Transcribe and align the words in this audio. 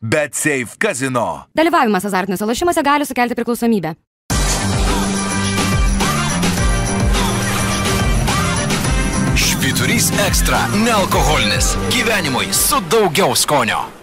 Bet 0.00 0.34
Safe 0.34 0.76
Casino. 0.78 1.44
Dalyvavimas 1.56 2.04
azartiniuose 2.04 2.46
lošimuose 2.46 2.82
gali 2.82 3.06
sukelti 3.06 3.34
priklausomybę. 3.34 3.94
Švyturys 9.36 10.12
ekstra- 10.28 10.58
nealkoholinis. 10.86 11.76
Gyvenimui 11.90 12.52
su 12.52 12.80
daugiau 12.90 13.36
skonio. 13.36 13.97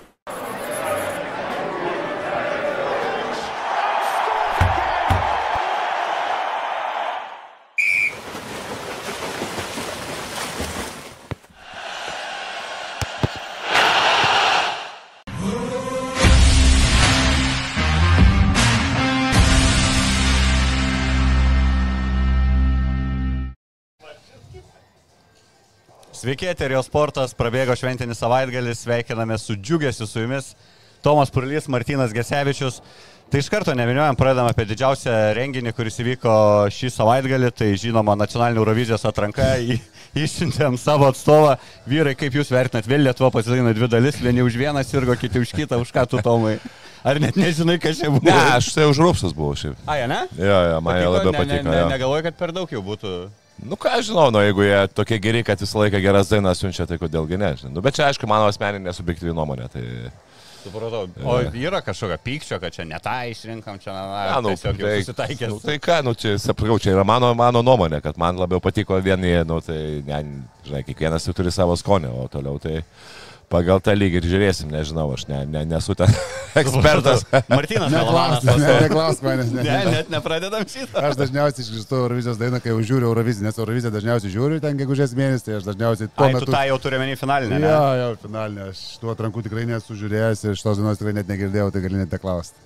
Sveiki, 26.26 26.48
Eterio 26.50 26.80
sportas, 26.82 27.36
prabėgo 27.38 27.76
šventinis 27.78 28.18
savaitgalis, 28.18 28.80
sveikiname 28.82 29.36
su 29.38 29.54
džiugesiu 29.54 30.08
su 30.10 30.24
jumis. 30.24 30.48
Tomas 31.06 31.30
Purlys, 31.30 31.68
Martinas 31.70 32.16
Gesevičius. 32.18 32.80
Tai 33.30 33.44
iš 33.44 33.50
karto 33.54 33.76
neviniojam, 33.78 34.18
pradedam 34.18 34.50
apie 34.50 34.66
didžiausią 34.72 35.14
renginį, 35.38 35.76
kuris 35.78 36.02
įvyko 36.02 36.34
šį 36.74 36.90
savaitgalį. 36.96 37.52
Tai 37.62 37.70
žinoma, 37.78 38.18
nacionalinė 38.18 38.58
Eurovizijos 38.58 39.06
atranka. 39.06 39.52
Išsiuntėm 40.24 40.80
savo 40.82 41.12
atstovą. 41.14 41.60
Vyrai, 41.86 42.18
kaip 42.18 42.42
jūs 42.42 42.50
vertinat, 42.58 42.90
vėl 42.90 43.06
Lietuva 43.06 43.30
pasidalino 43.38 43.78
dvi 43.78 43.94
dalis, 43.94 44.18
vieni 44.18 44.42
už 44.42 44.58
vieną 44.66 44.82
sirgo, 44.82 45.14
kiti 45.22 45.46
už 45.46 45.54
kitą, 45.54 45.78
už 45.78 45.94
ką 45.94 46.10
tu 46.10 46.26
Tomai. 46.26 46.58
Ar 47.06 47.22
net 47.22 47.38
nežinai, 47.38 47.78
kas 47.78 48.02
čia 48.02 48.10
buvo? 48.10 48.26
Ne, 48.26 48.34
aš 48.58 48.74
tai 48.74 48.90
už 48.90 49.06
Rupsas 49.06 49.38
buvau 49.38 49.54
šiaip. 49.54 49.78
A, 49.86 50.02
ne? 50.10 50.24
Jo, 50.42 50.62
jo, 50.74 50.86
man 50.90 51.04
jie 51.04 51.06
labiau 51.06 51.38
ne, 51.38 51.40
patiko. 51.44 51.66
Ne, 51.70 51.70
ne, 51.70 51.82
jo. 51.84 51.90
negalvoju, 51.94 52.32
kad 52.32 52.42
per 52.42 52.62
daug 52.64 52.80
jau 52.80 52.82
būtų. 52.94 53.18
Nu 53.64 53.78
ką 53.80 53.94
aš 53.98 54.10
žinau, 54.10 54.28
nu 54.36 54.42
jeigu 54.44 54.66
jie 54.68 54.80
tokie 54.92 55.18
geri, 55.24 55.44
kad 55.48 55.62
visą 55.62 55.80
laiką 55.80 56.02
geras 56.04 56.28
dainas 56.32 56.60
siunčia, 56.60 56.88
tai 56.90 56.98
kodėlgi 57.00 57.40
ne, 57.40 57.54
žinai. 57.62 57.72
Nu, 57.78 57.84
bet 57.86 57.96
čia 57.96 58.10
aišku 58.10 58.28
mano 58.28 58.50
asmeninė 58.52 58.92
subjektyvi 58.94 59.32
nuomonė. 59.36 59.70
Tai... 59.72 59.84
Supratau. 60.66 61.06
O 61.24 61.38
yra 61.62 61.80
kažkokio 61.86 62.18
pykčio, 62.26 62.58
kad 62.60 62.74
čia 62.74 62.88
ne 62.90 62.98
tą 63.00 63.14
išrinkam, 63.30 63.78
čia 63.80 63.94
na, 63.94 64.24
Ja, 64.32 64.40
nu, 64.42 64.56
tai, 64.58 64.74
susitaikęs. 64.74 65.54
nu, 65.54 65.60
tai 65.62 65.78
ką, 65.80 66.00
nu 66.04 66.16
čia, 66.18 66.36
sakau, 66.42 66.80
čia 66.82 66.96
yra 66.98 67.06
mano, 67.08 67.30
mano 67.38 67.62
nuomonė, 67.64 68.02
kad 68.04 68.18
man 68.20 68.42
labiau 68.42 68.60
patiko 68.60 68.98
vieni, 68.98 69.38
nu 69.48 69.60
tai, 69.64 70.02
ne, 70.08 70.22
žinai, 70.66 70.82
kiekvienas 70.88 71.30
turi 71.38 71.54
savo 71.54 71.78
skonį, 71.80 72.12
o 72.12 72.26
toliau 72.34 72.58
tai 72.60 72.82
pagal 73.52 73.80
tą 73.84 73.94
lygį 73.96 74.20
ir 74.22 74.26
žiūrėsim, 74.32 74.70
nežinau, 74.74 75.06
aš 75.16 75.26
ne, 75.30 75.42
ne, 75.50 75.62
nesu 75.70 75.96
ten 75.98 76.10
ekspertas. 76.62 77.24
Martinas. 77.52 77.92
Neklausk, 77.94 78.48
ne, 78.50 78.70
neklausk 78.86 79.26
manęs. 79.26 79.52
Ne, 79.56 79.66
Ne, 79.66 79.78
net 79.92 80.10
nepradedam 80.14 80.64
šitą. 80.70 81.04
Aš 81.10 81.18
dažniausiai 81.20 81.66
išgirstu 81.66 82.00
Eurovizijos 82.00 82.40
dainą, 82.42 82.60
kai 82.64 82.72
jau 82.74 82.80
žiūriu 82.92 83.10
Euroviziją, 83.10 83.46
nes 83.48 83.60
Euroviziją 83.60 83.92
dažniausiai 83.96 84.34
žiūriu 84.34 84.62
ten 84.64 84.80
gegužės 84.80 85.14
mėnesį, 85.18 85.46
tai 85.50 85.58
aš 85.60 85.68
dažniausiai 85.70 86.10
tuo 86.12 86.26
Ai, 86.28 86.34
tu 86.36 86.42
metu... 86.42 86.56
tą 86.56 86.64
jau 86.70 86.78
turi 86.86 87.02
menį 87.02 87.16
finalinę. 87.22 87.60
ne? 87.62 87.70
Jo, 87.72 87.84
jo, 88.02 88.10
finalinė, 88.26 88.68
aš 88.74 88.84
tuo 89.02 89.14
atrankų 89.16 89.46
tikrai 89.48 89.66
nesu 89.70 89.98
žiūrėjęs 90.00 90.46
ir 90.50 90.60
šitos 90.62 90.82
dainos 90.82 91.02
tikrai 91.02 91.16
net 91.20 91.32
negirdėjau, 91.34 91.72
tai 91.76 91.84
gali 91.86 92.02
net 92.04 92.14
neklausti. 92.16 92.60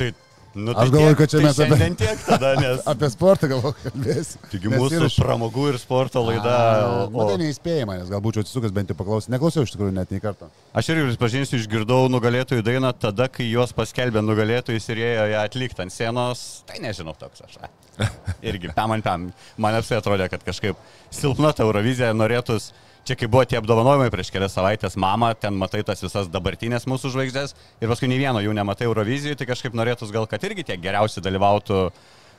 Tai, 0.00 0.08
nu, 0.54 0.74
Aš 0.76 0.90
galvoju, 0.92 1.16
kad 1.16 1.30
čia 1.32 1.38
tai 1.38 1.44
mes 1.46 1.58
apie- 1.64 1.88
tiek 2.00 2.22
tada, 2.26 2.50
nes... 2.62 2.82
Apie 2.92 3.08
sportą 3.12 3.48
galvoju 3.50 3.76
kalbėsiu. 3.82 4.40
Taigi 4.52 4.72
mūsų 4.72 4.98
ir 5.06 5.14
pramogų 5.16 5.66
ir 5.72 5.78
sporto 5.82 6.22
laida. 6.26 6.56
O- 6.88 7.08
Nu, 7.12 7.26
tai 7.30 7.38
neįspėjama, 7.42 7.96
nes 8.02 8.10
galbūt 8.12 8.28
būčiau 8.38 8.44
atsisukęs 8.46 8.74
bent 8.76 8.92
jau 8.92 8.96
paklausyti. 8.98 9.32
Neklausiau 9.34 9.66
iš 9.66 9.74
tikrųjų 9.74 9.94
net 9.96 10.12
nei 10.14 10.22
karto. 10.24 10.48
Aš 10.76 10.92
irgi 10.92 11.06
prisipažinsiu, 11.08 11.58
išgirdau 11.62 12.06
nugalėtojų 12.12 12.64
dainą 12.66 12.92
tada, 12.96 13.26
kai 13.32 13.48
juos 13.50 13.74
paskelbė 13.76 14.22
nugalėtojus 14.24 14.88
ir 14.94 15.02
ėjo 15.08 15.26
ją 15.34 15.42
atlikti 15.48 15.84
ant 15.84 15.92
scenos. 15.94 16.44
Tai 16.70 16.80
nežinau 16.84 17.16
toks 17.18 17.44
aš. 17.48 17.58
Irgi, 18.48 18.70
pam 18.76 18.94
ant 18.96 19.04
pam. 19.04 19.28
Man 19.60 19.76
apsai 19.76 19.98
atrodė, 20.00 20.30
kad 20.32 20.44
kažkaip 20.46 20.78
silpna 21.12 21.52
ta 21.56 21.66
Eurovizija 21.66 22.12
norėtus. 22.16 22.70
Čia 23.02 23.16
kai 23.18 23.26
buvo 23.26 23.42
tie 23.48 23.58
apdovanojimai 23.58 24.12
prieš 24.14 24.30
kelias 24.30 24.54
savaitės, 24.54 24.94
mama, 25.00 25.32
ten 25.34 25.56
matai 25.58 25.80
tas 25.86 25.98
visas 26.04 26.28
dabartinės 26.30 26.86
mūsų 26.86 27.10
žvaigždės 27.16 27.56
ir 27.82 27.90
paskui 27.90 28.06
nei 28.06 28.20
vieno 28.20 28.38
jų 28.38 28.54
nematai 28.54 28.86
Eurovizijoje, 28.86 29.40
tai 29.40 29.48
kažkaip 29.48 29.74
norėtus 29.74 30.12
gal, 30.14 30.28
kad 30.30 30.44
irgi 30.46 30.62
tie 30.68 30.76
geriausi 30.78 31.22
dalyvautų. 31.24 31.80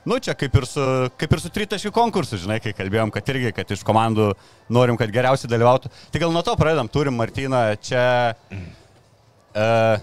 Nu, 0.07 0.19
čia 0.23 0.35
kaip 0.39 0.55
ir 0.59 0.67
su, 0.67 0.85
kaip 1.19 1.35
ir 1.35 1.43
su 1.43 1.51
tritaškių 1.51 1.91
konkursu, 1.95 2.39
žinai, 2.39 2.61
kai 2.63 2.71
kalbėjom, 2.75 3.11
kad 3.11 3.27
irgi, 3.35 3.51
kad 3.55 3.75
iš 3.75 3.83
komandų 3.87 4.29
norim, 4.71 4.99
kad 4.99 5.11
geriausiai 5.11 5.51
dalyvautų. 5.51 5.91
Tai 6.11 6.23
gal 6.23 6.31
nuo 6.35 6.43
to 6.47 6.55
pradedam, 6.59 6.91
turim 6.91 7.19
Martyną 7.19 7.65
čia. 7.83 8.07
Uh, 9.53 9.99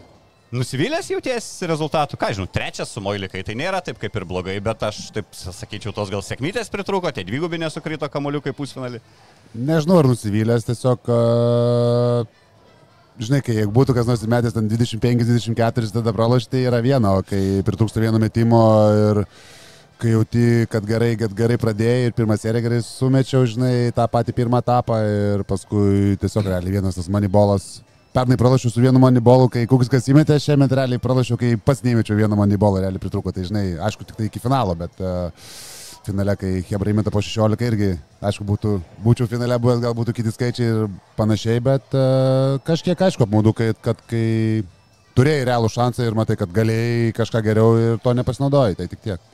Nusivylęs 0.50 1.06
jauties 1.12 1.44
rezultatų, 1.70 2.18
ką 2.18 2.32
žinau, 2.34 2.48
trečias 2.50 2.90
su 2.90 2.98
Moilikai, 3.04 3.44
tai 3.46 3.54
nėra 3.54 3.78
taip 3.86 4.00
kaip 4.02 4.16
ir 4.18 4.24
blogai, 4.26 4.56
bet 4.58 4.80
aš 4.82 4.96
taip 5.14 5.28
sakyčiau, 5.30 5.92
tos 5.94 6.10
gal 6.10 6.24
sėkmytės 6.26 6.72
pritruko, 6.72 7.12
tie 7.14 7.22
dvigubinė 7.28 7.68
sukrito 7.70 8.08
kamoliukai 8.10 8.50
pusfinalį. 8.58 8.98
Nežinau, 9.54 10.00
ar 10.00 10.08
nusivylęs, 10.10 10.66
tiesiog, 10.66 11.06
a, 11.06 12.24
žinai, 13.22 13.38
kai 13.46 13.60
jeigu 13.60 13.70
būtų 13.76 13.94
kas 13.94 14.10
nors 14.10 14.24
metęs 14.26 14.56
ten 14.56 14.66
25-24, 14.72 15.92
tada 15.94 16.14
pralošti 16.16 16.56
tai 16.56 16.64
yra 16.66 16.80
viena, 16.82 17.12
o 17.20 17.22
kai 17.26 17.60
pritrūksta 17.66 18.02
vieno 18.02 18.18
metimo 18.18 18.64
ir 19.04 19.22
kai 20.02 20.16
jauti, 20.16 20.48
kad 20.72 20.82
gerai, 20.88 21.12
kad 21.20 21.36
gerai 21.36 21.60
pradėjai 21.62 22.08
ir 22.08 22.16
pirmą 22.18 22.34
seriją 22.40 22.64
gerai 22.66 22.80
sumečiau, 22.82 23.44
žinai, 23.46 23.92
tą 23.94 24.08
patį 24.10 24.34
pirmą 24.34 24.64
etapą 24.64 24.98
ir 25.06 25.46
paskui 25.46 26.18
tiesiog 26.18 26.50
realiai 26.50 26.80
vienas 26.80 26.98
tas 26.98 27.06
manibolas. 27.12 27.70
Pernai 28.10 28.34
pralašiau 28.34 28.72
su 28.74 28.80
vienu 28.82 28.98
manibolu, 28.98 29.46
kai 29.54 29.68
Kukskas 29.70 30.08
įmetė, 30.10 30.40
šiemet 30.42 30.72
realiai 30.74 30.98
pralašiau, 31.02 31.36
kai 31.38 31.52
pats 31.62 31.84
neįmečiau 31.84 32.16
vieno 32.18 32.34
manibolą, 32.34 32.80
realiai 32.82 33.02
pritruko, 33.02 33.30
tai 33.30 33.44
žinai, 33.46 33.76
aišku, 33.86 34.02
tik 34.08 34.16
tai 34.18 34.26
iki 34.26 34.42
finalo, 34.42 34.74
bet 34.74 34.98
uh, 34.98 35.30
finale, 36.02 36.34
kai 36.40 36.50
Hebra 36.66 36.90
įmeta 36.90 37.12
po 37.14 37.22
16 37.22 37.62
irgi, 37.68 37.92
aišku, 38.26 38.46
būtų, 38.48 38.72
būčiau 39.04 39.30
finale 39.30 39.60
buvęs, 39.62 39.84
gal 39.84 39.94
būtų 39.94 40.16
kiti 40.16 40.34
skaičiai 40.34 40.72
ir 40.72 40.90
panašiai, 41.20 41.62
bet 41.62 41.94
uh, 41.94 42.58
kažkiek 42.66 43.06
aišku 43.06 43.28
apmaudu, 43.28 43.54
kad, 43.54 43.78
kad 43.84 44.02
kai 44.10 44.26
turėjai 45.14 45.46
realų 45.52 45.70
šansą 45.70 46.10
ir 46.10 46.18
matai, 46.18 46.34
kad 46.40 46.50
galėjai 46.56 47.12
kažką 47.14 47.44
geriau 47.46 47.78
ir 47.78 48.02
to 48.02 48.16
nepasinaudojai, 48.18 48.74
tai 48.80 48.90
tik 48.90 49.06
tiek. 49.06 49.30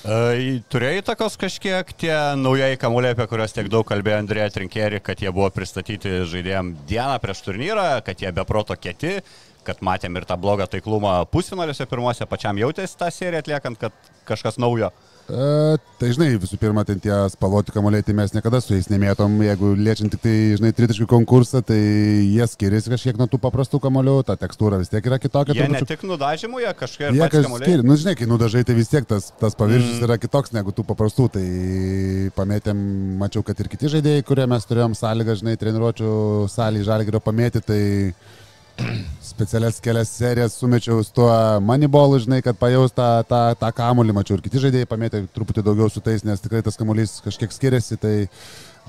E, 0.00 0.60
turėjai 0.72 1.02
takos 1.04 1.34
kažkiek 1.36 1.90
tie 2.00 2.14
naujai 2.40 2.78
kamuoliai, 2.80 3.12
apie 3.12 3.26
kuriuos 3.28 3.52
tiek 3.52 3.66
daug 3.68 3.84
kalbėjo 3.84 4.22
Andrėja 4.22 4.48
Trinkeri, 4.54 5.00
kad 5.04 5.20
jie 5.20 5.28
buvo 5.28 5.50
pristatyti 5.52 6.22
žaidėjim 6.30 6.72
dieną 6.88 7.18
prieš 7.20 7.42
turnyrą, 7.44 7.84
kad 8.06 8.22
jie 8.24 8.30
be 8.32 8.44
proto 8.48 8.76
kieti, 8.80 9.18
kad 9.66 9.82
matėm 9.84 10.16
ir 10.16 10.24
tą 10.24 10.38
blogą 10.40 10.64
taiklumą 10.72 11.18
pusfinaliuose 11.28 11.84
pirmuose, 11.90 12.24
pačiam 12.30 12.56
jautėsi 12.56 12.96
tą 12.96 13.10
seriją 13.12 13.44
atliekant, 13.44 13.76
kad 13.82 14.10
kažkas 14.30 14.56
naujo. 14.56 14.88
E, 15.30 15.78
tai 16.00 16.10
žinai, 16.14 16.28
visų 16.40 16.58
pirma, 16.60 16.82
ten 16.86 16.98
tie 17.02 17.12
spalvoti 17.30 17.72
kamuoliai, 17.74 18.04
tai 18.06 18.14
mes 18.18 18.32
niekada 18.34 18.60
su 18.62 18.74
jais 18.74 18.88
nemėtom, 18.90 19.36
jeigu 19.44 19.72
liečiant 19.78 20.12
tik 20.14 20.22
tai, 20.24 20.34
žinai, 20.58 20.72
tritaškių 20.74 21.06
konkursą, 21.10 21.62
tai 21.66 21.78
jie 21.78 22.46
skiriasi 22.50 22.92
kažkiek 22.92 23.20
nuo 23.20 23.28
tų 23.30 23.40
paprastų 23.42 23.80
kamuolių, 23.84 24.16
ta 24.26 24.36
tekstūra 24.40 24.80
vis 24.82 24.90
tiek 24.92 25.06
yra 25.06 25.20
kitokia. 25.22 25.54
Jie 25.58 25.68
ne 25.70 25.82
tik 25.86 26.02
nudažymų, 26.08 26.64
jie 26.64 26.74
kažkiek 26.82 27.14
Jie 27.14 27.30
kamuoliai. 27.36 27.68
skiriasi, 27.68 27.86
nu 27.86 27.98
žinai, 28.02 28.16
kai 28.18 28.30
nudažai, 28.30 28.64
tai 28.66 28.76
vis 28.78 28.90
tiek 28.90 29.06
tas, 29.10 29.30
tas 29.40 29.58
paviršius 29.58 30.00
mm. 30.00 30.08
yra 30.08 30.18
kitoks 30.22 30.54
negu 30.56 30.74
tų 30.74 30.86
paprastų, 30.90 31.30
tai 31.38 31.46
pamėtėm, 32.36 32.84
mačiau, 33.22 33.46
kad 33.46 33.62
ir 33.62 33.70
kiti 33.70 33.92
žaidėjai, 33.94 34.26
kurie 34.26 34.48
mes 34.50 34.66
turėjom 34.66 34.98
sąlygą, 34.98 35.38
žinai, 35.42 35.58
treniruočio 35.60 36.12
salį 36.50 36.86
žalgerio 36.88 37.22
pamėti, 37.22 37.62
tai 37.62 37.82
specialias 39.40 39.80
kelias 39.80 40.10
serijas 40.12 40.58
sumečiau 40.60 41.00
su 41.04 41.14
tuo 41.16 41.32
manibolu, 41.64 42.18
žinai, 42.20 42.42
kad 42.44 42.58
pajaus 42.60 42.92
tą, 42.92 43.08
tą, 43.24 43.40
tą 43.56 43.70
kamuolį, 43.72 44.12
mačiau 44.18 44.36
ir 44.36 44.42
kiti 44.44 44.60
žaidėjai 44.60 44.88
pamėtė 44.90 45.22
truputį 45.32 45.64
daugiau 45.64 45.88
su 45.88 46.02
tais, 46.04 46.26
nes 46.28 46.42
tikrai 46.44 46.60
tas 46.66 46.76
kamuolys 46.76 47.22
kažkiek 47.24 47.56
skiriasi, 47.56 47.96
tai 48.00 48.16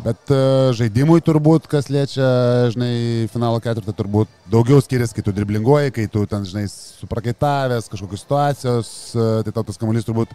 Bet 0.01 0.31
e, 0.33 0.37
žaidimui 0.73 1.19
turbūt, 1.21 1.67
kas 1.69 1.89
liečia, 1.91 2.25
žinai, 2.73 3.27
finalo 3.29 3.59
ketvirtą, 3.61 3.93
turbūt 3.93 4.31
daugiau 4.49 4.79
skiriasi, 4.81 5.13
kai 5.17 5.23
tu 5.27 5.33
driblinguoji, 5.35 5.91
kai 5.93 6.07
tu 6.09 6.23
ten, 6.31 6.47
žinai, 6.47 6.63
suprakaitavęs 6.71 7.91
kažkokios 7.91 8.23
situacijos, 8.23 8.89
e, 9.13 9.27
tai 9.45 9.53
tau 9.53 9.65
tas 9.67 9.77
kamuolys 9.77 10.07
turbūt 10.07 10.33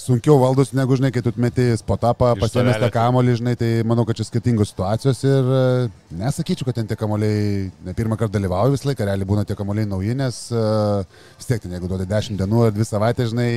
sunkiau 0.00 0.38
valdos 0.40 0.72
negu, 0.76 0.96
žinai, 0.96 1.10
kai 1.14 1.22
tu 1.24 1.32
meti 1.40 1.66
spotapą, 1.78 2.32
pasiemęs 2.40 2.78
tą 2.82 2.88
kamolį, 2.94 3.36
žinai, 3.40 3.54
tai 3.60 3.68
manau, 3.86 4.06
kad 4.08 4.18
čia 4.18 4.26
skirtingos 4.26 4.72
situacijos 4.72 5.20
ir 5.28 5.50
e, 5.56 5.62
nesakyčiau, 6.20 6.68
kad 6.68 6.78
ten 6.78 6.88
tie 6.90 6.98
kamoliai 6.98 7.68
ne 7.86 7.94
pirmą 7.96 8.18
kartą 8.20 8.38
dalyvauja 8.38 8.74
visą 8.74 8.90
laiką, 8.90 9.06
realiai 9.08 9.28
būna 9.28 9.44
tie 9.48 9.56
kamoliai 9.58 9.88
nauji, 9.90 10.16
nes 10.18 10.42
e, 10.54 10.64
vis 11.40 11.50
tiek 11.50 11.62
ten, 11.62 11.74
jeigu 11.76 11.90
duodi 11.90 12.08
10 12.10 12.40
dienų 12.40 12.66
ar 12.66 12.76
2 12.76 12.88
savaitės, 12.88 13.32
žinai, 13.34 13.50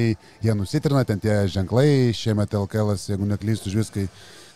jie 0.44 0.58
nusitrina, 0.60 1.06
ten 1.08 1.22
tie 1.24 1.44
ženklai, 1.54 1.88
šiemet 2.18 2.58
LKL, 2.60 2.96
jeigu 3.14 3.30
neklystu, 3.30 3.72
už 3.72 3.80
viskai, 3.86 4.08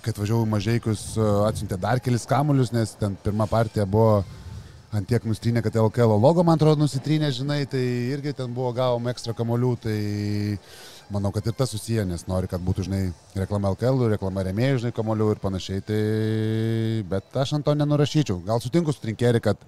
kai 0.04 0.16
atvažiavau 0.16 0.48
į 0.48 0.52
mažaikius, 0.58 1.08
e, 1.16 1.30
atsiuntė 1.48 1.80
dar 1.88 2.04
kelis 2.04 2.28
kamolius, 2.30 2.74
nes 2.76 2.98
ten 3.00 3.16
pirma 3.24 3.48
partija 3.50 3.88
buvo 3.88 4.22
ant 4.96 5.08
tiek 5.08 5.24
nustrynė, 5.28 5.64
kad 5.66 5.76
LKL 5.76 6.16
logo, 6.22 6.44
man 6.48 6.60
atrodo, 6.60 6.80
nusitrynė, 6.84 7.32
žinai, 7.36 7.64
tai 7.70 7.82
irgi 8.14 8.34
ten 8.38 8.54
buvo 8.56 8.72
gavom 8.76 9.10
ekstra 9.12 9.36
kamolių, 9.38 9.74
tai 9.84 9.98
manau, 11.14 11.32
kad 11.36 11.48
ir 11.48 11.56
tas 11.58 11.72
susiję, 11.74 12.06
nes 12.08 12.26
nori, 12.30 12.50
kad 12.52 12.64
būtų, 12.64 12.88
žinai, 12.88 13.02
reklama 13.36 13.74
LKL, 13.76 14.08
reklama 14.16 14.46
remėjų, 14.48 14.82
žinai, 14.84 14.96
kamolių 14.96 15.30
ir 15.34 15.44
panašiai, 15.44 15.84
tai 15.88 16.02
bet 17.12 17.40
aš 17.44 17.58
ant 17.58 17.68
to 17.68 17.76
nenurašyčiau. 17.78 18.40
Gal 18.48 18.64
sutinku 18.64 18.96
su 18.96 19.04
trinkeri, 19.04 19.44
kad 19.44 19.60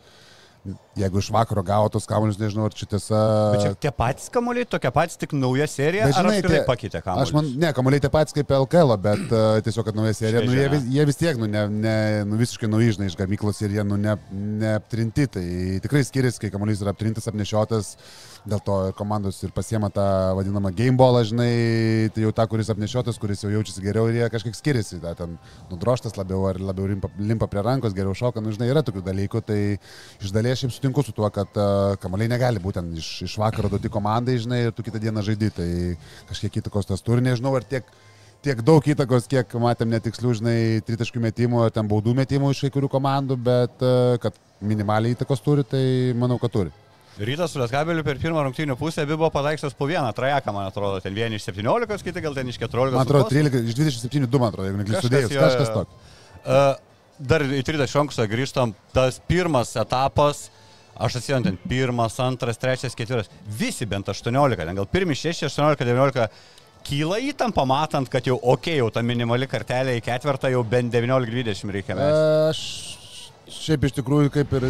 jeigu 0.99 1.21
iš 1.21 1.29
vakaro 1.31 1.63
gavo 1.63 1.87
tos 1.93 2.05
kamuolius, 2.09 2.37
nežinau, 2.41 2.65
ar 2.67 2.73
čia 2.75 2.87
tiesa. 2.91 3.19
Bet 3.53 3.61
čia 3.63 3.71
tie 3.85 3.91
patys 3.95 4.27
kamuoliai, 4.33 4.67
tokia 4.67 4.91
patys, 4.93 5.15
tik 5.21 5.31
nauja 5.37 5.67
serija, 5.71 6.09
Bet 6.09 6.17
ar 6.19 6.25
žinai, 6.27 6.39
apskritai 6.41 6.57
tie- 6.59 6.67
pakeitė 6.67 7.01
kamuolius? 7.05 7.29
Aš 7.29 7.35
man, 7.37 7.51
ne, 7.63 7.71
kamuoliai 7.77 8.03
tie 8.03 8.11
patys 8.13 8.35
kaip 8.35 8.51
LKL, 8.57 8.95
bet 9.05 9.23
uh, 9.31 9.59
tiesiog, 9.65 9.87
kad 9.87 9.99
nauja 9.99 10.13
serija, 10.17 10.43
nu, 10.43 10.55
jie, 10.57 10.67
vis, 10.75 10.87
jie 10.97 11.05
vis 11.09 11.19
tiek, 11.21 11.39
nu, 11.39 11.47
ne, 11.47 11.63
ne, 11.71 11.95
nu, 12.27 12.39
visiškai 12.41 12.69
nauji, 12.71 12.97
žinai, 12.97 13.07
iš 13.13 13.17
gamyklos 13.19 13.61
ir 13.63 13.77
jie, 13.79 13.85
nu, 13.87 13.97
ne, 14.01 14.17
neaptrinti. 14.65 15.29
Tai 15.37 15.45
tikrai 15.87 16.03
skiriasi, 16.07 16.43
kai 16.43 16.51
kamuolys 16.53 16.83
yra 16.83 16.91
aptrintas, 16.95 17.29
apnešiotas, 17.31 17.93
dėl 18.47 18.61
to 18.63 18.75
komandos 18.97 19.39
ir 19.43 19.51
pasiema 19.55 19.89
tą 19.93 20.05
vadinamą 20.37 20.71
gameballą, 20.75 21.23
žinai, 21.27 21.51
tai 22.15 22.23
jau 22.23 22.31
tą, 22.35 22.45
kuris 22.51 22.71
apnešiotas, 22.71 23.19
kuris 23.21 23.43
jau 23.43 23.51
jaučiasi 23.53 23.83
geriau 23.83 24.09
ir 24.09 24.19
jie 24.19 24.29
kažkiek 24.31 24.57
skiriasi, 24.57 24.99
da, 25.03 25.13
ten 25.17 25.37
nudroštas 25.71 26.17
labiau 26.19 26.45
ar 26.49 26.59
labiau 26.61 26.89
limpa, 26.91 27.11
limpa 27.19 27.49
prie 27.51 27.63
rankos, 27.65 27.95
geriau 27.97 28.15
šoka, 28.17 28.43
nu, 28.43 28.53
žinai, 28.55 28.69
yra 28.71 28.83
tokių 28.85 29.03
dalykų, 29.05 29.43
tai 29.47 29.59
iš 30.21 30.35
dalies 30.35 30.63
šiaip 30.63 30.75
sutinku 30.75 31.03
su 31.05 31.15
tuo, 31.15 31.29
kad 31.33 31.59
uh, 31.59 31.95
kamuoliai 32.01 32.31
negali 32.31 32.63
būtent 32.63 32.95
iš, 32.99 33.11
iš 33.27 33.39
vakaro 33.41 33.71
duoti 33.73 33.91
komandai, 33.91 34.39
žinai, 34.41 34.65
ir 34.67 34.75
tu 34.75 34.85
kitą 34.85 35.01
dieną 35.03 35.25
žaidži, 35.25 35.51
tai 35.55 35.71
kažkiek 36.31 36.61
įtakos 36.63 36.89
tas 36.89 37.03
turi, 37.05 37.25
nežinau, 37.25 37.55
ar 37.59 37.67
tiek 37.67 37.87
tiek 38.45 38.61
daug 38.63 38.85
įtakos, 38.87 39.27
kiek 39.27 39.51
matėm 39.59 39.89
netikslių, 39.91 40.35
žinai, 40.39 40.59
tritaškių 40.87 41.23
metimų, 41.27 41.65
ten 41.75 41.89
baudų 41.91 42.15
metimų 42.21 42.53
iš 42.53 42.63
kai 42.65 42.73
kurių 42.77 42.89
komandų, 42.91 43.35
bet 43.49 43.83
e, 43.83 43.95
kad 44.23 44.37
minimaliai 44.63 45.17
įtakos 45.17 45.43
turi, 45.43 45.65
tai 45.67 45.81
manau, 46.15 46.39
kad 46.39 46.53
turi. 46.53 46.71
Rytas 47.19 47.51
su 47.51 47.59
Lietkabeliu 47.59 48.03
per 48.07 48.19
pirmą 48.21 48.45
rungtynių 48.45 48.77
pusę 48.79 49.03
abi 49.03 49.17
buvo 49.17 49.27
pataikstas 49.33 49.73
po 49.75 49.87
vieną 49.89 50.13
trajeką, 50.15 50.53
man 50.55 50.69
atrodo, 50.69 51.01
ten 51.03 51.15
vieni 51.15 51.35
iš 51.35 51.49
17, 51.49 52.03
kiti 52.05 52.21
gal 52.23 52.35
ten 52.37 52.47
iš 52.47 52.59
14. 52.61 52.95
Man 52.95 53.03
atrodo, 53.03 53.25
su 53.27 53.33
13, 53.35 53.65
iš 53.67 53.75
27, 53.75 54.29
2, 54.31 54.39
man 54.39 54.53
atrodo, 54.53 54.69
jeigu 54.69 54.79
neklystu, 54.79 55.09
sudėjus, 55.09 55.33
jo, 55.35 55.41
kažkas 55.43 55.73
tokio. 55.73 55.99
Uh, 56.39 56.69
dar 57.19 57.43
į 57.43 57.59
Trydą 57.67 57.89
Šonkusą 57.91 58.23
grįžtam, 58.31 58.71
tas 58.95 59.19
pirmas 59.27 59.73
etapas, 59.81 60.45
aš 60.95 61.17
atsimenu, 61.19 61.49
ten 61.49 61.57
pirmas, 61.67 62.15
antras, 62.23 62.61
trečias, 62.61 62.95
ketvirtas, 62.95 63.27
visi 63.59 63.87
bent 63.89 64.07
18, 64.15 64.55
ten 64.55 64.79
gal 64.79 64.87
pirmi 64.87 65.17
6, 65.19 65.43
18, 65.49 65.83
19, 65.91 66.29
kyla 66.87 67.19
įtampa, 67.33 67.67
matant, 67.67 68.07
kad 68.07 68.31
jau, 68.31 68.39
okei, 68.39 68.77
okay, 68.77 68.79
jau 68.79 68.87
ta 68.95 69.03
minimali 69.03 69.49
kartelė 69.51 69.97
į 69.99 70.05
ketvirtą 70.07 70.53
jau 70.55 70.63
bent 70.63 70.95
19-20 70.95 71.75
reikia 71.75 71.97
E, 71.97 71.99
mes. 71.99 72.23
Aš 72.53 72.98
šiaip 73.53 73.85
iš 73.87 73.95
tikrųjų, 73.99 74.31
kaip 74.33 74.51
ir, 74.57 74.65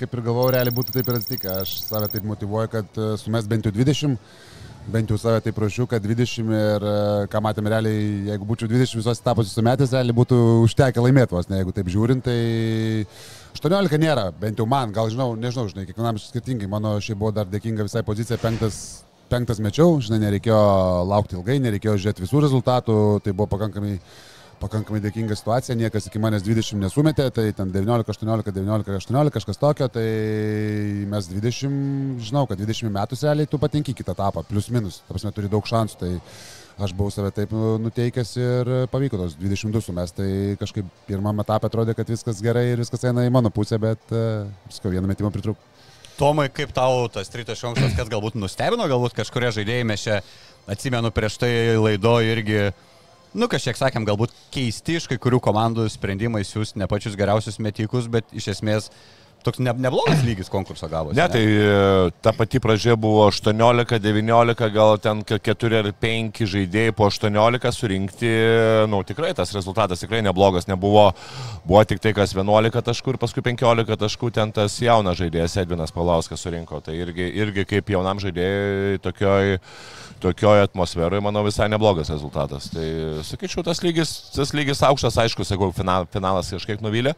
kaip 0.00 0.14
ir 0.14 0.22
galvojau, 0.24 0.54
realiai 0.54 0.74
būtų 0.74 0.94
taip 0.94 1.10
ir 1.10 1.18
atsitikę. 1.18 1.50
Aš 1.62 1.74
save 1.86 2.08
taip 2.12 2.26
motivuoju, 2.26 2.70
kad 2.72 2.98
e, 2.98 3.10
sumes 3.20 3.48
bent 3.50 3.66
jau 3.66 3.72
20, 3.74 4.16
bent 4.90 5.12
jau 5.12 5.18
save 5.20 5.42
taip 5.44 5.56
prašiau, 5.58 5.86
kad 5.90 6.04
20 6.04 6.54
ir 6.56 6.86
e, 6.90 6.94
ką 7.32 7.42
matėme 7.44 7.72
realiai, 7.72 8.06
jeigu 8.32 8.48
būčiau 8.48 8.70
20 8.70 9.00
visos 9.00 9.22
etapus 9.22 9.52
sumetęs, 9.54 9.94
realiai 9.96 10.16
būtų 10.16 10.38
užtekę 10.64 11.04
laimėtos, 11.04 11.50
ne 11.50 11.60
jeigu 11.60 11.76
taip 11.76 11.92
žiūrint, 11.92 12.26
tai 12.26 13.04
18 13.58 14.02
nėra, 14.02 14.30
bent 14.40 14.58
jau 14.58 14.66
man, 14.70 14.94
gal 14.96 15.12
žinau, 15.12 15.32
nežinau, 15.38 15.68
žinai, 15.70 15.86
kiekvienam 15.88 16.18
skirtingai, 16.22 16.70
mano 16.70 16.96
šiaip 17.02 17.20
buvo 17.20 17.34
dar 17.36 17.48
dėkinga 17.50 17.86
visai 17.86 18.02
pozicija, 18.06 18.40
penktas, 18.42 18.80
penktas 19.30 19.62
mečiau, 19.62 20.00
žinai, 20.02 20.24
nereikėjo 20.26 20.60
laukti 21.10 21.38
ilgai, 21.38 21.60
nereikėjo 21.62 21.98
žiūrėti 22.00 22.26
visų 22.26 22.44
rezultatų, 22.48 22.98
tai 23.24 23.36
buvo 23.36 23.50
pakankamai 23.54 23.98
pakankamai 24.60 25.00
dėkinga 25.02 25.36
situacija, 25.38 25.76
niekas 25.78 26.08
iki 26.10 26.20
manęs 26.22 26.44
20 26.46 26.80
nesumetė, 26.84 27.28
tai 27.34 27.48
ten 27.56 27.72
19, 27.72 28.12
18, 28.12 28.52
19, 28.54 28.94
18, 29.00 29.34
kažkas 29.34 29.60
tokio, 29.60 29.88
tai 29.92 30.06
mes 31.10 31.28
20, 31.32 32.22
žinau, 32.26 32.46
kad 32.50 32.60
20 32.60 32.92
metų 32.94 33.18
realiai 33.22 33.50
tu 33.50 33.60
patenki 33.62 33.96
kitą 33.96 34.16
etapą, 34.16 34.44
plus 34.48 34.70
minus, 34.72 35.00
ta 35.06 35.14
prasme 35.14 35.32
turi 35.36 35.50
daug 35.52 35.66
šansų, 35.66 36.00
tai 36.00 36.12
aš 36.80 36.94
buvau 36.96 37.12
save 37.12 37.32
taip 37.36 37.52
nu, 37.52 37.74
nuteikęs 37.86 38.36
ir 38.40 38.70
pavyko 38.92 39.20
tos 39.20 39.36
22 39.40 39.84
sumest, 39.84 40.16
tai 40.20 40.56
kažkaip 40.60 40.88
pirmam 41.08 41.42
etapą 41.44 41.68
atrodė, 41.68 41.96
kad 41.98 42.08
viskas 42.08 42.40
gerai 42.44 42.70
ir 42.72 42.84
viskas 42.84 43.04
eina 43.08 43.26
į 43.26 43.34
mano 43.34 43.52
pusę, 43.52 43.80
bet 43.80 44.14
uh, 44.14 44.48
visko 44.70 44.92
vieną 44.92 45.10
metimą 45.10 45.32
pritrūko. 45.34 45.60
Tomai, 46.20 46.50
kaip 46.52 46.72
tau 46.76 47.06
tas 47.08 47.32
Trytas 47.32 47.56
Šonkusas, 47.62 47.94
kas 47.96 48.08
galbūt 48.12 48.34
nustebino, 48.36 48.84
galbūt 48.90 49.14
kažkurie 49.16 49.48
žaidėjai 49.56 49.86
mes 49.88 50.02
čia, 50.04 50.18
atsimenu, 50.68 51.08
prieš 51.16 51.38
tai 51.40 51.52
laido 51.80 52.18
irgi 52.20 52.66
Nu, 53.30 53.46
kažkiek 53.46 53.78
sakėm, 53.78 54.02
galbūt 54.08 54.32
keisti 54.50 54.96
iš 54.98 55.04
kai 55.06 55.14
kurių 55.22 55.38
komandų 55.44 55.84
sprendimai 55.92 56.40
siūsti 56.42 56.80
ne 56.82 56.88
pačius 56.90 57.14
geriausius 57.14 57.60
metikus, 57.62 58.08
bet 58.10 58.26
iš 58.34 58.48
esmės 58.56 58.88
toks 59.44 59.60
ne, 59.62 59.72
neblogas 59.72 60.22
lygis 60.24 60.50
konkurso 60.52 60.88
gavosi. 60.90 61.16
Ne, 61.18 61.26
tai 61.32 61.42
e, 61.44 62.10
ta 62.22 62.32
pati 62.36 62.60
pradžia 62.62 62.96
buvo 63.00 63.26
18-19, 63.30 64.70
gal 64.74 64.98
ten 65.02 65.22
4 65.24 65.78
ar 65.80 65.90
5 66.04 66.42
žaidėjai 66.54 66.94
po 66.96 67.08
18 67.08 67.72
surinkti, 67.76 68.30
na, 68.30 68.88
nu, 68.90 69.02
tikrai 69.06 69.32
tas 69.36 69.52
rezultatas 69.56 70.02
tikrai 70.02 70.22
neblogas, 70.26 70.68
nebuvo, 70.70 71.10
buvo 71.64 71.84
tik 71.88 72.02
tai 72.04 72.12
kas 72.16 72.34
11 72.36 72.84
taškų 72.90 73.14
ir 73.14 73.20
paskui 73.22 73.44
15 73.46 74.00
taškų 74.04 74.32
ten 74.36 74.52
tas 74.56 74.76
jaunas 74.82 75.18
žaidėjas 75.20 75.58
Edvinas 75.64 75.94
Palauskas 75.94 76.44
surinko, 76.44 76.82
tai 76.84 76.98
irgi, 77.00 77.30
irgi 77.40 77.66
kaip 77.68 77.94
jaunam 77.94 78.20
žaidėjui 78.22 79.00
tokioj, 79.04 79.56
tokioj 80.20 80.66
atmosferoje, 80.66 81.22
manau, 81.24 81.46
visai 81.46 81.70
neblogas 81.72 82.12
rezultatas. 82.12 82.68
Tai 82.74 82.86
sakyčiau, 83.26 83.64
tas 83.66 83.80
lygis, 83.84 84.12
tas 84.36 84.52
lygis 84.56 84.84
aukštas, 84.84 85.16
aišku, 85.24 85.46
final, 85.76 86.08
finalas 86.12 86.52
kažkiek 86.52 86.84
nuvylė. 86.84 87.16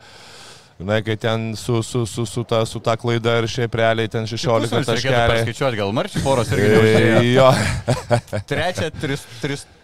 Na, 0.83 0.97
kai 1.05 1.15
ten 1.21 1.53
su, 1.57 1.83
su, 1.87 2.05
su, 2.07 2.25
su, 2.27 2.43
ta, 2.49 2.65
su 2.67 2.81
ta 2.83 2.97
klaida 2.99 3.37
ir 3.43 3.47
šiaip 3.51 3.75
realiai 3.79 4.09
ten 4.11 4.25
16 4.27 4.73
Reikėtų 4.73 4.87
taškeliai. 4.89 5.43
skaičiuoti, 5.45 5.77
gal 5.79 5.93
marčių 5.95 6.23
poros 6.25 6.49
irgi 6.57 6.69
neuždėjo. 6.73 7.21
Jo, 7.37 7.51
Trečią 8.51 8.89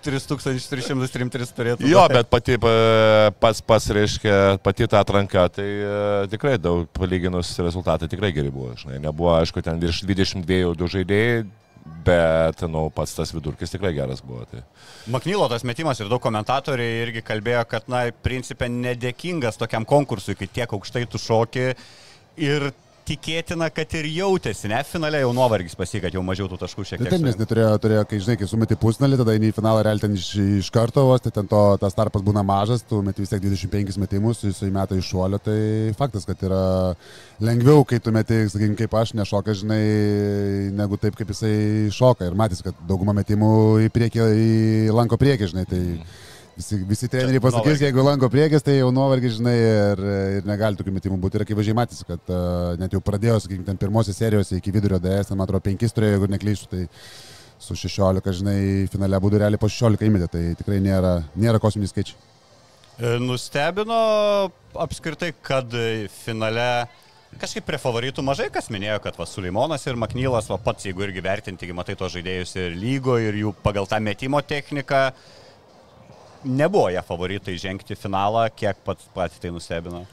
3333 0.08 1.52
turėtų. 1.56 1.86
jo, 1.90 2.02
bet 2.12 2.28
pati 2.30 2.56
pa- 2.58 3.30
pats 3.40 3.60
pats 3.62 3.88
reiškia, 3.94 4.58
pati 4.62 4.86
ta 4.90 5.00
atranka, 5.04 5.46
tai 5.52 5.66
e, 5.68 6.26
tikrai 6.32 6.56
daug 6.58 6.86
palyginus 6.96 7.52
rezultatai 7.62 8.08
tikrai 8.10 8.32
geri 8.34 8.50
buvo. 8.54 8.74
Žinai, 8.78 8.98
nebuvo, 9.04 9.32
aišku, 9.38 9.62
ten 9.64 9.78
virš 9.82 10.02
22 10.08 10.74
du 10.78 10.88
žaidėjai, 10.90 11.44
bet, 12.06 12.62
nu, 12.70 12.86
pats 12.94 13.14
tas 13.16 13.32
vidurkis 13.34 13.72
tikrai 13.72 13.92
geras 13.96 14.22
buvo. 14.24 14.44
Tai. 14.50 14.62
Maknylo 15.12 15.48
tas 15.50 15.64
metimas 15.68 16.00
ir 16.00 16.10
daug 16.10 16.22
komentatoriai 16.24 17.02
irgi 17.04 17.24
kalbėjo, 17.26 17.64
kad, 17.70 17.88
na, 17.92 18.06
principė 18.24 18.70
nedėkingas 18.72 19.60
tokiam 19.60 19.86
konkursui, 19.88 20.36
kai 20.38 20.50
tiek 20.60 20.76
aukštai 20.78 21.06
tu 21.10 21.20
šoki 21.22 21.72
ir 22.48 22.70
tikėtina, 23.08 23.68
kad 23.74 23.92
ir 23.98 24.06
jautėsi, 24.12 24.68
ne, 24.70 24.78
finale 24.86 25.22
jau 25.22 25.30
nuovargis 25.36 25.76
pasik, 25.78 26.02
kad 26.04 26.14
jau 26.16 26.22
mažiau 26.26 26.48
tų 26.50 26.58
taškų 26.60 26.84
šiek 26.90 27.00
Tai 27.00 27.06
tiek. 27.06 27.14
taip, 27.14 27.24
nes 27.26 27.38
neturėjo, 27.40 27.70
turėjo, 27.84 28.04
kai 28.10 28.20
žinai, 28.24 28.36
kai 28.40 28.48
sumeti 28.50 28.76
pusnalį, 28.80 29.18
tada 29.22 29.34
eini 29.36 29.50
į 29.52 29.56
finalą 29.56 29.82
realiai 29.86 30.04
ten 30.04 30.16
iš, 30.18 30.28
iš 30.60 30.70
karto 30.74 31.06
vos, 31.08 31.24
tai 31.24 31.32
ten 31.34 31.48
to, 31.50 31.62
tas 31.80 31.96
tarpas 31.96 32.24
būna 32.26 32.44
mažas, 32.46 32.84
tu 32.86 33.00
meti 33.06 33.24
vis 33.24 33.32
tiek 33.32 33.42
25 33.44 33.98
metimus, 34.04 34.44
jisai 34.44 34.70
meta 34.74 34.98
iš 34.98 35.08
šuolio, 35.14 35.40
tai 35.42 35.58
faktas, 35.98 36.28
kad 36.28 36.44
yra 36.46 36.62
lengviau, 37.40 37.84
kai 37.88 37.98
tu 38.04 38.12
meti, 38.14 38.44
sakykim, 38.52 38.76
kaip 38.78 38.96
aš 39.00 39.14
nešoka, 39.18 39.56
žinai, 39.62 39.82
negu 40.78 41.00
taip, 41.00 41.16
kaip 41.18 41.32
jisai 41.32 41.54
šoka. 41.94 42.28
Ir 42.28 42.36
matys, 42.38 42.62
kad 42.66 42.76
dauguma 42.88 43.16
metimų 43.16 43.52
į 43.86 43.92
priekį, 43.94 44.24
į 44.38 44.48
lanko 44.94 45.18
priekį, 45.20 45.52
žinai, 45.54 45.66
tai 45.70 45.82
visi, 46.58 46.78
visi 46.88 47.08
treneriai 47.10 47.42
pasakys, 47.42 47.62
nuovargis. 47.62 47.84
jeigu 47.86 48.04
lanko 48.04 48.28
priekis, 48.32 48.64
tai 48.66 48.78
jau 48.78 48.90
nuovargis, 48.94 49.38
žinai, 49.38 49.54
ir, 49.62 50.04
ir 50.38 50.48
negali 50.48 50.78
tokių 50.78 50.94
metimų 50.98 51.18
būti. 51.22 51.38
Ir 51.38 51.46
akivaizdžiai 51.46 51.78
matys, 51.78 52.04
kad 52.08 52.32
uh, 52.34 52.74
net 52.80 52.94
jau 52.94 53.02
pradėjo, 53.04 53.38
sakykim, 53.44 53.64
ten 53.66 53.80
pirmosios 53.80 54.18
serijos 54.18 54.52
iki 54.56 54.74
vidurio 54.74 55.00
DS, 55.02 55.32
man 55.34 55.46
atrodo, 55.46 55.64
penkis 55.64 55.94
turėjo, 55.96 56.18
jeigu 56.18 56.30
neklysiu, 56.34 56.70
tai 56.72 56.86
su 57.62 57.74
16, 57.78 58.32
žinai, 58.40 58.60
finale 58.92 59.18
būtų 59.22 59.42
realiai 59.42 59.60
po 59.60 59.70
16 59.70 60.06
įmetė, 60.06 60.30
tai 60.34 60.44
tikrai 60.58 60.78
nėra, 60.82 61.18
nėra 61.38 61.62
kosminiai 61.62 61.90
skaičiai. 61.90 62.18
E, 62.98 63.18
Nustebino 63.22 63.98
apskritai, 64.78 65.32
kad 65.42 65.74
finale 66.22 66.70
kažkaip 67.38 67.66
prie 67.66 67.78
favoritų 67.80 68.22
mažai 68.24 68.48
kas 68.52 68.70
minėjo, 68.72 68.98
kad 69.04 69.18
va, 69.18 69.26
Suleimonas 69.28 69.84
ir 69.86 69.98
Maknylas, 70.00 70.48
va, 70.50 70.58
pats 70.62 70.86
jeigu 70.88 71.04
irgi 71.06 71.22
vertinti, 71.24 71.68
matai 71.76 71.98
tos 71.98 72.14
žaidėjus 72.14 72.54
ir 72.58 72.78
lygo, 72.78 73.18
ir 73.20 73.36
jų 73.42 73.52
pagal 73.62 73.86
tą 73.90 74.00
metimo 74.02 74.40
techniką, 74.40 75.08
nebuvo 76.44 76.88
jie 76.90 77.02
favoritai 77.02 77.56
žengti 77.58 77.96
finalą, 77.96 78.46
kiek 78.54 78.76
pats 78.84 79.08
pats 79.14 79.38
tai 79.42 79.50
nustebino. 79.54 80.04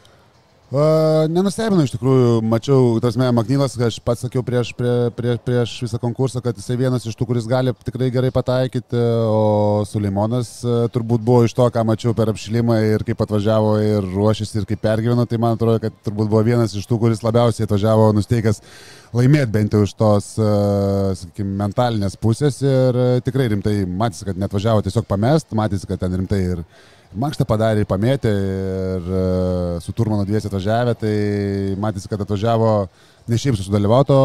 Uh, 0.73 1.27
nenustebino 1.29 1.83
iš 1.85 1.91
tikrųjų, 1.93 2.39
mačiau, 2.49 2.95
tas 2.97 3.13
me, 3.21 3.27
Magnylas, 3.37 3.75
aš 3.77 3.99
pats 4.01 4.23
sakiau 4.25 4.41
prieš, 4.41 4.71
prie, 4.73 5.11
prie, 5.13 5.35
prieš 5.45 5.75
visą 5.83 5.99
konkursą, 6.01 6.41
kad 6.41 6.57
jisai 6.57 6.79
vienas 6.79 7.05
iš 7.05 7.13
tų, 7.13 7.27
kuris 7.29 7.45
gali 7.45 7.69
tikrai 7.85 8.07
gerai 8.09 8.31
pataikyti, 8.33 8.97
o 9.29 9.83
Suleimonas 9.85 10.49
uh, 10.65 10.87
turbūt 10.89 11.21
buvo 11.21 11.43
iš 11.45 11.53
to, 11.53 11.67
ką 11.69 11.83
mačiau 11.85 12.15
per 12.17 12.31
apšilimą 12.33 12.79
ir 12.81 13.05
kaip 13.05 13.21
atvažiavo 13.27 13.75
ir 13.83 14.09
ruošėsi 14.15 14.63
ir 14.63 14.65
kaip 14.71 14.81
pergyveno, 14.87 15.27
tai 15.29 15.37
man 15.43 15.53
atrodo, 15.53 15.83
kad 15.85 16.01
turbūt 16.07 16.33
buvo 16.33 16.41
vienas 16.49 16.73
iš 16.73 16.89
tų, 16.89 16.97
kuris 17.03 17.21
labiausiai 17.21 17.69
atvažiavo 17.69 18.09
nusteikęs 18.17 18.63
laimėti 19.13 19.53
bent 19.53 19.77
jau 19.77 19.83
iš 19.85 19.93
tos, 20.01 20.31
uh, 20.41 21.13
sakykime, 21.21 21.59
mentalinės 21.61 22.17
pusės 22.17 22.57
ir 22.65 22.97
uh, 23.03 23.13
tikrai 23.21 23.51
rimtai 23.53 23.83
matėsi, 23.85 24.31
kad 24.31 24.41
net 24.41 24.57
važiavo 24.57 24.81
tiesiog 24.89 25.05
pamest, 25.13 25.53
matėsi, 25.53 25.85
kad 25.93 26.01
ten 26.01 26.17
rimtai 26.23 26.41
ir 26.55 26.65
Mankštą 27.15 27.45
padarė 27.47 27.83
ir 27.83 27.87
pamėtė 27.89 28.31
ir 28.31 29.05
e, 29.07 29.21
su 29.83 29.93
Turmano 29.95 30.25
dviesi 30.27 30.49
atvažiavę, 30.49 30.95
tai 30.99 31.13
matėsi, 31.79 32.09
kad 32.11 32.21
atvažiavo 32.25 32.73
ne 33.31 33.39
šiaip 33.39 33.57
sudalyvauto, 33.59 34.17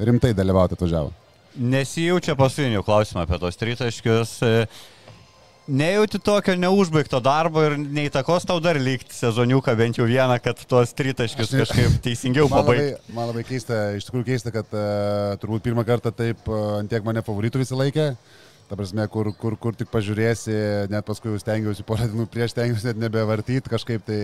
rimtai 0.00 0.32
dalyvauti 0.36 0.78
atvažiavo. 0.78 1.12
Nesijaučia 1.54 2.34
paskutinių 2.38 2.82
klausimų 2.86 3.22
apie 3.22 3.38
tos 3.42 3.60
tritaškius. 3.60 4.32
E, 4.42 4.66
nejauti 5.70 6.18
tokio 6.18 6.56
neužbaigto 6.58 7.20
darbo 7.24 7.62
ir 7.64 7.76
neįtakos 7.78 8.48
tau 8.48 8.58
dar 8.64 8.80
likti 8.80 9.14
sezoniuką 9.16 9.76
bent 9.78 10.00
jau 10.00 10.08
vieną, 10.08 10.38
kad 10.44 10.64
tuos 10.68 10.96
tritaškius 10.96 11.54
kažkaip 11.54 12.00
teisingiau 12.04 12.48
Man 12.52 12.64
pabaigti. 12.64 13.14
man 13.16 13.30
labai 13.30 13.44
keista, 13.48 13.84
iš 13.98 14.08
tikrųjų 14.08 14.28
keista, 14.32 14.52
kad 14.54 14.72
uh, 14.76 15.36
turbūt 15.42 15.64
pirmą 15.68 15.86
kartą 15.88 16.12
taip 16.12 16.48
uh, 16.50 16.80
ant 16.80 16.90
tiek 16.92 17.06
mane 17.06 17.22
favoritų 17.24 17.62
visą 17.62 17.78
laikę. 17.80 18.12
Ta 18.64 18.78
prasme, 18.80 19.04
kur, 19.12 19.28
kur, 19.36 19.58
kur 19.60 19.76
tik 19.76 19.90
pažiūrėsi, 19.92 20.54
net 20.88 21.04
paskui 21.04 21.28
jau 21.28 21.40
stengiausi 21.40 21.84
porą 21.84 22.08
dienų 22.08 22.24
prieš, 22.32 22.54
stengiausi 22.54 22.88
net 22.88 23.00
nebevartyti, 23.02 23.68
kažkaip 23.68 24.06
tai 24.08 24.20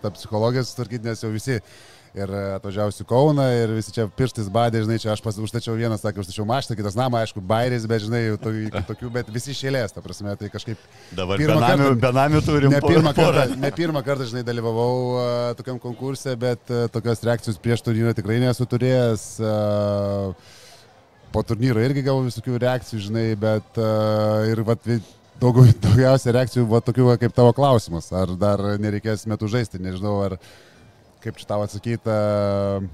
tą 0.00 0.12
psichologiją 0.16 0.64
sutvarkyti, 0.64 1.04
nes 1.04 1.20
jau 1.20 1.32
visi 1.34 1.58
ir 2.16 2.30
atvažiavusi 2.56 3.04
Kauna 3.06 3.44
ir 3.54 3.72
visi 3.76 3.92
čia 3.94 4.06
pirštais 4.16 4.48
badė, 4.50 4.80
žinai, 4.86 4.96
čia 5.02 5.12
aš 5.12 5.22
pas, 5.22 5.36
užstačiau 5.38 5.76
vieną, 5.78 5.98
sakė, 6.00 6.22
užstačiau 6.24 6.46
maštą, 6.48 6.74
kitas 6.78 6.96
namą, 6.98 7.20
aišku, 7.22 7.42
bairis, 7.52 7.84
bet 7.90 8.02
žinai, 8.06 8.22
to, 8.42 8.52
tokių, 8.88 9.10
bet 9.14 9.30
visi 9.34 9.52
išėlės, 9.54 9.94
ta 9.94 10.02
prasme, 10.02 10.34
tai 10.40 10.50
kažkaip 10.50 10.80
Dabar 11.14 11.38
benamių, 11.38 11.92
benamių 12.02 12.40
turim 12.46 12.74
Ne 12.74 12.80
pirmą, 12.82 13.12
kartą, 13.14 13.44
ne 13.60 13.72
pirmą 13.76 14.02
kartą, 14.06 14.26
žinai, 14.32 14.42
dalyvavau 14.46 14.94
uh, 15.12 15.26
tokiam 15.58 15.78
konkurse, 15.82 16.34
bet 16.40 16.72
uh, 16.72 16.88
tokios 16.92 17.22
reakcijos 17.28 17.60
prieš 17.62 17.84
turnyrą 17.86 18.16
tikrai 18.18 18.40
nesu 18.42 18.66
turėjęs. 18.72 19.28
Uh, 19.44 20.58
po 21.32 21.42
turnyro 21.46 21.82
irgi 21.84 22.04
gavau 22.06 22.24
visokių 22.26 22.60
reakcijų, 22.62 23.02
žinai, 23.08 23.26
bet 23.40 23.80
uh, 23.80 24.46
ir 24.50 24.62
vat, 24.66 24.88
daugiau, 25.42 25.68
daugiausia 25.86 26.34
reakcijų 26.38 26.66
va, 26.70 26.82
tokių 26.84 27.12
kaip 27.22 27.36
tavo 27.36 27.54
klausimas. 27.56 28.10
Ar 28.16 28.34
dar 28.40 28.62
nereikės 28.82 29.26
metų 29.30 29.50
žaisti, 29.56 29.82
nežinau, 29.82 30.18
ar 30.26 30.40
kaip 31.24 31.38
čia 31.40 31.52
tau 31.52 31.62
atsakyti. 31.66 32.10
Uh, 32.10 32.90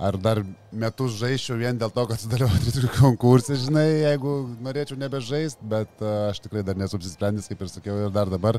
Ar 0.00 0.16
dar 0.16 0.38
metus 0.72 1.18
žaiščiau 1.20 1.58
vien 1.60 1.76
dėl 1.76 1.90
to, 1.92 2.06
kad 2.08 2.22
sudalyvauju 2.22 2.88
konkursą, 3.02 3.52
žinai, 3.60 3.84
jeigu 4.06 4.32
norėčiau 4.64 4.96
nebežaisti, 4.96 5.60
bet 5.68 5.90
uh, 6.00 6.30
aš 6.30 6.40
tikrai 6.40 6.62
dar 6.64 6.78
nesu 6.80 6.96
apsisprendęs, 6.96 7.50
kaip 7.50 7.60
ir 7.60 7.68
sakiau, 7.68 7.98
ir 8.06 8.14
dar 8.14 8.30
dabar 8.32 8.56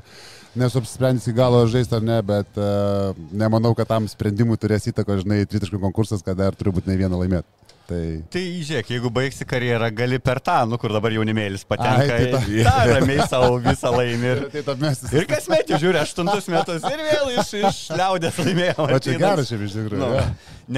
nesu 0.53 0.77
apsisprendęs 0.77 1.25
iki 1.25 1.39
galo 1.39 1.63
žaisti 1.65 1.97
ar 1.97 2.05
ne, 2.05 2.19
bet 2.29 2.61
uh, 2.61 3.17
nemanau, 3.33 3.73
kad 3.77 3.89
tam 3.89 4.05
sprendimui 4.11 4.59
turės 4.61 4.85
įtako, 4.93 5.17
žinai, 5.23 5.41
tritaškų 5.49 5.81
konkursas, 5.81 6.21
kad 6.27 6.37
dar 6.37 6.53
turi 6.59 6.75
būti 6.77 6.93
ne 6.93 6.99
vieną 7.01 7.23
laimėti. 7.23 7.49
Tai 7.91 8.01
Tai 8.31 8.43
žiūrėk, 8.67 8.91
jeigu 8.95 9.11
baigsi 9.13 9.45
karjerą, 9.47 9.89
gali 9.95 10.19
per 10.23 10.39
tą, 10.43 10.57
nu 10.69 10.79
kur 10.81 10.93
dabar 10.95 11.13
jaunimėlis 11.15 11.65
patenka, 11.67 12.15
Ai, 12.15 12.29
tai 12.31 12.41
į 12.47 12.65
tą 12.67 12.75
ramiai 12.91 13.27
savo 13.29 13.57
visą 13.63 13.91
laimį. 13.93 14.31
Ir, 14.31 14.63
tai 14.65 14.75
mestis. 14.81 15.13
ir 15.17 15.27
kas 15.29 15.47
metį 15.51 15.79
žiūri, 15.83 16.01
aštuntus 16.01 16.47
metus 16.51 16.87
ir 16.87 17.03
vėl 17.09 17.33
iš, 17.35 17.53
iš 17.61 17.81
liaudės 17.99 18.39
laimėjo. 18.41 18.87
O 18.87 18.99
čia 19.03 19.17
geras 19.21 19.51
šiaip 19.51 19.65
iš 19.67 19.77
tikrųjų. 19.77 20.01
Nu, 20.01 20.11
jo. 20.15 20.25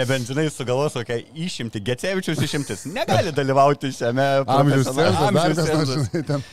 nebent 0.02 0.30
žinai, 0.30 0.48
sugalvos 0.54 0.98
kokią 0.98 1.20
išimti. 1.46 1.84
Gecevičius 1.92 2.42
išimtis. 2.48 2.86
Negali 2.94 3.34
dalyvauti 3.36 3.94
šiame 3.94 4.30
amžiaus 4.44 4.90
kas 4.90 4.98
nors, 4.98 5.60
cenzas. 5.60 6.08
žinai, 6.10 6.24
ten. 6.32 6.48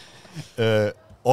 E, 0.61 0.71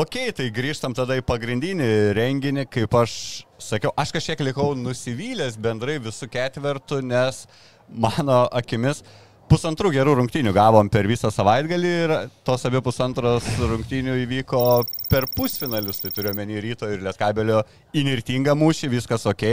ok, 0.02 0.20
tai 0.38 0.50
grįžtam 0.56 0.96
tada 0.98 1.18
į 1.20 1.26
pagrindinį 1.28 1.90
renginį, 2.18 2.68
kaip 2.74 2.96
aš 2.98 3.18
sakiau, 3.62 3.94
aš 3.98 4.14
kažkiek 4.16 4.42
likau 4.48 4.72
nusivylęs 4.78 5.58
bendrai 5.62 5.98
visų 6.04 6.30
ketvertų, 6.34 7.02
nes 7.06 7.44
mano 7.90 8.46
akimis 8.52 9.04
pusantrų 9.48 9.94
gerų 9.96 10.18
rungtynių 10.20 10.52
gavom 10.56 10.90
per 10.92 11.08
visą 11.08 11.30
savaitgalį 11.32 11.92
ir 12.04 12.14
tos 12.48 12.66
abi 12.68 12.82
pusantros 12.84 13.46
rungtynių 13.62 14.18
įvyko 14.26 14.64
per 15.12 15.28
pusfinalius, 15.38 16.02
tai 16.04 16.12
turiu 16.12 16.34
menį 16.36 16.60
ryto 16.66 16.90
ir 16.92 17.04
lietkabelio 17.06 17.62
įnirtingą 17.96 18.58
mūšį, 18.60 18.90
viskas 18.92 19.24
ok. 19.30 19.46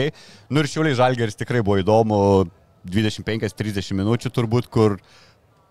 Nu 0.51 0.65
ir 0.65 0.71
šiuliai 0.71 0.99
žalgeris 0.99 1.39
tikrai 1.39 1.63
buvo 1.63 1.79
įdomu 1.83 2.19
25-30 2.91 3.95
minučių 4.01 4.35
turbūt, 4.35 4.67
kur 4.67 4.99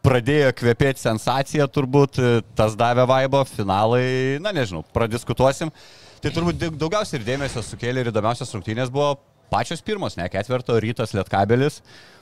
pradėjo 0.04 0.54
kvepėti 0.56 1.04
sensacija, 1.04 1.68
turbūt 1.72 2.20
tas 2.56 2.80
davė 2.80 3.06
vaibo, 3.08 3.44
finalai, 3.48 4.40
na 4.44 4.56
nežinau, 4.56 4.86
pradiskutuosim. 4.96 5.72
Tai 6.24 6.32
turbūt 6.32 6.60
daug- 6.60 6.80
daugiausiai 6.80 7.20
ir 7.20 7.28
dėmesio 7.28 7.64
sukėlė 7.64 8.04
ir 8.04 8.12
įdomiausias 8.12 8.52
rungtynės 8.56 8.92
buvo 8.92 9.18
pačios 9.52 9.84
pirmos, 9.84 10.16
ne 10.18 10.28
ketvirto 10.32 10.80
rytas 10.80 11.12
Lietkabelis. 11.16 11.82
E, 11.84 12.13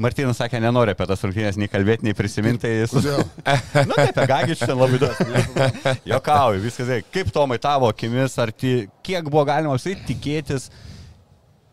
Martinas 0.00 0.38
sakė, 0.40 0.60
nenori 0.62 0.94
apie 0.94 1.06
tas 1.08 1.22
rungtynės 1.26 1.58
nei 1.60 1.68
kalbėti, 1.68 2.06
nei 2.06 2.16
prisiminti. 2.16 2.64
Tai 2.64 2.72
jis... 2.72 2.94
Na, 3.90 3.96
tai 3.96 4.08
apie 4.10 4.26
Gagičių 4.30 4.68
ten 4.70 4.78
labai 4.78 5.00
daug. 5.02 5.98
Jokauju, 6.08 6.62
viskas 6.64 6.88
gerai. 6.88 7.06
Kaip 7.12 7.32
Tomai 7.34 7.58
tavo 7.62 7.90
akimis, 7.92 8.36
ar 8.42 8.52
ti, 8.54 8.86
kiek 9.06 9.28
buvo 9.28 9.44
galima 9.48 9.76
apsai 9.76 9.96
tikėtis, 10.08 10.70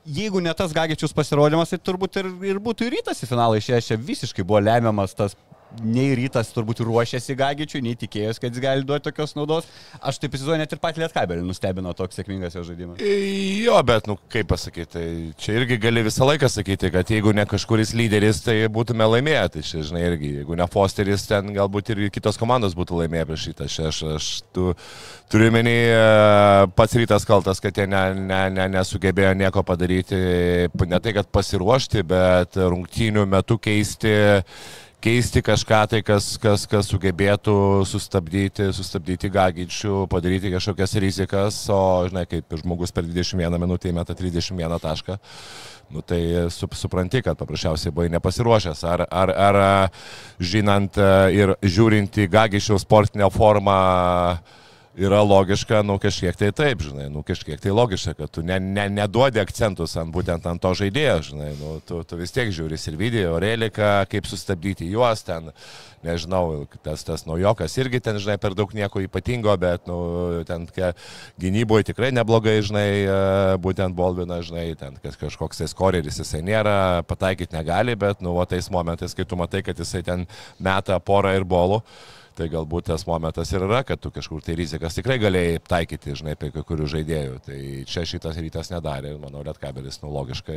jeigu 0.03 0.41
ne 0.43 0.51
tas 0.57 0.75
Gagičius 0.75 1.15
pasirodymas, 1.15 1.71
tai 1.71 1.79
turbūt 1.79 2.19
ir, 2.19 2.29
ir 2.51 2.59
būtų 2.63 2.87
ir 2.87 2.97
rytas 2.97 3.23
į 3.23 3.29
finalą 3.31 3.61
išėjęs, 3.61 3.89
čia 3.91 3.99
visiškai 4.11 4.45
buvo 4.47 4.59
lemiamas 4.63 5.15
tas, 5.15 5.37
nei 5.81 6.13
rytas 6.17 6.51
turbūt 6.53 6.83
ruošėsi 6.85 7.35
Gagičiui, 7.39 7.81
nei 7.85 7.97
tikėjęs, 7.99 8.39
kad 8.41 8.53
jis 8.53 8.63
gali 8.63 8.85
duoti 8.87 9.07
tokios 9.07 9.33
naudos. 9.37 9.67
Aš 9.99 10.19
taip 10.21 10.35
įsivaizduoju, 10.35 10.59
net 10.61 10.75
ir 10.75 10.81
patį 10.83 11.03
Lietkabelį 11.03 11.45
nustebino 11.47 11.93
toks 11.97 12.19
sėkmingas 12.19 12.57
jo 12.57 12.65
žaidimas. 12.67 13.01
Jo, 13.01 13.79
bet, 13.87 14.07
nu, 14.09 14.17
kaip 14.33 14.49
pasakyti, 14.51 14.89
tai 14.93 15.05
čia 15.41 15.57
irgi 15.59 15.79
gali 15.81 16.05
visą 16.05 16.27
laiką 16.27 16.49
sakyti, 16.51 16.91
kad 16.93 17.09
jeigu 17.09 17.33
ne 17.35 17.47
kažkuris 17.49 17.95
lyderis, 17.97 18.43
tai 18.45 18.59
būtume 18.73 19.07
laimėję. 19.15 19.45
Tai 19.55 19.65
čia, 19.65 19.81
žinai, 19.89 20.05
irgi, 20.11 20.33
jeigu 20.41 20.59
ne 20.59 20.67
Fosteris, 20.71 21.25
ten 21.29 21.53
galbūt 21.55 21.93
ir 21.95 22.05
kitos 22.13 22.39
komandos 22.41 22.77
būtų 22.77 23.01
laimėję 23.01 23.25
prieš 23.31 23.47
šitą. 23.49 23.69
Aš, 23.69 23.79
aš, 23.89 24.03
aš 24.17 24.29
tu, 24.53 24.69
turiu 25.33 25.49
menį, 25.55 25.75
pats 26.77 26.99
rytas 26.99 27.25
kaltas, 27.27 27.63
kad 27.63 27.77
jie 27.77 27.87
ne, 27.89 28.03
ne, 28.19 28.43
ne, 28.53 28.69
nesugebėjo 28.77 29.33
nieko 29.39 29.65
padaryti, 29.65 30.21
ne 30.69 31.01
tai, 31.01 31.15
kad 31.17 31.29
pasiruošti, 31.33 32.05
bet 32.07 32.59
rungtynių 32.61 33.25
metu 33.29 33.57
keisti 33.61 34.13
keisti 35.03 35.41
kažką 35.43 35.81
tai, 35.91 35.99
kas, 36.05 36.33
kas, 36.39 36.63
kas 36.69 36.87
sugebėtų 36.87 37.55
sustabdyti, 37.87 38.69
sustabdyti 38.75 39.31
gagičių, 39.33 40.05
padaryti 40.11 40.53
kažkokias 40.53 40.95
rizikas, 41.03 41.59
o, 41.73 41.79
žinai, 42.07 42.23
kaip 42.29 42.55
žmogus 42.61 42.95
per 42.95 43.03
21 43.07 43.59
minutę 43.59 43.91
įmeta 43.91 44.15
31 44.15 44.79
tašką, 44.83 45.17
nu, 45.91 46.03
tai 46.07 46.21
su, 46.53 46.69
supranti, 46.79 47.23
kad 47.25 47.39
paprasčiausiai 47.39 47.91
buvai 47.91 48.09
nepasiruošęs. 48.15 48.83
Ar, 48.87 49.05
ar, 49.11 49.33
ar 49.49 49.61
žinant 50.39 50.99
ir 51.35 51.57
žiūrint 51.59 52.23
į 52.23 52.29
gagičių 52.31 52.79
sportinę 52.81 53.27
formą, 53.33 53.79
yra 54.95 55.21
logiška, 55.21 55.81
nu 55.81 55.97
kažkiek 55.97 56.35
tai 56.37 56.51
taip, 56.53 56.83
žinai, 56.85 57.07
nu 57.09 57.23
kažkiek 57.25 57.61
tai 57.61 57.71
logiška, 57.73 58.13
kad 58.17 58.29
tu 58.31 58.43
ne, 58.45 58.59
ne, 58.61 58.85
neduodi 58.93 59.41
akcentus 59.41 59.95
ant 59.97 60.13
būtent 60.13 60.45
ant 60.49 60.61
to 60.61 60.73
žaidėjo, 60.77 61.15
žinai, 61.31 61.49
nu 61.57 61.79
tu, 61.87 62.03
tu 62.05 62.19
vis 62.19 62.33
tiek 62.33 62.51
žiūri 62.53 62.77
ir 62.77 62.99
video, 62.99 63.39
Relika, 63.41 64.05
kaip 64.09 64.29
sustabdyti 64.29 64.91
juos 64.91 65.25
ten, 65.25 65.49
nežinau, 66.05 66.67
tas, 66.85 67.01
tas 67.07 67.25
naujokas 67.25 67.77
irgi 67.81 68.03
ten, 68.05 68.21
žinai, 68.21 68.37
per 68.37 68.53
daug 68.53 68.73
nieko 68.75 69.01
ypatingo, 69.01 69.55
bet, 69.57 69.87
nu, 69.89 70.43
ten 70.45 70.67
gynyboje 71.41 71.89
tikrai 71.89 72.13
neblogai, 72.13 72.59
žinai, 72.61 72.87
e, 73.01 73.19
būtent 73.63 73.97
Bolvina, 73.97 74.43
žinai, 74.45 74.67
ten 74.77 74.99
kažkoks 75.01 75.63
tai 75.63 75.69
skoreris 75.71 76.21
jisai 76.21 76.43
nėra, 76.45 77.01
pataikyti 77.09 77.57
negali, 77.57 77.97
bet, 77.97 78.21
nu, 78.21 78.37
o 78.37 78.45
tais 78.45 78.69
momentais, 78.69 79.15
kai 79.17 79.25
tu 79.25 79.39
matai, 79.39 79.63
kad 79.65 79.79
jisai 79.79 80.03
ten 80.05 80.27
meta 80.61 80.99
porą 81.01 81.33
ir 81.39 81.47
bolų, 81.47 81.81
Tai 82.33 82.47
galbūt 82.49 82.87
tas 82.89 83.03
momentas 83.05 83.51
ir 83.53 83.61
yra, 83.61 83.83
kad 83.85 83.99
tu 84.01 84.09
kažkur 84.09 84.41
tai 84.41 84.55
rizikas 84.57 84.95
tikrai 84.97 85.19
galėjai 85.21 85.59
taikyti, 85.69 86.15
žinai, 86.17 86.33
apie 86.33 86.47
kai 86.55 86.63
kurių 86.65 86.87
žaidėjų. 86.89 87.35
Tai 87.45 87.57
čia 87.91 88.01
šitas 88.09 88.39
rytas 88.41 88.71
nedarė, 88.73 89.11
manau, 89.21 89.43
Lietkabelis, 89.45 89.99
nu 90.01 90.09
logiškai. 90.15 90.55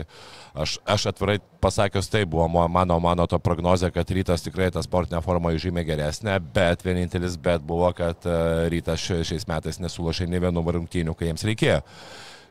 Aš, 0.56 0.78
aš 0.88 1.04
atvirai 1.12 1.36
pasakius, 1.60 2.08
tai 2.08 2.22
buvo 2.24 2.46
mano, 2.48 2.96
mano 3.04 3.26
to 3.28 3.36
prognozė, 3.44 3.90
kad 3.92 4.08
rytas 4.08 4.46
tikrai 4.46 4.70
tą 4.72 4.80
sportinę 4.86 5.20
formą 5.24 5.52
žymiai 5.60 5.84
geresnė, 5.90 6.38
bet 6.56 6.86
vienintelis 6.86 7.36
bet 7.36 7.60
buvo, 7.66 7.92
kad 7.96 8.24
e, 8.24 8.38
rytas 8.72 9.04
šia- 9.04 9.20
šiais 9.28 9.44
metais 9.50 9.76
nesulošė 9.84 10.30
ne 10.32 10.40
vienų 10.46 10.64
rungtynių, 10.78 11.12
kai 11.12 11.28
jiems 11.28 11.44
reikėjo. 11.44 11.82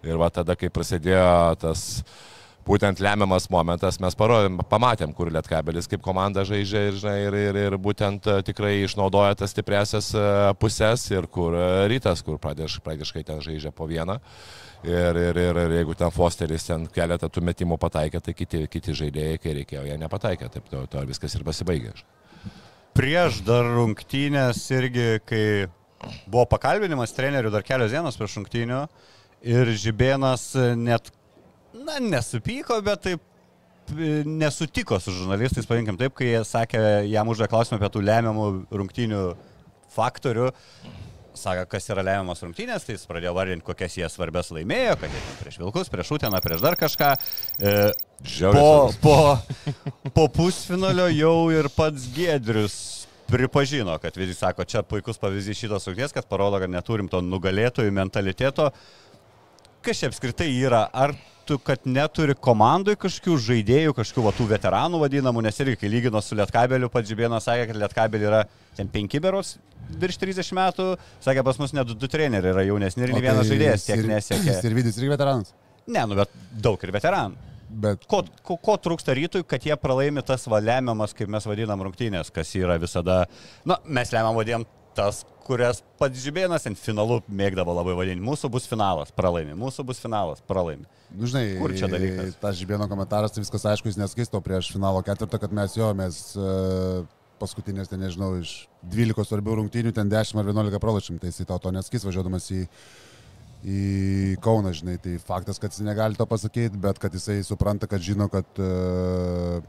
Ir 0.06 0.22
va 0.22 0.30
tada, 0.30 0.54
kai 0.54 0.70
prasidėjo 0.70 1.58
tas 1.66 2.04
būtent 2.66 3.00
lemiamas 3.04 3.48
momentas, 3.54 4.00
mes 4.02 4.18
parodėm, 4.18 4.58
pamatėm, 4.70 5.14
kur 5.16 5.30
Lietkabelis 5.34 5.90
kaip 5.90 6.02
komanda 6.06 6.46
žaidžia 6.48 6.88
ir, 6.90 7.00
žinai, 7.02 7.16
ir, 7.28 7.38
ir, 7.50 7.60
ir 7.68 7.78
būtent 7.82 8.26
e, 8.30 8.38
tikrai 8.46 8.74
išnaudoja 8.84 9.38
tas 9.40 9.54
stipresias 9.54 10.12
e, 10.18 10.26
pusės 10.62 11.06
ir 11.14 11.30
kur 11.32 11.56
e, 11.58 11.66
rytas, 11.92 12.24
kur 12.26 12.40
praktiškai 12.42 13.26
ten 13.28 13.42
žaidžia 13.46 13.74
po 13.76 13.88
vieną. 13.90 14.18
Ir, 14.86 15.18
ir, 15.18 15.38
ir, 15.42 15.60
ir 15.66 15.76
jeigu 15.80 15.96
ten 15.98 16.14
Fosteris 16.14 16.68
ten 16.68 16.86
keletą 16.94 17.30
tų 17.34 17.42
metimų 17.46 17.78
pataikė, 17.82 18.22
tai 18.22 18.36
kiti, 18.38 18.66
kiti 18.70 18.94
žaidėjai, 18.98 19.40
kai 19.42 19.56
reikėjo, 19.62 19.86
jie 19.88 19.98
nepataikė. 20.02 20.50
Taip 20.54 20.70
to, 20.70 20.84
to 20.92 21.02
viskas 21.10 21.38
ir 21.38 21.46
pasibaigė. 21.46 21.96
Prieš 22.96 23.42
dar 23.46 23.66
rungtynės 23.76 24.62
irgi, 24.72 25.08
kai 25.26 25.46
buvo 26.30 26.46
pakalbinimas 26.54 27.14
trenerių 27.18 27.52
dar 27.54 27.66
kelios 27.66 27.94
dienos 27.94 28.18
prieš 28.20 28.38
rungtynių 28.40 28.84
ir 29.46 29.74
Žibėnas 29.82 30.52
net, 30.78 31.10
na, 31.86 32.00
nesupyko, 32.02 32.80
bet 32.86 33.04
taip 33.06 33.96
e, 33.96 34.22
nesutiko 34.28 35.00
su 35.02 35.14
žurnalistais, 35.16 35.68
pavinkim 35.70 36.00
taip, 36.00 36.16
kai 36.18 36.32
jie 36.34 36.44
sakė, 36.48 36.82
jam 37.12 37.30
uždavė 37.32 37.52
klausimą 37.54 37.80
apie 37.80 37.92
tų 37.94 38.06
lemiamų 38.06 38.48
rungtynių 38.82 39.26
faktorių. 39.96 40.50
Sako, 41.36 41.66
kas 41.68 41.90
yra 41.92 42.04
lemiamas 42.06 42.40
rungtynės, 42.46 42.86
tai 42.88 42.96
jis 42.96 43.08
pradėjo 43.10 43.34
vardinti, 43.36 43.66
kokias 43.68 43.98
jie 44.00 44.08
svarbės 44.08 44.54
laimėjo, 44.56 44.94
kad 45.02 45.12
jie 45.12 45.24
prieš 45.42 45.58
Vilkus, 45.60 45.90
prieš 45.92 46.14
Uteną, 46.16 46.40
prieš 46.44 46.64
dar 46.64 46.78
kažką. 46.80 47.10
E, 47.60 47.74
po, 48.56 48.70
po, 49.04 49.18
po 50.16 50.28
pusfinalio 50.32 51.10
jau 51.12 51.36
ir 51.52 51.68
pats 51.76 52.08
Gedrius 52.16 52.78
pripažino, 53.28 53.98
kad 54.00 54.16
visi 54.16 54.38
sako, 54.38 54.64
čia 54.64 54.84
puikus 54.88 55.20
pavyzdys 55.20 55.60
šitos 55.60 55.90
rungties, 55.90 56.16
kad 56.16 56.28
parodo, 56.30 56.60
kad 56.62 56.72
neturim 56.72 57.12
to 57.12 57.20
nugalėtojų 57.26 57.92
mentaliteto. 57.94 58.70
Kas 59.86 60.00
čia 60.00 60.10
apskritai 60.10 60.48
yra? 60.56 60.86
Ar 60.94 61.18
tu, 61.46 61.60
kad 61.62 61.86
neturi 61.88 62.36
komandai 62.48 62.98
kažkokių 63.00 63.38
žaidėjų, 63.46 63.94
kažkokių 63.98 64.26
va, 64.26 64.34
tų 64.36 64.50
veteranų 64.50 65.02
vadinamų, 65.06 65.46
nes 65.46 65.62
irgi 65.64 65.80
kai 65.84 65.92
lygino 65.94 66.22
su 66.24 66.38
Lietkabeliu, 66.38 66.90
pats 66.94 67.12
Žibėnas 67.12 67.48
sakė, 67.48 67.70
kad 67.72 67.82
Lietkabelį 67.84 68.30
yra 68.32 68.44
ten 68.78 68.90
penki 68.92 69.22
beros 69.24 69.56
virš 70.02 70.20
30 70.22 70.54
metų, 70.58 70.86
sakė, 71.24 71.44
pas 71.46 71.60
mus 71.62 71.74
net 71.76 71.90
du, 71.90 71.98
du 72.00 72.10
treneriai 72.12 72.54
yra 72.54 72.64
jaunesni 72.66 73.06
ir 73.06 73.14
nei 73.14 73.24
vienas 73.24 73.44
tai 73.44 73.52
žaidėjas 73.54 73.86
tiek 73.88 74.06
nesiekė. 74.10 74.56
Sirvidis 74.64 74.98
irgi 75.00 75.12
veteranas. 75.14 75.54
Ne, 75.86 76.02
nu 76.10 76.18
bet 76.18 76.32
daug 76.64 76.82
ir 76.82 76.94
veteranų. 76.96 77.52
Bet 77.76 78.06
Ko, 78.10 78.22
ko, 78.46 78.56
ko 78.62 78.76
trūksta 78.80 79.14
rytui, 79.18 79.44
kad 79.48 79.64
jie 79.66 79.76
pralaimi 79.80 80.24
tas 80.26 80.46
valemiamas, 80.50 81.16
kaip 81.18 81.30
mes 81.34 81.46
vadinam, 81.50 81.82
rungtynės, 81.86 82.32
kas 82.34 82.54
yra 82.58 82.78
visada, 82.82 83.24
na, 83.68 83.80
mes 83.86 84.14
lemiam 84.14 84.38
vadinam 84.38 84.68
tas, 84.96 85.24
kurias 85.46 85.82
pats 86.00 86.22
Žibėnas 86.24 86.66
ant 86.70 86.80
finalų 86.80 87.20
mėgdavo 87.28 87.76
labai 87.76 87.96
vadinti. 87.98 88.24
Mūsų 88.26 88.50
bus 88.54 88.68
finalas, 88.70 89.12
pralaimi. 89.16 89.56
Mūsų 89.60 89.86
bus 89.88 90.00
finalas, 90.02 90.42
pralaimi. 90.48 90.88
Nu, 91.14 91.30
žinai, 91.30 91.44
Kur 91.60 91.76
čia 91.78 91.90
dalykas? 91.92 92.38
Tas 92.42 92.58
žibėno 92.60 92.88
komentaras, 92.92 93.36
tai 93.36 93.44
viskas 93.44 93.68
aišku, 93.72 93.92
jis 93.92 94.00
neskaisto 94.02 94.42
prieš 94.44 94.72
finalo 94.74 95.04
ketvirtą, 95.06 95.40
kad 95.42 95.54
mes 95.56 95.76
jo, 95.78 95.92
mes 95.98 96.22
uh, 96.40 97.06
paskutinės, 97.42 97.92
ten 97.92 98.02
nežinau, 98.04 98.34
iš 98.42 98.66
12 98.92 99.28
svarbių 99.30 99.60
rungtynių, 99.62 99.94
ten 99.96 100.10
10 100.12 100.42
ar 100.42 100.50
11 100.50 100.82
pralašym, 100.84 101.20
tai 101.22 101.32
jisai 101.32 101.48
tau 101.50 101.60
to 101.62 101.74
neskais 101.76 102.06
važiuodamas 102.08 102.48
į, 102.56 102.64
į 103.66 103.80
Kauną, 104.44 104.74
žinai, 104.76 104.98
tai 105.04 105.18
faktas, 105.22 105.62
kad 105.62 105.76
jis 105.76 105.86
negali 105.86 106.18
to 106.18 106.28
pasakyti, 106.30 106.80
bet 106.82 107.00
kad 107.02 107.14
jisai 107.16 107.42
supranta, 107.46 107.90
kad 107.92 108.04
žino, 108.04 108.30
kad 108.34 108.64
uh, 108.64 109.60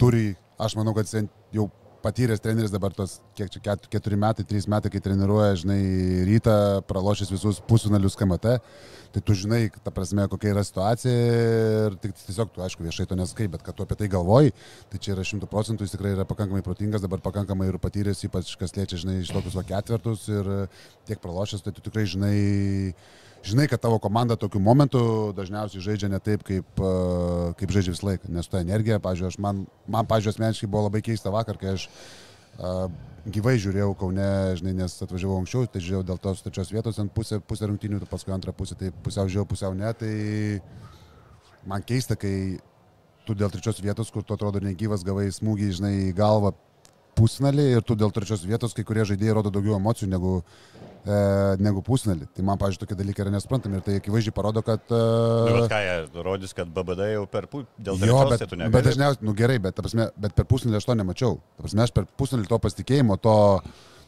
turi, 0.00 0.32
aš 0.58 0.76
manau, 0.80 0.96
kad 0.96 1.08
jisai 1.08 1.28
jau 1.54 1.68
patyręs 2.02 2.42
treneris 2.42 2.72
dabar 2.72 2.92
tos, 2.96 3.20
kiek 3.38 3.50
čia, 3.52 3.60
ket, 3.62 3.86
keturi 3.92 4.18
metai, 4.20 4.44
trys 4.48 4.66
metai, 4.70 4.90
kai 4.92 5.00
treniruoja, 5.04 5.54
žinai, 5.62 5.78
rytą, 6.28 6.56
pralošęs 6.88 7.30
visus 7.32 7.60
pusfinalius 7.68 8.16
KMT, 8.18 8.56
tai 9.14 9.22
tu 9.22 9.36
žinai, 9.38 9.62
ta 9.84 9.92
prasme, 9.94 10.26
kokia 10.32 10.52
yra 10.54 10.64
situacija 10.66 11.14
ir 11.86 11.96
tik 12.02 12.14
tiesiog 12.18 12.52
tu, 12.54 12.64
aišku, 12.66 12.84
viešai 12.86 13.06
to 13.10 13.18
neskai, 13.18 13.48
bet 13.52 13.64
kad 13.66 13.78
tu 13.78 13.86
apie 13.86 13.98
tai 14.00 14.10
galvoji, 14.12 14.54
tai 14.92 15.02
čia 15.02 15.14
yra 15.16 15.26
šimtų 15.28 15.48
procentų, 15.52 15.86
jis 15.86 15.96
tikrai 15.96 16.14
yra 16.16 16.26
pakankamai 16.28 16.64
protingas, 16.66 17.04
dabar 17.04 17.22
pakankamai 17.24 17.70
ir 17.70 17.80
patyręs, 17.82 18.24
ypač 18.28 18.54
kas 18.60 18.76
liečia, 18.78 19.00
žinai, 19.04 19.20
iš 19.22 19.34
tokius 19.34 19.58
va 19.58 19.66
ketvertus 19.68 20.28
ir 20.32 20.54
tiek 21.08 21.22
pralošęs, 21.22 21.64
tai 21.64 21.74
tu 21.76 21.84
tikrai 21.84 22.08
žinai, 22.10 22.38
žinai, 23.46 23.68
kad 23.70 23.80
tavo 23.82 23.98
komanda 24.02 24.36
tokiu 24.38 24.60
momentu 24.62 25.32
dažniausiai 25.36 25.84
žaidžia 25.84 26.10
ne 26.12 26.20
taip, 26.22 26.44
kaip, 26.46 26.66
e, 26.78 26.92
kaip 27.60 27.74
žaidžia 27.74 27.94
visą 27.94 28.08
laiką, 28.10 28.30
nes 28.32 28.50
ta 28.50 28.62
energija, 28.62 29.00
pažiūrėjau, 29.02 29.42
man, 29.42 29.64
man 29.90 30.08
pažiūrėjau, 30.10 30.36
asmeniškai 30.36 30.70
buvo 30.70 30.86
labai 30.88 31.02
keista 31.04 31.32
vakar, 31.34 31.58
kai 31.60 31.74
aš 31.76 31.88
uh, 31.90 32.86
gyvai 33.30 33.54
žiūrėjau 33.62 33.94
Kaune, 33.98 34.28
žinai, 34.58 34.74
nes 34.82 34.96
atvažiavau 35.04 35.38
anksčiau, 35.42 35.66
tai 35.70 35.82
žiūrėjau 35.82 36.06
dėl 36.10 36.18
tos 36.22 36.42
trečios 36.42 36.72
vietos 36.74 36.98
ant 36.98 37.12
pusę, 37.14 37.38
pusę 37.40 37.68
rungtynių, 37.70 38.02
paskui 38.10 38.34
antrą 38.34 38.54
pusę, 38.56 38.76
tai 38.78 38.90
pusiau 39.04 39.30
žiūrėjau, 39.30 39.48
pusiau 39.50 39.76
ne, 39.78 39.92
tai 39.94 40.12
man 41.68 41.84
keista, 41.86 42.18
kai 42.18 42.58
tu 43.26 43.36
dėl 43.38 43.52
trečios 43.54 43.78
vietos, 43.82 44.10
kur 44.10 44.26
tu 44.26 44.34
atrodo 44.34 44.62
negyvas, 44.62 45.04
gavai 45.06 45.28
smūgį, 45.30 45.70
žinai, 45.78 45.94
į 46.08 46.14
galvą 46.18 46.50
pusnalį 47.14 47.68
ir 47.76 47.86
tu 47.86 47.94
dėl 47.98 48.10
trečios 48.10 48.42
vietos, 48.48 48.74
kai 48.74 48.84
kurie 48.88 49.06
žaidėjai 49.06 49.36
rodo 49.38 49.52
daugiau 49.54 49.76
emocijų 49.78 50.10
negu, 50.10 50.40
e, 51.04 51.20
negu 51.62 51.82
pusnalį. 51.86 52.28
Tai 52.36 52.46
man, 52.46 52.60
pažiūrėjau, 52.60 52.84
tokie 52.84 52.98
dalykai 52.98 53.24
yra 53.26 53.34
nesprantami 53.34 53.78
ir 53.78 53.86
tai 53.86 53.98
akivaizdžiai 54.00 54.36
parodo, 54.36 54.64
kad... 54.66 54.84
Nu, 54.90 55.52
E, 55.52 55.60
bet 55.60 55.72
ką 55.72 55.80
jie 55.84 56.24
rodys, 56.26 56.56
kad 56.56 56.72
BBD 56.72 57.12
jau 57.12 57.24
per 57.30 57.48
pu... 57.52 57.64
dėl 57.78 58.02
Jo, 58.08 58.24
bet, 58.30 58.44
tai 58.48 58.68
bet 58.72 58.90
dažniausiai, 58.90 59.24
nu 59.26 59.36
gerai, 59.38 59.60
bet, 59.62 59.78
prasme, 59.78 60.10
bet 60.26 60.36
per 60.38 60.48
pusnulį 60.50 60.80
aš 60.80 60.90
to 60.90 60.98
nemačiau. 60.98 61.40
Ta 61.56 61.66
prasme, 61.66 61.86
aš 61.86 61.94
per 61.96 62.06
pusnulį 62.20 62.50
to 62.50 62.60
pasitikėjimo, 62.66 63.18
to 63.22 63.38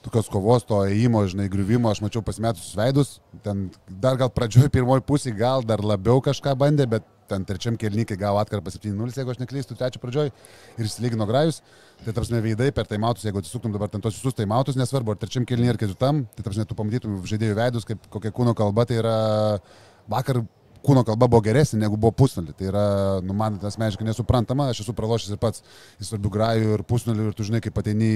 tokios 0.05 0.29
kovos, 0.29 0.67
to 0.69 0.83
ėjimo, 0.85 1.25
žinai, 1.31 1.49
griuvimo, 1.53 1.89
aš 1.89 2.03
mačiau 2.05 2.23
pasimetusius 2.25 2.77
veidus. 2.77 3.17
Ten 3.45 3.69
dar 3.89 4.19
gal 4.21 4.31
pradžioje 4.33 4.71
pirmoji 4.75 5.05
pusė 5.09 5.33
gal 5.37 5.65
dar 5.65 5.81
labiau 5.85 6.21
kažką 6.25 6.53
bandė, 6.61 6.87
bet 6.97 7.07
ten 7.31 7.47
trečiam 7.49 7.79
kelnykai 7.81 8.19
gavo 8.21 8.41
atkarpą 8.43 8.73
7-0, 8.75 9.17
jeigu 9.17 9.33
aš 9.33 9.41
neklystu, 9.41 9.77
trečio 9.79 10.03
pradžioj 10.03 10.29
ir 10.31 10.85
išsilygino 10.85 11.27
grajus. 11.29 11.63
Tai 12.05 12.13
tarsi 12.13 12.41
veidai 12.45 12.69
per 12.75 12.89
taimautus, 12.89 13.25
jeigu 13.25 13.41
atsisuktum 13.41 13.73
dabar 13.73 13.89
ten 13.89 14.03
tos 14.05 14.19
visus 14.19 14.35
taimautus, 14.37 14.77
nesvarbu, 14.77 15.15
ar 15.15 15.21
trečiam 15.21 15.47
kelnyje 15.49 15.73
ar 15.73 15.79
ketvirtam, 15.81 16.25
tai 16.37 16.45
tarsi 16.45 16.67
tu 16.69 16.77
pamatytum 16.77 17.23
žaidėjų 17.31 17.57
veidus, 17.57 17.87
kaip 17.89 18.11
kokia 18.13 18.33
kūno 18.35 18.53
kalba, 18.59 18.85
tai 18.91 18.99
yra 19.01 19.15
vakar 20.13 20.43
kūno 20.85 21.05
kalba 21.07 21.29
buvo 21.31 21.43
geresnė 21.45 21.85
negu 21.85 21.99
buvo 22.01 22.13
pusnulį. 22.19 22.55
Tai 22.59 22.67
yra, 22.69 22.87
nu, 23.25 23.37
man 23.37 23.57
asmeniškai 23.71 24.07
nesuprantama, 24.07 24.69
aš 24.73 24.85
esu 24.85 24.95
pralošęs 24.97 25.37
ir 25.37 25.41
pats 25.41 25.65
į 26.01 26.09
svarbių 26.11 26.33
grajų 26.35 26.75
ir 26.77 26.85
pusnulį 26.89 27.31
ir 27.31 27.39
tu 27.39 27.47
žinai, 27.49 27.63
kaip 27.65 27.79
ateini, 27.81 28.11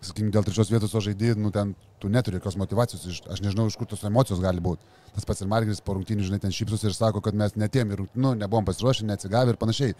sakykime, 0.00 0.32
dėl 0.32 0.46
trečios 0.46 0.72
vietos 0.72 0.94
o 0.96 1.02
žaidži, 1.04 1.34
nu, 1.40 1.52
ten 1.54 1.74
tu 2.00 2.08
neturi 2.12 2.40
jokios 2.40 2.56
motivacijos, 2.60 3.04
aš 3.32 3.42
nežinau, 3.44 3.68
iš 3.68 3.76
kur 3.80 3.88
tos 3.90 4.04
emocijos 4.08 4.40
gali 4.44 4.62
būti. 4.64 4.88
Tas 5.16 5.28
pats 5.28 5.44
ir 5.44 5.50
Margeris 5.52 5.82
po 5.84 5.96
rungtynių, 5.96 6.24
žinai, 6.30 6.40
ten 6.40 6.54
šypsus 6.54 6.84
ir 6.86 6.96
sako, 6.96 7.22
kad 7.24 7.36
mes 7.36 7.56
netiem 7.60 7.92
ir, 7.92 8.06
nu, 8.14 8.32
nebuvom 8.38 8.68
pasiruošę, 8.68 9.08
neatsigavę 9.08 9.54
ir 9.54 9.60
panašiai. 9.60 9.96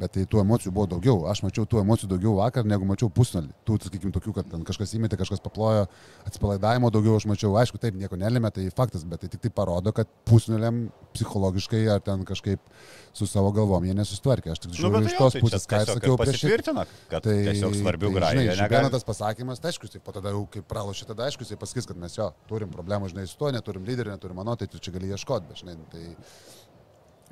Bet 0.00 0.14
tai 0.16 0.22
tų 0.30 0.40
emocijų 0.40 0.72
buvo 0.74 0.86
daugiau. 0.88 1.26
Aš 1.30 1.42
mačiau 1.44 1.66
tų 1.68 1.82
emocijų 1.82 2.08
daugiau 2.14 2.32
vakar, 2.38 2.64
negu 2.68 2.86
mačiau 2.88 3.10
pusnulį. 3.12 3.52
Tų, 3.68 3.76
sakykime, 3.84 4.12
tokių, 4.14 4.32
kad 4.38 4.48
ten 4.48 4.64
kažkas 4.66 4.94
įmetė, 4.96 5.18
kažkas 5.20 5.42
paplojo, 5.44 5.84
atsipalaidavimo 6.26 6.90
daugiau 6.94 7.18
aš 7.18 7.26
mačiau. 7.30 7.52
Aišku, 7.60 7.80
taip, 7.82 7.98
nieko 8.00 8.16
nelėmė, 8.20 8.50
tai 8.54 8.64
faktas, 8.74 9.04
bet 9.08 9.24
tai 9.24 9.30
tik 9.32 9.44
tai 9.44 9.52
parodo, 9.54 9.92
kad 9.96 10.08
pusnuliam 10.28 10.86
psichologiškai 11.12 11.82
ar 11.92 12.00
ten 12.04 12.24
kažkaip 12.28 12.62
su 13.12 13.28
savo 13.28 13.52
galvom 13.52 13.84
jie 13.84 13.96
nesusitvarkė. 13.98 14.54
Aš 14.54 14.64
tik 14.64 14.72
Nu, 14.72 14.78
žiūriu 14.80 14.96
bet 14.96 15.10
iš 15.10 15.16
tai 15.16 15.20
tos 15.20 15.36
tai 15.36 15.42
pusės, 15.44 15.68
ką 15.68 15.82
tiesiog 15.82 16.00
sakiau 16.00 16.16
prieš 16.22 16.40
pasitvirtina, 16.40 16.86
kad 17.12 17.26
Tai, 17.26 17.36
tiesiog 17.50 17.76
svarbių 17.82 18.12
tai, 18.14 18.22
žinai, 18.32 18.46
jie 18.46 18.56
Žibėno 18.62 18.86
negali. 18.88 18.94
tas 18.96 19.06
pasakymas, 19.10 19.60
tai 19.60 19.72
aišku, 19.74 19.90
jisai 19.90 20.00
po 20.04 20.16
tada 20.16 20.32
jau 20.32 20.46
kaip 20.56 20.66
pralošė, 20.72 21.06
tada 21.12 21.28
aišku, 21.28 21.44
jisai 21.44 21.60
pasakys, 21.60 21.90
kad 21.90 22.00
mes 22.00 22.16
jo 22.16 22.30
turim 22.48 22.72
problemų, 22.72 23.12
žinai, 23.12 23.28
su 23.28 23.36
tuo, 23.36 23.52
neturim 23.52 23.84
lyderį, 23.84 24.16
neturim 24.16 24.40
mano, 24.40 24.56
tai 24.56 24.70
tu 24.72 24.80
čia 24.80 24.94
gali 24.96 25.12
ieškoti, 25.12 25.52
bet 25.52 25.62
žinai, 25.62 25.76
tai... 25.92 26.08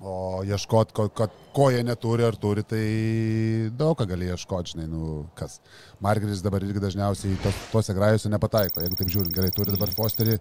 O 0.00 0.40
ieškoti, 0.48 0.94
ko, 0.96 1.04
ko, 1.12 1.26
ko 1.52 1.66
jie 1.68 1.82
neturi 1.84 2.24
ar 2.24 2.36
turi, 2.40 2.62
tai 2.64 2.84
daug 3.76 3.98
ką 3.98 4.06
gali 4.08 4.30
ieškoti, 4.32 4.72
žinai, 4.72 4.86
nu 4.88 5.26
kas. 5.36 5.58
Margeris 6.00 6.40
dabar 6.40 6.64
irgi 6.64 6.80
dažniausiai 6.80 7.36
tos, 7.44 7.58
tuose 7.72 7.96
grajuose 7.96 8.32
nepataiko, 8.32 8.80
jeigu 8.80 8.96
taip 8.96 9.12
žiūrint, 9.12 9.34
gerai 9.36 9.52
turi 9.52 9.74
dabar 9.76 9.92
Fosterį, 9.92 10.38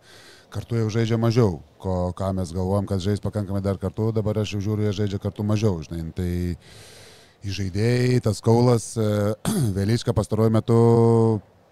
kartu 0.53 0.79
jau 0.79 0.87
žaidžia 0.95 1.19
mažiau, 1.19 1.59
ko, 1.83 1.97
ką 2.15 2.31
mes 2.39 2.55
galvojam, 2.55 2.87
kad 2.87 3.03
žais 3.03 3.19
pakankamai 3.23 3.59
dar 3.65 3.81
kartu, 3.81 4.13
dabar 4.15 4.39
aš 4.39 4.55
jau 4.55 4.63
žiūriu, 4.69 4.87
jie 4.87 4.95
žaidžia 5.01 5.19
kartu 5.27 5.43
mažiau, 5.43 5.83
žinai, 5.83 6.05
tai 6.15 6.31
į 7.43 7.59
žaidėjai, 7.59 8.23
tas 8.23 8.39
kaulas, 8.45 8.93
Vėliška 9.75 10.15
pastaruoju 10.15 10.55
metu 10.55 10.79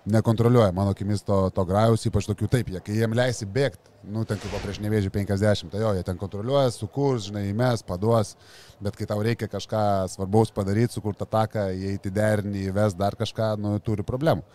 nekontroliuoja, 0.08 0.72
mano 0.76 0.93
akimis, 0.96 1.22
to, 1.28 1.36
to 1.54 1.63
grajaus, 1.67 2.06
ypač 2.08 2.28
tokių 2.30 2.50
taip, 2.52 2.72
jie, 2.72 2.82
kai 2.84 2.96
jiem 2.96 3.15
leisi 3.17 3.48
bėgti, 3.58 3.91
nu, 4.08 4.24
ten 4.28 4.39
kaip 4.39 4.56
prieš 4.63 4.80
nevėžį 4.84 5.12
50, 5.13 5.72
tai 5.74 5.82
jo, 5.84 5.91
jie 5.98 6.04
ten 6.08 6.20
kontroliuoja, 6.20 6.72
sukurs, 6.76 7.28
žinai, 7.28 7.46
mes, 7.58 7.84
paduos, 7.88 8.36
bet 8.84 8.96
kai 8.98 9.08
tau 9.10 9.20
reikia 9.26 9.50
kažką 9.52 9.82
svarbaus 10.13 10.54
padaryti, 10.56 10.96
sukurti 10.96 11.26
ataką, 11.28 11.67
įeiti 11.76 12.13
derinį, 12.13 12.67
įves 12.72 12.96
dar 12.98 13.17
kažką, 13.20 13.54
nu, 13.62 13.76
turi 13.84 14.06
problemų. 14.08 14.46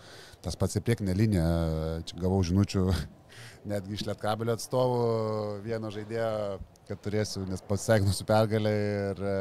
Tas 0.43 0.57
pats 0.59 0.75
ir 0.75 0.83
priekinė 0.83 1.15
linija, 1.15 1.47
čia 2.09 2.19
gavau 2.19 2.41
žinučių 2.43 2.87
netgi 3.71 3.97
iš 3.97 4.07
Lietkabelio 4.09 4.57
atstovų 4.57 5.01
vieno 5.63 5.93
žaidėjo, 5.93 6.59
kad 6.89 7.03
turėsiu, 7.05 7.45
nes 7.47 7.63
pasveikinu 7.67 8.13
su 8.15 8.25
pergalė 8.27 8.73
ir 8.73 9.23
e, 9.23 9.37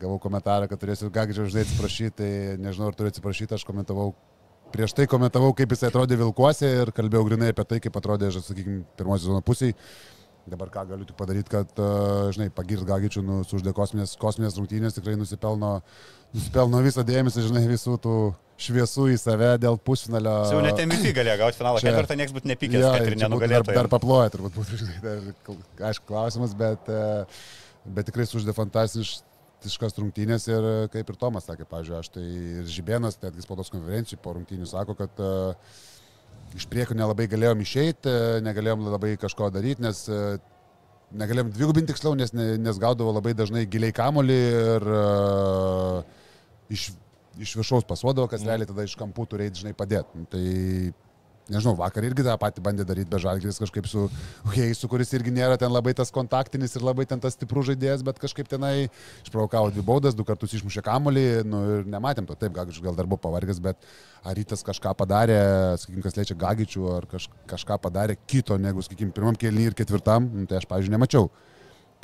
gavau 0.00 0.18
komentarą, 0.20 0.68
kad 0.68 0.80
turėsiu 0.82 1.08
Gagdžią 1.14 1.46
už 1.48 1.56
tai 1.56 1.64
atsiprašyti, 1.64 2.16
tai 2.18 2.30
nežinau, 2.60 2.90
ar 2.90 2.98
turiu 2.98 3.14
atsiprašyti, 3.14 3.56
aš 3.56 3.64
komentavau 3.68 4.12
prieš 4.74 4.96
tai 4.96 5.06
komentavau, 5.10 5.52
kaip 5.56 5.70
jis 5.74 5.86
atrodė 5.88 6.18
Vilkuose 6.20 6.70
ir 6.82 6.90
kalbėjau 6.96 7.28
grinai 7.30 7.52
apie 7.54 7.64
tai, 7.70 7.80
kaip 7.84 7.96
atrodė, 8.00 8.32
sakykime, 8.34 8.82
pirmos 8.98 9.22
sezono 9.22 9.42
pusiai. 9.46 9.76
Dabar 10.44 10.68
ką 10.68 10.82
galiu 10.90 11.06
tik 11.08 11.16
padaryti, 11.16 11.48
kad, 11.48 11.70
e, 11.80 12.32
žinai, 12.36 12.50
pagirt 12.52 12.84
Gagičių, 12.84 13.22
nu, 13.24 13.38
suždė 13.48 13.72
kosminės, 13.72 14.12
kosminės 14.20 14.58
rungtynės, 14.58 14.92
tikrai 14.98 15.14
nusipelno, 15.16 15.78
nusipelno 16.36 16.82
visą 16.84 17.00
dėmesį, 17.08 17.46
žinai, 17.46 17.62
visų 17.70 17.96
tų 18.04 18.16
šviesų 18.60 19.06
į 19.14 19.16
save 19.22 19.54
dėl 19.62 19.78
pusfinalio. 19.80 20.34
Jau 20.52 20.60
net 20.66 20.82
MVP 20.84 21.14
galėjo 21.16 21.38
gauti 21.40 21.60
finalą 21.62 21.80
Čia- 21.80 21.94
ketvirtą, 21.94 22.18
nieks 22.20 22.36
būtų 22.36 22.50
nepykęs, 22.52 22.84
Jo, 22.84 22.92
kad 22.92 23.08
ir 23.08 23.16
nenugalėtų. 23.22 23.70
Dar, 23.70 23.80
dar 23.80 23.88
paploja, 23.96 24.34
turbūt 24.36 24.58
būtų, 24.58 24.80
žinai, 24.82 24.98
dar, 25.00 25.88
aišku, 25.88 26.04
klausimas, 26.12 26.52
bet, 26.60 26.92
e, 26.92 27.24
bet 27.96 28.12
tikrai 28.12 28.28
suždė 28.28 28.52
fantastiškas 29.64 29.96
rungtynės 29.98 30.44
ir 30.48 30.64
e, 30.64 30.72
kaip 30.92 31.08
ir 31.08 31.16
Tomas 31.16 31.46
sakė, 31.48 31.64
pažiūrėjau, 31.68 32.00
aš 32.04 32.08
tai 32.12 32.22
ir 32.60 32.66
Žibėnas, 32.68 33.16
netgi 33.22 33.42
spaudos 33.44 33.70
konferencijų 33.72 34.18
po 34.22 34.34
rungtynių 34.36 34.66
sako, 34.68 34.94
kad 34.98 35.10
uh, 35.22 35.54
iš 36.54 36.66
priekio 36.68 36.94
nelabai 36.94 37.26
galėjom 37.30 37.62
išeiti, 37.64 38.10
uh, 38.10 38.40
negalėjom 38.44 38.84
labai 38.92 39.14
kažko 39.20 39.48
daryti, 39.54 39.82
nes 39.84 40.02
uh, 40.12 40.36
negalėjom 41.16 41.52
dvigubinti 41.54 41.92
tiksliau, 41.92 42.14
nes, 42.18 42.34
ne- 42.36 42.58
nes 42.60 42.78
gaudavo 42.82 43.14
labai 43.16 43.32
dažnai 43.34 43.64
giliai 43.70 43.94
kamolį 43.96 44.38
ir 44.50 44.88
uh, 44.92 46.02
iš, 46.74 46.90
iš 47.40 47.56
viršaus 47.56 47.88
pasuodavo, 47.88 48.28
kas 48.28 48.44
realiai 48.44 48.68
tada 48.68 48.84
iš 48.84 48.98
kampų 49.00 49.28
turėjai, 49.32 49.62
žinai, 49.62 49.74
padėti. 49.78 50.20
Nu, 50.20 50.28
Tai 50.28 50.44
Nežinau, 51.44 51.74
vakar 51.76 52.06
irgi 52.08 52.24
tą 52.24 52.34
patį 52.40 52.62
bandė 52.64 52.86
daryti, 52.88 53.10
be 53.12 53.18
žalgris 53.20 53.58
kažkaip 53.60 53.84
su 53.90 54.06
Heisu, 54.54 54.88
kuris 54.88 55.10
irgi 55.12 55.34
nėra 55.34 55.58
ten 55.60 55.68
labai 55.68 55.92
tas 55.96 56.08
kontaktinis 56.14 56.72
ir 56.78 56.86
labai 56.86 57.04
ten 57.10 57.20
tas 57.20 57.36
stiprus 57.36 57.68
žaidėjas, 57.68 58.00
bet 58.06 58.16
kažkaip 58.22 58.48
tenai 58.48 58.86
išprovokavo 59.26 59.68
dvi 59.74 59.84
baudas, 59.84 60.16
du 60.16 60.24
kartus 60.24 60.56
išmušė 60.56 60.80
kamolį, 60.86 61.26
nu 61.44 61.62
ir 61.74 61.90
nematėm 61.92 62.24
to, 62.30 62.38
taip, 62.40 62.54
Gagičius 62.56 62.86
gal 62.86 62.96
dar 62.96 63.04
buvo 63.10 63.20
pavargęs, 63.26 63.60
bet 63.60 63.84
ar 64.24 64.40
rytas 64.40 64.64
kažką 64.64 64.96
padarė, 64.96 65.40
sakykime, 65.82 66.06
kas 66.06 66.16
liečia 66.16 66.40
Gagičių, 66.46 66.86
ar 66.96 67.08
kaž, 67.12 67.28
kažką 67.52 67.76
padarė 67.84 68.16
kito, 68.24 68.56
negu, 68.56 68.80
sakykime, 68.86 69.12
pirmam 69.12 69.36
kelniui 69.36 69.68
ir 69.68 69.76
ketvirtam, 69.76 70.32
nu, 70.32 70.48
tai 70.48 70.62
aš, 70.62 70.70
pavyzdžiui, 70.72 70.96
nemačiau 70.96 71.28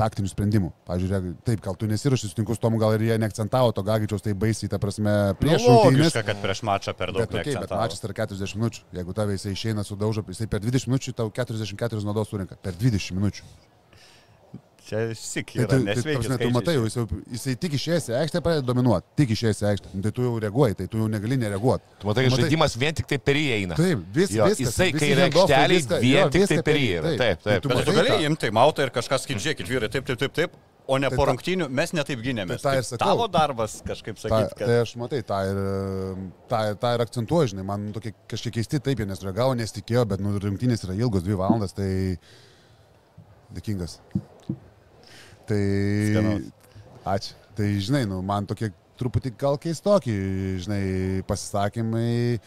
taktinių 0.01 0.31
sprendimų. 0.33 0.71
Pavyzdžiui, 0.89 1.35
taip, 1.47 1.63
gal 1.65 1.77
tu 1.79 1.89
nesiruoši, 1.91 2.31
sutinku 2.33 2.57
su 2.57 2.63
tomu, 2.65 2.81
gal 2.81 2.97
ir 2.97 3.05
jie 3.11 3.19
neakcentavo 3.21 3.73
to 3.77 3.85
Gagičiaus 3.87 4.25
tai 4.25 4.35
baisiai, 4.35 4.71
ta 4.73 4.81
prasme, 4.83 5.15
prieš 5.41 5.67
Nu, 5.69 5.77
rungtynes. 5.77 6.09
logiška, 6.11 6.25
kad 6.31 6.41
prieš 6.43 6.63
mačą 6.67 6.97
per 6.97 7.13
daug 7.13 7.27
Bet, 7.27 7.37
okay, 7.45 7.59
bet 7.61 7.71
mačas 7.77 8.05
yra 8.07 8.17
40 8.25 8.57
minučių. 8.61 8.87
Jeigu 8.97 9.17
tave 9.17 9.37
jisai 9.37 9.53
išeina 9.57 9.85
sudaužo, 9.87 10.25
jisai 10.33 10.49
per 10.51 10.65
20 10.65 10.89
minučių 10.91 11.15
tau 11.21 11.31
44 11.31 12.05
naudos 12.09 12.33
surinka. 12.33 12.57
Per 12.65 12.73
20 12.81 13.13
minučių. 13.19 13.45
Čia 14.90 15.00
sik 15.14 15.53
Tai, 15.55 15.66
tai, 15.70 15.76
nesveiki. 15.87 16.16
prasme, 16.18 16.37
tu 16.42 16.48
matai, 16.50 16.72
jau, 16.74 16.85
jis 16.88 16.96
jau, 16.98 17.05
jisai 17.31 17.53
tik 17.62 17.76
išėjęs 17.79 18.09
į 18.11 18.14
aikštę 18.24 18.40
pradeda 18.42 18.66
dominuoti, 18.72 19.07
tik 19.20 19.35
išėjęs 19.37 19.61
į 19.62 19.66
aikštę. 19.70 19.92
Nu, 19.94 20.03
Tai 20.07 20.11
tu 20.16 20.24
jau 20.26 20.33
reaguoji, 20.42 20.74
tai 20.81 20.87
tu 20.90 20.98
jau 20.98 21.07
negali 21.12 21.37
nereaguoti. 21.38 21.85
Tu 22.03 22.09
matai, 22.11 22.24
kad 22.26 22.40
žaidimas 22.40 22.74
vien 22.81 22.96
tik 22.98 23.07
tai 23.12 23.20
per 23.22 23.38
jį 23.38 23.44
eina. 23.61 23.79
Taip, 23.79 24.03
vis, 24.16 24.33
Jo, 24.35 24.48
viskas. 24.50 24.64
jisai, 24.66 24.88
kai 24.96 25.12
yra 25.14 25.29
viską- 25.31 26.00
vien 26.03 26.24
jo, 26.24 26.33
tik 26.35 26.48
tai 26.50 26.59
per 26.66 26.74
jį, 26.81 26.88
jį 26.88 26.98
yra. 26.98 27.12
Taip, 27.22 27.44
Tai 27.46 27.53
taip. 27.53 27.62
tu 27.62 27.68
Bet 27.70 27.85
tu 27.87 27.92
matai 27.94 28.09
gali 28.11 28.26
imti 28.33 28.40
tai 28.40 28.50
mautą 28.59 28.83
ir 28.83 28.90
kažkas 28.98 29.29
žiūrėkit, 29.31 29.70
vyrai, 29.70 29.90
taip, 29.94 30.05
taip, 30.11 30.18
taip, 30.24 30.35
taip, 30.40 30.59
o 30.90 30.98
ne 30.98 31.07
Tai 31.09 31.16
po 31.16 31.22
ta- 31.24 31.31
rungtynių 31.31 31.68
mes 31.70 31.92
netaip 31.94 32.18
gynėmės. 32.26 32.61
Tai 32.66 32.74
Tai 32.74 32.83
sakau. 32.83 33.07
Tavo 33.07 33.29
darbas 33.31 33.79
kažkaip 33.87 34.18
Ta, 34.18 34.26
sakyti, 34.26 34.59
tai 34.59 34.66
kad... 34.66 34.74
aš 34.83 34.96
matai, 34.98 35.22
tą 35.22 35.38
ir, 35.46 35.61
tą, 36.50 36.61
tą 36.83 36.94
ir 36.98 37.00
akcentuoju, 37.07 37.53
žinai, 37.55 37.64
man 37.64 37.92
tokie 37.94 38.11
kažkiek 38.26 38.59
keisti 38.59 38.81
taip, 38.83 38.98
jie 38.98 39.07
nesureagavo, 39.07 39.55
nesitikėjo, 39.55 40.03
bet 40.16 40.18
nu, 40.18 40.35
rungtynės 40.42 40.83
yra 40.88 40.98
ilgos, 40.98 41.22
dvi 41.22 41.38
valandas, 41.38 41.72
tai 41.79 42.18
dėkingas. 43.55 43.98
Tai... 45.51 45.63
Skanaus. 46.15 46.51
Ačiū. 47.11 47.37
Tai 47.59 47.67
žinai, 47.83 48.05
nu, 48.09 48.21
man 48.25 48.47
tokie 48.49 48.71
truputį 49.01 49.33
gal 49.41 49.59
keistoki, 49.61 50.15
žinai, 50.63 50.85
pasisakymai. 51.29 52.47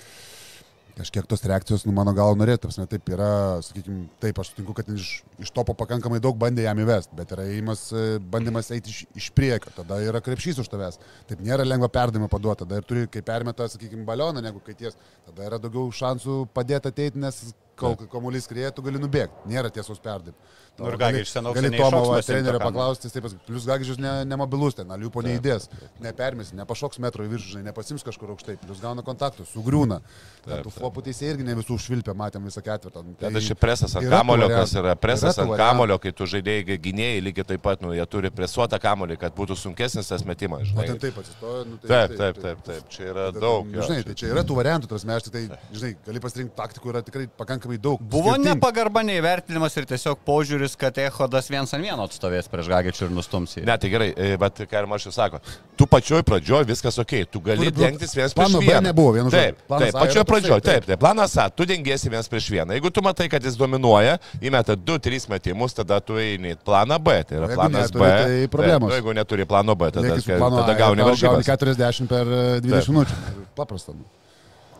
Kažkiek 0.93 1.25
tos 1.25 1.41
reakcijos, 1.49 1.87
nu, 1.87 1.93
mano 1.97 2.11
gal 2.13 2.35
norėtų, 2.37 2.67
prasme, 2.67 2.83
taip 2.85 3.07
yra, 3.09 3.29
sakykime, 3.65 4.03
taip, 4.21 4.37
aš 4.37 4.51
sutinku, 4.51 4.75
kad 4.77 4.91
iš, 4.93 5.07
iš 5.41 5.49
topo 5.49 5.73
pakankamai 5.73 6.19
daug 6.21 6.37
bandė 6.37 6.67
jam 6.67 6.77
įvesti, 6.83 7.17
bet 7.17 7.33
yra 7.33 7.47
įimas, 7.49 7.87
e, 7.97 8.19
bandymas 8.35 8.69
eiti 8.75 8.93
iš, 8.93 8.99
iš 9.17 9.31
priekio, 9.33 9.73
tada 9.73 9.97
yra 10.05 10.21
krepšys 10.21 10.61
už 10.61 10.69
tavęs. 10.69 10.99
Taip 11.31 11.41
nėra 11.41 11.65
lengva 11.65 11.89
perdavimą 11.95 12.29
paduoti, 12.29 12.61
tada 12.61 12.77
ir 12.77 12.85
turi, 12.85 13.07
kai 13.09 13.25
permeta, 13.25 13.65
sakykime, 13.73 14.05
balioną, 14.05 14.45
negu 14.45 14.61
kai 14.61 14.77
ties, 14.77 14.93
tada 15.25 15.49
yra 15.49 15.57
daugiau 15.63 15.89
šansų 15.97 16.43
padėti 16.53 16.93
ateiti, 16.93 17.25
nes 17.25 17.41
kol 17.79 17.97
kamuolys 18.13 18.45
skrieja, 18.45 18.69
tu 18.69 18.85
gali 18.85 19.01
nubėgti, 19.01 19.49
nėra 19.49 19.73
tiesos 19.73 19.97
perdavimo. 19.97 20.37
Nu 20.73 20.89
ir 20.89 20.97
ten 20.97 21.45
aukštai 21.45 21.69
Gali 21.69 21.77
Tomo 21.77 22.17
trenerio 22.25 22.59
paklausti, 22.59 23.05
jis 23.05 23.13
taip 23.13 23.27
plus 23.45 23.65
Gagičius 23.69 23.99
ne, 24.01 24.13
nemobilus 24.25 24.73
ten, 24.79 24.89
aliupo 24.89 25.21
neįdės, 25.21 25.67
nepermesi, 26.01 26.55
nepašoks 26.57 26.97
metro 27.03 27.21
į 27.21 27.29
viršų, 27.35 27.51
žinai, 27.51 27.67
nepasims 27.67 28.01
kažkur 28.07 28.31
aukštai, 28.33 28.55
plus 28.63 28.81
gauna 28.81 29.03
kontaktus, 29.05 29.51
sugriūna. 29.53 29.99
Tų 30.43 30.71
flopų 30.73 31.03
teisėjai 31.05 31.35
irgi 31.35 31.45
ne 31.45 31.53
visų 31.59 31.77
užvilpė, 31.77 32.15
matėm 32.17 32.49
visą 32.49 32.63
ketvirtą. 32.65 33.03
Nu, 33.05 33.13
Tada 33.21 33.43
šis 33.45 33.59
presas 33.61 33.93
ant 33.99 34.09
kamulio, 34.11 34.49
kas 34.49 34.73
yra 34.81 34.95
presas 34.99 35.37
ant 35.39 35.53
kamulio, 35.61 35.99
kai 36.01 36.11
tu 36.17 36.25
žaidėjai 36.33 36.79
gynėjai 36.83 37.21
lygiai 37.29 37.47
taip 37.53 37.63
pat, 37.63 37.85
nu, 37.85 37.93
jie 37.93 38.07
turi 38.09 38.33
presuotą 38.33 38.81
kamulį, 38.81 39.19
kad 39.21 39.37
būtų 39.37 39.55
sunkesnis 39.61 40.09
tas 40.09 40.25
metimas. 40.27 40.65
O 40.65 40.71
Žinai. 40.73 40.87
ten 40.89 40.99
taip 41.05 41.21
atsistojo, 41.21 41.63
nu, 41.69 41.77
tai, 41.85 41.93
Taip, 41.93 42.17
taip, 42.17 42.41
taip, 42.43 42.65
taip, 42.65 42.89
čia 42.91 43.07
yra 43.13 43.29
daug. 43.31 43.69
nu, 43.69 43.85
Žinai, 43.85 44.01
tai 44.09 44.17
čia 44.19 44.33
yra 44.33 44.43
tų 44.43 44.57
variantų, 44.57 44.89
tas 44.91 45.05
mes 45.07 45.29
tai, 45.29 45.45
žinai, 45.71 45.93
gali 46.09 46.23
pasirinkti 46.25 46.57
taktikų, 46.57 46.91
yra 46.91 47.03
tikrai 47.05 47.29
pakankamai 47.39 47.77
daug. 47.79 48.01
Buvo 48.03 48.35
nepagarba 48.41 49.05
neįvertinimas 49.07 49.77
ir 49.79 49.87
tiesiog 49.93 50.19
požiūris, 50.27 50.62
kad 50.79 50.97
Ehodas 50.97 51.49
viens 51.51 51.73
ant 51.75 51.83
vieno 51.83 52.05
atstovės 52.07 52.47
prieš 52.51 52.69
Gagičių 52.71 53.05
ir 53.07 53.11
nustums 53.15 53.55
jį. 53.57 53.63
Ne, 53.67 53.75
tai 53.77 53.89
gerai, 53.91 54.07
bet 54.39 54.61
ką 54.71 54.81
ir 54.83 54.87
Maršas 54.89 55.17
sako, 55.19 55.39
tu 55.77 55.87
pačioj 55.89 56.23
pradžioj 56.23 56.63
viskas 56.69 56.97
ok, 57.03 57.13
tu 57.31 57.41
gali 57.43 57.67
būt- 57.69 57.77
dengtis 57.83 58.15
vienas 58.15 58.33
prieš 58.33 58.39
plano 58.39 58.59
B 58.63 58.67
vieną. 58.71 58.81
nebuvo, 58.87 59.11
vienu 59.13 59.29
žodžiu. 59.29 59.53
Taip, 59.53 59.67
Planas 59.67 59.83
taip, 59.91 59.99
pačioj 59.99 60.23
pradžioj, 60.31 60.61
taip. 60.61 60.63
taip, 60.63 60.85
taip, 60.85 60.99
planas 61.03 61.37
A, 61.37 61.49
tu 61.49 61.65
dengiesi 61.65 62.09
vienas 62.09 62.27
prieš 62.31 62.49
vieną. 62.49 62.71
Jeigu 62.79 62.89
tu 62.91 63.01
matai, 63.01 63.29
kad 63.29 63.43
jis 63.43 63.55
dominuoja, 63.59 64.17
įmeta 64.41 64.75
2-3 64.75 65.29
metimus, 65.29 65.73
tada 65.73 65.99
tu 65.99 66.13
eini 66.17 66.55
į 66.55 66.57
planą 66.63 66.97
B, 67.03 67.19
tai 67.27 67.37
yra 67.37 67.47
jeigu 67.51 67.59
planas 67.59 67.91
B. 67.91 67.99
neturi, 67.99 68.23
tai 68.23 68.47
problemos. 68.47 68.89
Taip, 68.89 69.03
nu, 69.03 69.11
jeigu 69.11 69.13
neturi 69.19 69.45
plano 69.45 69.75
B, 69.75 69.91
tada, 69.91 70.13
A 70.13 70.49
tada 70.63 70.73
gauni 70.79 71.01
varžybas. 71.03 71.45
40 71.45 72.07
per 72.07 72.25
e, 72.27 72.61
20 72.61 72.89
minučių. 72.89 73.15
Paprasta. 73.55 73.93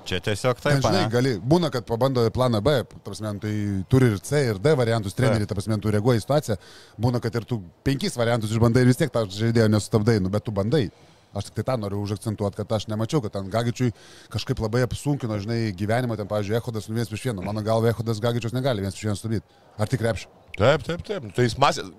Nu. 0.04 0.10
Čia 0.12 0.20
tiesiog 0.24 0.60
Ten, 0.60 0.78
taip, 0.78 0.84
žinai, 0.86 1.06
ne? 1.06 1.12
gali, 1.14 1.32
būna, 1.40 1.72
kad 1.74 1.88
pabando 1.88 2.26
planą 2.36 2.60
B, 2.64 2.76
ta 2.92 3.00
prasme, 3.08 3.32
nu, 3.38 3.42
tai 3.44 3.54
turi 3.90 4.12
ir 4.12 4.20
C, 4.20 4.44
ir 4.52 4.60
D 4.62 4.76
variantus, 4.78 5.16
treneriai, 5.18 5.48
ta 5.50 5.56
prasme, 5.58 5.80
tu 5.82 5.94
reaguoji 5.94 6.22
į 6.22 6.26
situaciją, 6.26 6.60
būna, 7.02 7.24
kad 7.24 7.40
ir 7.40 7.48
tu 7.48 7.62
penkis 7.88 8.20
variantus 8.20 8.54
išbandai 8.54 8.84
ir 8.84 8.92
vis 8.92 9.00
tiek 9.00 9.14
tą 9.14 9.26
žaidėją 9.32 9.72
nesustabdai, 9.74 10.20
nu, 10.24 10.32
bet 10.34 10.46
tu 10.46 10.54
bandai. 10.56 10.90
Aš 11.34 11.48
tik 11.50 11.56
tai 11.58 11.64
tą 11.72 11.80
noriu 11.82 12.04
užakcentuoti, 12.06 12.60
kad 12.60 12.76
aš 12.78 12.86
nemačiau, 12.92 13.18
kad 13.24 13.34
ten 13.34 13.48
Gagičiui 13.50 13.90
kažkaip 14.30 14.60
labai 14.62 14.84
apsunkino, 14.86 15.40
žinai, 15.42 15.72
gyvenimą, 15.74 16.14
ten, 16.20 16.30
pavyzdžiui, 16.30 16.60
Ehodas 16.60 16.86
nu 16.86 16.94
vienas 17.00 17.10
prieš 17.10 17.24
vieną. 17.26 17.42
Mano 17.48 17.64
galva, 17.66 17.90
Ehodas 17.90 18.22
Gagičius 18.22 18.54
negali 18.54 18.86
vienas 18.86 18.94
prieš 18.94 19.08
vieną 19.10 19.18
stabdyti. 19.18 19.62
Ar 19.82 19.90
tik 19.90 20.04
krepšį? 20.04 20.30
Taip, 20.60 20.86
taip, 20.86 21.02
taip. 21.08 21.26
Nu, 21.26 21.34
Tai 21.34 21.48
jis 21.48 21.58
masės, 21.58 21.90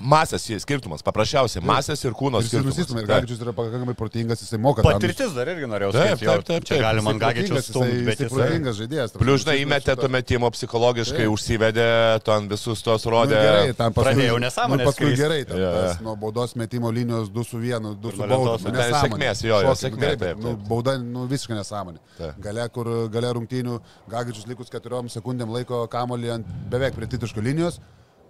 masės 0.00 0.44
skirtumas, 0.62 1.02
paprasčiausiai 1.06 1.62
masės 1.64 2.02
ir 2.04 2.12
kūno 2.16 2.40
Ir 2.40 2.46
jis 2.46 2.52
skirtumas. 2.52 3.02
Taip. 3.02 3.08
Gagičius 3.08 3.40
yra 3.44 3.52
pakankamai 3.56 3.94
protingas, 3.98 4.40
jisai 4.44 4.58
moka. 4.60 4.82
Patirtis 4.86 5.32
dar 5.36 5.48
irgi 5.52 5.68
norėjau 5.70 5.92
Taip, 5.94 6.10
sakyti. 6.18 6.26
taip, 6.26 6.44
taip, 6.48 6.64
Čia 6.68 6.74
taip, 6.74 6.82
galima 6.84 7.10
ant 7.14 7.22
protingas, 7.22 7.68
stumti, 7.70 8.02
bet 8.06 8.20
jisai 8.20 8.26
jis... 8.26 8.34
protingas 8.36 8.78
žaidėjas. 8.80 9.14
Plius, 9.16 9.44
žinai, 9.44 9.56
įmetė 9.64 9.96
to 10.00 10.08
metimo 10.12 10.50
psichologiškai, 10.54 11.24
Taip. 11.24 11.32
užsivedė, 11.36 11.88
ten 12.26 12.48
visus 12.52 12.82
tos 12.86 13.06
Nu, 13.06 13.12
rodė. 13.16 13.40
gerai, 13.40 13.74
tam 13.78 13.92
paskui, 13.96 14.12
Pradėjau 14.12 14.38
nesąmonės 14.46 14.84
nu, 14.84 14.90
paskui 14.90 15.12
gerai, 15.16 15.40
ten, 15.48 15.60
jo. 15.62 15.72
tas 15.76 16.00
nuo 16.04 16.16
baudos 16.16 16.56
metimo 16.56 16.90
linijos 16.92 17.28
2 17.32 17.44
su 17.50 17.60
1, 17.62 17.92
2 18.02 18.12
Ir 18.12 18.16
su 18.16 18.26
lentos, 18.26 18.62
nu, 18.62 18.70
nu, 18.70 18.76
nesąmonė. 18.78 19.02
sėkmės, 19.06 19.44
jo, 19.48 19.60
jo, 19.66 19.74
sėkmė, 19.82 20.12
taip, 20.20 20.36
Nu, 20.42 20.54
taip. 20.54 20.68
bauda, 20.68 20.96
nu, 20.98 21.26
visiškai 21.30 21.56
nesąmonė. 21.60 21.98
Taip. 22.18 22.40
Gale, 22.44 22.68
kur 22.74 22.92
gale 23.08 23.32
rungtynių, 23.38 23.80
Gagičius 24.10 24.46
likus 24.50 24.68
4 24.72 25.08
sekundėm 25.16 25.50
laiko 25.54 25.86
kamolį 25.88 26.34
ant 26.38 26.46
beveik 26.70 26.94
prie 26.98 27.06
titiško 27.06 27.40
linijos. 27.40 27.80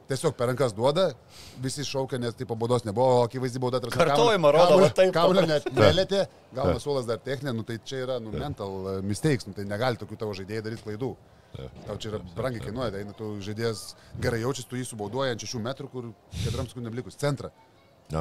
Tiesiog 0.07 0.37
per 0.39 0.47
rankas 0.53 0.71
duoda, 0.75 1.09
visi 1.63 1.83
šaukia, 1.83 2.21
nes 2.23 2.37
tipo 2.39 2.55
baudos 2.55 2.85
nebuvo, 2.87 3.23
o 3.23 3.23
akivaizdžiai 3.27 3.63
bauda 3.65 3.81
tarsi 3.83 3.99
Kartojimą 3.99 4.53
rodo, 4.55 4.77
va 4.79 4.91
taip 4.95 5.11
paprastai. 5.17 5.47
net 5.51 5.67
nelėtė, 5.81 6.21
gauna 6.59 6.79
suolas 6.83 7.09
dar 7.09 7.19
techninė, 7.25 7.57
nu 7.59 7.65
tai 7.67 7.81
čia 7.83 8.05
yra 8.05 8.21
nu, 8.23 8.31
mental 8.31 8.77
uh, 8.85 9.01
mistakes, 9.03 9.49
nu, 9.49 9.55
tai 9.57 9.65
negali 9.67 9.99
tokių 9.99 10.21
tavo 10.21 10.37
žaidėjai 10.39 10.63
daryti 10.69 10.87
klaidų. 10.87 11.11
Tau 11.87 11.97
čia 11.99 12.13
yra 12.13 12.21
brangiai 12.37 12.63
kainuoja, 12.63 12.93
tai 12.93 13.03
tu 13.19 13.33
žaidėjas 13.43 13.83
gerai 14.23 14.43
jaučiasi, 14.45 14.69
tu 14.71 14.79
jį 14.79 14.87
subauduoji 14.91 15.35
ant 15.35 15.43
6 15.43 15.63
metrų, 15.65 15.91
kur 15.91 16.09
4 16.45 16.69
sekundėm 16.71 16.99
likus 16.99 17.19
centrą, 17.19 17.51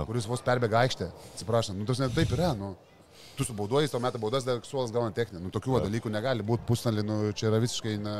kuris 0.07 0.25
vos 0.29 0.41
perbėga 0.45 0.85
aikštę. 0.85 1.11
Atsiprašau, 1.35 1.75
nu 1.77 1.85
tas 1.89 1.99
net 2.01 2.15
taip 2.15 2.31
yra, 2.33 2.53
nu. 2.57 2.73
Tu 3.35 3.43
subauduoji, 3.43 3.89
tau 3.91 3.99
metą 3.99 4.19
baudas, 4.21 4.45
dar 4.47 4.61
suolas 4.63 4.93
gauna 4.95 5.11
techninę. 5.15 5.43
Nu 5.43 5.51
tokių 5.51 5.73
va 5.75 5.81
dalykų 5.83 6.11
negali 6.13 6.43
būti 6.45 6.63
pusnalį, 6.69 7.03
nu 7.03 7.17
čia 7.35 7.49
yra 7.49 7.59
visiškai 7.63 7.95
na... 7.99 8.15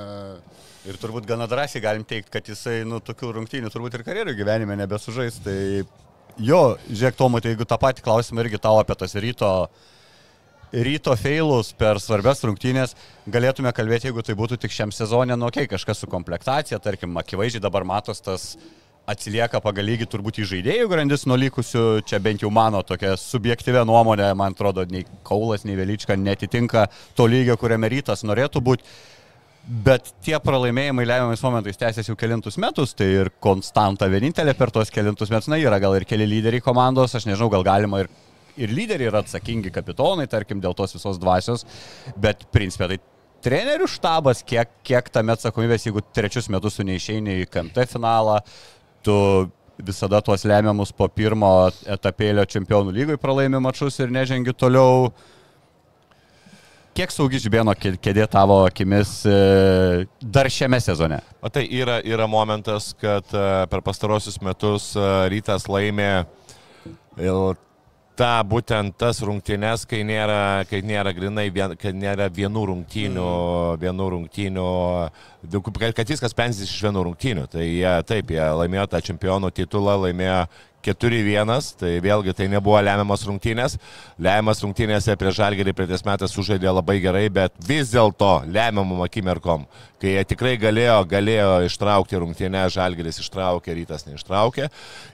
Ir 0.86 1.00
turbūt 1.02 1.28
gana 1.30 1.48
drąsiai 1.48 1.84
galim 1.84 2.04
teikti, 2.08 2.34
kad 2.34 2.52
jisai, 2.52 2.82
nu, 2.88 3.00
tokių 3.00 3.32
rungtynių 3.38 3.72
turbūt 3.72 3.96
ir 3.96 4.04
karjerų 4.08 4.36
gyvenime 4.36 4.76
nebesužais. 4.82 5.40
Tai 5.46 5.58
jo, 6.38 6.62
žiūrėk, 6.90 7.18
Tomo, 7.20 7.40
tai 7.40 7.54
jeigu 7.54 7.68
tą 7.70 7.80
patį 7.80 8.04
klausimą 8.06 8.44
irgi 8.44 8.60
tau 8.62 8.76
apie 8.82 8.98
tas 9.00 9.16
ryto, 9.16 9.52
ryto 10.76 11.16
feilus 11.20 11.72
per 11.80 12.02
svarbias 12.04 12.44
rungtynės, 12.44 12.96
galėtume 13.32 13.72
kalbėti, 13.76 14.10
jeigu 14.10 14.26
tai 14.26 14.36
būtų 14.36 14.60
tik 14.62 14.76
šiam 14.76 14.92
sezonė, 14.96 15.40
nu, 15.40 15.48
okei, 15.48 15.64
okay, 15.64 15.78
kažkas 15.78 16.04
su 16.04 16.12
komplektacija, 16.12 16.82
tarkim, 16.84 17.16
akivaizdžiai 17.22 17.64
dabar 17.64 17.88
matos 17.88 18.20
tas 18.26 18.56
atsilieka 19.10 19.62
pagal 19.64 19.86
lygį 19.90 20.08
turbūt 20.10 20.40
į 20.42 20.48
žaidėjų 20.52 20.88
grandis 20.90 21.26
nuo 21.30 21.38
likusių, 21.40 21.84
čia 22.10 22.20
bent 22.24 22.44
jau 22.44 22.52
mano 22.54 22.82
tokia 22.86 23.14
subjektyvė 23.20 23.86
nuomonė, 23.88 24.32
man 24.38 24.56
atrodo, 24.56 24.86
nei 24.90 25.06
Kaulas, 25.26 25.66
nei 25.66 25.78
Velyčka 25.78 26.18
netitinka 26.18 26.88
to 27.18 27.28
lygio, 27.30 27.58
kuriame 27.62 27.90
rytas 27.94 28.26
norėtų 28.26 28.64
būti. 28.66 28.96
Bet 29.66 30.12
tie 30.22 30.38
pralaimėjimai 30.38 31.08
lemiamais 31.10 31.42
momentais 31.42 31.80
tęsiasi 31.82 32.12
jau 32.12 32.18
kelintus 32.20 32.60
metus, 32.62 32.94
tai 32.98 33.08
ir 33.24 33.32
konstanta 33.42 34.06
vienintelė 34.10 34.54
per 34.58 34.70
tuos 34.74 34.94
kelintus 34.94 35.34
metus, 35.34 35.50
na, 35.50 35.58
yra 35.58 35.80
gal 35.82 35.96
ir 35.98 36.06
keli 36.06 36.28
lyderiai 36.30 36.62
komandos, 36.62 37.16
aš 37.18 37.26
nežinau, 37.26 37.50
gal 37.54 37.66
galima 37.66 38.04
ir, 38.04 38.12
ir 38.62 38.74
lyderiai 38.74 39.10
yra 39.10 39.24
atsakingi 39.26 39.74
kapitonai, 39.74 40.28
tarkim, 40.30 40.62
dėl 40.62 40.78
tos 40.78 40.94
visos 40.94 41.18
dvasios, 41.22 41.66
bet 42.14 42.46
principė 42.54 42.92
tai 42.94 43.00
trenerių 43.46 43.90
štabas, 43.90 44.46
kiek, 44.46 44.70
kiek 44.86 45.10
tame 45.14 45.34
atsakomybės, 45.34 45.90
jeigu 45.90 46.06
trečius 46.14 46.50
metus 46.54 46.78
tu 46.78 46.86
neišeini 46.86 47.42
į 47.42 47.50
KMT 47.50 47.90
finalą, 47.90 48.40
tu 49.06 49.16
visada 49.86 50.22
tuos 50.24 50.46
lemiamus 50.48 50.94
po 50.96 51.08
pirmo 51.12 51.50
etapėlio 51.92 52.46
čempionų 52.48 52.94
lygoj 52.96 53.18
pralaimi 53.22 53.60
mačus 53.64 54.00
ir 54.00 54.14
nežengi 54.16 54.54
toliau. 54.56 55.10
Kiek 56.96 57.12
saugi 57.12 57.42
žibėno 57.44 57.74
kė- 57.76 57.98
kėdė 58.00 58.24
tavo 58.32 58.62
akimis 58.64 59.10
e, 59.28 60.06
dar 60.24 60.48
šiame 60.48 60.80
sezone? 60.80 61.18
O 61.44 61.52
tai 61.52 61.66
yra, 61.68 61.98
yra 62.08 62.24
momentas, 62.32 62.94
kad 62.96 63.28
e, 63.36 63.44
per 63.68 63.84
pastarosius 63.84 64.40
metus 64.40 64.94
e, 64.96 65.04
rytas 65.34 65.68
laimė 65.68 66.08
tą 68.18 68.32
būtent 68.48 68.96
tas 69.00 69.20
rungtynes, 69.26 69.86
kai 69.90 70.02
nėra, 70.08 70.66
kai 70.70 70.82
nėra 70.86 71.14
grinai, 71.16 71.48
vien, 71.54 71.76
kai 71.80 71.94
nėra 71.96 72.28
vienų 72.34 72.64
rungtynių, 72.72 73.26
mm. 73.26 73.82
vienų 73.82 74.08
rungtynių, 74.16 74.70
kad 75.98 76.14
viskas 76.14 76.34
sprendžiasi 76.36 76.70
iš 76.70 76.86
vienų 76.88 77.06
rungtynių. 77.10 77.46
Tai 77.52 77.66
jie, 77.66 77.92
taip, 78.08 78.32
jie 78.36 78.48
laimėjo 78.62 78.88
tą 78.94 79.04
čempionų 79.10 79.52
titulą, 79.56 79.98
laimėjo 80.08 80.40
4-1, 80.86 81.72
tai 81.80 81.96
vėlgi 82.04 82.36
tai 82.38 82.50
nebuvo 82.52 82.78
lemiamas 82.84 83.26
rungtynės. 83.26 83.80
Lemiamas 84.22 84.62
rungtynėse 84.64 85.16
prieš 85.20 85.40
Žalgerį 85.40 85.74
praeitais 85.78 86.06
metais 86.06 86.36
sužaidė 86.36 86.72
labai 86.72 87.00
gerai, 87.04 87.26
bet 87.34 87.56
vis 87.66 87.94
dėlto 87.94 88.44
lemiamam 88.46 89.02
akimirkom, 89.06 89.66
kai 90.02 90.14
jie 90.14 90.24
tikrai 90.30 90.54
galėjo, 90.62 91.00
galėjo 91.10 91.50
ištraukti 91.66 92.20
rungtynę, 92.22 92.66
Žalgeris 92.74 93.20
ištraukė, 93.24 93.74
rytas 93.80 94.06
neištraukė. 94.08 94.70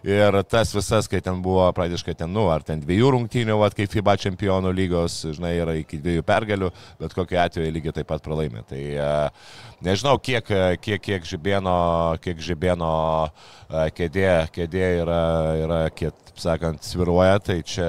Ir 0.07 0.41
tas 0.51 0.73
visas, 0.75 1.07
kai 1.12 1.21
ten 1.23 1.41
buvo 1.45 1.69
praktiškai 1.77 2.17
ten, 2.19 2.34
nu, 2.34 2.47
ar 2.51 2.65
ten 2.67 2.81
dviejų 2.84 3.13
rungtynių, 3.15 3.57
vat, 3.62 3.77
kaip 3.77 3.91
FIBA 3.93 4.17
čempionų 4.25 4.73
lygos, 4.75 5.21
žinai, 5.38 5.55
yra 5.62 5.77
iki 5.79 6.01
dviejų 6.01 6.25
pergalių, 6.27 6.71
bet 7.01 7.15
kokiu 7.17 7.39
atveju 7.43 7.73
lygiai 7.77 7.95
taip 8.01 8.10
pat 8.12 8.25
pralaimė. 8.25 8.65
Tai 8.69 8.81
uh, 8.97 9.55
nežinau, 9.86 10.17
kiek, 10.21 10.49
kiek, 10.84 11.01
kiek 11.01 11.27
žibėno, 11.29 11.77
kiek 12.23 12.41
žibėno 12.43 12.91
uh, 13.29 13.57
kėdė, 13.95 14.31
kėdė 14.51 14.88
yra 15.01 15.21
yra, 15.65 15.82
kiek, 15.93 16.34
sakant, 16.39 16.84
sviruoja, 16.86 17.39
tai 17.43 17.62
čia 17.67 17.88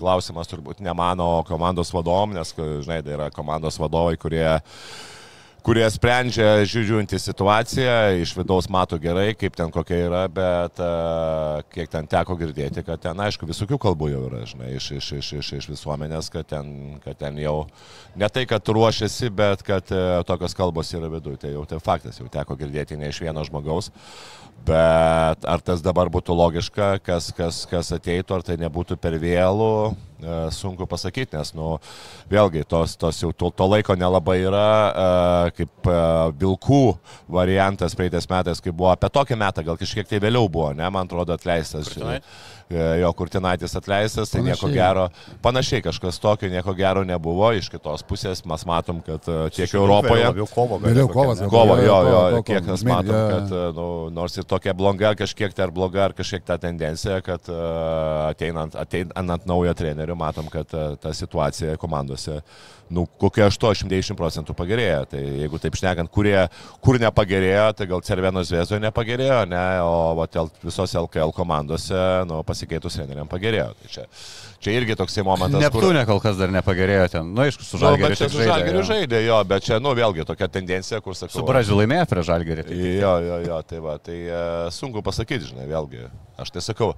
klausimas 0.00 0.48
turbūt 0.50 0.80
ne 0.84 0.92
mano 0.96 1.42
komandos 1.48 1.92
vadovom, 1.94 2.34
nes, 2.36 2.54
žinai, 2.56 3.00
tai 3.04 3.16
yra 3.18 3.28
komandos 3.34 3.78
vadovai, 3.80 4.16
kurie 4.20 4.46
kurie 5.64 5.84
sprendžia 5.92 6.64
žiūrint 6.68 7.12
į 7.14 7.20
situaciją, 7.20 7.94
iš 8.22 8.32
vidaus 8.38 8.68
mato 8.72 8.98
gerai, 9.00 9.32
kaip 9.38 9.56
ten 9.58 9.72
kokia 9.72 9.98
yra, 10.06 10.22
bet 10.32 10.80
uh, 10.82 11.60
kiek 11.72 11.90
ten 11.92 12.08
teko 12.10 12.36
girdėti, 12.40 12.84
kad 12.86 13.02
ten, 13.02 13.20
aišku, 13.26 13.48
visokių 13.48 13.78
kalbų 13.82 14.10
jau 14.12 14.24
yra, 14.28 14.42
žinai, 14.48 14.72
iš, 14.78 14.90
iš, 14.98 15.12
iš, 15.20 15.30
iš, 15.40 15.52
iš 15.60 15.70
visuomenės, 15.72 16.30
kad 16.32 16.48
ten, 16.50 16.98
kad 17.04 17.18
ten 17.20 17.38
jau 17.42 17.64
ne 18.18 18.28
tai, 18.32 18.46
kad 18.50 18.66
ruošiasi, 18.66 19.32
bet 19.36 19.64
kad 19.66 19.94
uh, 19.94 20.20
tokios 20.28 20.56
kalbos 20.58 20.92
yra 20.96 21.10
viduje. 21.12 21.40
Tai 21.40 21.54
jau 21.54 21.64
tai 21.68 21.80
faktas, 21.82 22.20
jau 22.20 22.28
teko 22.30 22.58
girdėti 22.60 22.98
ne 23.00 23.10
iš 23.12 23.22
vieno 23.24 23.44
žmogaus. 23.46 23.92
Bet 24.66 25.46
ar 25.48 25.62
tas 25.64 25.80
dabar 25.80 26.10
būtų 26.12 26.36
logiška, 26.36 26.98
kas, 27.04 27.30
kas, 27.36 27.64
kas 27.70 27.94
ateitų, 27.96 28.36
ar 28.36 28.44
tai 28.44 28.58
nebūtų 28.60 28.98
per 29.00 29.16
vėlų, 29.22 29.72
e, 29.88 30.09
sunku 30.54 30.86
pasakyti, 30.90 31.36
nes, 31.38 31.52
nu, 31.56 31.74
vėlgi, 32.30 32.64
tos, 32.68 32.96
tos 33.00 33.20
jau 33.22 33.32
to, 33.32 33.50
to 33.56 33.68
laiko 33.68 33.96
nelabai 33.98 34.38
yra, 34.44 34.68
e, 34.90 35.52
kaip 35.58 35.90
e, 35.90 35.98
vilkų 36.40 36.82
variantas 37.32 37.96
praeitais 37.98 38.28
metais, 38.30 38.62
kai 38.62 38.72
buvo 38.74 38.92
apie 38.92 39.10
tokį 39.12 39.38
metą, 39.40 39.66
gal 39.66 39.80
kažkiek 39.80 40.08
tai 40.08 40.22
vėliau 40.22 40.50
buvo, 40.52 40.72
ne, 40.76 40.86
man 40.92 41.08
atrodo, 41.10 41.36
atleistas. 41.36 41.90
Kurtinai? 41.90 42.20
Jo 42.70 43.08
Kurtinaitis 43.18 43.72
atleistas, 43.74 44.30
tai 44.30 44.44
nieko 44.46 44.68
gero, 44.70 45.08
panašiai 45.42 45.82
kažkas 45.82 46.20
tokio, 46.22 46.46
nieko 46.52 46.70
gero 46.78 47.02
nebuvo, 47.06 47.48
iš 47.58 47.66
kitos 47.72 48.04
pusės 48.06 48.44
mes 48.46 48.62
matom, 48.68 49.00
kad 49.02 49.26
tiek 49.56 49.74
Europoje... 49.74 50.28
Vėliau 50.28 50.46
kovo, 50.52 50.78
vėliau 50.78 51.10
kovas. 51.10 51.42
Kovo, 51.50 51.76
jo, 51.82 51.96
jo, 52.06 52.42
kiek 52.46 52.68
mes 52.70 52.84
matom, 52.86 53.16
kad, 53.34 53.54
nu, 53.74 53.88
nors 54.14 54.38
ir 54.38 54.46
tokia 54.46 54.76
bloga 54.78 55.16
kažkiek 55.18 55.56
tai 55.56 55.66
ar 55.66 55.74
bloga 55.74 56.04
ar 56.06 56.14
kažkiek 56.14 56.46
ta 56.46 56.60
tendencija, 56.62 57.18
kad 57.26 57.50
ateinant, 57.50 58.78
ateinant 58.78 59.50
naujo 59.50 59.74
trenerių 59.82 60.18
matom, 60.22 60.46
kad 60.52 60.70
ta 61.02 61.14
situacija 61.16 61.74
komandose, 61.80 62.38
nu, 62.90 63.06
kokia 63.20 63.46
80-90 63.50 64.18
procentų 64.18 64.54
pagerėjo. 64.58 65.04
Tai 65.12 65.20
jeigu 65.22 65.60
taip 65.62 65.78
šnekant, 65.78 66.10
kurie, 66.12 66.36
kur 66.84 66.98
nepagerėjo, 67.02 67.66
tai 67.78 67.86
gal 67.90 68.02
Cerveno 68.06 68.42
Zvezoje 68.46 68.82
nepagerėjo, 68.82 69.40
ne, 69.50 69.62
o 69.86 69.94
va, 70.18 70.26
visos 70.64 70.94
LKL 70.98 71.34
komandose, 71.36 72.00
nu, 72.28 72.42
pasikeitus 72.46 72.98
treneriam 72.98 73.30
pagerėjo. 73.30 73.70
Tai 73.78 73.92
čia, 73.94 74.06
čia 74.62 74.76
irgi 74.76 74.98
toksai 74.98 75.24
momentas. 75.26 75.62
Neptūnė 75.62 76.04
kur... 76.04 76.16
kol 76.16 76.22
kas 76.26 76.38
dar 76.40 76.52
nepagerėjo 76.54 77.08
ten. 77.14 77.32
Nu, 77.36 77.46
aišku, 77.46 77.66
su 77.66 77.80
Žalgiriu. 77.80 78.12
Nu, 78.18 78.32
su 78.34 78.44
Žalgiriu 78.50 78.84
žaidė, 78.90 79.24
jo, 79.28 79.40
bet 79.54 79.66
čia, 79.68 79.80
nu, 79.82 79.94
vėlgi 79.98 80.26
tokia 80.28 80.50
tendencija, 80.50 81.02
kur 81.04 81.18
sakau. 81.18 81.38
Su 81.38 81.46
Brazilu 81.46 81.82
laimėjo 81.84 82.10
prie 82.10 82.26
Žalgirių. 82.30 82.68
Tai 82.68 82.82
jo, 82.82 83.16
jo, 83.28 83.40
jo, 83.46 83.64
tai 83.70 83.82
va, 83.86 83.98
tai 84.02 84.20
uh, 84.26 84.68
sunku 84.74 85.04
pasakyti, 85.06 85.52
žinai, 85.52 85.70
vėlgi. 85.70 86.08
Aš 86.40 86.54
tai 86.56 86.64
sakau, 86.64 86.94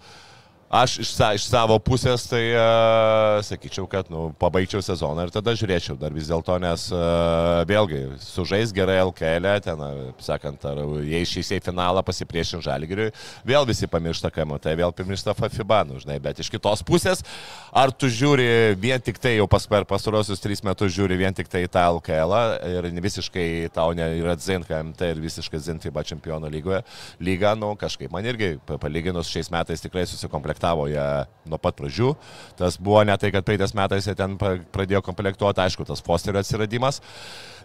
Aš 0.72 0.94
iš, 1.02 1.10
iš 1.36 1.44
savo 1.52 1.74
pusės 1.84 2.22
tai 2.30 2.46
uh, 2.56 3.42
sakyčiau, 3.44 3.84
kad 3.92 4.06
nu, 4.08 4.30
pabaigčiau 4.40 4.80
sezoną 4.80 5.26
ir 5.26 5.32
tada 5.34 5.52
žiūrėčiau 5.52 5.98
dar 6.00 6.14
vis 6.16 6.30
dėlto, 6.30 6.54
nes 6.64 6.86
uh, 6.96 7.60
vėlgi 7.68 7.98
sužais 8.24 8.72
gerai 8.72 8.94
LKL, 9.02 9.50
e, 9.50 9.60
ten, 9.66 9.82
sakant, 10.24 10.64
ar 10.64 10.80
jie 11.04 11.20
išeis 11.26 11.50
į 11.52 11.58
finalą 11.66 12.00
pasipriešint 12.06 12.64
žalgiriui, 12.64 13.10
vėl 13.44 13.68
visi 13.68 13.84
pamiršta 13.84 14.30
KMT, 14.32 14.72
vėl 14.80 14.94
pamiršta 14.96 15.34
FIBA, 15.42 15.82
nu, 15.90 15.98
žinai, 16.00 16.16
bet 16.24 16.40
iš 16.40 16.48
kitos 16.56 16.80
pusės, 16.88 17.20
ar 17.68 17.92
tu 17.92 18.08
žiūri 18.08 18.72
vien 18.80 19.04
tik 19.04 19.20
tai 19.20 19.34
jau 19.36 19.50
pas, 19.52 19.68
per 19.68 19.84
pastarosius 19.92 20.40
tris 20.40 20.64
metus 20.64 20.96
žiūri 20.96 21.20
vien 21.20 21.36
tik 21.36 21.52
tai 21.52 21.66
tą 21.68 21.84
LKL 21.98 22.38
ir 22.78 22.90
visiškai 23.10 23.46
tau 23.76 23.92
yra 23.92 24.38
Zin 24.40 24.64
KMT 24.64 25.12
ir 25.18 25.22
visiškai 25.28 25.60
Zin 25.68 25.84
FIBA 25.84 26.08
čempionų 26.14 26.48
lygoje, 26.56 26.80
lyga, 27.20 27.52
nu, 27.60 27.74
kažkaip 27.76 28.16
man 28.16 28.32
irgi 28.32 28.54
palyginus 28.72 29.28
šiais 29.28 29.52
metais 29.52 29.84
tikrai 29.84 30.08
susikomplektuoja 30.08 30.61
komplektavo 30.62 30.86
ją 30.86 31.26
nuo 31.46 31.58
pat 31.58 31.74
pradžių. 31.74 32.14
Tas 32.56 32.78
buvo 32.78 33.02
ne 33.04 33.16
tai, 33.18 33.32
kad 33.32 33.44
praeitais 33.44 33.74
metais 33.74 34.06
jie 34.06 34.14
ten 34.14 34.38
pradėjo 34.38 35.02
komplektuoti, 35.02 35.60
aišku, 35.60 35.84
tas 35.84 36.02
Fosterio 36.02 36.40
atsiradimas. 36.40 37.02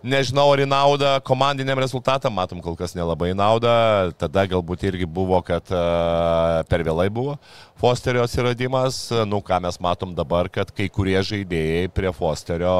Nežinau, 0.06 0.50
ar 0.54 0.62
į 0.64 0.68
naudą 0.70 1.14
komandiniam 1.28 1.80
rezultatam, 1.82 2.36
matom, 2.38 2.62
kol 2.66 2.78
kas 2.80 2.96
nelabai 2.98 3.34
naudą. 3.38 4.12
Tada 4.20 4.46
galbūt 4.50 4.86
irgi 4.90 5.08
buvo, 5.10 5.40
kad 5.46 5.72
uh, 5.74 6.64
per 6.70 6.86
vėlai 6.88 7.10
buvo. 7.14 7.38
Fosterio 7.78 8.24
atsiradimas, 8.26 9.12
nu 9.30 9.38
ką 9.46 9.60
mes 9.62 9.78
matom 9.78 10.16
dabar, 10.18 10.48
kad 10.50 10.72
kai 10.74 10.88
kurie 10.90 11.18
žaidėjai 11.22 11.92
prie 11.94 12.10
Fosterio 12.16 12.72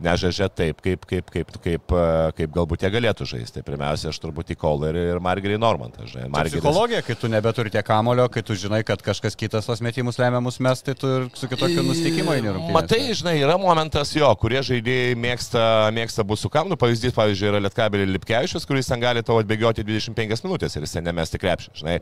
nežaidžia 0.00 0.48
taip, 0.48 0.80
kaip, 0.80 1.04
kaip, 1.04 1.28
kaip, 1.28 1.50
kaip, 1.60 1.94
kaip 2.38 2.54
galbūt 2.54 2.86
jie 2.86 2.90
galėtų 2.94 3.28
žaisti. 3.28 3.58
Tai 3.58 3.66
pirmiausia, 3.66 4.08
aš 4.08 4.20
turbūt 4.22 4.54
į 4.54 4.56
Kolerį 4.62 5.02
ir 5.12 5.20
Margerį 5.20 5.58
Normantą. 5.60 6.06
Margeris... 6.32 6.56
Psichologija, 6.56 7.02
kai 7.04 7.18
tu 7.20 7.28
nebeturi 7.28 7.72
tiek 7.74 7.84
kamulio, 7.84 8.30
kai 8.32 8.40
tu 8.46 8.56
žinai, 8.56 8.80
kad 8.88 9.04
kažkas 9.04 9.36
kitas 9.36 9.68
tos 9.68 9.84
metimus 9.84 10.16
lemiamus 10.20 10.56
mes, 10.64 10.84
tai 10.88 10.96
tu 10.96 11.12
ir 11.18 11.28
su 11.36 11.50
kitokiu 11.50 11.84
nustikimu 11.84 12.38
įnirūpi. 12.40 12.72
Matai, 12.72 13.02
žinai, 13.12 13.36
yra 13.42 13.58
momentas 13.60 14.14
jo, 14.16 14.32
kurie 14.40 14.64
žaidėjai 14.64 15.20
mėgsta, 15.20 15.66
mėgsta 15.96 16.24
bus 16.24 16.46
su 16.46 16.49
kamnu. 16.52 16.78
Pavyzdys, 16.80 17.14
pavyzdžiui, 17.16 17.48
yra 17.52 17.62
Lietkabelį 17.64 18.08
Lipkevičius, 18.14 18.66
kuris 18.68 18.90
ten 18.90 19.02
gali 19.02 19.22
tavo 19.26 19.40
atbėgioti 19.42 19.84
25 19.86 20.44
minutės 20.46 20.76
ir 20.76 20.86
jis 20.86 20.96
ten 20.96 21.06
nemesti 21.06 21.40
krepšį. 21.40 21.72
Žinai. 21.80 21.96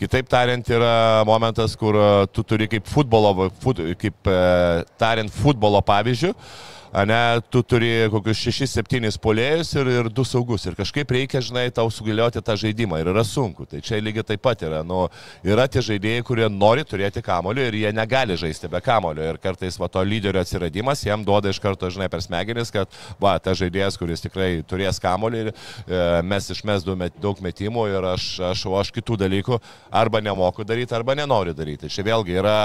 Kitaip 0.00 0.30
tariant, 0.32 0.74
yra 0.74 0.94
momentas, 1.28 1.76
kur 1.80 1.98
e, 1.98 2.10
tu 2.34 2.44
turi 2.46 2.68
kaip 2.70 2.88
futbolo, 2.90 3.50
fut, 3.62 3.82
kaip 4.00 4.30
e, 4.30 4.42
tariant, 5.00 5.32
futbolo 5.40 5.82
pavyzdžių 5.86 6.34
ne, 6.92 7.40
tu 7.50 7.62
turi 7.62 8.08
kokius 8.10 8.40
6-7 8.42 9.18
polėjus 9.22 9.68
ir, 9.78 9.88
ir 10.00 10.08
2 10.10 10.24
saugus. 10.26 10.64
Ir 10.66 10.74
kažkaip 10.78 11.12
reikia, 11.14 11.38
žinai, 11.44 11.68
tau 11.74 11.86
sugalioti 11.92 12.42
tą 12.42 12.56
žaidimą. 12.58 12.98
Ir 12.98 13.12
yra 13.12 13.22
sunku. 13.26 13.62
Tai 13.70 13.78
čia 13.84 14.00
lygiai 14.02 14.26
taip 14.26 14.42
pat 14.42 14.64
yra. 14.66 14.80
Nu, 14.86 15.04
yra 15.46 15.68
tie 15.70 15.82
žaidėjai, 15.86 16.24
kurie 16.26 16.48
nori 16.50 16.82
turėti 16.82 17.22
kamolio 17.22 17.68
ir 17.68 17.76
jie 17.78 17.92
negali 17.94 18.34
žaisti 18.40 18.66
be 18.72 18.80
kamolio. 18.82 19.28
Ir 19.30 19.38
kartais 19.38 19.78
va, 19.78 19.86
to 19.86 20.02
lyderio 20.02 20.42
atsiradimas 20.42 21.04
jam 21.06 21.22
duoda 21.26 21.52
iš 21.54 21.60
karto, 21.62 21.92
žinai, 21.94 22.10
per 22.10 22.24
smegenis, 22.26 22.74
kad, 22.74 22.90
va, 23.22 23.36
ta 23.38 23.54
žaidėjas, 23.54 23.98
kuris 24.00 24.26
tikrai 24.26 24.50
turės 24.66 24.98
kamolį 25.02 25.44
ir 25.44 25.52
e, 25.52 26.02
mes 26.26 26.50
išmes 26.56 26.82
daug 26.82 27.44
metimų 27.46 27.86
ir 27.92 28.08
aš, 28.16 28.26
aš, 28.50 28.66
o 28.66 28.74
aš 28.80 28.90
kitų 28.98 29.20
dalykų 29.22 29.60
arba 30.02 30.24
nemoku 30.26 30.66
daryti, 30.66 30.98
arba 30.98 31.14
nenoriu 31.18 31.54
daryti. 31.54 31.90
Čia 31.92 32.02
vėlgi 32.10 32.34
yra, 32.42 32.58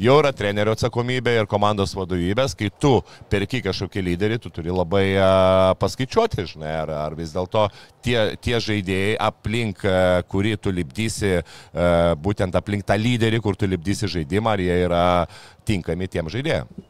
jau 0.00 0.16
yra 0.22 0.32
trenerio 0.32 0.72
atsakomybė 0.76 1.36
ir 1.42 1.50
komandos 1.50 1.92
vadovybės, 1.98 2.56
kai 2.56 2.72
tu 2.80 2.96
perki 3.28 3.57
išlaiky 3.58 3.66
kažkokį 3.66 4.02
lyderį, 4.04 4.38
tu 4.40 4.50
turi 4.50 4.70
labai 4.70 5.16
uh, 5.16 5.74
paskaičiuoti, 5.78 6.46
žinai, 6.46 6.72
ar, 6.82 6.90
ar 6.90 7.14
vis 7.16 7.32
dėlto 7.32 7.68
tie, 8.02 8.36
tie 8.40 8.58
žaidėjai 8.58 9.16
aplink, 9.18 9.84
uh, 9.84 10.22
kurį 10.28 10.56
tu 10.60 10.70
lipdysi, 10.70 11.42
uh, 11.42 12.14
būtent 12.16 12.54
aplink 12.54 12.84
tą 12.86 12.96
lyderį, 12.96 13.40
kur 13.40 13.56
tu 13.56 13.66
lipdysi 13.66 14.08
žaidimą, 14.08 14.54
ar 14.54 14.60
jie 14.60 14.78
yra 14.86 15.26
tinkami 15.66 16.08
tiem 16.08 16.28
žaidėjams. 16.28 16.87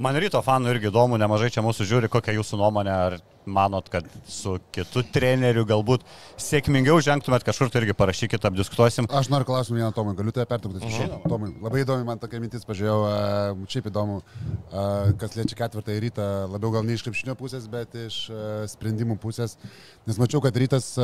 Man 0.00 0.16
ryto 0.16 0.40
fanų 0.40 0.70
irgi 0.72 0.88
įdomu, 0.88 1.18
nemažai 1.20 1.50
čia 1.52 1.60
mūsų 1.60 1.84
žiūri, 1.84 2.08
kokia 2.08 2.32
jūsų 2.32 2.56
nuomonė, 2.56 2.92
ar 2.92 3.14
manot, 3.44 3.90
kad 3.92 4.06
su 4.24 4.54
kitu 4.72 5.02
treneriu 5.12 5.66
galbūt 5.68 6.06
sėkmingiau 6.40 7.02
žengtumėt 7.04 7.44
kažkur, 7.44 7.68
tai 7.68 7.82
irgi 7.82 7.96
parašykit, 7.98 8.46
apdiskutuosim. 8.48 9.10
Aš 9.12 9.28
noriu 9.28 9.50
klausimą 9.50 9.76
vieną 9.76 9.90
Tomui, 9.92 10.14
galiu 10.16 10.32
tai 10.32 10.46
pertraukti. 10.48 10.80
Uh 10.80 10.88
mhm. 10.88 11.10
-huh. 11.10 11.28
Tomui, 11.28 11.50
labai 11.60 11.82
įdomi 11.84 12.08
man 12.08 12.22
tokia 12.22 12.40
mintis, 12.40 12.64
pažiūrėjau, 12.64 13.66
šiaip 13.68 13.90
įdomu, 13.92 14.22
kas 15.20 15.36
liečia 15.36 15.60
ketvirtą 15.60 16.00
rytą, 16.06 16.30
labiau 16.48 16.72
gal 16.72 16.82
ne 16.88 16.96
iš 16.96 17.04
krepšinio 17.04 17.36
pusės, 17.36 17.68
bet 17.68 17.92
iš 18.06 18.30
sprendimų 18.72 19.20
pusės, 19.20 19.58
nes 20.06 20.16
mačiau, 20.16 20.40
kad 20.40 20.56
rytas 20.56 20.96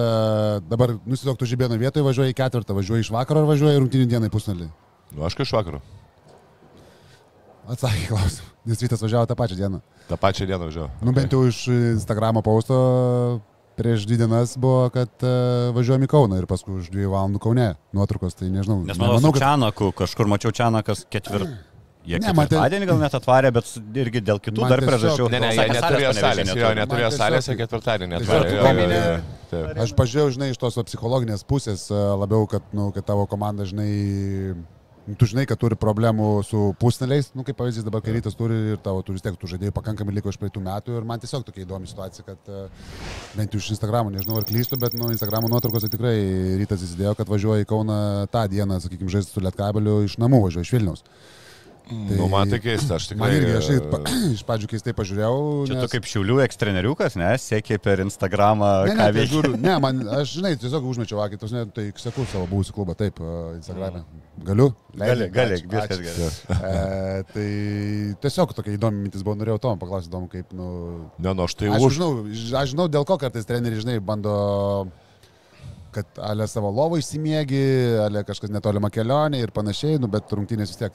dabar 0.72 0.96
nusidoktų 1.04 1.44
žibėno 1.44 1.76
vietoje, 1.76 2.04
važiuoja 2.04 2.32
į 2.32 2.40
ketvirtą, 2.40 2.72
važiuoja 2.72 3.04
iš 3.04 3.12
vakaro 3.12 3.44
ar 3.44 3.52
važiuoja 3.52 3.78
rungtinių 3.78 4.08
dieną 4.08 4.26
į 4.26 4.32
pusnalį. 4.32 4.72
Nu, 5.12 5.24
aš 5.24 5.36
iš 5.36 5.52
vakaro. 5.52 5.84
Atsakė 7.68 8.08
klausimą. 8.08 8.55
Nes 8.66 8.80
rytas 8.82 9.02
važiavo 9.02 9.28
tą 9.30 9.36
pačią 9.38 9.58
dieną. 9.60 9.80
tą 10.08 10.16
pačią 10.18 10.46
dieną 10.48 10.70
važiavo. 10.70 10.88
Nu, 11.06 11.14
bent 11.16 11.32
jau 11.32 11.44
iš 11.46 11.66
Instagramo 11.68 12.42
pausto 12.42 12.76
prieš 13.76 14.06
dvi 14.08 14.16
dienas 14.22 14.56
buvo, 14.56 14.88
kad 14.90 15.12
uh, 15.22 15.70
važiuojam 15.76 16.06
į 16.06 16.10
Kauną 16.10 16.40
ir 16.40 16.48
paskui 16.50 16.78
už 16.80 16.90
dviejų 16.90 17.12
valandų 17.12 17.42
Kaune 17.44 17.70
nuotraukos, 17.94 18.34
tai 18.38 18.48
nežinau. 18.50 18.80
Nes 18.88 18.98
manau, 18.98 19.20
manau 19.20 19.34
kad 19.36 19.44
Čianaku, 19.44 19.92
kažkur 19.96 20.30
mačiau 20.32 20.54
Čianakas 20.56 21.04
ketvirt, 21.12 21.52
Jie 22.06 22.20
Ne, 22.22 22.30
tai- 22.30 22.46
ketvirtadienį 22.46 22.86
gal 22.86 22.98
net 23.02 23.14
atvarė, 23.18 23.50
bet 23.50 23.66
irgi 23.98 24.20
dėl 24.22 24.38
kitų 24.38 24.62
Man 24.62 24.70
dar 24.70 24.78
priežasčių. 24.78 25.24
Ne, 25.32 25.40
ne, 25.42 25.48
jie 25.56 25.64
neturėjo 25.74 26.12
salės, 26.14 26.52
jo, 26.54 26.68
neturėjo 26.78 27.08
salės, 27.16 27.48
o 27.50 27.56
ketvirtadienį 27.58 28.18
atvarė. 28.20 29.80
Aš 29.82 29.94
pažiūrėjau, 29.98 30.30
žinai, 30.36 30.50
iš 30.54 30.60
tos 30.62 30.78
psichologinės 30.86 31.42
pusės 31.42 31.88
e, 31.90 31.98
labiau, 32.22 32.46
kad, 32.46 32.62
nu, 32.70 32.92
kad 32.94 33.06
tavo 33.10 33.26
komanda, 33.26 33.66
žinai, 33.66 33.90
tu 35.14 35.28
žinai, 35.30 35.44
kad 35.46 35.60
turi 35.62 35.76
problemų 35.78 36.28
su 36.46 36.72
pusneliais, 36.80 37.28
nu, 37.38 37.44
kaip 37.46 37.58
pavyzdys 37.60 37.86
dabar, 37.86 38.02
kai 38.02 38.16
rytas 38.16 38.34
turi 38.38 38.56
ir 38.72 38.80
tavo, 38.82 39.04
tu 39.06 39.14
vis 39.14 39.22
tiek, 39.22 39.36
tu 39.38 39.46
žaidėjai 39.50 39.74
pakankamai 39.76 40.16
liko 40.16 40.32
iš 40.32 40.38
praeitų 40.40 40.62
metų 40.64 40.96
ir 40.98 41.06
man 41.06 41.22
tiesiog 41.22 41.44
tokia 41.46 41.62
įdomi 41.62 41.86
situacija, 41.86 42.26
kad 42.26 42.50
e, 42.50 42.64
bent 43.38 43.54
jau 43.54 43.62
iš 43.62 43.70
Instagramo, 43.76 44.10
nežinau 44.10 44.40
ar 44.40 44.48
klystu, 44.48 44.80
bet, 44.82 44.98
nu, 44.98 45.12
Instagramo 45.14 45.50
nuotraukose 45.52 45.92
tikrai 45.92 46.16
rytas 46.58 46.82
įsidėjo, 46.82 47.14
kad 47.20 47.30
važiuoja 47.30 47.62
į 47.62 47.70
Kauną 47.70 47.98
tą 48.34 48.46
dieną, 48.50 48.80
sakykime, 48.82 49.12
žaisti 49.14 49.36
su 49.36 49.44
Lietkabeliu 49.46 50.00
iš 50.08 50.18
namų, 50.22 50.42
važiuoja 50.48 50.66
iš 50.66 50.74
Vilniaus. 50.74 51.06
Nu, 51.86 52.24
man 52.26 52.50
tai 52.50 52.58
keista, 52.58 52.96
aš 52.98 53.04
tikrai. 53.12 53.28
Man 53.28 53.34
irgi, 53.36 53.52
aš 53.60 53.66
e, 53.70 53.74
pa, 53.92 54.00
iš 54.34 54.40
pradžių 54.48 54.68
keistai 54.72 54.94
pažiūrėjau. 54.98 55.36
Čia 55.68 55.76
nes- 55.76 55.84
tu 55.84 55.90
kaip 55.92 56.08
šiulių 56.10 56.40
ekstreneriukas, 56.42 57.14
ne, 57.20 57.28
siekiai 57.38 57.78
per 57.78 58.02
Instagramą, 58.02 58.70
Ne, 58.88 58.90
ne, 58.90 58.96
ką 58.98 59.04
tai 59.04 59.12
veikia. 59.14 59.30
žiūriu, 59.30 59.52
ne, 59.62 59.74
man, 59.84 60.00
aš, 60.18 60.32
žinai, 60.40 60.50
tiesiog 60.58 60.88
užmečiau 60.90 61.22
akį, 61.22 61.38
tos, 61.44 61.54
ne, 61.54 61.62
tai 61.76 61.84
seku 62.02 62.26
savo 62.26 62.48
buvusių 62.50 62.74
klubą, 62.74 62.96
taip, 62.98 63.22
e, 63.22 63.36
Instagram'e. 63.60 64.02
Galiu? 64.50 64.72
Gali, 64.98 65.14
Leidi? 65.22 65.30
gali, 65.38 65.60
Ačiū, 65.60 65.70
viskas 65.76 66.02
gerai. 66.08 66.28
E, 66.66 67.22
tai 67.30 67.46
tiesiog 68.26 68.56
tokia 68.58 68.74
įdomi 68.74 69.06
mintis 69.06 69.22
buvo, 69.22 69.38
norėjau 69.38 69.62
Tom 69.68 69.78
paklausyti, 69.78 70.10
įdomu, 70.10 70.26
kaip, 70.34 70.50
nu... 70.58 70.68
Ne, 71.22 71.30
nu, 71.38 71.46
aš 71.46 71.54
tai 71.62 71.70
Aš 71.70 71.86
už. 71.86 72.00
žinau, 72.00 72.10
aš 72.64 72.74
žinau, 72.74 72.90
dėl 72.90 73.06
ko 73.06 73.14
kartais 73.22 73.46
treneriai, 73.46 73.78
žinai, 73.86 74.00
bando 74.02 74.34
kad 75.96 76.18
ale 76.20 76.44
savo 76.50 76.68
lovą 76.74 76.98
išsimiegi, 77.00 77.62
ale 78.04 78.20
kažkas 78.28 78.50
netolima 78.52 78.90
kelionė 78.92 79.38
ir 79.46 79.54
panašiai, 79.54 79.96
nu, 80.02 80.10
bet 80.12 80.28
rungtynės 80.34 80.74
vis 80.74 80.80
tiek 80.82 80.92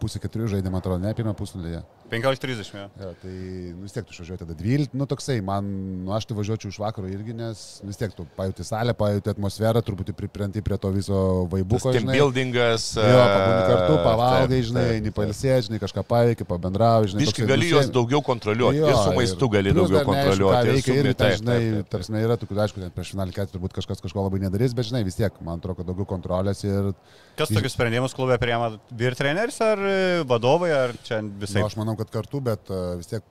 pusė 0.00 0.22
keturių 0.22 0.48
žaidimą 0.56 0.80
atrodo, 0.80 1.02
ne 1.04 1.12
pirmą 1.16 1.36
pusvalandį. 1.38 1.82
15.30. 2.10 2.72
jo. 2.74 2.86
Ja, 3.00 3.12
tai 3.22 3.34
nu, 3.74 3.84
vis 3.84 3.94
tiek 3.94 4.08
tu 4.08 4.16
išvažiuoji 4.16 4.42
tada 4.42 4.56
12, 4.58 4.96
nu 4.98 5.06
toksai, 5.10 5.38
man, 5.44 5.68
nu 6.06 6.14
aš 6.16 6.26
tai 6.26 6.36
važiuočiau 6.38 6.72
iš 6.72 6.80
vakaro 6.82 7.10
irgi, 7.10 7.36
nes 7.36 7.62
vis 7.86 8.00
tiek 8.00 8.14
tu 8.16 8.26
pajuti 8.38 8.66
salę, 8.66 8.94
pajuti 8.98 9.30
atmosferą, 9.32 9.82
truputį 9.86 10.16
pripranti 10.18 10.64
prie 10.66 10.78
to 10.80 10.90
viso 10.94 11.20
vaibuko, 11.52 11.94
team 11.94 12.10
buildingas. 12.10 12.90
Jo, 12.98 13.22
pabūni 13.22 13.62
kartu, 13.70 13.94
e, 13.94 14.02
pavalgai, 14.08 14.50
taip, 14.56 14.68
žinai, 14.72 14.86
eini 14.96 15.14
palsėti, 15.14 15.68
žinai, 15.68 15.80
kažką 15.86 16.06
paveiki, 16.10 16.48
pabendrauji, 16.50 17.14
žinai. 17.14 17.24
Biškai 17.24 17.44
toksai 17.44 17.52
gali 17.54 17.70
juos 17.70 17.92
daugiau 17.94 18.24
kontroliuoti. 18.26 18.82
Jo, 18.82 18.90
Ir 18.90 18.98
su 18.98 19.14
maistu 19.14 19.50
ir 19.50 19.54
gali 19.54 19.76
daugiau 19.76 20.04
kontroliuoti. 20.10 20.74
Veikia 20.74 20.90
su 20.90 20.98
ir, 20.98 21.12
taip, 21.14 21.38
žinai, 21.44 21.60
tarsi 21.92 22.18
yra 22.24 22.38
tokių, 22.40 22.58
aišku, 22.66 22.82
ten 22.82 22.94
prieš 22.96 23.14
finalį 23.14 23.36
ketvirtį 23.36 23.60
turbūt 23.60 23.76
kažkas 23.76 24.00
kažko 24.00 24.24
labai 24.24 24.40
nedarys, 24.40 24.72
bet, 24.76 24.88
žinai, 24.88 25.02
vis 25.04 25.18
tiek, 25.18 25.34
man 25.44 25.60
atrodo, 25.60 25.80
kad 25.80 25.88
daugiau 25.90 26.08
kontrolės 26.08 26.62
ir... 26.64 26.92
Kas 27.38 27.52
tokius 27.52 27.74
sprendimus 27.76 28.14
klube 28.16 28.36
priema? 28.40 28.72
Vyr 28.96 29.16
treneris 29.18 29.60
ar 29.64 29.80
e, 29.80 29.96
vadovai, 30.28 30.70
ar 30.72 30.94
čia 31.06 31.20
visai? 31.20 31.60
Nu, 31.60 31.68
aš 31.68 31.76
manau, 31.80 31.96
kad 32.00 32.10
kartu, 32.14 32.40
bet 32.44 32.72
uh, 32.72 32.94
vis 33.00 33.10
tiek, 33.10 33.26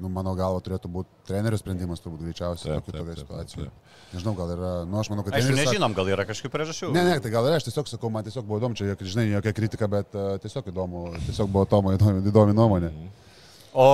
nu, 0.00 0.08
mano 0.12 0.32
galva, 0.38 0.62
turėtų 0.64 0.90
būti 0.92 1.28
trenerio 1.28 1.58
sprendimas, 1.60 2.00
turbūt 2.02 2.24
greičiausiai 2.24 2.78
taip, 2.80 3.10
situacija. 3.20 3.66
taip. 3.66 3.90
Nežinau, 4.14 4.32
gal 4.38 4.54
yra, 4.56 4.70
nu, 4.88 4.96
aš 5.02 5.12
manau, 5.12 5.26
kad 5.26 5.36
Aišku, 5.38 5.58
nežinom, 5.58 5.94
gal 5.94 6.08
yra 6.10 6.24
kažkokių 6.28 6.52
priežasčių. 6.54 6.88
Ne, 6.96 7.04
ne, 7.06 7.18
tai 7.22 7.30
gal 7.34 7.46
ir 7.46 7.58
aš 7.58 7.68
tiesiog 7.68 7.90
sakau, 7.92 8.10
man 8.12 8.26
tiesiog 8.26 8.48
buvo 8.48 8.58
įdomu, 8.62 8.78
čia, 8.78 8.96
žinai, 8.96 9.28
jokia 9.36 9.52
kritika, 9.54 9.90
bet 9.92 10.16
uh, 10.16 10.32
tiesiog 10.42 10.72
įdomu, 10.72 11.04
tiesiog 11.28 11.52
buvo 11.52 11.68
Tomo 11.70 11.94
įdomi, 11.94 12.24
įdomi 12.32 12.56
nuomonė. 12.56 12.90
O 13.76 13.86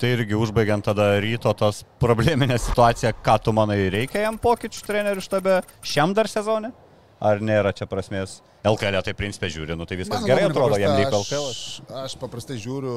tai 0.00 0.12
irgi 0.14 0.36
užbaigiant 0.36 0.84
tada 0.84 1.14
ryto 1.20 1.52
tos 1.56 1.82
probleminę 2.00 2.58
situaciją, 2.60 3.12
ką 3.24 3.36
tu 3.44 3.54
manai, 3.56 3.78
reikia 3.92 4.26
jam 4.26 4.38
pokyčių 4.40 4.88
trenerių 4.88 5.24
štabe 5.24 5.60
šiam 5.84 6.14
dar 6.16 6.30
sezone? 6.30 6.72
Ar 7.16 7.40
nėra 7.40 7.72
čia 7.72 7.86
prasmės? 7.88 8.40
LKL 8.66 9.00
tai 9.06 9.14
principė 9.16 9.48
žiūri, 9.52 9.76
nu 9.78 9.86
tai 9.88 9.96
viskas 10.00 10.20
Mano 10.20 10.28
gerai 10.28 10.48
atrodo, 10.50 10.76
jam 10.80 10.98
liko 10.98 11.22
LKL. 11.22 11.46
Aš, 11.52 11.60
aš 12.02 12.16
paprastai 12.20 12.58
žiūriu, 12.60 12.96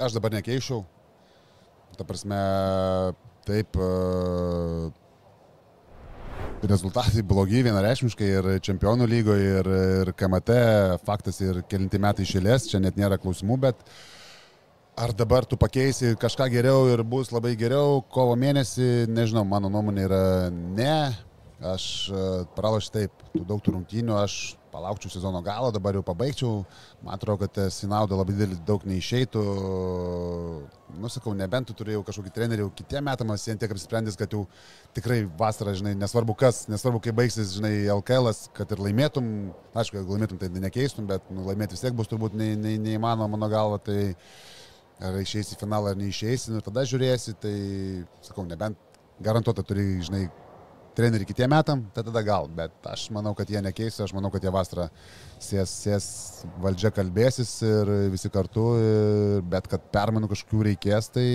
aš 0.00 0.16
dabar 0.16 0.34
nekeičiau. 0.34 0.82
Ta 1.92 2.06
prasme, 2.08 2.40
taip, 3.46 3.76
e, 3.76 4.90
rezultatai 6.66 7.22
blogi 7.26 7.62
vienareišmiškai 7.66 8.30
ir 8.38 8.48
čempionų 8.64 9.06
lygoje, 9.10 9.58
ir, 9.60 9.70
ir 10.02 10.12
KMT, 10.18 10.56
faktas 11.06 11.42
ir 11.44 11.60
kelinti 11.68 12.00
metai 12.02 12.26
išėlės, 12.26 12.70
čia 12.72 12.80
net 12.82 12.98
nėra 12.98 13.20
klausimų, 13.22 13.58
bet 13.68 13.84
ar 14.98 15.12
dabar 15.16 15.44
tu 15.48 15.58
pakeisi 15.60 16.14
kažką 16.20 16.48
geriau 16.52 16.88
ir 16.90 17.04
bus 17.04 17.30
labai 17.34 17.54
geriau, 17.60 18.00
kovo 18.12 18.34
mėnesį, 18.40 19.06
nežinau, 19.12 19.44
mano 19.48 19.70
nuomonė 19.72 20.08
yra 20.08 20.24
ne. 20.50 20.96
Aš 21.62 21.84
e, 22.10 22.22
pralašiu 22.56 22.90
taip, 22.96 23.22
tų 23.30 23.44
daug 23.46 23.60
tų 23.62 23.76
rungtynių, 23.76 24.16
aš 24.18 24.56
palaukčiau 24.72 25.12
sezono 25.12 25.38
galo, 25.44 25.68
dabar 25.70 25.94
jau 25.94 26.02
pabaigčiau. 26.02 26.62
Man 27.04 27.14
atrodo, 27.14 27.44
kad 27.44 27.52
tas 27.54 27.76
į 27.84 27.90
naudą 27.92 28.16
labai 28.18 28.34
didelį 28.34 28.58
daug 28.66 28.82
neišeitų. 28.88 29.42
Nusakau, 31.02 31.36
nebent 31.38 31.70
tu 31.70 31.76
turėjau 31.78 32.02
kažkokį 32.08 32.32
trenerių 32.34 32.66
kitiem 32.78 33.06
metam, 33.06 33.30
esi 33.36 33.54
tiek 33.60 33.70
apsisprendęs, 33.74 34.18
kad 34.18 34.34
jau 34.34 34.42
tikrai 34.96 35.22
vasarą, 35.38 35.76
žinai, 35.78 35.94
nesvarbu 36.00 36.34
kas, 36.40 36.64
nesvarbu 36.72 37.02
kaip 37.04 37.20
baigsis, 37.20 37.54
žinai, 37.58 37.74
LKL, 37.94 38.32
kad 38.56 38.74
ir 38.74 38.82
laimėtum, 38.88 39.28
aišku, 39.76 40.00
jeigu 40.00 40.16
laimėtum, 40.16 40.40
tai 40.42 40.50
nekeistum, 40.56 41.06
bet 41.10 41.30
nu, 41.30 41.46
laimėti 41.46 41.76
vis 41.76 41.84
tiek 41.84 41.94
bus 41.96 42.10
turbūt 42.10 42.34
ne, 42.38 42.54
ne, 42.58 42.74
neįmanoma 42.88 43.30
mano 43.36 43.50
galva. 43.52 43.78
Tai 43.86 44.00
ar 45.02 45.18
išeisi 45.20 45.56
į 45.56 45.62
finalą 45.62 45.92
ar 45.92 46.00
neišeisi, 46.00 46.52
nu 46.54 46.62
tada 46.64 46.84
žiūrėsi, 46.88 47.36
tai 47.42 47.56
sakau, 48.24 48.44
nebent 48.48 48.78
garantuotą 49.22 49.64
turi, 49.66 49.86
žinai, 50.04 50.26
trenerių 50.96 51.26
kitiem 51.28 51.50
metam, 51.52 51.84
tai 51.94 52.04
tada 52.06 52.22
gal, 52.26 52.48
bet 52.52 52.74
aš 52.88 53.06
manau, 53.14 53.32
kad 53.38 53.48
jie 53.50 53.60
nekeis, 53.64 53.96
aš 54.04 54.12
manau, 54.16 54.30
kad 54.34 54.44
jie 54.44 54.52
vasarą 54.52 54.88
sės, 55.42 55.72
sės 55.84 56.06
valdžia 56.62 56.92
kalbėsis 56.94 57.50
ir 57.66 57.90
visi 58.12 58.30
kartu, 58.32 58.64
bet 59.52 59.66
kad 59.72 59.86
permainų 59.94 60.30
kažkokių 60.32 60.66
reikės, 60.68 61.08
tai 61.14 61.26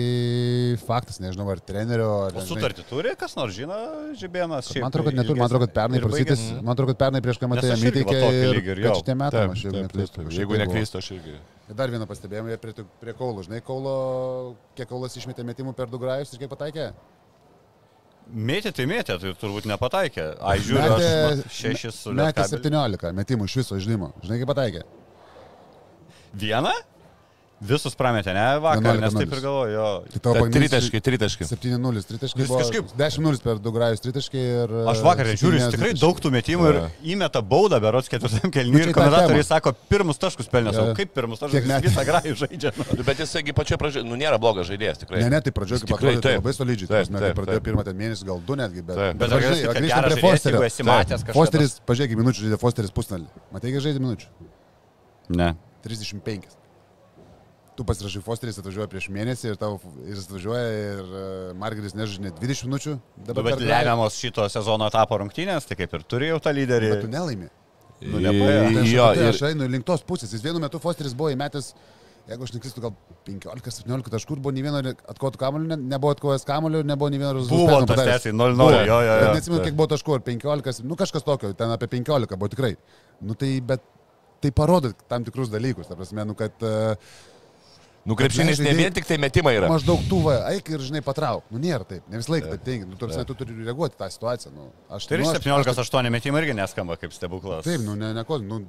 faktas, 0.84 1.20
nežinau, 1.24 1.48
ar 1.52 1.60
trenerio, 1.60 2.08
ar... 2.28 2.38
O 2.38 2.46
sutartį 2.46 2.86
turi, 2.88 3.14
kas 3.18 3.36
nors 3.38 3.56
žino, 3.56 3.76
Žibėnas? 4.18 4.70
Man 4.78 4.88
atrodo, 4.92 5.10
kad 5.10 5.20
neturi, 5.20 5.42
man 5.42 5.50
atrodo, 5.50 5.68
kad 5.68 5.76
pernai 5.82 6.02
prasytis, 6.04 6.42
baigėsi- 6.46 6.62
man 6.62 6.74
atrodo, 6.76 6.94
kad 6.94 7.02
pernai 7.04 7.22
prieš 7.24 7.42
aš 7.42 7.68
jam 7.72 7.86
įteikė 7.92 8.18
ir, 8.38 8.62
ir 8.78 8.90
šitie 9.02 9.18
metai, 9.18 9.44
aš 9.52 9.66
jau 9.66 9.76
neklystu. 9.76 10.26
Jeigu 10.38 10.56
tai 10.56 10.64
neklystu, 10.66 11.02
aš 11.02 11.12
irgi. 11.18 11.38
Ir 11.68 11.76
dar 11.76 11.90
vieną 11.92 12.06
pastebėjimą 12.08 12.56
prie, 12.62 12.72
prie 13.02 13.12
Kaulo. 13.12 13.42
Žinai, 13.44 13.60
Kaulo, 13.66 13.94
kiek 14.78 14.88
Kaulas 14.88 15.16
išmetė 15.20 15.44
metimų 15.44 15.74
per 15.76 15.90
du 15.92 16.00
grajus 16.00 16.32
ir 16.32 16.40
kiek 16.40 16.48
pataikė? 16.54 16.86
Mėtė, 18.28 18.72
mėtė, 18.84 19.14
tai 19.22 19.30
turbūt 19.40 19.64
nepataikė. 19.70 20.24
Ai, 20.44 20.58
žiūriu, 20.60 20.90
aš 20.98 21.04
Metė- 21.04 21.52
šešis 21.58 21.94
su 22.02 22.12
Metė 22.12 22.44
Lietkabeliu. 22.44 22.62
17 23.00 23.12
metimų 23.16 23.46
iš 23.48 23.54
viso 23.62 23.78
žaidimo. 23.80 24.10
Žinai, 24.22 24.38
kaip 24.42 24.50
pataikė? 24.52 24.82
Vieną? 26.36 26.74
Visus 27.58 27.96
prametė, 27.98 28.30
ne, 28.36 28.42
vakar, 28.62 28.84
11 28.94 29.02
nes 29.02 29.14
taip 29.18 29.32
ir 29.34 29.40
galvoju, 29.42 29.70
jo. 29.74 29.86
Tai 30.12 30.20
tavo 30.22 30.34
pagrindinis- 30.44 30.70
Tritaškai, 30.70 31.00
tritaškai. 31.02 31.46
7-0 31.50 32.04
tritaškai. 32.06 32.38
Vis 32.38 32.52
kažkaip- 32.52 32.92
10-0 32.94 33.40
per 33.42 33.58
du 33.58 33.72
grajus 33.74 33.98
tritaškai 34.04 34.42
ir... 34.62 34.74
Aš 34.92 35.00
vakar 35.02 35.26
e, 35.26 35.34
žiūriu, 35.34 35.58
jis 35.58 35.64
7 35.66 35.74
tikrai 35.74 35.90
daug 35.98 36.20
tų 36.22 36.30
metimų 36.36 36.68
ir 36.70 36.78
įmeta 37.02 37.42
baudą, 37.42 37.80
berots 37.82 38.06
ketvirtam 38.12 38.46
Nu, 38.46 38.52
kelniui 38.54 38.78
čia 38.84 38.92
ir 38.92 38.94
komentatoriai 38.94 39.42
sako, 39.48 39.72
pirmus 39.90 40.22
taškus 40.22 40.46
pelnė, 40.52 40.70
sako, 40.76 40.94
kaip 41.00 41.10
pirmus 41.18 41.42
taškus, 41.42 41.66
jis 41.66 41.82
visą 41.88 42.04
grajų 42.06 42.36
žaidžia. 42.44 42.72
nu. 42.78 43.02
Bet 43.10 43.24
jisai 43.24 43.42
pačioje 43.50 43.78
pradžioje, 43.82 44.06
nu 44.06 44.14
nėra 44.22 44.38
blogas 44.38 44.70
žaidėjas, 44.70 45.02
tikrai. 45.02 45.24
Ne, 45.26 45.30
ne, 45.34 45.40
tai 45.42 45.50
pradžioje, 45.50 45.82
kaip 45.82 45.98
atrodė, 45.98 46.22
tai 46.22 46.36
labai 46.38 46.54
solidžiai. 46.54 46.86
Taip, 46.94 47.10
Taip, 47.10 47.34
pradėjo 47.42 47.64
pirmą 47.66 47.82
ten 47.90 47.98
mėnesį, 47.98 48.28
gal 48.30 48.38
du 48.46 48.54
netgi, 48.54 48.86
bet... 48.86 49.18
Bet 49.18 49.34
kad 49.34 49.42
grįžtam 49.42 49.82
geras 49.82 50.14
prie 50.14 50.22
Fosterio. 50.22 50.60
jeigu 50.62 50.70
esi 50.70 50.86
matęs 50.86 51.26
kažką. 51.26 51.34
Fosteris, 51.34 51.74
pažiūrėk, 51.90 52.14
minučių 52.22 52.46
žaidė 52.46 52.60
Fosteris 52.62 52.94
pusnalį. 52.94 53.26
Matai, 53.50 53.72
kiek 53.74 53.82
žaidė 53.82 53.98
minučių? 54.04 54.30
Ne. 55.34 55.56
35. 55.84 56.57
Tu 57.78 57.84
pasirašai 57.86 58.20
Fosteris, 58.26 58.56
atvažiuoja 58.58 58.88
prieš 58.90 59.04
mėnesį 59.14 59.52
ir, 59.52 59.58
tavo, 59.60 59.76
ir 60.02 60.16
jis 60.16 60.24
atvažiuoja 60.26 60.62
ir 60.78 61.02
uh, 61.04 61.20
Margeris 61.60 61.94
nežaidžia 61.94 62.32
20 62.40 62.66
minučių. 62.66 62.94
Nu, 62.98 63.26
Dabar 63.28 63.46
bet 63.52 63.62
lemiamos 63.62 64.16
šito 64.18 64.42
sezono 64.50 64.88
etapo 64.90 65.20
rungtynės, 65.22 65.68
tai 65.68 65.76
kaip 65.78 65.94
ir 65.94 66.02
turėjau 66.10 66.40
tą 66.42 66.50
lyderį. 66.56 66.88
Bet 66.96 67.04
tu 67.06 67.10
nelaimi. 67.12 67.46
Nu, 68.02 68.18
nepaėjo. 68.24 68.64
Tai 68.74 68.82
aš, 68.82 68.90
Jo, 68.96 69.06
ir- 69.14 69.28
aš 69.30 69.44
einu 69.52 69.68
link 69.70 69.86
tos 69.86 70.02
pusės. 70.06 70.32
Jis 70.34 70.42
vienu 70.42 70.58
metu 70.62 70.80
Fosteris 70.82 71.14
buvo 71.18 71.30
įmetęs, 71.34 71.70
jeigu 72.32 72.48
aš 72.48 72.52
neklystu, 72.56 72.82
gal 72.82 72.92
15-17 73.30 74.10
taškų 74.16 74.40
buvo 74.42 74.52
nei 74.54 74.66
vieno 74.66 74.82
atkovotų 74.82 75.40
kamuolių, 75.44 75.70
ne, 75.70 75.78
nebuvo 75.94 76.12
atkovojęs 76.16 76.44
kamuolių 76.50 76.82
ir 76.82 76.90
nebuvo 76.90 77.10
nei 77.14 77.22
vieno 77.22 77.32
rezultato. 77.38 77.78
Buvo 77.78 77.88
tas 77.94 78.02
tiesiai 78.10 78.34
0-0, 78.34 78.58
Buvo. 78.58 78.74
jo, 78.74 78.98
jo, 79.06 79.14
Bet. 79.22 79.32
Neatsimenu, 79.38 79.62
kiek 79.68 79.78
buvo 79.78 79.88
taškų, 79.94 80.18
ar 80.18 80.26
15, 80.26 80.82
nu 80.82 80.98
kažkas 80.98 81.26
tokio, 81.26 81.54
ten 81.54 81.70
apie 81.78 81.86
15 81.94 82.34
buvo 82.38 82.50
tikrai. 82.52 82.74
Nu 83.22 83.38
tai, 83.38 83.54
bet 83.62 83.82
tai 84.42 84.50
parodo 84.54 84.92
tam 85.10 85.24
tikrus 85.26 85.50
dalykus, 85.50 85.88
ta 85.90 85.96
prasme, 85.98 86.26
nu 86.28 86.34
kad 86.38 86.54
uh, 86.62 86.94
Nu, 88.06 88.14
krepšinis 88.16 88.60
ne 88.64 88.72
vien 88.72 88.92
tik 88.92 89.04
tai 89.04 89.18
metimai 89.20 89.56
yra. 89.58 89.68
Maždaug 89.68 90.00
tu 90.08 90.20
va, 90.24 90.38
eik 90.54 90.68
ir 90.72 90.84
žinai 90.86 91.02
patrauk. 91.04 91.42
Nu, 91.50 91.58
nėra 91.60 91.84
taip. 91.84 92.04
Ne 92.08 92.20
visą 92.20 92.32
laiką 92.36 92.52
taip 92.54 92.62
teigia. 92.64 92.86
Nu, 92.88 92.96
tarsi, 93.00 93.24
tu 93.28 93.34
turi 93.36 93.56
reaguoti 93.66 93.98
tą 93.98 94.08
situaciją. 94.08 94.52
Nu, 94.54 94.70
aš 94.88 95.08
Tai 95.10 95.18
nu, 95.18 95.28
aš- 95.28 95.42
17-8 95.42 96.10
metimai 96.14 96.44
irgi 96.44 96.54
neskamba 96.56 96.96
kaip 96.96 97.12
stebuklas. 97.12 97.64
Taip, 97.68 97.80
nu, 97.84 97.94
ne, 97.98 98.14
ne 98.16 98.24
ko, 98.24 98.38
nu, 98.38 98.62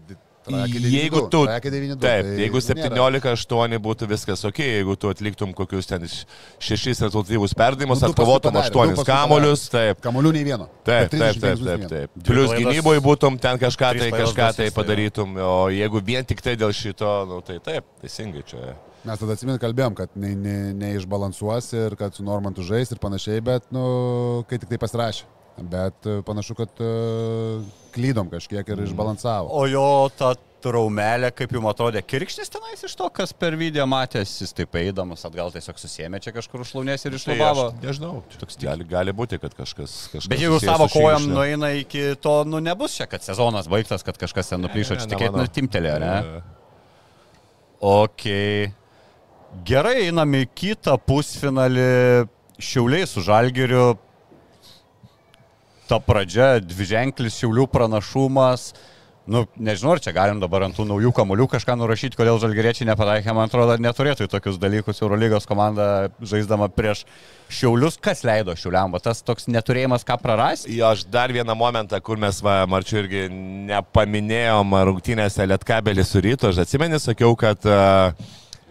Jeigu 0.49 1.27
tu, 1.29 1.43
Taip, 1.45 1.99
taip, 1.99 2.25
jeigu 2.39 2.61
17-8 2.63 3.77
būtų 3.83 4.07
viskas 4.09 4.41
ok, 4.47 4.61
jeigu 4.63 4.95
tu 4.97 5.11
atliktum 5.11 5.51
kokius 5.53 5.85
ten 5.85 6.05
6 6.07 7.03
rezultatyvus 7.03 7.53
perdavimus, 7.53 8.01
Nu, 8.01 8.09
atkovotum 8.09 8.55
paskui 8.55 8.71
padarė, 8.71 8.87
8 8.87 8.95
du 8.95 9.01
paskui 9.01 9.11
kamolius, 9.11 9.67
taip. 9.69 10.01
Kamolių 10.01 10.31
nei 10.33 10.43
vieno. 10.47 10.69
Taip, 10.87 11.11
taip, 11.11 11.19
35 11.19 11.43
taip, 11.43 11.85
taip, 11.85 11.89
taip. 11.91 12.23
Plius 12.25 12.55
gynyboje 12.55 13.03
būtum 13.03 13.37
ten 13.39 13.59
kažką 13.61 13.91
tai, 13.99 14.11
kažką 14.15 14.47
tai 14.55 14.69
tai- 14.69 14.75
padarytum, 14.79 15.37
o 15.43 15.67
jeigu 15.75 16.01
vien 16.01 16.25
tik 16.25 16.41
tai 16.41 16.55
dėl 16.55 16.71
šito, 16.73 17.11
nu 17.27 17.41
tai 17.45 17.59
taip, 17.59 17.85
teisingai 18.01 18.45
čia. 18.47 18.75
Mes 19.07 19.19
tada 19.21 19.35
atsimint 19.37 19.61
kalbėjom, 19.61 19.95
kad 19.95 20.15
ne, 20.19 20.33
ne, 20.35 20.57
neišbalansuos 20.75 21.71
ir 21.77 21.95
kad 21.99 22.17
su 22.17 22.25
Normantu 22.27 22.65
žais 22.67 22.91
ir 22.91 22.99
panašiai, 22.99 23.39
bet, 23.45 23.69
nu, 23.75 23.83
kai 24.49 24.59
tik 24.59 24.73
tai 24.73 24.81
pasirašė. 24.81 25.27
Bet 25.59 26.05
e, 26.07 26.19
panašu, 26.23 26.55
kad 26.55 26.77
uh, 26.79 27.63
klydom 27.91 28.29
kažkiek 28.31 28.67
ir 28.71 28.83
išbalansavo. 28.85 29.49
O 29.51 29.65
jo 29.67 29.87
ta 30.15 30.33
traumelė, 30.63 31.33
kaip 31.35 31.51
jums 31.55 31.67
atrodė, 31.71 31.99
kirkšnis 32.03 32.51
tenais 32.51 32.83
iš 32.83 32.95
to, 32.99 33.07
kas 33.15 33.31
per 33.35 33.55
video 33.59 33.83
matęs, 33.87 34.37
jis 34.43 34.55
taip 34.55 34.75
eidamas 34.79 35.23
atgal 35.27 35.51
tiesiog 35.51 35.79
susėmė 35.79 36.19
čia 36.23 36.31
kažkur 36.35 36.63
užlaunės 36.63 37.03
ir 37.07 37.15
Tai 37.15 37.19
išlubavo. 37.19 37.65
nežinau, 37.83 38.21
toks 38.39 38.59
gali, 38.59 38.87
gali 38.87 39.15
būti, 39.15 39.39
kad 39.39 39.55
kažkas... 39.55 39.97
kažkas 40.13 40.31
Bet 40.31 40.43
jeigu 40.43 40.59
savo 40.63 40.87
kojam 40.91 41.27
nueina 41.31 41.71
iki 41.79 42.13
to, 42.23 42.41
nu 42.47 42.59
nebus 42.63 42.95
čia, 42.99 43.07
kad 43.11 43.23
sezonas 43.23 43.71
baigtas, 43.71 44.03
kad 44.07 44.19
kažkas 44.19 44.51
ten 44.51 44.63
nuplyšo, 44.63 44.99
čia 44.99 45.11
tikėtina 45.11 45.47
timtelė, 45.59 45.95
ne? 46.03 46.15
E, 46.19 46.41
Ok. 47.79 48.25
Gerai, 49.65 50.05
einam 50.09 50.35
į 50.37 50.45
kitą 50.57 50.97
pusfinalį. 51.01 52.27
Šiauliai 52.59 53.07
su 53.07 53.23
Žalgiriu. 53.23 53.93
Ta 55.89 55.97
pradžia, 56.03 56.57
dviženklis 56.61 57.37
Šiaulių 57.39 57.65
pranašumas. 57.71 58.73
Nu, 59.29 59.43
nežinau, 59.61 59.93
ar 59.93 60.01
čia 60.01 60.09
galim 60.13 60.39
dabar 60.41 60.63
ant 60.65 60.73
tų 60.73 60.87
naujų 60.89 61.11
kamolių 61.13 61.45
kažką 61.51 61.75
nurašyti, 61.77 62.17
kodėl 62.17 62.39
žalgeriečiai 62.41 62.87
nepataikė, 62.89 63.29
man 63.37 63.45
atrodo, 63.45 63.75
neturėtų 63.77 64.25
į 64.25 64.31
tokius 64.31 64.57
dalykus 64.57 65.03
Eurolygos 65.03 65.45
komanda 65.45 66.09
žaisdama 66.17 66.65
prieš 66.73 67.03
Šiaulius. 67.53 67.99
Kas 68.01 68.23
leido 68.25 68.55
Šiauliam, 68.57 68.89
va 68.89 69.01
tas 69.05 69.21
toks 69.21 69.45
neturėjimas 69.53 70.05
ką 70.07 70.17
prarasti? 70.23 70.79
Aš 70.81 71.05
dar 71.13 71.29
vieną 71.35 71.53
momentą, 71.57 72.01
kur 72.01 72.17
mes, 72.21 72.41
va, 72.41 72.63
Marčiu, 72.69 73.03
irgi 73.03 73.27
nepaminėjom 73.69 74.73
rungtynėse 74.89 75.45
Lietkabelį 75.45 76.09
su 76.09 76.25
ryto. 76.25 76.49
Aš 76.49 76.63
atsimenu, 76.65 76.97
sakiau, 76.97 77.37
kad 77.37 77.69
uh, 77.69 78.17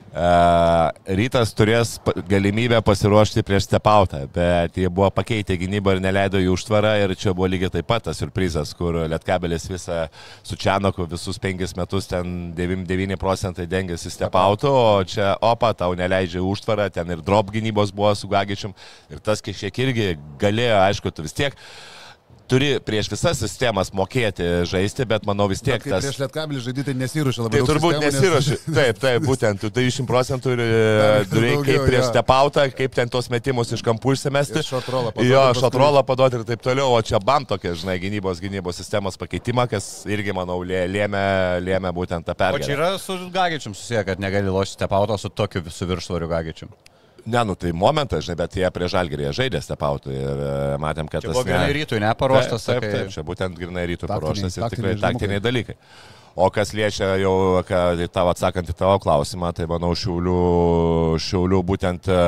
rytas 0.08 1.52
turės 1.52 1.96
galimybę 2.28 2.80
pasiruošti 2.84 3.42
prieš 3.44 3.66
stepautą, 3.66 4.22
bet 4.32 4.76
jie 4.80 4.88
buvo 4.88 5.10
pakeitę 5.12 5.56
gynybą 5.60 5.96
ir 5.96 6.00
neleido 6.00 6.40
jų 6.40 6.54
užtvarą 6.56 6.94
ir 7.02 7.14
čia 7.18 7.34
buvo 7.36 7.48
lygiai 7.52 7.70
taip 7.74 7.86
pat 7.86 8.06
tas 8.08 8.16
surprizas, 8.16 8.72
kur 8.74 8.96
Lietkabelis 9.08 9.68
visą 9.68 10.06
su 10.42 10.56
Čianoku 10.56 11.06
visus 11.10 11.38
penkis 11.38 11.76
metus 11.76 12.08
ten 12.08 12.54
99 12.56 13.20
procentai 13.20 13.68
dengėsi 13.68 14.10
stepautų, 14.14 14.72
o 14.72 15.04
čia 15.04 15.34
opa, 15.44 15.74
tau 15.76 15.92
neleidžia 15.98 16.40
užtvarą, 16.40 16.88
ten 16.90 17.12
ir 17.12 17.22
drop 17.22 17.52
gynybos 17.52 17.92
buvo 17.92 18.14
su 18.16 18.30
Gagičium 18.32 18.74
ir 19.12 19.20
tas 19.20 19.44
kažkiek 19.44 19.84
irgi 19.84 20.10
galėjo, 20.40 20.80
aišku, 20.88 21.12
tu 21.12 21.26
vis 21.26 21.36
tiek 21.36 21.56
turi 22.48 22.70
prieš 22.84 23.10
visas 23.12 23.38
sistemas 23.42 23.90
mokėti 23.94 24.46
žaisti, 24.68 25.04
bet 25.08 25.26
manau 25.28 25.46
vis 25.50 25.60
tiek 25.62 25.76
Bet 25.76 25.84
kai 25.86 25.92
tas... 25.94 26.04
prieš 26.06 26.18
Lietkabelį 26.22 26.62
žaidyti 26.64 26.94
nesiruošė 26.96 27.44
labai 27.44 27.52
Tai 27.54 27.60
daug 27.62 27.70
turbūt 27.70 27.98
sistemų, 28.00 28.30
nes-. 28.40 28.64
Taip, 28.78 29.00
taip, 29.02 29.26
būtent, 29.28 29.60
tu 29.62 29.70
90 29.74 30.08
procentų 30.08 30.56
daugiau, 31.30 31.62
kaip 31.66 31.84
prieš 31.86 32.02
jo. 32.02 32.08
stepautą, 32.12 32.64
kaip 32.74 32.94
ten 32.96 33.12
tos 33.12 33.28
metimus 33.32 33.72
iš 33.76 33.82
kampų 33.86 34.14
išsimesti. 34.16 34.64
Rollą 34.88 35.12
paduoti 35.12 35.28
Jo, 35.28 35.42
šatrolą 35.58 36.02
paduoti 36.08 36.40
ir 36.40 36.44
taip 36.48 36.62
toliau, 36.64 36.92
o 36.96 37.00
čia 37.04 37.20
bam 37.22 37.44
tokia, 37.48 37.74
žinai, 37.78 37.98
gynybos, 38.02 38.40
gynybos 38.42 38.78
sistemos 38.80 39.18
pakeitimą, 39.20 39.68
kas 39.70 39.88
irgi, 40.08 40.32
manau, 40.36 40.60
lė- 40.66 40.86
lėmė, 40.90 41.24
lėmė 41.64 41.92
būtent 41.96 42.24
tą 42.28 42.32
O 42.32 42.36
čia 42.36 42.44
pergalę. 42.44 42.76
yra 42.76 42.90
su 43.02 43.16
Gagičium 43.34 43.74
susiję, 43.76 44.04
kad 44.08 44.20
negali 44.22 44.48
lošti 44.52 44.78
stepauto 44.78 45.18
su 45.18 45.28
tokiu 45.28 45.64
su 45.70 45.86
viršsvariu 45.90 46.28
Gagičium. 46.30 46.72
Ne, 47.28 47.42
nu 47.44 47.54
tai 47.60 47.72
momentas, 47.76 48.24
žinai, 48.24 48.38
bet 48.40 48.54
jie 48.56 48.68
prie 48.72 48.86
žalgerį 48.88 49.32
žaidė 49.36 49.60
stepautų 49.60 50.12
ir 50.14 50.38
e, 50.44 50.52
matėm, 50.80 51.10
kad 51.12 51.20
Čia 51.20 51.28
tas... 51.28 51.34
buvo 51.36 51.44
grinai 51.48 51.72
rytui, 51.76 51.98
ne, 52.00 52.12
paruoštas. 52.16 52.64
Taip, 52.64 52.80
taip, 52.86 52.94
taip, 52.94 53.10
čia 53.12 53.24
būtent 53.28 53.58
grinai 53.58 53.84
rytų 53.90 54.06
Taktiniai- 54.06 54.22
paruoštas 54.22 54.56
ir 54.56 54.64
tikrai 54.72 54.94
taktiniai 54.94 55.02
taktiniai 55.04 55.42
dalykai. 55.44 55.76
O 56.38 56.46
kas 56.54 56.70
liečia 56.70 57.16
jau, 57.18 57.58
tavo 58.14 58.30
atsakant 58.30 58.68
į 58.70 58.74
tavo 58.78 59.00
klausimą, 59.02 59.48
tai 59.56 59.64
manau, 59.66 59.90
šiaulių, 59.98 60.34
šiaulių 61.18 61.58
būtent 61.66 62.06
e, 62.06 62.18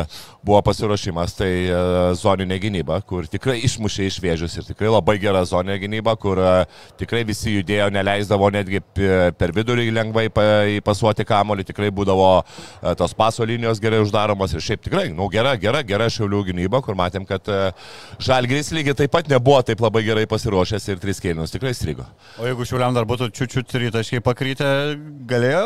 buvo 0.43 0.59
pasiruošimas, 0.67 1.37
tai 1.39 1.51
e, 1.71 1.77
zoninė 2.19 2.59
gynyba, 2.59 2.97
kur 3.07 3.29
tikrai 3.31 3.61
išmušė 3.69 4.09
iš 4.09 4.17
vėžius 4.25 4.57
ir 4.59 4.67
tikrai 4.67 4.91
labai 4.91 5.15
gera 5.23 5.45
zoninė 5.47 5.77
gynyba, 5.85 6.17
kur 6.19 6.41
e, 6.43 6.55
tikrai 6.99 7.21
visi 7.29 7.53
judėjo, 7.55 7.87
neleisdavo 7.95 8.49
netgi 8.57 8.81
per 9.39 9.55
vidurį 9.55 9.87
lengvai 9.95 10.27
pa- 10.35 10.49
įpasuoti 10.81 11.29
kamolį, 11.29 11.69
tikrai 11.71 11.93
būdavo 11.95 12.33
tos 12.99 13.15
paso 13.15 13.47
linijos 13.47 13.79
gerai 13.79 14.03
uždaromos 14.03 14.57
ir 14.57 14.67
šiaip 14.67 14.83
tikrai, 14.89 15.07
nu, 15.15 15.31
gera, 15.31 15.55
gera, 15.55 15.85
gera 15.87 16.11
šiaulių 16.11 16.43
gynyba, 16.51 16.83
kur 16.83 16.99
matėm, 16.99 17.29
kad 17.31 17.47
žalgris 18.19 18.75
lygiai 18.75 18.99
taip 19.05 19.15
pat 19.15 19.31
nebuvo 19.31 19.63
taip 19.63 19.87
labai 19.87 20.03
gerai 20.09 20.27
pasiruošęs 20.35 20.91
ir 20.91 20.99
tris 21.07 21.23
kėlinius 21.23 21.55
tikrai 21.55 21.77
strigo. 21.79 22.11
O 22.43 22.51
jeigu 22.51 22.67
šiuliam 22.67 22.99
dar 22.99 23.07
būtų 23.07 23.31
čiučiut 23.39 23.71
rytaškai 24.01 24.21
pakrytę, 24.25 24.69
galėjo, 25.29 25.63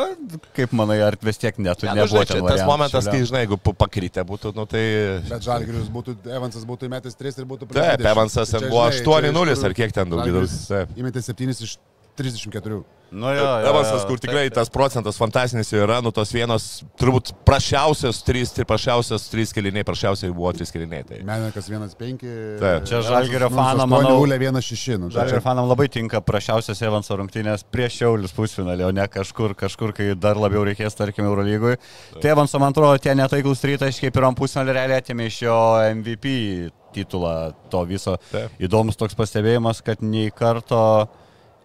kaip 0.56 0.74
manai, 0.76 0.98
ar 1.06 1.16
vis 1.22 1.38
tiek 1.40 1.56
netu, 1.62 1.86
Ne, 1.86 1.94
nu, 1.94 2.02
nebuvo 2.02 2.22
žinai, 2.22 2.26
čia 2.30 2.42
tas 2.48 2.66
momentas, 2.66 3.08
kai, 3.08 3.22
žinai, 3.26 3.44
jeigu 3.44 3.58
pa- 3.62 3.74
pakrytę 3.84 4.24
būtų, 4.26 4.54
nu, 4.56 4.66
tai... 4.70 4.84
Bet 5.30 5.46
Žalgiris 5.46 5.88
būtų, 5.94 6.16
Evansas 6.34 6.66
būtų 6.68 6.88
įmetęs 6.90 7.18
3 7.20 7.42
ir 7.42 7.48
būtų 7.50 7.68
Taip, 7.70 8.02
20. 8.02 8.10
Evansas 8.10 8.54
buvo 8.66 8.84
žinai, 8.90 9.04
čia 9.04 9.18
8-0 9.30 9.54
iš 9.54 9.64
ar 9.68 9.76
kiek 9.80 9.94
ten 9.94 10.10
daug 10.10 10.24
Žalgiris 10.24 10.56
Taip. 10.70 10.94
Įmetė 10.98 11.22
7 11.24 11.54
iš 11.54 11.76
34. 12.18 12.82
Nu, 13.14 13.28
jo, 13.30 13.42
jo, 13.42 13.68
Evansas, 13.68 14.02
kur 14.08 14.18
taip, 14.18 14.24
tikrai 14.26 14.48
taip. 14.48 14.56
tas 14.56 14.70
procentas 14.74 15.18
fantastinis 15.20 15.68
yra, 15.76 16.00
nu 16.02 16.10
tos 16.10 16.32
vienos, 16.34 16.64
turbūt 16.98 17.30
prašiausios 17.46 18.18
trys, 18.26 18.50
tai 18.56 18.64
prašiausios 18.66 19.28
trys 19.30 19.52
keliniai, 19.54 19.84
prašiausiai 19.86 20.32
buvo 20.34 20.50
trys 20.56 20.72
keliniai. 20.74 21.04
Tai. 21.06 21.20
Menininkas 21.28 21.68
1-5. 21.70 22.24
Taip. 22.58 22.88
Čia 22.90 23.02
Žalgirio 23.06 23.52
fanam, 23.54 23.86
manau- 23.92 24.16
Ulė 24.24 24.40
1-6. 24.42 24.98
Nu, 24.98 25.12
ir 25.14 25.44
fanam 25.44 25.70
labai 25.70 25.86
tinka 25.86 26.18
prašiausias 26.24 26.82
Evanso 26.82 27.14
rungtynės 27.20 27.62
prieš 27.70 28.00
Šiaulius 28.00 28.34
pusfinalį, 28.34 28.88
o 28.88 28.90
ne 28.90 29.06
kažkur, 29.06 29.54
kažkur, 29.54 29.94
kai 29.94 30.14
dar 30.18 30.34
labiau 30.34 30.64
reikės, 30.66 30.98
tarkim, 30.98 31.28
Eurolygui. 31.30 31.76
Tai 32.20 32.30
Evanso, 32.34 32.58
man 32.58 32.74
atrodo, 32.74 32.98
tie 32.98 33.14
netaiklus 33.14 33.62
rytaškai 33.62 34.10
pirmam 34.10 34.34
pusfinalį 34.34 34.74
realiai 34.74 35.02
atėmė 35.04 35.30
iš 35.30 35.42
jo 35.46 35.58
MVP 35.94 36.72
titulą 36.94 37.54
to 37.70 37.84
viso. 37.86 38.16
Taip. 38.32 38.50
Įdomus 38.58 38.98
toks 38.98 39.14
pastebėjimas, 39.18 39.82
kad 39.84 40.02
nei 40.02 40.30
karto, 40.34 41.08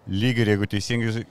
lygiai 0.10 0.54
jeigu 0.54 0.68
teisingai 0.70 1.24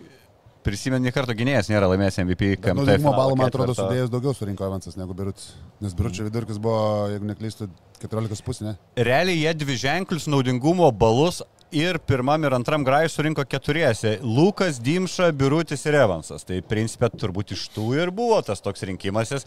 prisimenu, 0.68 1.06
nei 1.06 1.14
karto 1.14 1.34
gynėjas 1.36 1.70
nėra 1.72 1.88
laimėjęs 1.92 2.20
MVP. 2.24 2.50
Naudingumo 2.66 2.96
finalo 2.98 3.16
balų, 3.16 3.36
man 3.40 3.50
atrodo, 3.50 3.74
sudėjus 3.76 4.10
daugiau 4.12 4.34
surinko 4.36 4.66
Evansas 4.66 4.98
negu 4.98 5.16
Birutis. 5.16 5.52
Nes 5.82 5.94
Biručio 5.96 6.26
vidurkis 6.26 6.58
buvo, 6.62 6.80
jeigu 7.12 7.28
neklystu, 7.30 7.68
14,5, 8.02 8.64
ne? 8.66 8.74
Realiai 9.08 9.38
jie 9.40 9.54
dvi 9.62 9.78
ženklius 9.80 10.28
naudingumo 10.30 10.90
balus 10.94 11.40
ir 11.74 11.98
pirmam 12.08 12.44
ir 12.44 12.56
antram 12.56 12.84
grajui 12.86 13.10
surinko 13.12 13.44
keturiese. 13.48 14.18
Lukas, 14.22 14.80
Dimša, 14.82 15.30
Birutis 15.36 15.84
ir 15.88 15.98
Evansas. 16.02 16.46
Tai 16.48 16.60
principė 16.68 17.10
turbūt 17.14 17.54
iš 17.56 17.68
tų 17.74 17.90
ir 17.98 18.14
buvo 18.14 18.40
tas 18.44 18.62
toks 18.64 18.86
rinkimasis. 18.88 19.46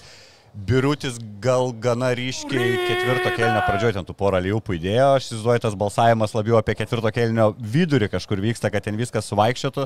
Birutis 0.51 1.15
gal 1.39 1.69
gana 1.79 2.09
ryškiai 2.11 2.73
ketvirto 2.83 3.29
kelnio 3.37 3.61
pradžioje 3.63 3.95
ten 3.95 4.07
tų 4.07 4.15
porą 4.19 4.41
liūpų 4.43 4.75
įdėjo. 4.75 5.05
Aš 5.15 5.29
įsivaizduoju, 5.29 5.61
tas 5.63 5.77
balsavimas 5.79 6.35
labiau 6.35 6.57
apie 6.59 6.75
ketvirto 6.75 7.11
kelnio 7.15 7.53
vidurį 7.55 8.09
kažkur 8.11 8.41
vyksta, 8.43 8.67
kad 8.73 8.83
ten 8.83 8.99
viskas 8.99 9.29
suvaikščiotų. 9.31 9.85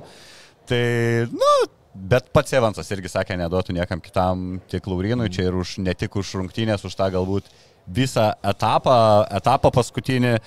Tai, 0.65 0.81
nu, 1.29 1.51
bet 1.93 2.31
pats 2.33 2.57
Evansas 2.57 2.89
irgi 2.95 3.13
sakė, 3.13 3.37
neduotų 3.43 3.75
niekam 3.77 4.01
kitam, 4.01 4.45
tik 4.71 4.89
Laurinui, 4.89 5.29
čia 5.29 5.51
ir 5.51 5.59
už, 5.61 5.77
ne 5.85 5.93
tik 5.93 6.17
už 6.17 6.33
rungtynės, 6.41 6.87
už 6.89 6.97
tą 6.97 7.11
galbūt 7.13 7.53
visą 7.85 8.31
etapą, 8.41 8.97
etapą 9.37 9.69
paskutinį. 9.75 10.39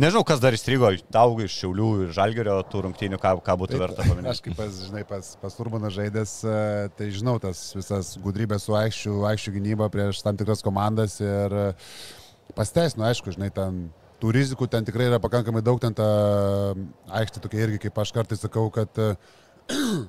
Nežinau, 0.00 0.22
kas 0.24 0.40
dar 0.40 0.54
įstrigo 0.56 0.88
tau 1.12 1.34
iš 1.44 1.52
Šiaulių 1.60 1.88
ir 2.06 2.12
Žalgerio 2.16 2.54
tų 2.72 2.86
rungtynių, 2.86 3.18
ką, 3.20 3.34
ką 3.44 3.56
būtų 3.60 3.80
verta 3.82 4.00
Aš 4.00 4.08
paminėti. 4.08 4.42
kaip 4.46 4.54
pas, 4.56 4.76
žinai, 4.86 5.02
pas, 5.04 5.26
pas 5.42 5.56
Urbaną 5.60 5.90
žaidęs, 5.92 6.32
e, 6.46 6.60
tai 6.96 7.08
žinau 7.12 7.34
tas 7.42 7.58
visas 7.76 8.14
gudrybės 8.22 8.64
su 8.64 8.76
aikščių, 8.78 9.16
aikščių 9.32 9.52
gynyba 9.58 9.90
prieš 9.92 10.22
tam 10.24 10.38
tikras 10.40 10.64
komandas 10.64 11.18
ir 11.20 11.52
e, 11.52 11.66
pasteisinu, 12.56 13.04
aišku, 13.10 13.34
žinai, 13.36 13.50
ten 13.52 13.82
tų 14.22 14.32
rizikų 14.38 14.70
ten 14.72 14.88
tikrai 14.88 15.10
yra 15.10 15.18
pakankamai 15.20 15.60
daug, 15.66 15.82
ten 15.82 15.92
ta 15.96 16.06
aikštė 17.20 17.44
tokia 17.44 17.66
irgi, 17.66 17.82
kaip 17.84 18.00
aš 18.00 18.14
kartais 18.16 18.40
sakau, 18.46 18.70
kad 18.72 18.96
e, 18.96 19.12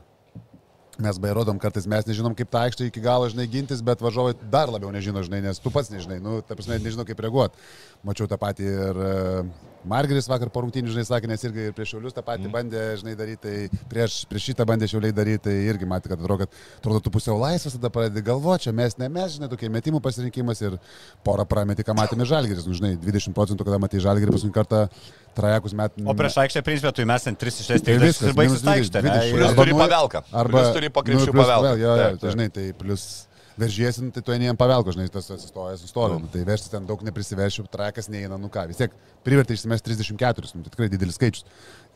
Mes 1.01 1.17
bairodom 1.17 1.57
kartais, 1.57 1.87
mes 1.89 2.05
nežinom, 2.05 2.35
kaip 2.37 2.49
tą 2.51 2.59
aikštę 2.67 2.85
iki 2.89 3.01
galo, 3.01 3.25
žinai, 3.31 3.47
gintis, 3.49 3.79
bet 3.81 4.03
važiuojai 4.03 4.35
dar 4.53 4.69
labiau 4.69 4.91
nežino, 4.93 5.23
žinai, 5.25 5.39
nes 5.47 5.57
tu 5.63 5.71
pats 5.73 5.89
nežinai, 5.89 6.19
nu, 6.21 6.41
ta 6.45 6.53
prasme, 6.53 6.77
nežinau, 6.83 7.07
kaip 7.07 7.23
reaguoti. 7.23 7.57
Mačiau 8.05 8.27
tą 8.29 8.37
patį 8.37 8.67
ir 8.69 8.99
e, 9.01 9.15
Margeris 9.87 10.27
vakar 10.29 10.49
po 10.53 10.61
rungtynių, 10.65 10.91
žinai, 10.93 11.05
sakė, 11.07 11.29
nes 11.31 11.43
irgi 11.47 11.67
ir 11.69 11.75
prieš 11.77 11.95
šiaulius 11.95 12.13
tą 12.13 12.23
patį 12.25 12.45
mm. 12.45 12.53
bandė, 12.53 12.81
žinai, 13.01 13.15
daryti, 13.17 13.41
tai 13.41 13.83
prieš, 13.89 14.21
prieš 14.29 14.51
šitą 14.51 14.67
bandė 14.69 14.89
šiauliai 14.91 15.15
daryti, 15.15 15.43
tai 15.47 15.55
irgi 15.71 15.87
matė, 15.89 16.11
kad 16.11 16.21
atrodo, 16.21 16.45
kad 16.45 16.59
atrodo, 16.81 17.01
tu 17.05 17.13
pusiau 17.13 17.39
laisvas, 17.41 17.77
tada 17.77 17.89
pradedi 17.93 18.23
galvoti, 18.27 18.67
čia 18.67 18.75
mes, 18.77 18.97
ne 19.01 19.09
mes, 19.09 19.37
žinai, 19.37 19.49
tokie 19.51 19.71
metimų 19.73 20.03
pasirinkimas 20.05 20.61
ir 20.61 20.77
porą 21.25 21.47
prameti, 21.49 21.85
ką 21.87 21.97
matėme 21.97 22.27
žalgeris, 22.29 22.67
nu, 22.69 22.77
žinai, 22.77 22.93
20 23.01 23.37
procentų, 23.37 23.65
kada 23.67 23.81
matai 23.81 24.03
žalgerį 24.03 24.37
paskutinį 24.37 24.57
kartą 24.59 24.83
trajekus 25.37 25.75
met. 25.77 25.97
O 26.05 26.15
prieš 26.17 26.37
aikštę 26.43 26.63
principė, 26.67 26.93
tu 26.95 27.07
mes 27.07 27.27
ant 27.31 27.41
3 27.41 27.59
iš 27.63 27.73
6 27.73 27.87
Tai 27.87 27.97
viskas, 28.01 28.29
ir 28.29 28.37
baigsis 28.37 28.63
aikštė. 28.75 29.01
20, 29.01 29.07
ne? 29.07 29.17
20. 29.17 29.27
Ir- 29.31 29.37
Plius 29.39 29.57
turi 29.57 29.75
pavelką. 29.81 30.23
Arba 30.43 30.63
turi 30.75 30.89
nu, 30.91 30.95
plius 31.01 31.27
pavelką. 31.27 31.35
pavel- 31.35 31.79
Jo, 31.81 31.95
jo, 31.95 32.17
tai 32.21 32.33
žinai, 32.35 32.49
tai 32.51 32.65
plus 32.77 33.07
veržiesi, 33.61 34.03
nu, 34.03 34.11
tai 34.15 34.23
tu 34.25 34.33
eini 34.35 34.49
ant 34.51 34.59
pavelko, 34.59 34.93
žinai, 34.95 35.07
tas 35.13 35.29
atsistojęs, 35.33 35.85
sustovi. 35.85 36.17
Nu. 36.21 36.29
Tai 36.33 36.43
vežti 36.47 36.71
ten 36.73 36.87
daug 36.89 37.03
neprisivešiu, 37.05 37.67
trakas 37.71 38.09
neina, 38.11 38.39
nu 38.41 38.49
ką, 38.51 38.65
vis 38.71 38.81
tiek 38.81 38.95
privertė 39.25 39.57
išsimesti 39.57 39.93
34, 39.93 40.51
nu, 40.57 40.65
tai 40.65 40.73
tikrai 40.73 40.89
didelis 40.91 41.19
skaičius. 41.19 41.45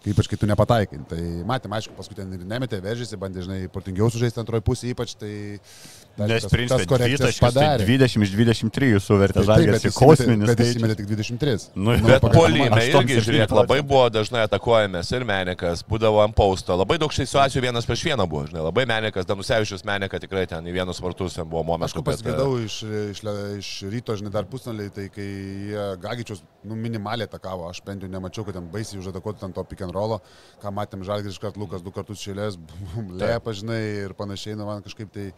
Ypač 0.06 0.28
kai 0.30 0.38
tu 0.38 0.46
nepataikai. 0.50 1.00
Tai 1.10 1.20
matėm, 1.50 1.74
aišku, 1.80 1.96
paskui 1.98 2.14
ten 2.18 2.30
ir 2.38 2.44
nemetė, 2.46 2.78
vežėsi, 2.84 3.18
bandė, 3.18 3.42
žinai, 3.48 3.60
protingiau 3.74 4.12
sužaisti 4.14 4.38
antroji 4.44 4.62
pusė, 4.68 4.92
ypač 4.94 5.16
tai... 5.18 5.32
tai 6.16 6.28
Nes 6.30 6.46
tas- 6.46 6.52
principė, 6.54 6.86
tas 6.86 6.92
korekcijas 6.92 7.40
20 7.82 8.26
iš 8.28 8.34
23 8.38 9.00
suvertė 9.04 9.44
žalgeris 9.48 9.82
bet 9.82 9.90
į 9.90 9.94
kosminį 9.98 10.46
Bet 10.46 10.60
skaičių. 10.60 10.76
įsimetė 10.76 10.98
tik 11.00 11.10
23. 11.10 11.66
Nu, 11.76 11.96
Bet 12.06 12.22
pagal- 12.22 12.36
polime 12.38 12.84
irgi, 12.86 13.18
žiūrėk, 13.26 13.56
labai 13.58 13.80
buvo 13.82 14.04
dažnai 14.14 14.44
atakuojamas 14.46 15.10
ir 15.18 15.26
Menikas, 15.26 15.82
būdavo 15.90 16.22
ant 16.24 16.36
pausto. 16.38 16.78
Labai 16.78 17.00
daug 17.02 17.10
šių 17.16 17.26
situacijų 17.26 17.66
vienas 17.66 17.90
prieš 17.90 18.06
vieną 18.12 18.28
buvo, 18.30 18.46
žinai, 18.52 18.62
labai 18.68 18.86
Menikas, 18.90 19.26
Danusevičius 19.26 19.84
Menika 19.90 20.22
tikrai 20.22 20.46
ten 20.48 20.70
į 20.70 20.76
vienus 20.78 21.02
vartus 21.04 21.36
ten 21.40 21.50
buvo 21.50 21.66
momentas. 21.72 21.98
Aš 21.98 22.06
pasigėdau 22.06 22.62
iš, 22.62 22.78
iš, 23.12 23.24
iš 23.58 23.74
ryto, 23.92 24.16
žinai, 24.22 24.32
dar 24.38 24.46
pusnaliai, 24.46 24.94
tai 24.94 25.10
kai 25.10 25.26
jie 25.26 25.90
Gagičius, 26.06 26.46
nu, 26.64 26.78
minimaliai 26.80 27.28
atakavo, 27.28 27.68
aš 27.74 27.82
bent 27.86 28.06
jau 28.06 28.10
nemačiau, 28.12 28.46
kad 28.48 28.56
ten 28.62 28.70
baisiai 28.72 29.02
užatakuotų 29.02 29.50
ant 29.50 29.56
to 29.60 29.64
pick 29.68 29.84
and 29.96 30.02
rollo, 30.02 30.20
ką 30.62 30.74
matėm 30.76 31.06
Žalgiris 31.08 31.38
iškart 31.38 31.58
Lukas 31.58 31.84
du 31.84 31.94
kartus 31.96 32.22
šėlės, 32.24 32.60
lepa, 33.22 33.56
žinai, 33.56 33.80
ir 34.06 34.16
panašiai, 34.18 34.58
nu, 34.60 34.68
man 34.68 34.84
kažkaip 34.86 35.12
tai, 35.14 35.32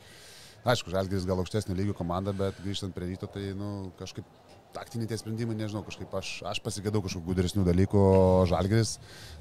aišku, 0.67 0.91
Žalgiris 0.91 1.27
gal 1.29 1.39
aukštesnio 1.43 1.77
lygio 1.77 1.95
komanda, 1.97 2.33
bet 2.35 2.57
grįžtant 2.63 2.95
prie 2.95 3.13
ryto, 3.13 3.29
tai, 3.31 3.51
nu, 3.57 3.91
kažkaip 3.99 4.25
taktiniai 4.75 5.09
tie 5.09 5.17
sprendimai, 5.17 5.55
nežinau, 5.57 5.83
kažkaip 5.85 6.11
aš, 6.17 6.33
aš 6.49 6.59
pasigėdau 6.65 7.01
kažkokių 7.05 7.29
gudresnių 7.29 7.63
dalykų, 7.67 8.01
o 8.01 8.43
Žalgiris 8.49 8.97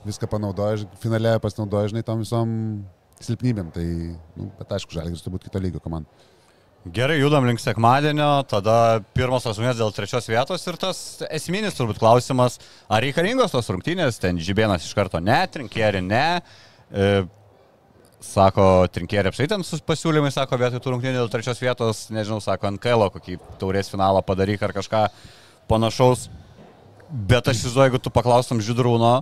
viską 0.06 0.28
panaudoja, 0.32 0.86
finale 1.02 1.34
pasinaudoja, 1.42 1.90
žinai, 1.92 2.04
tom 2.06 2.22
visom 2.22 2.54
silpnybėm, 3.24 3.72
tai, 3.74 3.86
nu, 4.36 4.50
bet 4.60 4.76
aišku, 4.76 4.94
Žalgiris 4.96 5.24
turbūt 5.24 5.48
kito 5.48 5.60
lygio 5.62 5.82
komanda. 5.82 6.08
Gerai, 6.86 7.16
judam 7.18 7.42
link 7.48 7.58
sekmadienio, 7.58 8.44
tada 8.46 9.00
pirmos 9.16 9.42
rungtynės 9.42 9.78
dėl 9.80 9.90
trečios 9.94 10.28
vietos 10.30 10.62
ir 10.68 10.76
tas 10.78 10.98
esminis 11.34 11.74
turbūt 11.74 11.98
klausimas, 11.98 12.60
ar 12.86 13.02
reikalingos 13.02 13.50
tos 13.50 13.70
rungtynės, 13.72 14.20
ten 14.22 14.38
Žibėnas 14.38 14.86
iš 14.86 14.92
karto 14.94 15.18
ne, 15.18 15.40
Trinkierį 15.50 16.04
ne. 16.06 16.22
E, 16.94 17.08
sako, 18.22 18.86
Trinkierį 18.94 19.32
apsaitant 19.32 19.66
su 19.66 19.80
pasiūlymais, 19.82 20.36
sako, 20.38 20.60
vietoj 20.62 20.84
tų 20.84 20.92
rungtynių 20.94 21.18
dėl 21.18 21.32
trečios 21.32 21.58
vietos, 21.64 22.04
nežinau, 22.14 22.38
sako, 22.44 22.70
NKL 22.76 23.08
kokį 23.16 23.40
taurės 23.58 23.90
finalą 23.90 24.22
padaryk 24.28 24.62
ar 24.62 24.76
kažką 24.76 25.02
panašaus. 25.72 26.28
Bet 27.10 27.50
aš 27.50 27.64
įsivaizduoju, 27.64 27.88
jeigu 27.88 28.02
tu 28.04 28.14
paklaustum 28.14 28.62
Židrūno, 28.62 29.16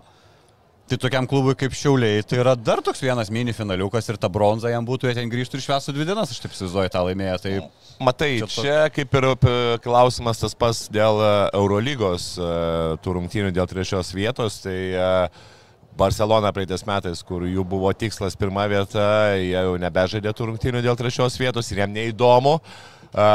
Tai 0.84 0.98
tokiam 1.00 1.24
klubui 1.24 1.54
kaip 1.56 1.72
Šiauliai, 1.72 2.20
tai 2.28 2.42
yra 2.42 2.52
dar 2.60 2.82
toks 2.84 3.00
vienas 3.00 3.30
mini 3.32 3.54
finaliukas 3.56 4.04
ir 4.12 4.18
ta 4.20 4.28
bronza 4.28 4.68
jam 4.68 4.84
būtų, 4.84 5.08
jie 5.08 5.14
ten 5.16 5.30
grįžtų 5.32 5.56
ir 5.56 5.62
švestų 5.64 5.94
dvi 5.96 6.04
dienas, 6.10 6.28
aš 6.34 6.42
taip 6.44 6.52
įsivaizduoju 6.52 6.90
tą 6.92 7.04
laimėję. 7.06 7.36
Tai 7.40 7.52
Matai, 8.04 8.28
Čia 8.36 8.44
toks- 8.44 8.58
čia 8.60 8.76
kaip 8.92 9.16
ir 9.16 9.26
p- 9.40 9.54
klausimas 9.86 10.42
tas 10.42 10.52
pats 10.58 10.82
dėl 10.92 11.22
e, 11.24 11.30
Eurolygos 11.56 12.26
e, 12.36 12.50
tų 13.00 13.14
rungtynių 13.16 13.54
dėl 13.56 13.70
trečios 13.70 14.12
vietos. 14.12 14.58
Tai 14.66 14.76
e, 14.76 15.08
Barcelona 15.96 16.52
praeitais 16.52 16.84
metais, 16.84 17.22
kur 17.24 17.46
jų 17.48 17.64
buvo 17.64 17.88
tikslas 17.96 18.36
pirma 18.36 18.66
vieta, 18.68 19.08
jie 19.40 19.54
jau 19.56 19.78
nebežaidė 19.80 20.34
tų 20.36 20.50
rungtynių 20.52 20.84
dėl 20.84 21.00
trečios 21.00 21.40
vietos 21.40 21.70
ir 21.72 21.80
jam 21.86 21.96
neįdomu. 21.96 22.58
E, 23.14 23.28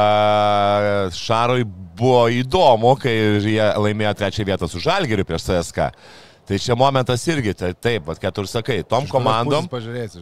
Šarui 1.17 1.65
buvo 1.97 2.27
įdomu, 2.29 2.93
kai 3.01 3.17
jie 3.41 3.69
laimėjo 3.79 4.13
trečią 4.21 4.45
vietą 4.53 4.69
su 4.69 4.77
Žalgiriu 4.85 5.25
prieš 5.25 5.49
CSK. 5.49 5.89
Tai 6.49 6.57
čia 6.57 6.73
momentas 6.73 7.21
irgi, 7.29 7.51
tai 7.53 7.75
taip, 7.77 8.07
bet 8.07 8.17
ką 8.17 8.31
tu 8.33 8.41
ir 8.41 8.47
sakai, 8.49 8.79
tom 8.81 9.05
Iš 9.05 9.11
komandom, 9.13 9.67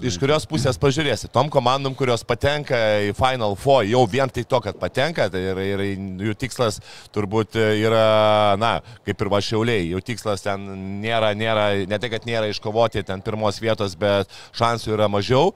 iš 0.04 0.18
kurios 0.20 0.44
pusės 0.44 0.76
pažiūrėsi, 0.76 1.30
tom 1.32 1.48
komandom, 1.48 1.94
kurios 1.96 2.26
patenka 2.28 2.76
į 3.08 3.14
Final 3.16 3.56
Four, 3.56 3.86
jau 3.88 4.02
vien 4.12 4.28
tai 4.28 4.44
to, 4.44 4.60
kad 4.66 4.76
patenka, 4.76 5.30
tai 5.32 5.46
ir, 5.54 5.62
ir 5.64 5.86
jų 6.28 6.36
tikslas 6.36 6.82
turbūt 7.16 7.56
yra, 7.56 8.60
na, 8.60 8.74
kaip 9.08 9.24
ir 9.24 9.32
vašiauliai, 9.38 9.88
jų 9.94 10.04
tikslas 10.12 10.44
ten 10.44 10.68
nėra, 11.00 11.32
nėra, 11.32 11.70
ne 11.88 11.96
tai, 11.96 12.12
kad 12.12 12.28
nėra 12.28 12.52
iškovoti 12.52 13.08
ten 13.08 13.24
pirmos 13.24 13.64
vietos, 13.64 13.96
bet 13.96 14.28
šansų 14.60 14.98
yra 14.98 15.08
mažiau. 15.08 15.54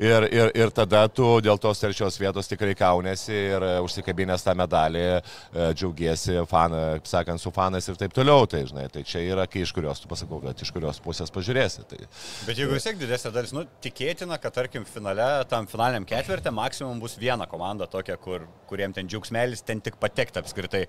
Ir, 0.00 0.24
ir, 0.32 0.48
ir 0.58 0.72
tada 0.74 1.04
tu 1.06 1.36
dėl 1.44 1.60
tos 1.62 1.78
trečios 1.78 2.16
vietos 2.18 2.48
tikrai 2.50 2.72
kaunėsi 2.74 3.36
ir 3.52 3.68
užsikabinęs 3.84 4.42
tą 4.42 4.56
medalį, 4.58 5.04
e, 5.04 5.68
džiaugiesi, 5.76 6.40
fan, 6.50 6.74
sakant, 7.06 7.38
su 7.38 7.52
fanais 7.54 7.86
ir 7.86 8.00
taip 8.00 8.16
toliau, 8.16 8.48
tai 8.50 8.64
žinai, 8.66 8.88
tai 8.90 9.04
čia 9.06 9.22
yra, 9.22 9.46
kai 9.46 9.62
iš 9.62 9.70
kurios 9.76 10.02
tu 10.02 10.10
pasakau, 10.14 10.40
kad 10.44 10.64
iš 10.64 10.72
kurios 10.74 11.02
pusės 11.04 11.34
pažiūrėsi. 11.34 11.84
Tai, 11.90 12.00
Bet 12.48 12.60
jeigu 12.60 12.78
vis 12.78 12.86
tiek 12.86 12.98
didesnė 13.00 13.34
dalis, 13.34 13.52
nu, 13.56 13.66
tikėtina, 13.84 14.38
kad 14.40 14.56
tarkim 14.56 14.88
finale, 14.88 15.28
tam 15.50 15.68
finaliniam 15.70 16.08
ketvirtė 16.08 16.54
maksimum 16.54 17.02
bus 17.02 17.18
viena 17.20 17.48
komanda 17.50 17.90
tokia, 17.90 18.16
kur, 18.20 18.48
kuriem 18.70 18.94
ten 18.96 19.10
džiaugsmelis, 19.10 19.66
ten 19.66 19.84
tik 19.84 20.00
patekti 20.00 20.40
apskritai. 20.40 20.86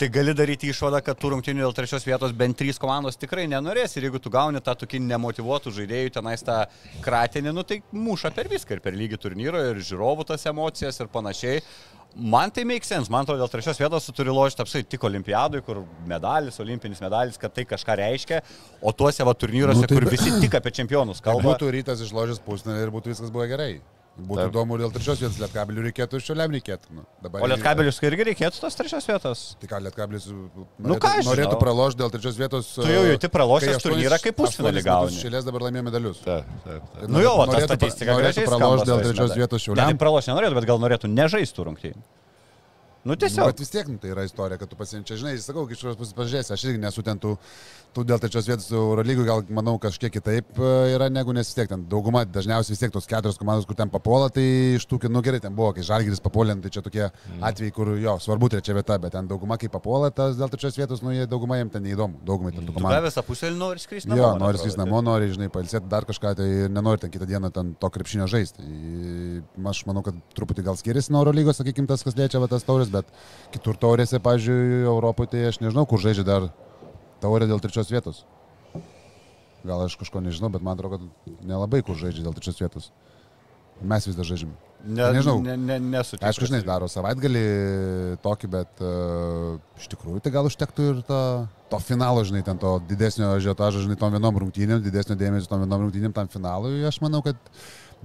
Tai 0.00 0.08
gali 0.08 0.32
daryti 0.34 0.70
išvadą, 0.72 1.02
kad 1.04 1.18
tų 1.20 1.34
rungtynių 1.34 1.62
dėl 1.62 1.74
trečios 1.76 2.06
vietos 2.06 2.32
bent 2.34 2.56
trys 2.58 2.78
komandos 2.80 3.18
tikrai 3.20 3.44
nenorės 3.50 3.92
ir 3.94 4.06
jeigu 4.08 4.18
tu 4.22 4.32
gauni 4.32 4.62
tą 4.64 4.72
tokį 4.80 5.02
nemotivuotų 5.04 5.72
žaidėjų 5.76 6.14
tenais 6.16 6.42
tą 6.42 6.56
kratinį, 7.04 7.52
nu 7.52 7.62
tai 7.68 7.82
muša 7.92 8.32
per 8.34 8.48
viską 8.50 8.78
ir 8.78 8.82
per 8.82 8.96
lygį 8.96 9.20
turnyro 9.20 9.60
ir 9.68 9.82
žiūrovų 9.84 10.26
tas 10.32 10.48
emocijas 10.48 10.98
ir 10.98 11.12
panašiai. 11.12 11.60
Man 12.16 12.50
tai 12.52 12.64
make 12.68 12.84
sense, 12.84 13.08
man 13.10 13.24
atrodo, 13.24 13.40
dėl 13.40 13.48
trečios 13.52 13.78
vietos 13.80 14.04
tu 14.04 14.12
turi 14.12 14.32
lošti 14.34 14.60
apsai 14.64 14.82
tik 14.84 15.04
olimpiadui, 15.08 15.62
kur 15.64 15.80
medalis, 16.06 16.58
olimpinis 16.60 17.00
medalis, 17.00 17.38
kad 17.40 17.54
tai 17.56 17.64
kažką 17.64 17.96
reiškia, 18.02 18.42
o 18.82 18.92
tuose 18.92 19.24
va 19.24 19.32
turnyruose, 19.32 19.80
Nu, 19.80 19.88
tai 19.88 19.96
kur 19.96 20.08
visi 20.12 20.34
tik 20.42 20.54
apie 20.60 20.74
čempionus 20.76 21.22
kalba. 21.24 21.54
būtų 21.54 21.70
rytas 21.72 22.04
išložęs 22.04 22.42
pusnelį 22.44 22.84
ir 22.84 22.92
būtų 22.92 23.14
viskas 23.14 23.32
buvę 23.32 23.48
gerai. 23.48 23.72
Būtų 24.12 24.42
Taip. 24.42 24.50
įdomu 24.52 24.76
dėl 24.76 24.90
trečios 24.92 25.20
vietos, 25.22 25.38
lietkabelių 25.40 25.82
reikėtų, 25.86 26.18
iš 26.20 26.26
šioliam 26.28 26.52
reikėtų. 26.52 26.90
Nu, 26.98 27.04
O 27.32 27.48
lietkabelius 27.48 27.96
irgi 28.04 28.26
reikėtų 28.28 28.60
tos 28.60 28.76
trečios 28.76 29.06
vietos. 29.08 29.44
Tai 29.62 29.70
ką, 29.70 29.80
lietkabelis 29.86 30.26
Nu, 30.28 30.66
norėtų, 30.84 30.98
ką 31.00 31.12
aš 31.22 31.30
norėtų 31.30 31.56
pralošti 31.62 32.02
dėl 32.02 32.12
trečios 32.12 32.36
vietos. 32.36 32.68
Tu 32.76 32.90
jau 32.92 33.06
jauti 33.08 33.30
pralošęs 33.32 33.86
turnyrą, 33.86 34.18
kaip 34.20 34.36
pusfinalį 34.36 34.84
gauni. 34.84 35.16
Šėlės 35.16 35.48
dabar 35.48 35.64
laimėjo 35.64 35.86
medalius. 35.88 36.20
taip, 36.26 36.50
taip, 36.66 36.90
taip. 36.92 37.08
Nu 37.08 37.24
jo, 37.24 37.32
va, 37.40 37.48
ta 37.48 37.56
norėtų, 37.56 37.70
statistika 37.72 38.18
norėtų 38.18 38.44
pralošti 38.50 38.90
dėl 38.90 39.06
trečios 39.08 39.38
vietos 39.40 39.64
šioliam. 39.64 39.88
tai 39.88 40.02
praloš 40.04 40.28
nenorėtų, 40.28 40.58
bet 40.60 40.68
gal 40.68 40.84
norėtų 40.84 41.12
nežaistų 41.16 41.70
rungtynių. 41.70 42.04
Nu 43.04 43.16
tiesiog. 43.18 43.48
Bet 43.50 43.58
vis 43.58 43.70
tiek 43.72 43.88
nu, 43.90 43.96
tai 43.98 44.12
yra 44.12 44.22
istorija, 44.22 44.60
kad 44.60 44.70
tu 44.70 44.76
pasiimčiai, 44.78 45.18
žinai, 45.18 45.32
sakau, 45.42 45.64
iš 45.66 45.80
kurios 45.82 45.96
pusės 45.98 46.14
pažiūrėsi, 46.14 46.52
aš 46.54 46.62
irgi 46.68 46.78
nesu 46.84 47.02
ten 47.02 47.18
tų, 47.18 47.32
tų 47.96 48.04
dėl 48.06 48.20
trečios 48.22 48.46
vietos 48.46 48.68
Eurolygų, 48.70 49.24
gal 49.26 49.42
manau 49.50 49.74
kažkiek 49.82 50.12
kitaip 50.14 50.54
e, 50.62 50.68
yra 50.94 51.08
negu 51.10 51.34
nes 51.34 51.48
vis 51.50 51.56
tiek 51.58 51.66
ten 51.68 51.82
dauguma, 51.90 52.22
dažniausiai 52.22 52.76
vis 52.76 52.82
tiek 52.84 52.92
tos 52.94 53.08
keturios 53.10 53.40
komandos, 53.40 53.66
kur 53.66 53.74
ten 53.74 53.90
papuola, 53.90 54.28
tai 54.30 54.44
iš 54.76 54.86
tų, 54.86 55.00
nu 55.10 55.22
gerai, 55.26 55.40
ten 55.42 55.50
buvo, 55.58 55.72
kai 55.74 55.82
Žalgiris 55.88 56.22
papuolė, 56.22 56.54
nu, 56.54 56.62
tai 56.62 56.70
čia 56.76 56.84
tokie 56.86 57.08
atvejai, 57.42 57.74
kur 57.74 57.90
jo, 57.98 58.14
svarbu 58.22 58.52
trečia 58.54 58.76
vieta, 58.78 59.00
bet 59.02 59.16
ten 59.16 59.26
dauguma, 59.26 59.58
kai 59.58 59.72
papuola, 59.74 60.12
tas 60.14 60.38
dėl 60.38 60.54
trečios 60.54 60.78
vietos, 60.78 61.02
nu 61.02 61.10
jie 61.16 61.26
dauguma 61.26 61.58
jiems 61.58 61.74
ten 61.74 61.82
neįdomu, 61.88 62.22
daugumai 62.22 62.54
ten 62.54 62.62
tų 62.62 62.70
Tu 62.70 62.78
komandų. 62.78 63.00
gavęs 63.00 63.18
apusėlį 63.24 63.58
nori 63.58 63.82
skristi 63.82 64.12
namo. 64.12 64.22
Jo, 64.22 64.30
nori 64.38 64.62
skristi 64.62 64.78
namo, 64.78 65.02
nori, 65.10 65.32
žinai, 65.34 65.50
pailsėti 65.58 65.90
dar 65.90 66.06
kažką, 66.06 66.36
tai 66.38 66.48
nenori 66.70 67.02
ten 67.02 67.10
kitą 67.18 67.26
dieną 67.34 67.50
ten 67.58 67.74
to 67.82 67.90
krepšinio 67.98 68.30
žaisti. 68.30 68.62
Tai 68.62 69.70
Aš 69.72 69.84
manau, 69.88 70.02
kad 70.04 70.16
truputį 70.36 70.62
gal 70.66 70.76
skiriasi 70.76 71.12
nuo 71.14 71.22
Euro 71.22 71.32
lygos, 71.34 71.56
sakykime, 71.60 71.88
tas, 71.88 72.02
kas 72.04 72.16
liečia 72.18 72.40
va, 72.42 72.48
tas 72.50 72.64
taurės, 72.66 72.90
bet 72.92 73.08
kitur 73.54 73.78
taurėse, 73.80 74.20
pažiūrėjau, 74.22 74.92
Europoje, 74.94 75.32
tai 75.34 75.46
aš 75.50 75.60
nežinau, 75.64 75.86
kur 75.88 76.02
žaidžia 76.02 76.26
dar 76.28 76.50
taurė 77.22 77.48
dėl 77.50 77.62
trečios 77.62 77.90
vietos. 77.92 78.24
Gal 79.62 79.84
aš 79.84 79.96
kažko 80.00 80.22
nežinau, 80.24 80.50
bet 80.52 80.64
man 80.64 80.78
atrodo, 80.78 80.98
kad 80.98 81.38
nelabai 81.46 81.82
kur 81.86 81.98
žaidžia 81.98 82.26
dėl 82.26 82.36
trečios 82.36 82.60
vietos. 82.62 82.90
Mes 83.82 84.06
vis 84.06 84.18
dar 84.18 84.26
žaidžiame. 84.26 84.54
Ne, 84.82 85.04
Nežinau. 85.14 85.38
Ne, 85.42 85.54
ne, 85.54 85.76
nesu 85.78 86.16
tikras. 86.16 86.32
Aišku, 86.32 86.48
žinai, 86.50 86.62
daro 86.66 86.88
savaitgalį 86.90 87.42
tokį, 88.22 88.48
bet 88.50 88.82
uh, 88.82 89.60
iš 89.78 89.86
tikrųjų 89.92 90.22
tai 90.24 90.32
gal 90.34 90.48
užtektų 90.48 90.86
ir 90.90 91.02
to, 91.06 91.20
to 91.70 91.78
finalo, 91.84 92.24
žinai, 92.26 92.42
ten 92.46 92.58
to 92.58 92.74
didesnio 92.88 93.30
žiotažo, 93.42 93.84
žinai, 93.84 93.98
tom 94.00 94.14
vienom 94.14 94.40
rungtynėm, 94.42 94.82
didesnio 94.82 95.14
dėmesio 95.18 95.50
tom 95.50 95.62
vienom 95.62 95.86
rungtynėm, 95.86 96.14
tam 96.16 96.30
finalui. 96.32 96.82
Aš 96.88 96.98
manau, 97.04 97.22
kad 97.22 97.38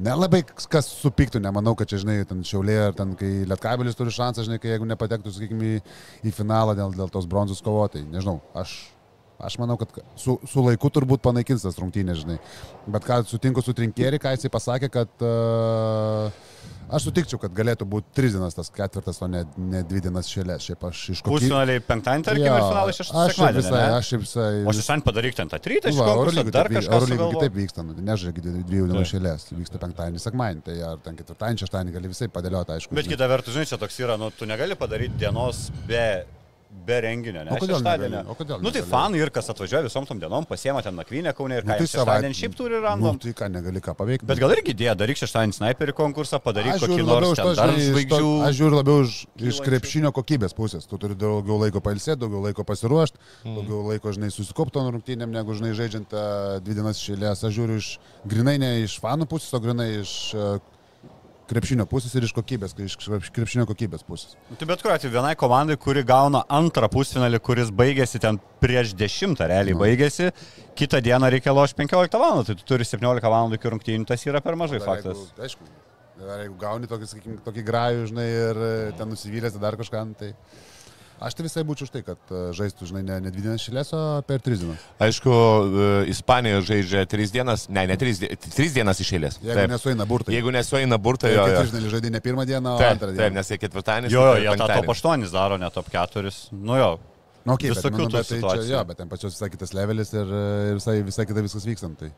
nelabai 0.02 0.44
kas 0.46 0.90
supyktų, 1.02 1.42
nemanau, 1.44 1.76
kad 1.78 1.90
čia, 1.90 2.02
žinai, 2.04 2.20
ten 2.30 2.44
šiaulė 2.48 2.78
ar 2.90 2.98
ten, 2.98 3.16
kai 3.20 3.32
Lietkabelis 3.50 3.98
turi 3.98 4.14
šansą, 4.14 4.46
žinai, 4.48 4.60
kai 4.62 4.76
jeigu 4.76 4.90
nepatektų, 4.90 5.34
sakykime, 5.34 5.72
į, 5.78 5.82
į 6.30 6.36
finalą 6.38 6.78
dėl, 6.78 6.94
dėl 6.98 7.12
tos 7.14 7.30
bronzos 7.30 7.64
kovotai. 7.66 8.06
Nežinau, 8.12 8.40
aš 8.58 8.80
Aš 9.38 9.60
manau, 9.62 9.76
kad 9.78 9.92
su, 10.18 10.34
su 10.50 10.62
laiku 10.66 10.90
turbūt 10.90 11.22
panaikins 11.22 11.62
tas 11.62 11.76
rungtynės, 11.78 12.24
žinai. 12.24 12.40
Bet 12.90 13.04
ką 13.06 13.20
sutinku 13.30 13.62
su 13.62 13.76
Trinkėri, 13.78 14.18
ką 14.18 14.32
jisai 14.34 14.50
pasakė, 14.50 14.90
kad 14.90 15.26
uh, 15.26 16.48
aš 16.92 17.08
sutikčiau, 17.08 17.40
kad 17.42 17.54
galėtų 17.58 17.88
būti 17.90 18.14
tris 18.18 18.36
dienas 18.36 18.56
tas 18.58 18.70
ketvirtas, 18.74 19.20
o 19.24 19.28
ne, 19.32 19.44
ne 19.58 19.82
dvi 19.88 20.02
dienas 20.06 20.30
šėlės. 20.32 20.68
Šiaip 20.68 20.86
aš 20.90 21.02
iš 21.14 21.22
kokių... 21.26 21.34
Pusfinaliai 21.34 21.84
penktadienį, 21.84 22.26
tarkim, 22.28 22.48
ir 22.48 22.66
finalas 22.68 23.00
šeštą 23.02 23.24
Aš 23.24 23.42
visai, 23.58 23.82
aš 23.98 24.12
visai... 24.22 24.48
O 24.64 24.76
šeštadienį 24.78 25.08
padaryk 25.10 25.38
ten 25.40 25.52
tą 25.52 25.60
trytą, 25.68 25.92
iš 25.92 26.02
Eurolygoj 26.06 26.56
dar 26.56 26.72
kažkas. 26.72 26.92
Eurolygoj 26.94 27.18
sugalvok. 27.18 27.42
kitaip 27.42 27.60
vyksta, 27.60 27.86
nu, 27.88 27.98
nežaigi 28.12 28.46
dviejų 28.48 28.90
dienų 28.94 29.06
šėlės, 29.12 29.50
vyksta 29.58 29.84
penktadienį, 29.84 30.24
sekmadienį, 30.24 30.66
tai 30.70 30.80
ar 30.92 31.04
ten 31.04 31.20
ketvirtadienį, 31.20 31.64
šeštadienį 31.66 31.98
gali 31.98 32.14
visai 32.14 32.32
padėlioti, 32.38 32.78
aišku. 32.78 32.98
Bet 32.98 33.12
kita 33.12 33.30
vertus, 33.32 33.58
žinai, 33.58 33.70
čia 33.70 33.82
toks 33.82 34.00
yra, 34.04 34.18
nu, 34.22 34.32
tu 34.36 34.48
negali 34.50 34.80
padaryti 34.80 35.20
dienos 35.26 35.68
be, 35.90 36.08
be 36.88 36.98
renginio, 37.02 37.44
ne? 37.44 37.52
O 37.52 37.58
kodėl 37.62 37.78
Šeštadienio. 37.80 38.18
negali? 38.22 38.32
O 38.32 38.36
kodėl 38.36 38.62
Nu 38.64 38.72
tai 38.72 38.82
fanai 38.84 39.20
ir 39.24 39.30
kas 39.32 39.48
atvažiuoja 39.52 39.84
visom 39.88 40.06
tom 40.08 40.20
dienom, 40.20 40.46
pasiema 40.48 40.82
ten 40.84 40.96
nakvynę 40.96 41.34
kaunė 41.36 41.58
ir 41.62 41.66
Nu, 41.66 41.72
ką, 41.72 41.78
tai 41.78 41.86
tai 41.88 41.88
šeštadienį 41.94 42.38
šiaip 42.40 42.56
turi 42.60 42.76
Nu, 42.76 42.82
random. 42.84 43.20
tai 43.24 43.34
ką, 43.34 43.50
negali 43.52 43.82
ką 43.84 43.96
paveikti. 43.96 44.26
Bet 44.28 44.40
gal 44.40 44.52
irgi 44.56 44.74
dėja, 44.76 44.96
daryk 45.00 45.18
šeštadienį 45.20 45.56
sniperį 45.58 45.94
konkursą, 45.96 46.40
padaryk 46.44 46.80
kokį 46.80 47.04
nors 47.08 47.34
ten 47.40 47.56
dar 47.56 47.72
žvaigždžių. 47.72 48.32
aš 48.48 48.56
žiūriu 48.60 48.78
labiau 48.82 49.04
iš, 49.08 49.26
iš 49.52 49.60
krepšinio 49.64 50.12
kokybės 50.12 50.54
pusės. 50.56 50.88
Tu 50.88 50.98
turi 50.98 51.16
daugiau 51.16 51.58
laiko 51.64 51.80
pailsėti, 51.82 52.20
daugiau 52.20 52.44
laiko 52.46 52.64
pasiruošti, 52.64 53.18
Mhm. 53.46 53.56
daugiau 53.56 53.82
laiko, 53.92 54.12
žinai, 54.12 54.32
susikopto 54.32 54.80
rungtynėm, 54.92 55.30
negu, 55.32 55.56
žinai, 55.56 55.74
žaidžiant 55.74 56.12
uh, 56.14 56.60
dvi 56.60 56.74
dienas 56.76 57.00
šėlės. 57.00 57.44
Aš 57.48 57.54
žiūriu 57.58 57.78
iš, 57.78 57.98
grinai 58.28 58.58
ne 58.60 58.84
iš 58.84 59.00
fanų 59.00 59.28
pusės, 59.28 59.54
o 59.54 59.60
grinai 59.60 60.02
iš 60.02 60.34
uh, 60.36 60.60
krepšinio 61.48 61.86
pusės 61.90 62.14
ir 62.20 62.26
iš 62.28 62.34
kokybės, 62.36 62.74
iš 62.84 62.96
krepš- 63.00 63.32
krepšinio 63.36 63.66
kokybės 63.70 64.04
pusės. 64.08 64.36
Nu, 64.50 64.58
Tai 64.60 64.68
bet 64.70 64.82
kuriuo 64.84 64.96
atveju 64.98 65.14
vienai 65.14 65.34
komandai, 65.40 65.78
kuri 65.80 66.04
gauna 66.04 66.44
antrą 66.50 66.90
pusfinalį, 66.92 67.40
kuris 67.40 67.72
baigėsi 67.72 68.20
ten 68.24 68.40
prieš 68.62 68.94
dešimtą 69.00 69.48
realiai 69.48 69.74
Nu. 69.76 69.80
baigėsi, 69.82 70.32
kitą 70.76 71.02
dieną 71.02 71.30
reikia 71.32 71.54
lošti 71.56 71.80
15 71.84 72.20
val. 72.20 72.44
Tai 72.44 72.56
tu 72.56 72.64
turi 72.68 72.84
17 72.84 73.30
val. 73.32 73.54
iki 73.54 73.70
rungtynių, 73.70 74.06
tas 74.06 74.26
yra 74.28 74.42
per 74.44 74.56
mažai 74.60 74.80
Dar 74.80 74.88
faktas. 74.88 75.18
Jeigu, 75.18 75.44
aišku, 75.48 75.64
dar 76.20 76.40
jeigu 76.44 76.58
gauni 76.60 76.88
tokį, 76.88 77.08
sakykim, 77.14 77.38
tokį 77.46 77.64
grajų, 77.66 78.08
žinai, 78.12 78.28
ir 78.28 78.56
e, 78.58 78.92
ten 78.98 79.08
nusivylęs, 79.10 79.54
tai 79.54 79.62
dar 79.62 79.78
kažką, 79.80 80.06
nu, 80.08 80.14
tai... 80.20 80.34
Aš 81.18 81.34
tai 81.34 81.44
visai 81.48 81.64
būčiau 81.66 81.88
už 81.88 81.92
tai, 81.96 82.04
kad 82.06 82.20
e, 82.30 82.40
žaistų, 82.54 82.86
žinai, 82.92 83.02
ne, 83.08 83.16
ne 83.26 83.32
dvi 83.34 83.42
dienas 83.42 83.64
šilės, 83.66 83.90
o 83.98 84.02
per 84.28 84.38
tris 84.46 84.60
dienas. 84.62 84.84
Aišku, 85.02 85.32
e, 85.34 85.88
Ispanijoje 86.14 86.66
žaidžia 86.68 87.02
tris 87.10 87.34
dienas, 87.34 87.64
ne, 87.74 87.88
ne 87.90 87.96
tris, 87.98 88.20
tris 88.54 88.76
dienas 88.76 89.02
iš 89.02 89.14
eilės. 89.18 89.40
Jeigu 89.42 89.66
nesueina 89.72 90.06
burtai. 90.06 90.36
Jeigu 90.36 90.54
nesueina 90.54 91.00
burtai, 91.02 91.32
Tai 91.34 91.40
jo, 91.40 91.48
jo. 91.56 91.64
žinai, 91.72 91.90
žaidė 91.96 92.12
ne 92.14 92.22
pirmą 92.22 92.46
dieną, 92.46 92.76
o 92.76 92.82
Taip, 92.84 92.92
antrą 93.00 93.10
taip, 93.10 93.18
dieną. 93.24 93.34
nes 93.40 93.50
jie 93.50 93.58
ketvirtadienis. 93.64 94.14
Jo, 94.14 94.28
jo, 94.28 94.36
tai 94.36 94.44
jie 94.46 94.52
tą 94.54 94.68
top 94.76 94.86
penktadienis. 94.92 95.32
8 95.34 95.34
daro, 95.40 95.58
ne 95.58 95.72
top 95.74 95.90
4. 95.96 96.34
Nu 96.54 96.78
jo. 96.78 96.92
Nu, 97.48 97.56
okay, 97.56 97.72
bet, 97.72 97.80
Visokių 97.80 98.04
nu, 98.04 98.10
tų 98.12 98.18
bet, 98.20 98.28
tai 98.28 98.36
čia, 98.36 98.42
situacijų. 98.44 98.72
jo, 98.76 98.80
bet 98.92 98.98
ten 99.02 99.10
pačios 99.10 99.34
visai 99.38 99.48
kitas 99.54 99.74
levelis 99.74 100.10
ir, 100.14 100.32
ir 100.74 100.78
visai, 100.78 100.96
visai 101.08 101.26
kita 101.30 101.44
viskas 101.46 101.66
vykstant. 101.66 101.98
Tai. 102.02 102.10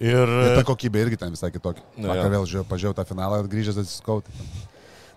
Ir, 0.00 0.30
ir 0.48 0.54
ta 0.56 0.62
kokybė 0.64 1.02
irgi 1.04 1.18
ten 1.20 1.30
visai 1.34 1.50
kitokia. 1.52 1.84
Nu, 2.00 2.08
Vakar 2.08 2.32
vėl 2.32 2.46
žiūrėjau, 2.48 2.66
pažiūrėjau 2.70 2.96
tą 2.96 3.04
finalą, 3.10 3.42
grįžęs 3.52 3.82
atsiskau. 3.82 4.22
tai 4.24 4.32
Ten, 4.32 4.48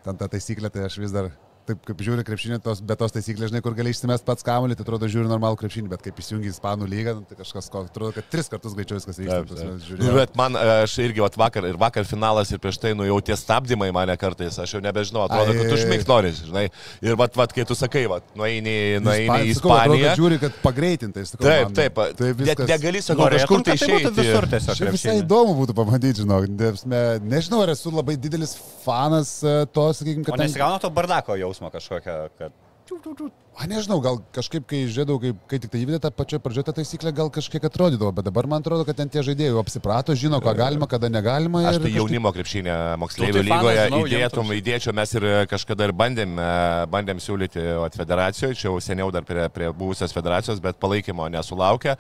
ten 0.04 0.20
ta 0.20 0.28
taisyklė, 0.34 0.68
tai 0.76 0.84
aš 0.90 0.98
vis 1.00 1.14
dar, 1.16 1.30
taip 1.68 1.82
kaip 1.88 2.02
žiūriu 2.04 2.24
krepšinį, 2.28 2.58
tos, 2.64 2.82
bet 2.84 3.00
tos 3.02 3.14
taisyklės, 3.16 3.52
žinai, 3.52 3.62
kur 3.66 3.76
gali 3.78 3.92
išsimest 3.94 4.26
pats 4.28 4.46
kamuolį, 4.48 4.76
tai 4.80 4.86
atrodo 4.86 5.08
žiūri 5.12 5.30
normalų 5.32 5.58
krepšinį, 5.62 5.92
bet 5.94 6.04
kaip 6.06 6.20
įsijungi 6.24 6.50
į 6.50 6.54
ispanų 6.54 6.88
lygą, 6.92 7.14
nu, 7.20 7.26
tai 7.30 7.38
kažkas, 7.40 7.70
ko, 7.74 7.84
atrodo, 7.88 8.12
kad 8.18 8.28
tris 8.34 8.50
kartus 8.52 8.76
greičiau 8.78 9.00
viskas 9.00 9.20
vyksta. 9.22 9.40
Taip, 9.48 9.54
taip. 9.58 10.02
Nu, 10.04 10.12
bet 10.18 10.36
man, 10.40 10.58
e, 10.60 10.74
aš 10.84 10.98
irgi, 11.06 11.24
vat, 11.24 11.38
vakar, 11.40 11.68
ir 11.72 11.80
vakar 11.82 12.08
finalas, 12.10 12.52
ir 12.54 12.62
prieš 12.64 12.80
tai, 12.84 12.92
nu, 12.98 13.08
jau 13.08 13.20
tie 13.26 13.38
stabdymai 13.40 13.90
mane 13.96 14.16
kartais, 14.22 14.60
aš 14.64 14.76
jau 14.78 14.82
nebežinau, 14.84 15.24
atrodo, 15.28 15.56
kad 15.56 15.70
tu 15.70 15.78
Ai. 15.78 15.80
užmigt 15.80 16.12
nori, 16.12 16.34
žinai. 16.40 16.66
Ir, 17.04 17.16
vat, 17.20 17.36
vat, 17.40 17.56
kai 17.56 17.66
tu 17.70 17.78
sakai, 17.80 18.04
vat, 18.12 18.28
nueini, 18.40 18.76
nueini 19.04 19.52
į 19.52 19.56
sakau, 19.58 19.74
Ispaniją. 19.78 20.10
kad 20.12 20.22
Žiūri, 20.24 20.40
kad 20.44 20.60
pagreitintai, 20.64 21.26
sakau. 21.30 21.48
Taip, 21.48 21.70
man, 21.70 21.78
taip, 21.80 22.02
tai 22.20 22.30
net 22.34 22.42
viskas. 22.44 22.70
negali, 22.74 23.02
sakau, 23.06 23.24
Norėtum, 23.26 23.44
kažkur 23.48 23.66
tai 23.70 23.78
išeiti. 23.80 24.14
visur 24.20 24.50
tiesiog. 24.54 24.84
Visai 24.98 25.16
įdomu 25.22 25.56
būtų 25.62 25.78
pamatyti, 25.78 26.24
žinok. 26.26 26.50
Nežinau, 27.24 27.64
ar 27.66 27.74
esu 27.74 27.92
labai 27.94 28.16
didelis 28.20 28.56
fanas 28.84 29.36
e, 29.46 29.54
to, 29.74 29.86
sakykime, 29.96 30.26
O 30.28 30.32
kad... 30.34 30.42
nesigauna 30.44 30.80
to 30.84 30.90
bardako 30.94 31.38
jausmo 31.54 31.70
kažkokio, 31.70 32.30
kad... 32.38 32.52
A, 33.54 33.68
nežinau, 33.70 34.00
gal 34.02 34.18
kažkaip, 34.34 34.64
kai 34.66 34.80
žiūrėjau, 34.90 35.20
kai, 35.22 35.32
kai 35.52 35.58
tik 35.62 35.72
tai 35.74 35.80
įvedė 35.84 36.00
tą 36.02 36.10
pačią 36.18 36.40
pradžią, 36.42 36.64
ta 36.66 36.74
taisyklė 36.74 37.12
gal 37.14 37.28
kažkiek 37.34 37.62
atrodydavo, 37.68 38.10
bet 38.18 38.26
dabar 38.26 38.48
man 38.50 38.64
atrodo, 38.64 38.82
kad 38.88 38.98
ten 38.98 39.12
tie 39.14 39.22
žaidėjai 39.22 39.54
apsiprato, 39.62 40.16
žino, 40.18 40.40
ką 40.42 40.56
galima, 40.58 40.88
kada 40.90 41.06
negalima. 41.14 41.62
Aš 41.70 41.78
tai 41.78 41.84
kažkaip- 41.84 42.00
jaunimo 42.00 42.32
krepšinė 42.34 42.78
moksleivių 42.98 43.38
tai 43.38 43.44
lygoje 43.46 43.84
žinau, 43.84 44.00
įdėtum, 44.08 44.50
jautrus. 44.50 44.58
įdėčiau, 44.58 44.96
mes 44.98 45.14
ir 45.20 45.28
kažkada 45.52 45.86
ir 45.86 45.94
bandėm, 45.94 46.34
e, 46.42 46.48
bandėm 46.96 47.22
siūlyti 47.22 47.68
federacijoje, 47.94 48.58
čia 48.58 48.68
jau 48.72 48.80
seniau 48.82 49.12
dar 49.14 49.22
prie, 49.22 49.46
prie 49.54 49.70
buvusios 49.70 50.12
federacijos, 50.18 50.58
bet 50.60 50.82
palaikymo 50.82 51.30
nesulaukė, 51.30 51.94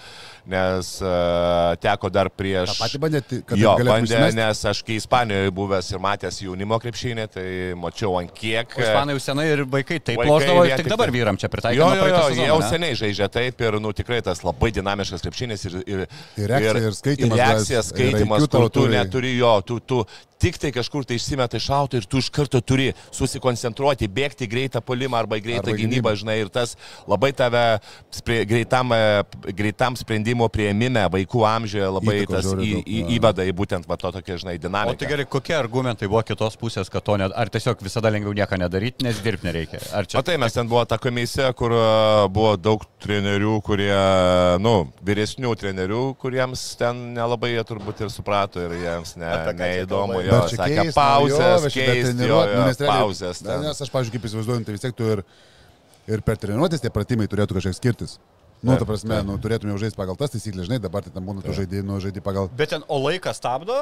nes 0.49 0.91
uh, 1.05 1.75
teko 1.77 2.09
dar 2.09 2.31
prieš... 2.33 2.73
tą 2.73 2.81
patį 2.81 3.03
bandėte, 3.05 3.41
kad 3.45 3.61
Jo, 3.61 3.77
bandė, 3.77 4.23
nes 4.33 4.65
aš 4.73 4.81
kai 4.81 4.97
Ispanijoje 4.97 5.53
buvęs 5.53 5.93
ir 5.93 6.01
matęs 6.01 6.41
jaunimo 6.41 6.81
krepšinį, 6.81 7.29
tai 7.29 7.47
mačiau 7.77 8.17
ant 8.17 8.33
kiek... 8.33 8.73
O 8.73 8.81
Ispanai 8.81 9.13
jau 9.13 9.23
senai 9.29 9.47
ir 9.53 9.65
vaikai 9.69 10.01
taip 10.01 10.17
tik 10.17 10.81
tik 10.81 10.89
dabar 10.89 11.11
tai- 11.11 11.17
vyram 11.19 11.37
čia 11.43 11.51
Jo, 11.51 11.51
pritaikoma. 11.53 11.93
jo, 11.99 12.09
jo, 12.15 12.25
jie 12.39 12.47
jau 12.49 12.59
ne? 12.63 12.71
seniai 12.71 12.95
žaidžia 13.03 13.27
taip 13.35 13.61
ir, 13.67 13.79
nu, 13.83 13.91
tikrai 13.93 14.21
tas 14.25 14.41
labai 14.47 14.71
dinamiškas 14.79 15.21
krepšinis 15.27 15.67
ir, 15.69 15.79
ir, 15.83 16.05
Ir 16.39 16.49
reakcija, 16.55 16.71
ir 16.71 17.25
Ir 17.27 17.33
reakcija, 17.37 17.79
gal, 17.79 17.83
ir 17.83 17.89
skaitimas, 17.91 18.45
IQ 18.47 18.51
kur 18.55 18.69
tu 18.71 18.79
turi. 18.85 18.95
neturi 18.97 19.35
jo, 19.37 19.53
tu, 19.67 19.79
tu 19.83 20.05
tik 20.43 20.57
tai 20.59 20.73
kažkur 20.75 21.05
tai 21.07 21.15
išsimeta 21.15 21.55
šautą 21.63 22.01
ir 22.01 22.05
tu 22.11 22.19
iš 22.19 22.27
karto 22.35 22.59
turi 22.59 22.89
susikoncentruoti, 23.15 24.09
bėgti 24.11 24.43
į 24.43 24.49
greitą 24.51 24.81
polimą 24.83 25.21
arba 25.21 25.37
į 25.39 25.43
greitą 25.45 25.71
Arba 25.71 25.77
į 25.77 25.85
gynybą, 25.85 26.11
gynybą. 26.11 26.13
žinai, 26.19 26.35
ir 26.43 26.49
tas 26.51 26.73
labai 27.07 27.29
tave 27.31 27.61
spre, 28.11 28.41
greitam, 28.49 28.91
e, 28.91 29.23
greitam 29.55 29.95
sprendimo 29.95 30.49
prieimime 30.51 31.05
vaikų 31.13 31.45
amžiuje 31.47 31.87
labai 31.95 32.17
Įtakos 32.25 32.35
tas 32.35 32.49
žiauriai 32.49 32.67
į, 32.67 32.83
į, 32.83 32.99
jo. 32.99 33.13
įveda 33.17 33.45
į 33.47 33.53
būtent 33.55 33.87
va, 33.87 33.95
to 34.03 34.11
tokia, 34.17 34.35
žinai, 34.43 34.57
O 34.59 34.97
tai 34.99 35.07
gerai, 35.07 35.25
kokie 35.25 35.55
argumentai 35.55 36.07
buvo 36.11 36.21
kitos 36.27 36.57
pusės, 36.59 36.91
kad 36.91 37.03
to 37.07 37.15
net, 37.17 37.31
ar 37.39 37.47
tiesiog 37.47 37.79
visada 37.83 38.11
lengviau 38.11 38.35
nieko 38.35 38.59
nedaryti, 38.59 39.03
nes 39.07 39.23
dirbti 39.23 39.47
nereikia? 39.47 39.79
Ar 39.95 40.05
čia... 40.05 40.19
O 40.19 40.21
tai 40.27 40.35
mes 40.37 40.51
ten 40.53 40.67
buvo 40.67 40.83
ta 40.85 40.97
komisija, 40.99 41.32
kur 41.57 41.73
e, 41.75 41.83
buvo 42.33 42.51
daug 42.59 42.83
trenerių, 43.03 43.53
kurie, 43.65 43.93
nu, 44.63 44.73
vyresnių 45.05 45.53
trenerių, 45.59 46.01
kuriems 46.21 46.63
ten 46.79 46.99
nelabai 47.17 47.53
jie 47.53 47.63
turbūt 47.69 48.03
ir 48.05 48.11
suprato 48.13 48.61
ir 48.63 48.75
jiems 48.81 49.15
ne, 49.19 49.31
čia 49.31 49.55
neįdomu. 49.59 50.19
Jo, 50.25 50.37
Bet 50.37 50.53
čia 50.53 50.59
sakė, 50.61 50.77
keista, 50.81 50.99
pauzės, 50.99 51.65
šitą 51.67 51.95
keisti, 51.95 52.29
jo, 52.29 52.37
jo, 52.37 52.53
nu, 52.53 52.67
nes 52.69 52.83
pauzės. 52.83 53.41
Ten. 53.43 53.65
Nes 53.67 53.83
aš, 53.85 53.91
pavyzdžiui, 53.95 54.15
kaip 54.17 54.29
įsivaizduoju, 54.29 54.67
tai 54.67 54.77
vis 54.77 54.85
tiek 54.85 54.95
tu 54.99 55.09
ir, 55.15 55.23
ir 56.13 56.23
per 56.27 56.39
treniruotės 56.43 56.85
tie 56.85 56.93
pratimai 56.93 57.27
turėtų 57.31 57.59
kažkiek 57.59 57.79
skirtis. 57.79 58.17
Nu, 58.63 58.77
ta 58.79 58.87
prasme, 58.87 59.17
nu, 59.27 59.35
turėtume 59.43 59.73
jau 59.73 59.81
žaisti 59.81 59.99
pagal 59.99 60.15
tas 60.15 60.31
taisyklės, 60.31 60.69
žinai, 60.69 60.79
dabar 60.79 61.03
tai 61.03 61.11
ten 61.11 61.25
būna, 61.27 61.43
tu 61.43 61.51
žaidži, 61.55 61.81
nu, 61.83 61.97
žaidži 61.99 62.23
pagal... 62.23 62.47
Bet 62.55 62.71
ten, 62.71 62.85
o 62.87 62.99
laikas 63.03 63.41
stabdo, 63.41 63.75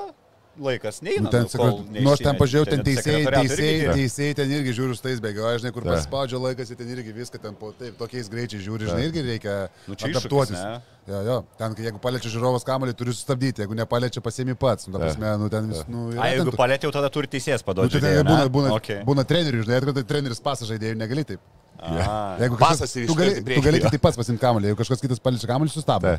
laikas 0.59 0.99
neina. 1.05 1.23
Nu, 1.23 1.29
ten, 1.31 1.45
nu, 1.47 1.49
kol 1.55 1.77
nu, 1.87 2.11
aš 2.11 2.21
ten 2.25 2.35
pažiūrėjau, 2.39 2.67
ten 2.71 2.81
teisėjai, 2.85 3.21
teisėjai, 3.31 3.93
teisėjai 3.95 4.35
ten 4.41 4.51
irgi 4.57 4.73
žiūri 4.77 4.95
už 4.97 5.01
tais 5.03 5.21
bėgioja, 5.23 5.61
žinai, 5.63 5.71
kur 5.75 5.85
paspaudžia 5.87 6.41
laikas, 6.41 6.73
ten 6.75 6.89
irgi 6.91 7.13
viską 7.15 7.39
ten 7.41 7.55
po 7.55 7.71
taip, 7.77 7.95
tokiais 7.99 8.27
greičiais 8.31 8.63
žiūri, 8.65 8.89
žinai, 8.89 9.05
irgi 9.07 9.23
reikia 9.29 9.55
Nu, 9.87 9.95
iššūkis, 9.95 10.17
adaptuotis. 10.17 10.57
ne? 10.59 10.81
Jo, 11.09 11.21
jo, 11.25 11.37
ten, 11.57 11.73
jeigu 11.81 11.97
paliečia 12.03 12.29
žiūrovas 12.29 12.65
kamuolį, 12.67 12.93
turi 12.99 13.15
sustabdyti, 13.15 13.63
jeigu 13.63 13.73
nepaliečia, 13.79 14.21
pasiemi 14.21 14.53
pats. 14.59 14.85
Nu, 14.91 14.99
prasme, 15.01 15.31
nu, 15.41 15.47
ten 15.49 15.71
vis, 15.71 15.81
nu, 15.89 16.11
A, 16.19 16.27
jeigu 16.35 16.53
palėtė, 16.53 16.85
jau 16.89 16.93
tada 16.99 17.09
turi 17.09 17.31
teisėjas 17.31 17.63
Nu, 17.63 17.69
paduoti. 17.71 18.03
tai 18.03 18.11
būna, 18.27 18.45
būna, 18.53 18.75
okay. 18.77 19.01
būna 19.07 19.25
trenerių, 19.25 19.63
žinai, 19.65 19.79
kad 19.87 19.97
tai 19.97 20.03
treneris 20.13 20.43
pasą 20.43 20.67
žaidėjų 20.69 20.99
negali 20.99 21.25
taip. 21.31 21.41
A, 21.81 22.37
Jeigu 22.37 22.59
kažkas, 22.61 22.93
tu 23.09 23.15
gali, 23.17 23.39
tu 23.41 23.61
gali 23.65 23.79
tik 23.81 23.95
tai 23.95 23.99
pats 24.03 24.19
pasimti 24.19 24.43
kamuolį, 24.43 24.69
jeigu 24.69 24.77
kažkas 24.83 25.01
kitas 25.01 25.19
paliečia 25.23 25.49
kamuolį, 25.49 25.73
sustabdo. 25.73 26.13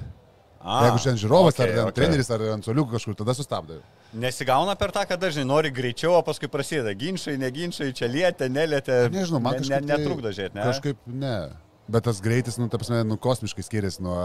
A, 0.63 0.85
Jeigu 0.87 1.01
šiandien 1.03 1.21
žiūrovas 1.25 1.57
okay, 1.57 1.65
ar 1.65 1.73
ten 1.75 1.89
okay. 1.89 1.95
treneris 1.97 2.29
ar 2.31 2.43
ant 2.53 2.67
soliukų 2.67 2.95
kažkur, 2.95 3.17
tada 3.19 3.35
sustabdo. 3.35 3.81
Nesigauna 4.15 4.77
per 4.79 4.93
tą, 4.95 5.03
kad 5.11 5.19
dažnai 5.19 5.43
nori 5.49 5.73
greičiau, 5.75 6.15
o 6.15 6.23
paskui 6.23 6.51
prasideda 6.53 6.93
ginčiai, 6.95 7.35
neginčiai, 7.41 7.95
čia 7.97 8.07
lietė, 8.07 8.47
nelietė. 8.53 8.99
Nežinau, 9.11 9.41
man 9.43 9.59
ne, 9.59 9.65
ne, 9.67 9.81
tai- 9.81 9.99
netrukdo 9.99 10.31
žiūrėti, 10.31 10.55
ne? 10.55 10.69
Kažkaip 10.69 11.09
ne. 11.11 11.39
Bet 11.91 12.07
tas 12.07 12.21
greitis, 12.23 12.61
nu, 12.63 12.69
ta 12.71 12.79
prasme, 12.79 13.03
nu, 13.09 13.19
kosmiškai 13.19 13.67
skiriasi 13.67 14.07
nuo... 14.07 14.21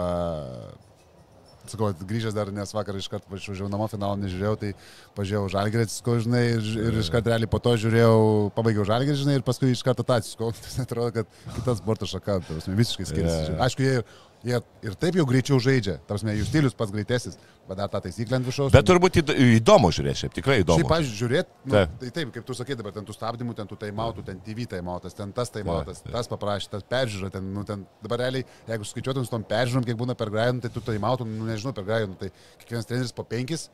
Sakau, 1.67 1.89
grįžęs 1.91 2.31
dar, 2.31 2.47
nes 2.55 2.69
vakar 2.71 2.95
iš 2.95 3.09
karto 3.11 3.27
važiavau 3.27 3.67
namo, 3.67 3.89
finalą 3.91 4.15
nežiūrėjau, 4.21 4.53
tai 4.61 4.69
pažiūrėjau 5.17 5.49
žalgerį, 5.51 5.87
atsiskau, 5.89 6.13
žinai, 6.23 6.43
ir, 6.53 6.69
ir 6.79 6.99
iš 7.01 7.09
karto 7.11 7.33
realiai 7.33 7.49
po 7.51 7.59
to 7.59 7.73
žiūrėjau, 7.81 8.21
pabaigiau 8.55 8.85
žalgerį, 8.87 9.17
žinai, 9.19 9.35
ir 9.41 9.43
paskui 9.43 9.73
iš 9.73 9.81
karto 9.83 10.05
tą 10.07 10.21
atsiskau. 10.21 10.53
Tai 10.55 10.71
atrodo, 10.85 11.09
kad 11.17 11.57
kita 11.57 11.75
sporto 11.81 12.07
šaka, 12.07 12.37
prasme, 12.47 12.77
visiškai 12.77 13.09
skiriasi. 13.09 13.51
Jo. 13.51 13.57
Aišku, 13.67 13.83
jie, 13.83 13.99
jie 14.45 14.59
ir 14.85 14.95
taip 14.99 15.15
jau 15.17 15.25
greičiau 15.27 15.57
žaidžia, 15.61 15.97
ta 16.05 16.13
prasme, 16.13 16.33
jų 16.37 16.45
stilius 16.47 16.75
pats 16.77 16.91
greitesnis, 16.93 17.37
bet 17.67 17.79
dar 17.79 17.89
tą 17.91 18.01
taisyklę 18.05 18.37
ant 18.37 18.45
viršaus. 18.47 18.71
Bet 18.75 18.85
turbūt 18.87 19.17
įd- 19.23 19.33
įdomu 19.57 19.89
žiūrėti, 19.91 20.21
šiaip 20.21 20.35
tikrai 20.37 20.59
įdomu. 20.61 20.79
Šiaip, 20.83 20.91
pavyzdžiui, 20.91 21.17
žiūrėt, 21.21 21.49
nu, 21.65 21.73
Taip. 21.73 21.95
tai 22.03 22.11
taip, 22.19 22.31
kaip 22.35 22.45
tu 22.45 22.53
sakai 22.57 22.77
dabar, 22.79 22.93
ten 22.95 23.07
tų 23.07 23.15
stabdymų, 23.17 23.55
ten 23.57 23.67
tų 23.67 23.79
taimautų, 23.81 24.23
ten 24.29 24.39
TV 24.45 24.67
taimautas, 24.69 25.17
ten 25.17 25.33
tas 25.33 25.49
taimautas, 25.49 25.99
Taip, 26.03 26.11
taip. 26.11 26.15
tas 26.19 26.31
paprašė, 26.31 26.69
tas 26.77 26.83
peržiūra, 26.87 27.31
ten, 27.33 27.49
nu, 27.53 27.65
ten 27.67 27.83
dabar 28.05 28.19
realiai, 28.27 28.45
jeigu 28.69 28.87
skaičiuotum 28.87 29.25
su 29.25 29.33
tom 29.33 29.43
peržiūrom, 29.43 29.83
kiek 29.89 29.97
būna 29.99 30.15
per 30.15 30.29
grajų, 30.31 30.61
tai 30.61 30.69
tų 30.77 30.85
taimautų, 30.93 31.27
nu, 31.27 31.49
nežinau, 31.49 31.73
per 31.75 31.83
grajų, 31.89 32.13
nu, 32.13 32.17
tai 32.21 32.31
kiekvienas 32.61 32.85
treneris 32.87 33.11
po 33.17 33.25
penkis, 33.27 33.67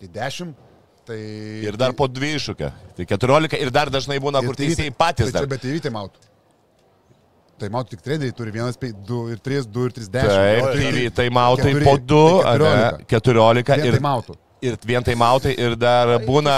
tai 0.00 0.08
dešimt, 0.08 0.56
tai... 1.06 1.20
Ir 1.68 1.76
dar 1.76 1.92
po 1.94 2.08
dvi 2.08 2.34
iššūkio. 2.40 2.72
Tai 2.96 3.06
14 3.12 3.58
ir 3.60 3.70
dar 3.74 3.90
dažnai 3.90 4.18
būna, 4.22 4.42
kur 4.42 4.56
TV 4.56 4.72
teisėjai 4.72 4.94
patys 4.96 5.30
tai 5.32 5.42
čia 5.44 5.50
be 5.50 5.58
TV 5.58 5.80
taimautų. 7.64 7.94
tik 7.96 8.04
treneriai 8.04 8.36
turi 8.36 8.52
1, 8.54 8.94
2 9.08 9.24
ir 9.34 9.42
3, 9.42 9.66
2 9.72 9.88
ir 9.88 9.98
3, 9.98 10.08
10. 10.20 10.30
Taip, 10.36 10.70
tai 10.76 10.92
tai- 10.92 11.10
taimautai 11.22 11.74
po 11.84 11.96
2, 11.98 12.24
tai 12.42 13.04
14 13.16 13.76
Vien 13.76 13.86
ir, 13.86 13.98
taimautų. 13.98 14.36
ir 14.62 14.76
vien 14.86 15.02
taimautai 15.02 15.52
ir 15.58 15.74
dar 15.74 16.12
būna, 16.22 16.54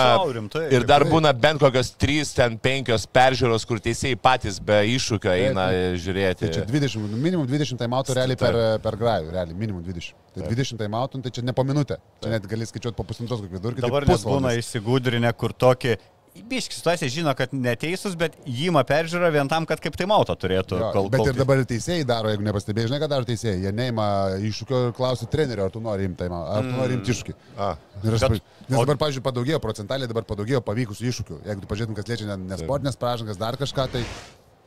ir 0.71 0.85
dar 0.85 1.07
būna 1.09 1.33
bent 1.33 1.63
kokios 1.63 1.95
3, 1.97 2.35
ten 2.37 2.59
5 2.59 3.07
peržiūros, 3.17 3.65
kur 3.67 3.81
teisėjai 3.81 4.19
patys 4.21 4.59
be 4.61 4.77
iššūkio 4.93 5.33
eina 5.33 5.69
žiūrėti. 5.97 6.45
Tai 6.45 6.53
čia 6.53 6.67
20, 6.69 7.01
nu, 7.09 7.17
minimum 7.17 7.47
20 7.49 7.81
taimautų 7.81 8.19
realiai 8.19 8.37
per, 8.37 8.59
per 8.85 8.99
grajų, 9.01 9.33
realiai 9.33 9.57
minimum 9.57 9.83
20. 9.87 10.13
Tai 10.35 10.51
20 10.51 10.81
taimautų, 10.83 11.23
tai 11.25 11.31
čia 11.31 11.47
ne 11.47 11.55
po 11.57 11.65
minutę. 11.65 11.97
Čia 12.21 12.35
net 12.35 12.47
gali 12.51 12.67
skaičiuoti 12.69 12.97
po 12.99 13.07
pusantros 13.09 13.41
kokį 13.41 13.57
vidurkį. 13.57 13.81
tai 13.81 13.89
Dabar 13.89 14.07
nes 14.09 14.25
būna 14.27 14.53
įsigudrinę, 14.61 15.33
kur 15.39 15.55
tokį... 15.57 15.97
Biški 16.35 16.75
situacija 16.75 17.09
žino, 17.09 17.31
kad 17.39 17.53
neteisus, 17.55 18.17
bet 18.19 18.35
jį 18.43 18.73
ma 18.75 18.83
peržiūra 18.87 19.29
vien 19.33 19.49
tam, 19.49 19.67
kad 19.71 19.79
kaip 19.83 19.95
tai 19.95 20.09
mauto 20.11 20.35
turėtų. 20.35 20.81
Jo, 20.81 20.89
kol, 20.97 21.07
bet 21.13 21.23
kol 21.23 21.31
ir 21.31 21.37
dabar 21.39 21.63
teisėjai 21.71 22.07
daro, 22.09 22.33
jeigu 22.33 22.43
nepastebėjai, 22.49 22.91
žinai, 22.91 22.99
ką 23.05 23.09
daro 23.13 23.29
teisėjai. 23.29 23.61
Jie 23.63 23.73
neima 23.77 24.07
iššūkio 24.51 24.81
ir 24.89 24.97
klausia 24.99 25.29
trenerio, 25.31 25.69
ar 25.69 25.75
tu 25.75 25.83
nori 25.85 26.09
imti 26.09 26.27
ar 26.27 26.67
tu 26.67 26.73
nori 26.75 26.99
imti 26.99 27.15
iššūkį. 27.15 27.37
A, 27.55 27.71
Ir 28.03 28.17
aš, 28.19 28.25
Bet- 28.27 28.43
nes 28.67 28.75
dabar, 28.75 28.99
pavyzdžiui, 29.05 29.23
padaugėjo 29.25 29.61
procentaliai, 29.63 30.11
dabar 30.11 30.27
padaugėjo 30.27 30.61
pavykusių 30.67 31.07
iššūkių. 31.13 31.39
Jeigu 31.47 31.63
tu 31.63 31.71
pažiūrėtum, 31.71 31.97
kas 32.01 32.11
liečia 32.11 32.27
ne, 32.33 32.37
ne 32.51 32.59
sportinės 32.59 32.99
pražangas, 32.99 33.39
dar 33.39 33.57
kažką, 33.61 33.87
tai 33.95 34.03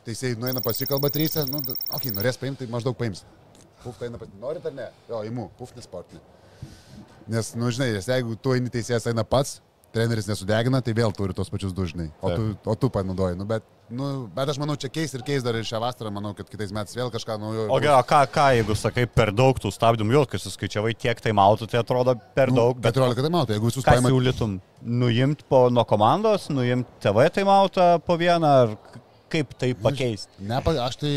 teisėjai 0.08 0.40
nueina 0.40 0.64
pasikalba 0.64 1.12
trysę, 1.12 1.44
nu, 1.52 1.60
okei, 1.60 1.76
okay, 2.00 2.16
norės 2.16 2.40
paimti, 2.40 2.64
tai 2.64 2.72
maždaug 2.72 2.96
paims. 2.96 3.26
Puf, 3.84 4.00
tai 4.00 4.08
eina 4.08 4.18
pas... 4.18 4.32
Norit 4.40 4.64
ar 4.66 4.74
ne? 4.74 4.88
Jo, 5.10 5.20
imu, 5.28 5.50
puf, 5.60 5.76
nesportinė. 5.76 6.24
Nes, 7.28 7.52
nu, 7.60 7.68
žinai, 7.74 7.92
jeigu 8.00 8.38
tu 8.40 8.56
eini 8.56 8.72
teisėjas 8.72 9.10
eina 9.12 9.22
pats, 9.28 9.58
treneris 9.94 10.28
nesudegina, 10.28 10.80
tai 10.84 10.94
vėl 10.96 11.12
turi 11.16 11.34
tos 11.36 11.50
pačius 11.52 11.74
dužnai. 11.76 12.08
O 12.20 12.30
tu, 12.32 12.46
o 12.68 12.74
tu 12.78 12.90
panaudoji. 12.92 13.38
Nu, 13.38 13.46
bet, 13.48 13.64
nu, 13.90 14.08
bet 14.34 14.52
aš 14.52 14.60
manau, 14.60 14.76
čia 14.80 14.90
keis 14.92 15.14
ir 15.16 15.24
keis 15.26 15.44
dar 15.46 15.56
ir 15.58 15.66
šią 15.68 15.80
vasarą, 15.82 16.12
manau, 16.14 16.34
kad 16.36 16.50
kitais 16.50 16.72
metais 16.74 16.96
vėl 16.98 17.12
kažką 17.14 17.38
naujo. 17.40 17.66
O 17.72 17.80
gerai, 17.82 18.00
ką, 18.08 18.22
ką, 18.34 18.46
jeigu 18.58 18.76
sakai, 18.78 19.06
per 19.10 19.32
daug 19.36 19.60
tų 19.62 19.72
stabdymų, 19.74 20.16
jau 20.18 20.24
kai 20.28 20.42
suskaičiavai 20.44 20.94
tiek 20.98 21.22
tai 21.24 21.34
mautų, 21.36 21.70
tai 21.72 21.82
atrodo 21.82 22.16
per 22.36 22.52
daug, 22.54 22.78
bet 22.78 22.96
14 22.98 23.24
tai 23.24 23.32
matai, 23.34 23.58
jeigu 23.58 23.72
visus 23.72 23.86
ką 23.86 23.96
paima. 23.96 24.12
siūlytum? 24.12 24.58
Nuimti 25.02 25.48
po, 25.48 25.66
nuo 25.72 25.86
komandos, 25.88 26.50
nuimti 26.52 27.00
TV 27.04 27.28
tai 27.34 27.46
mautą 27.48 27.94
po 28.04 28.18
vieną, 28.20 28.52
ar 28.66 29.04
kaip 29.32 29.56
tai 29.58 29.72
pakeisti? 29.78 30.44
Ne, 30.48 30.60
aš 30.84 31.00
tai, 31.00 31.14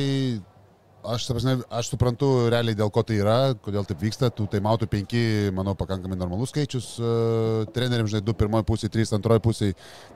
aš, 1.03 1.25
prasme, 1.29 1.53
aš 1.73 1.89
suprantu 1.91 2.27
realiai 2.51 2.77
dėl 2.77 2.91
ko 2.93 3.03
tai 3.05 3.17
yra, 3.21 3.37
kodėl 3.63 3.85
taip 3.87 4.01
vyksta. 4.01 4.29
Tų 4.33 4.47
taimautų 4.51 4.87
penki, 4.91 5.21
manau, 5.55 5.73
pakankamai 5.77 6.17
normalus 6.19 6.51
skaičius. 6.53 6.87
Uh, 7.01 7.63
treneriam, 7.75 8.09
žinai, 8.09 8.23
du 8.25 8.35
pirmoji 8.37 8.65
pusė, 8.67 8.89
trys 8.91 9.13
antroji 9.17 9.43
pusė. 9.43 9.71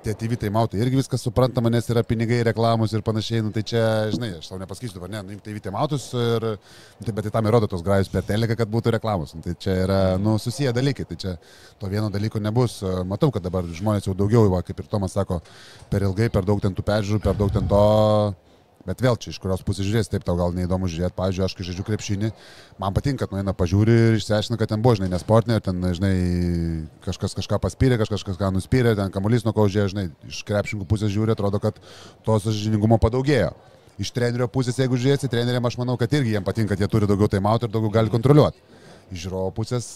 Tie 0.06 0.16
TV 0.18 0.38
taimautai 0.40 0.82
irgi 0.84 1.00
viskas 1.00 1.26
suprantama, 1.26 1.72
nes 1.74 1.90
yra 1.92 2.06
pinigai, 2.08 2.44
reklamos 2.48 2.94
ir 2.96 3.04
panašiai. 3.06 3.44
Nu, 3.46 3.54
tai 3.56 3.66
čia, 3.68 3.84
žinai, 4.14 4.36
aš 4.40 4.52
tau 4.52 4.62
nepasakysiu 4.62 5.00
dabar, 5.00 5.14
ne, 5.16 5.24
nuimti 5.32 5.50
TV 5.50 5.64
taimautus, 5.66 6.08
ir, 6.20 6.48
tai, 7.02 7.12
bet 7.12 7.28
tai 7.28 7.34
tam 7.38 7.50
įrodo 7.52 7.70
tos 7.72 7.86
grajus 7.86 8.12
per 8.14 8.26
teleką, 8.28 8.58
kad 8.62 8.72
būtų 8.72 8.96
reklamos. 8.98 9.36
Nu, 9.38 9.46
tai 9.46 9.58
čia 9.60 9.78
yra, 9.88 10.02
nu, 10.22 10.38
susiję 10.42 10.74
dalykai. 10.76 11.08
Tai 11.10 11.20
čia 11.22 11.36
to 11.82 11.92
vieno 11.92 12.10
dalyko 12.14 12.42
nebus. 12.44 12.80
Uh, 12.86 13.04
Matau, 13.08 13.32
kad 13.34 13.46
dabar 13.46 13.68
žmonės 13.68 14.10
jau 14.10 14.18
daugiau, 14.18 14.50
va, 14.54 14.64
kaip 14.66 14.80
ir 14.82 14.90
Tomas 14.90 15.18
sako, 15.18 15.42
per 15.92 16.06
ilgai, 16.06 16.32
per 16.34 16.48
daug 16.48 16.62
ten 16.64 16.76
tų 16.76 16.86
peržiūrų, 16.86 17.24
per 17.26 17.38
daug 17.38 17.54
ten 17.54 17.70
to 17.70 17.86
Bet 18.86 19.00
vėl 19.02 19.16
čia 19.18 19.32
iš 19.34 19.40
kurios 19.42 19.64
pusės 19.66 19.88
žiūrės, 19.88 20.10
taip 20.14 20.22
tau 20.28 20.36
gal 20.38 20.52
neįdomu 20.54 20.86
žiūrėti. 20.86 21.16
Pavyzdžiui, 21.18 21.44
aš 21.48 21.56
kai 21.58 21.66
žaidžiu 21.66 21.86
krepšinį, 21.88 22.30
man 22.78 22.94
patinka, 22.94 23.26
kad 23.26 23.34
nueina 23.34 23.54
pažiūri 23.58 23.96
ir 24.12 24.18
išsiaiškina, 24.20 24.60
kad 24.62 24.70
ten 24.70 24.84
buvo, 24.86 24.94
žinai, 25.00 25.10
nesportinė, 25.10 25.58
ten, 25.66 25.82
žinai, 25.98 26.12
kažkas 27.08 27.34
kažką 27.40 27.58
paspyrė, 27.64 27.98
kažkas 27.98 28.22
kažką 28.30 28.52
nuspyrė, 28.54 28.94
ten 29.00 29.10
kamuolys 29.16 29.42
nuo 29.48 29.56
ko 29.58 29.66
žiūrė, 29.66 29.90
žinai, 29.96 30.06
iš 30.30 30.44
krepšininkų 30.46 30.86
pusės 30.92 31.10
žiūri, 31.16 31.34
atrodo, 31.34 31.58
kad 31.64 31.82
to 32.28 32.38
sažiningumo 32.46 33.02
padaugėjo. 33.02 33.56
Iš 33.98 34.12
trenerio 34.14 34.46
pusės, 34.52 34.78
jeigu 34.78 34.98
žiūrėsi, 35.02 35.32
treneriam 35.34 35.66
aš 35.66 35.80
manau, 35.82 35.98
kad 35.98 36.14
irgi 36.14 36.36
jiems 36.36 36.46
patinka, 36.46 36.76
kad 36.76 36.86
jie 36.86 36.90
turi 36.92 37.10
daugiau 37.10 37.32
taimautų 37.32 37.66
ir 37.66 37.74
daugiau 37.74 37.90
gali 37.98 38.14
kontroliuoti. 38.14 38.62
Iš 39.16 39.26
žiūrovo 39.26 39.50
pusės 39.56 39.96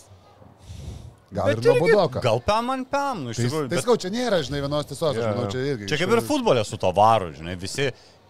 gal 1.36 1.52
ir 1.54 1.60
nuobodoka. 1.62 2.22
Gal 2.24 2.40
pam 2.46 2.72
ant 2.74 2.88
pam, 2.90 3.26
nu 3.28 3.34
iš 3.34 3.38
Tai, 3.38 3.46
tikrųjų. 3.46 3.68
tai 3.70 3.76
bet- 3.76 3.84
sakau, 3.86 3.98
čia 4.02 4.10
nėra, 4.14 4.40
žinai, 4.46 4.62
vienos 4.66 4.88
tiesos, 4.90 5.12
aš 5.14 5.20
Jo, 5.20 5.28
manau, 5.36 5.50
čia 5.52 5.66
irgi. 5.74 5.90
Čia 5.92 6.00
kaip 6.02 6.16
ir 6.16 6.22
futbolė 6.26 6.64
su 6.66 6.80
to 6.82 6.90
varu, 6.96 7.30
žinai, 7.38 7.58
visi, 7.60 7.90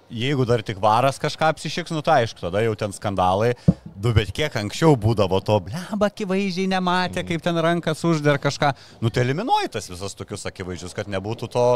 jeigu 0.10 0.46
dar 0.50 0.64
tik 0.66 0.82
varas 0.82 1.20
kažką 1.22 1.52
apsišiks, 1.54 1.94
nu 1.94 2.04
tai 2.06 2.24
aišku, 2.24 2.42
tada 2.42 2.64
jau 2.66 2.76
ten 2.78 2.94
skandalai, 2.96 3.54
du, 3.96 4.14
bet 4.16 4.32
kiek 4.36 4.56
anksčiau 4.62 4.98
būdavo 5.00 5.42
to, 5.46 5.60
bleba, 5.70 6.10
akivaizdžiai 6.10 6.70
nematė, 6.74 7.24
kaip 7.28 7.44
ten 7.46 7.60
rankas 7.64 8.04
uždar 8.08 8.42
kažką, 8.42 8.74
nu 9.04 9.14
tai 9.14 9.26
eliminuoji 9.28 9.74
tas 9.78 9.90
visas 9.92 10.18
tokius 10.18 10.48
akivaizdžius, 10.50 10.96
kad 10.98 11.12
nebūtų 11.12 11.52
to 11.54 11.68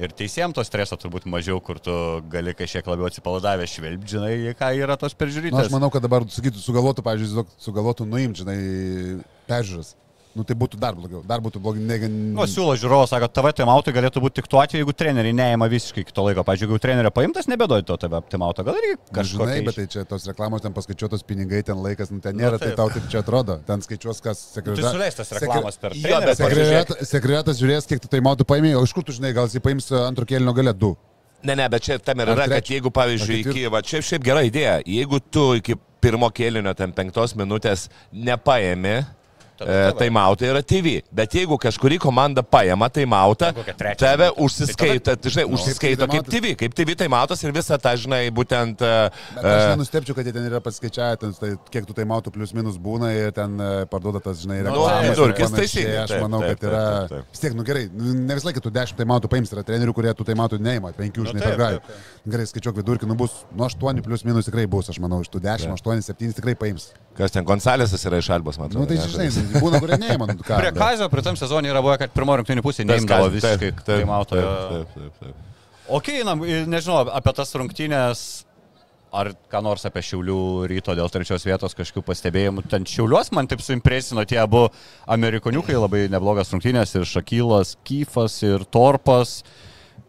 ir 0.00 0.14
teisėjams 0.16 0.56
to 0.56 0.64
streso 0.66 0.98
turbūt 1.00 1.26
mažiau, 1.30 1.60
kur 1.64 1.80
tu 1.82 1.94
gali 2.30 2.54
kažkiek 2.56 2.86
labiau 2.90 3.08
atsipalaidavę 3.10 3.66
švelbti, 3.70 4.14
žinai, 4.16 4.34
ką 4.58 4.70
yra 4.78 4.98
tos 5.00 5.16
peržiūrėtos. 5.18 5.66
aš 5.66 5.74
manau, 5.74 5.90
kad 5.92 6.04
dabar 6.04 6.26
sakytų, 6.30 6.62
sugalvotų, 6.62 7.04
pavyzdžiui, 7.06 7.46
sugalvotų 7.66 8.06
nuimti, 8.08 8.44
žinai, 8.44 8.60
peržiūras. 9.50 9.96
Nu, 10.30 10.44
tai 10.46 10.54
būtų 10.54 10.78
dar 10.78 10.94
blogiau. 10.94 11.24
Dar 11.26 11.40
būtų 11.42 11.58
blogiau. 11.58 11.82
Ne, 11.82 11.96
Nu, 12.06 12.44
siūlo 12.46 12.76
žiūrovas, 12.78 13.10
sako, 13.10 13.26
TV 13.34 13.50
taimautai 13.58 13.90
galėtų 13.96 14.20
būti 14.22 14.36
tik 14.38 14.46
tuo 14.52 14.60
atveju, 14.62 14.84
jeigu 14.84 14.92
treneriai 14.94 15.34
neima 15.34 15.66
visiškai 15.66 16.04
kito 16.06 16.22
laiko. 16.22 16.44
Pavyzdžiui, 16.46 16.68
jeigu 16.68 16.78
trenerio 16.84 17.10
paimtas, 17.10 17.48
nebedoj 17.50 17.82
to 17.88 17.96
TV 17.98 18.20
taimauto. 18.30 18.62
Gal 18.68 18.78
irgi 18.78 18.92
Kažinai, 19.10 19.48
kažkaip. 19.48 19.66
bet 19.66 19.74
tai 19.80 19.86
čia 19.90 20.04
tos 20.06 20.28
reklamos, 20.30 20.62
ten 20.62 20.72
paskaičiuotos 20.76 21.26
pinigai, 21.26 21.64
ten 21.66 21.82
laikas, 21.82 22.12
nu, 22.14 22.20
ten 22.22 22.38
nėra, 22.38 22.52
Nu, 22.54 22.62
tai 22.62 22.70
taip. 22.70 22.78
tau 22.78 22.88
taip 22.94 23.10
čia 23.10 23.24
atrodo. 23.24 23.58
Ten 23.66 23.82
skaičiuos, 23.82 24.22
kas 24.22 24.38
Tai 24.54 24.62
sekretoriatas. 24.62 24.94
suleistas 24.94 25.32
reklamas 25.34 25.76
per 25.82 25.98
trenerį. 25.98 26.36
Sekretoriatas, 26.38 27.02
sekretoriatas 27.10 27.58
žiūrės, 27.64 27.90
kiek 27.90 28.00
tu 28.06 28.06
tai 28.14 28.22
matų 28.22 28.46
paėmė, 28.46 28.76
o 28.78 28.86
iš 28.86 28.94
kur 28.94 29.02
tu 29.02 29.12
žinai, 29.18 29.34
gal 29.34 29.50
jis 29.50 29.58
paims 29.66 29.90
antro 29.98 30.24
kėlinio 30.30 30.54
gale 30.54 30.72
du. 30.78 30.94
Ne, 31.42 31.56
ne, 31.58 31.66
bet 31.72 31.82
čia 31.82 31.98
tam 31.98 32.20
ir 32.22 32.28
Ar 32.30 32.36
yra, 32.38 32.46
kad 32.54 32.70
jeigu, 32.70 32.90
pavyzdžiui, 32.94 33.40
iki, 33.50 33.66
va, 33.72 33.80
čia 33.82 33.98
šiaip 34.04 34.22
gera 34.22 34.42
idėja, 34.46 34.78
jeigu 34.86 35.18
tu 35.32 35.54
iki 35.58 35.74
pirmo 36.00 36.28
kėlinio, 36.30 36.70
ten 36.76 36.92
penktos 36.92 37.34
minutės 37.34 37.88
nepaėmė, 38.12 39.06
E, 39.60 39.90
TV. 39.90 39.98
taimautai 39.98 40.48
yra 40.50 40.62
TV. 40.62 41.02
Bet 41.12 41.34
jeigu 41.36 41.58
kažkuri 41.60 41.98
komanda 42.00 42.42
paima 42.42 42.88
taimautą, 42.88 43.52
tave 43.98 44.30
minutę. 44.30 44.42
užsiskaito, 44.44 45.10
Tai 45.10 45.16
tai 45.20 45.30
žinai, 45.30 45.44
kaip 45.44 45.54
užsiskaito 45.54 46.06
kaip 46.06 46.10
taimautas. 46.10 46.32
TV, 46.34 46.54
kaip 46.56 46.74
TV 46.74 46.94
taimautas 46.96 47.42
ir 47.44 47.52
visą 47.52 47.78
tą, 47.78 47.92
žinai, 48.00 48.22
būtent... 48.32 48.80
e, 48.80 49.10
Bet 49.36 49.44
aš 49.44 49.62
e, 49.66 49.68
nenustepčiau, 49.74 50.14
kad 50.16 50.24
jie 50.26 50.32
ten 50.32 50.46
yra 50.48 50.60
paskaičiavę, 50.64 51.18
ten, 51.20 51.34
tai, 51.36 51.50
kiek 51.70 51.84
tu 51.88 51.92
tai 51.96 52.04
matų 52.08 52.32
plius 52.34 52.54
minus 52.56 52.78
būna 52.80 53.12
ir 53.14 53.32
ten 53.36 53.58
parduoda 53.92 54.20
tas, 54.24 54.40
žinai, 54.44 54.60
Nu, 54.64 54.70
reklamas. 54.70 55.04
ir 55.04 55.10
vidurkis 55.14 55.50
panašiai. 55.50 55.84
teisingai, 55.84 55.98
Aš 56.04 56.16
manau, 56.24 56.40
kad 56.46 56.64
yra... 56.70 56.84
Vis 57.30 57.40
tiek, 57.44 57.54
nu 57.58 57.64
gerai, 57.68 57.84
nu, 57.92 58.14
ne 58.16 58.34
visą 58.38 58.48
laiką 58.50 58.62
tu 58.64 58.70
10 58.72 58.96
tai 58.96 59.04
matų 59.12 59.28
paims, 59.32 59.52
yra 59.52 59.62
trenerių, 59.66 59.94
kurie 59.96 60.14
tu 60.16 60.24
tai 60.24 60.34
matų 60.38 60.60
neima, 60.62 60.92
5 60.96 61.20
Nu, 61.20 61.26
žinai, 61.28 61.52
grajų. 61.56 61.80
taip, 61.84 62.00
Gerai, 62.30 62.46
skaičiuok 62.48 62.76
vidurkį, 62.80 63.06
nu 63.10 63.14
bus 63.18 63.42
nuo 63.56 63.68
8 63.68 64.00
plius 64.04 64.24
minus 64.24 64.48
tikrai 64.48 64.66
bus, 64.70 64.88
aš 64.92 64.98
manau, 65.04 65.20
iš 65.24 65.28
tų 65.32 65.40
10, 65.44 65.72
8, 65.76 66.02
7 66.08 66.32
tikrai 66.40 66.54
paims. 66.56 66.90
Kas 67.16 67.32
ten, 67.34 67.44
Gonsalėsas 67.44 68.04
yra 68.08 68.20
iš 68.22 68.28
Albos, 68.32 68.56
man 68.60 68.70
Nu 68.72 68.84
atrodo. 68.84 68.88
tai 68.92 68.96
ne? 69.00 69.28
žinai, 69.30 69.49
būna, 69.58 69.80
kurie 69.82 69.98
neima. 70.00 70.28
Nu, 70.30 70.44
ką, 70.44 70.58
Prie 70.60 70.72
Kazio 70.76 71.08
pritam 71.12 71.38
sezonui 71.38 71.72
yra 71.72 71.82
buvę, 71.84 71.96
kad 72.02 72.12
pirmo 72.14 72.36
rinktinių 72.40 72.64
pusė 72.64 72.86
neimdavo 72.88 73.30
visiškai 73.34 73.72
taip, 73.72 73.82
taip, 73.86 74.12
taip, 74.30 74.36
taip, 74.36 74.94
taip, 74.94 75.24
taip. 75.24 75.48
Ok, 75.90 76.12
na, 76.26 76.36
nežinau, 76.70 77.02
apie 77.18 77.32
tas 77.34 77.50
rungtynės, 77.58 78.24
ar 79.10 79.32
ką 79.50 79.62
nors 79.66 79.82
apie 79.88 80.02
Šiaulių 80.06 80.40
ryto 80.70 80.94
dėl 80.94 81.10
trečios 81.10 81.42
vietos 81.46 81.74
kažkokių 81.74 82.04
pastebėjimų. 82.06 82.64
Ten 82.70 82.86
Šiauliuos 82.86 83.32
man 83.34 83.50
taip 83.50 83.62
suimpresino 83.64 84.22
tie 84.28 84.38
abu 84.42 84.68
amerikoniukai, 85.10 85.74
labai 85.74 86.04
neblogas 86.12 86.52
rungtynės 86.54 86.94
ir 86.94 87.08
Šakylas, 87.10 87.74
Kyfas 87.86 88.38
ir 88.46 88.66
Torpas. 88.70 89.40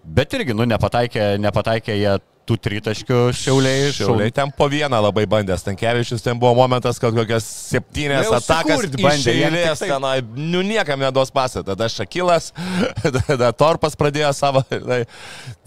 Bet 0.01 0.33
irgi, 0.37 0.53
nu, 0.57 0.65
nepataikė, 0.69 1.35
nepataikė 1.41 1.97
jie 1.97 2.13
tų 2.47 2.57
tritaškių 2.65 3.19
Šiauliai. 3.37 3.91
Šiauliai 3.95 4.33
ten 4.35 4.51
po 4.55 4.67
vieną 4.71 4.99
labai 5.07 5.25
bandė. 5.29 5.57
Stankevičius 5.59 6.23
ten 6.25 6.39
buvo 6.41 6.53
momentas, 6.57 6.99
kad 7.01 7.15
kokias 7.15 7.45
septynės 7.45 8.27
jau 8.27 8.37
atakas 8.39 8.85
bandė, 8.95 9.03
bandė. 9.05 9.63
taip. 9.75 9.85
Tenai, 9.91 10.15
nu 10.35 10.63
niekam 10.65 11.01
neduos 11.01 11.31
pasą. 11.33 11.63
Tada 11.67 11.89
Šakilas, 11.91 12.51
tada 13.29 13.51
Torpas 13.55 13.97
pradėjo 13.99 14.33
savo. 14.37 14.63
Tai, 14.91 15.03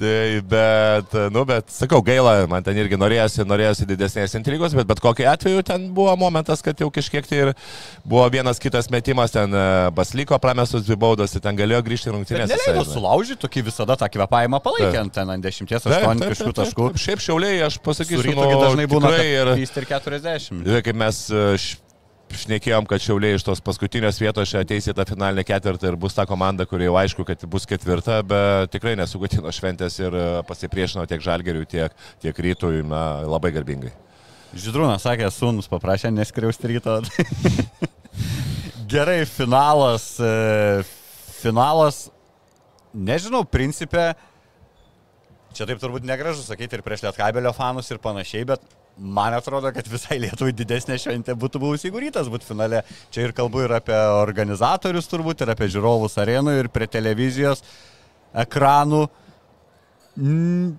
tai, 0.00 0.40
bet, 0.44 1.12
nu, 1.32 1.44
bet 1.48 1.70
sakau, 1.72 2.00
gaila, 2.04 2.32
man 2.50 2.64
ten 2.66 2.76
irgi 2.76 2.98
norėjosi, 2.98 3.44
norėjosi 3.48 3.86
didesnės 3.88 4.34
intrigos, 4.36 4.74
bet 4.76 4.88
bet 4.90 5.00
kokiu 5.00 5.28
atveju 5.30 5.62
ten 5.64 5.86
buvo 5.94 6.12
momentas, 6.18 6.60
kad 6.64 6.78
jau 6.80 6.90
kažkiek 6.92 7.26
tai 7.28 7.38
ir 7.44 7.52
buvo 8.04 8.26
vienas 8.32 8.60
kitas 8.60 8.90
metimas, 8.92 9.32
ten 9.34 9.54
e, 9.54 9.64
Baslyko 9.96 10.38
pramestus 10.42 10.84
dvi 10.86 10.98
baudos, 11.00 11.32
tai 11.34 11.42
ten 11.46 11.58
galėjo 11.58 11.80
grįžti 11.86 12.12
rungtynės. 12.12 12.50
neleido 12.52 12.84
sulaužyti, 12.88 13.40
tokį 13.46 13.64
visada 13.70 13.96
tą 14.00 14.10
kvepavimą 14.12 14.60
palaikė 14.64 14.90
Taip. 14.90 15.00
ant 15.04 15.16
ten 15.16 15.32
ant 15.36 15.46
10 15.46 15.70
Taip, 15.70 15.86
8 15.88 16.20
taip, 16.20 16.34
kažkokių 16.34 16.56
taip, 16.58 16.63
taškų. 16.64 16.88
taip. 16.90 17.00
Šiaip 17.04 17.22
šiauliai, 17.24 17.58
aš 17.66 17.78
pasakysiu, 17.84 18.20
Su 18.22 18.28
rytu 18.28 18.44
nu, 18.44 18.60
dažnai 18.62 18.86
būna 18.90 19.10
tikrai 19.12 19.26
ir... 19.30 19.50
3 19.54 19.80
ir 19.82 19.88
40. 19.90 20.62
Ir 20.68 20.84
kaip 20.86 20.98
mes 21.00 21.18
e, 21.30 21.42
šnekėjom, 22.44 22.88
kad 22.90 23.04
šiauliai 23.04 23.36
iš 23.38 23.44
tos 23.46 23.62
paskutinės 23.64 24.18
vietos 24.22 24.50
čia 24.50 24.62
ateis 24.64 24.88
į 24.90 24.94
tą 24.98 25.06
finalinę 25.08 25.44
ketvirtą 25.46 25.92
ir 25.92 25.98
bus 26.00 26.16
ta 26.16 26.24
komanda, 26.26 26.66
kuri 26.66 26.88
jau 26.88 26.96
aišku, 26.98 27.26
kad 27.28 27.44
bus 27.50 27.68
ketvirta, 27.70 28.18
bet 28.26 28.72
tikrai 28.74 28.96
nesugutino 28.98 29.52
šventės 29.54 30.00
ir 30.02 30.16
e, 30.18 30.24
pasipriešino 30.48 31.06
tiek 31.10 31.22
žalgeriui, 31.24 31.68
tiek, 31.70 31.94
tiek 32.24 32.42
rytui, 32.48 32.82
na, 32.88 33.04
labai 33.28 33.52
garbingai. 33.54 33.92
Židrūnas 34.54 35.02
sakė, 35.02 35.30
sūnus 35.34 35.66
paprašė 35.70 36.12
neskriausti 36.14 36.74
ryto. 36.74 37.00
Gerai, 38.92 39.24
finalas. 39.26 40.12
e, 40.22 40.84
Finalas, 41.44 42.06
nežinau, 42.96 43.42
principė, 43.44 44.14
Čia 45.54 45.68
taip 45.70 45.78
turbūt 45.82 46.06
negražu 46.06 46.42
sakyti 46.42 46.78
ir 46.78 46.82
prieš 46.82 47.04
Lietkabelio 47.06 47.52
fanus 47.54 47.90
ir 47.94 48.00
panašiai, 48.02 48.46
bet 48.48 48.64
man 48.98 49.34
atrodo, 49.36 49.70
kad 49.74 49.86
visai 49.90 50.18
Lietuvai 50.22 50.54
didesnė 50.56 50.98
šventė 51.00 51.36
būtų 51.38 51.60
buvusi, 51.62 51.88
jeigu 51.88 52.02
rytas 52.02 52.30
būtų 52.32 52.48
finale. 52.48 52.82
Čia 53.14 53.28
ir 53.28 53.34
kalbu 53.36 53.64
ir 53.64 53.76
apie 53.78 53.96
organizatorius 54.18 55.10
turbūt, 55.10 55.44
ir 55.44 55.54
apie 55.54 55.70
žiūrovus 55.70 56.18
arenų, 56.22 56.56
ir 56.58 56.70
prie 56.74 56.88
televizijos 56.90 57.62
ekranų. 58.44 59.04
Mm, 60.18 60.74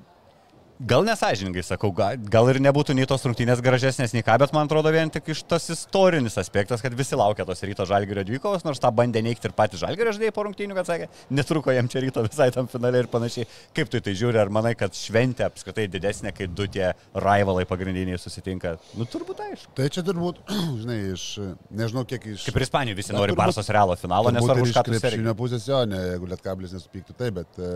Gal 0.75 1.05
nesažiningai 1.07 1.61
sakau, 1.63 1.87
gal, 1.95 2.17
gal 2.27 2.49
ir 2.51 2.57
nebūtų 2.59 2.91
nei 2.97 3.05
tos 3.07 3.21
rungtynės 3.23 3.61
gražesnės, 3.63 4.11
nei 4.11 4.25
ką, 4.27 4.33
bet 4.41 4.51
man 4.51 4.67
atrodo 4.67 4.91
vien 4.91 5.07
tik 5.07 5.29
iš 5.31 5.45
tas 5.47 5.69
istorinis 5.71 6.35
aspektas, 6.41 6.81
kad 6.83 6.91
visi 6.99 7.15
laukia 7.15 7.45
tos 7.47 7.63
ryto 7.63 7.85
žalgerio 7.87 8.25
dvikovos, 8.27 8.65
nors 8.67 8.81
tą 8.83 8.91
bandė 8.91 9.21
neikti 9.23 9.47
ir 9.47 9.53
patys 9.55 9.79
žalgerio 9.79 10.11
žaidėjai 10.17 10.33
po 10.35 10.43
rungtynių, 10.43 10.75
kad 10.75 10.89
sakė, 10.89 11.07
netruko 11.31 11.71
jam 11.71 11.87
čia 11.87 12.03
ryto 12.03 12.25
visai 12.27 12.49
tam 12.51 12.67
finale 12.67 13.05
ir 13.05 13.07
panašiai. 13.07 13.47
Kaip 13.77 13.93
tu 13.93 14.01
tai 14.03 14.17
žiūri, 14.19 14.41
ar 14.43 14.51
manai, 14.51 14.73
kad 14.75 14.91
šventė 14.99 15.47
apskritai 15.47 15.87
didesnė, 15.95 16.35
kai 16.35 16.49
du 16.51 16.67
tie 16.67 16.91
rivalai 17.15 17.63
pagrindiniai 17.71 18.19
susitinka? 18.19 18.75
Nu, 18.99 19.07
turbūt 19.07 19.45
aišku. 19.47 19.71
Tai 19.79 19.87
čia 19.95 20.03
turbūt, 20.03 20.43
žinai, 20.83 20.99
iš, 21.15 21.25
nežinau 21.71 22.03
kiek 22.03 22.33
iš... 22.35 22.49
Kaip 22.49 22.59
ir 22.59 22.67
Ispanijoje 22.67 22.99
visi 22.99 23.15
Na, 23.15 23.21
nori 23.23 23.31
turbūt- 23.31 23.45
Barsos 23.45 23.71
realo 23.71 23.95
finalo, 23.95 24.35
nesvarbu, 24.35 24.67
iš 24.67 24.75
krepšinio 24.91 25.39
pusės 25.39 25.71
jo, 25.71 25.85
ne, 25.87 26.03
jeigu 26.11 26.33
lietkablis 26.35 26.75
nesupyktų 26.75 27.15
taip, 27.15 27.39
bet 27.39 27.63
e, 27.63 27.73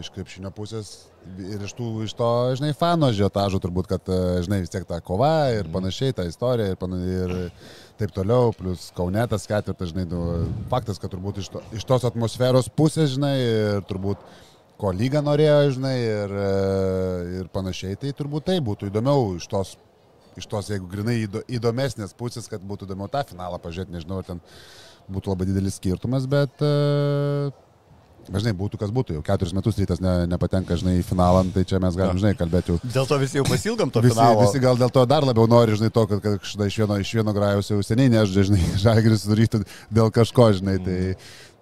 iš 0.00 0.08
krepšinio 0.16 0.52
pusės 0.56 0.94
ir 1.38 1.62
iš, 1.62 1.74
tų, 1.78 1.88
iš 2.06 2.14
to, 2.18 2.21
žinai, 2.58 2.72
fano 2.76 3.10
žiotažo 3.14 3.60
turbūt, 3.62 3.88
kad, 3.90 4.08
e, 4.08 4.42
žinai, 4.46 4.62
vis 4.64 4.72
tiek 4.72 4.86
ta 4.88 5.00
kova 5.04 5.50
ir 5.54 5.68
panašiai, 5.72 6.14
ta 6.16 6.26
istorija 6.28 6.72
ir, 6.72 6.78
pana, 6.80 6.98
ir 7.02 7.34
taip 8.00 8.14
toliau, 8.16 8.54
plus 8.56 8.90
Kaunetas 8.96 9.46
ketvirtas, 9.50 9.92
žinai, 9.92 10.06
nu, 10.10 10.22
faktas, 10.72 11.00
kad 11.02 11.12
turbūt 11.12 11.42
iš, 11.42 11.52
to, 11.52 11.62
iš 11.76 11.86
tos 11.88 12.08
atmosferos 12.08 12.70
pusės, 12.72 13.14
žinai, 13.14 13.36
ir 13.44 13.86
turbūt 13.90 14.20
ko 14.80 14.90
lyga 14.96 15.22
norėjo, 15.22 15.76
žinai, 15.78 15.96
ir, 16.02 16.36
e, 16.42 16.52
ir 17.40 17.50
panašiai, 17.54 17.98
tai 18.00 18.14
turbūt 18.18 18.50
tai 18.50 18.58
būtų 18.64 18.90
įdomiau 18.90 19.34
iš 19.38 19.48
tos 19.52 19.76
iš 20.36 20.46
tos, 20.48 20.70
jeigu 20.72 20.88
grinai 20.88 21.18
įdo- 21.26 21.42
įdomesnės 21.44 22.14
pusės, 22.16 22.48
kad 22.48 22.62
būtų 22.64 22.86
įdomiau 22.88 23.10
tą 23.12 23.20
finalą 23.28 23.58
pažiūrėti, 23.60 23.92
nežinau, 23.92 24.22
ar 24.22 24.24
ten 24.24 24.40
būtų 25.12 25.34
labai 25.34 25.48
didelis 25.48 25.76
skirtumas, 25.76 26.26
bet, 26.26 26.62
e, 26.62 27.52
žinai, 28.30 28.52
būtų 28.56 28.78
kas 28.80 28.92
būtų, 28.94 29.16
jau 29.18 29.22
keturis 29.26 29.54
metus 29.56 29.78
rytas 29.80 30.00
ne, 30.02 30.12
nepatenka, 30.30 30.76
žinai, 30.78 30.98
į 31.00 31.04
finalą, 31.06 31.42
tai 31.54 31.64
čia 31.68 31.80
mes 31.82 31.96
galim, 31.98 32.20
žinai, 32.22 32.34
kalbėti 32.38 32.72
jau. 32.72 32.78
Dėl 32.84 33.08
to 33.10 33.18
visi 33.22 33.40
jau 33.40 33.44
pasilgam 33.48 33.90
to 33.92 34.02
Visi, 34.04 34.14
finalo. 34.14 34.44
visi 34.46 34.62
gal 34.62 34.78
dėl 34.80 34.92
to 34.94 35.04
dar 35.10 35.26
labiau 35.26 35.48
nori, 35.50 35.74
žinai, 35.78 35.90
to, 35.94 36.06
kad, 36.10 36.22
kad 36.24 36.50
štai 36.52 36.68
iš 36.70 36.78
vieno, 36.84 36.98
iš 37.02 37.14
vieno 37.18 37.34
grajus 37.36 37.72
jau 37.72 37.80
seniai 37.86 38.12
nežaidžia, 38.14 38.46
žinai, 38.52 38.62
žalgeris 38.84 39.26
sudarytų 39.26 39.64
dėl 39.90 40.12
kažko, 40.14 40.52
žinai, 40.60 40.78
tai, 40.86 40.98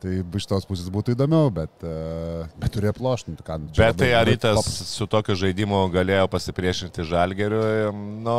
tai 0.01 0.23
iš 0.41 0.47
tos 0.49 0.65
pusės 0.65 0.89
būtų 0.93 1.13
įdomiau, 1.15 1.51
bet, 1.53 1.71
e, 1.85 2.47
bet 2.59 2.73
turėjo 2.73 2.95
ploštinti, 2.97 3.45
ką. 3.45 3.59
čia 3.77 3.83
Bet 3.85 3.99
tai 4.01 4.09
labai- 4.09 4.17
ar 4.17 4.25
labai 4.25 4.33
rytas 4.33 4.57
paprasta. 4.57 4.85
su 4.91 5.07
tokiu 5.07 5.35
žaidimu 5.37 5.81
galėjo 5.93 6.27
pasipriešinti 6.33 7.05
žalgeriui? 7.05 7.93
Nu, 8.25 8.37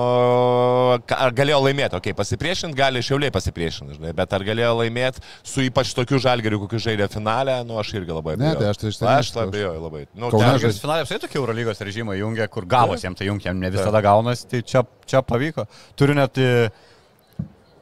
ką- 1.05 1.20
ar 1.28 1.32
galėjo 1.38 1.59
laimėti? 1.66 1.95
Ok, 1.99 2.12
pasipriešinti 2.18 2.76
gali 2.76 2.99
šiauliai 3.05 3.32
pasipriešinti, 3.32 3.97
žinai, 3.99 4.14
bet 4.18 4.34
ar 4.34 4.41
galėjo 4.47 4.74
laimėti 4.82 5.22
su 5.43 5.62
ypač 5.62 5.93
tokiu 5.97 6.18
žalgeriu, 6.20 6.59
kokiu 6.66 6.80
žaidė 6.82 7.07
finale, 7.14 7.59
nu 7.66 7.78
aš 7.78 7.93
irgi 8.01 8.12
labai 8.18 8.36
Ne, 8.38 8.51
abejoju. 8.55 8.59
tai 8.59 8.70
aš 8.74 8.78
tai 8.82 8.89
iš 8.89 8.97
ten 8.97 9.07
Aš 9.07 9.32
aš- 9.32 9.47
abejoju 9.47 9.82
labai. 9.86 10.07
Nu, 10.16 10.32
Žalgiris 10.32 10.82
finale 10.82 11.01
apskritai 11.05 11.28
tokie 11.28 11.39
Eurolygos 11.39 11.80
režimai 11.86 12.18
jungia, 12.20 12.47
kur 12.49 12.66
gavos 12.66 13.01
jam 13.03 13.14
tai 13.16 13.28
jungia, 13.28 13.51
jam 13.51 13.59
ne 13.59 13.70
visada 13.70 14.01
gaunasi, 14.01 14.47
tai 14.49 14.62
čia, 14.62 14.82
čia 15.05 15.22
pavyko. 15.22 15.68
Turiu 15.95 16.16
net 16.16 16.38
e, 16.38 16.72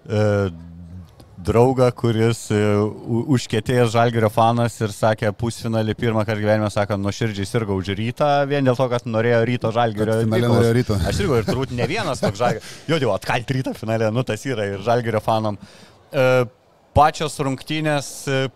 e, 0.09 0.49
draugą, 1.45 1.87
kuris 1.95 2.41
e, 2.51 2.57
u- 2.83 3.23
užkietėjęs 3.35 3.91
Žalgirio 3.93 4.29
fanas 4.33 4.75
ir 4.83 4.91
sakė 4.93 5.31
pusfinalį 5.39 5.95
pirmą 5.99 6.25
kartą 6.27 6.41
gyvenime, 6.43 6.69
sako, 6.73 6.97
nuoširdžiai 6.99 7.47
sirgo 7.47 7.77
už 7.79 7.93
rytą, 7.99 8.29
vien 8.49 8.67
dėl 8.67 8.77
to, 8.79 8.87
kad 8.91 9.07
norėjo 9.07 9.41
ryto 9.47 9.71
dvikovos. 10.43 10.59
norėjo 10.59 10.77
ryto. 10.79 10.99
Aš 11.09 11.21
irgi 11.23 11.39
ir 11.39 11.47
turbūt 11.49 11.75
ne 11.79 11.87
vienas 11.89 12.23
toks 12.23 12.41
Žalgirio. 12.41 12.65
Jo, 12.91 12.99
jau 13.07 13.13
atkalti 13.15 13.59
rytą 13.59 13.73
finale, 13.77 14.11
nu 14.11 14.23
tas 14.27 14.43
yra 14.49 14.67
ir 14.73 14.83
Žalgirio 14.85 15.21
fanom. 15.23 15.57
E, 16.11 16.25
pačios 16.97 17.39
rungtynės 17.45 18.13
e, 18.27 18.47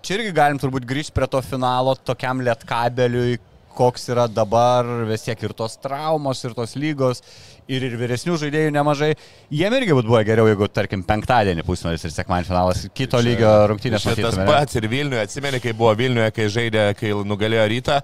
Čia 0.00 0.14
irgi 0.16 0.30
galim 0.32 0.56
turbūt 0.56 0.86
grįžti 0.88 1.12
prie 1.12 1.26
to 1.28 1.42
finalo 1.44 1.92
tokiam 2.08 2.38
lietkabeliui, 2.40 3.34
koks 3.80 4.10
yra 4.12 4.26
dabar, 4.28 4.84
vis 5.08 5.24
tiek 5.24 5.40
ir 5.46 5.56
tos 5.56 5.78
traumos, 5.80 6.42
ir 6.44 6.52
tos 6.56 6.76
lygos, 6.76 7.22
ir, 7.70 7.84
ir 7.86 7.96
vyresnių 8.00 8.36
žaidėjų 8.42 8.74
nemažai. 8.74 9.10
Jiem 9.54 9.76
irgi 9.78 9.96
būtų 9.96 10.10
buvę 10.10 10.22
geriau, 10.28 10.48
jeigu, 10.50 10.68
tarkim, 10.74 11.04
penktadienį 11.06 11.64
pusmetis 11.66 12.04
ir 12.04 12.14
sekmadienį 12.14 12.50
finalas, 12.50 12.84
kito 12.96 13.20
lygio 13.24 13.54
rungtynės 13.72 14.04
Čia 14.04 14.16
tas 14.20 14.38
pats 14.44 14.78
ir 14.80 14.88
Vilniuje, 14.90 15.24
atsimeni, 15.24 15.62
kai 15.64 15.74
buvo 15.76 15.94
Vilniuje, 15.98 16.28
kai 16.36 16.48
žaidė, 16.52 16.86
kai 16.98 17.14
nugalėjo 17.32 17.66
rytą 17.74 18.00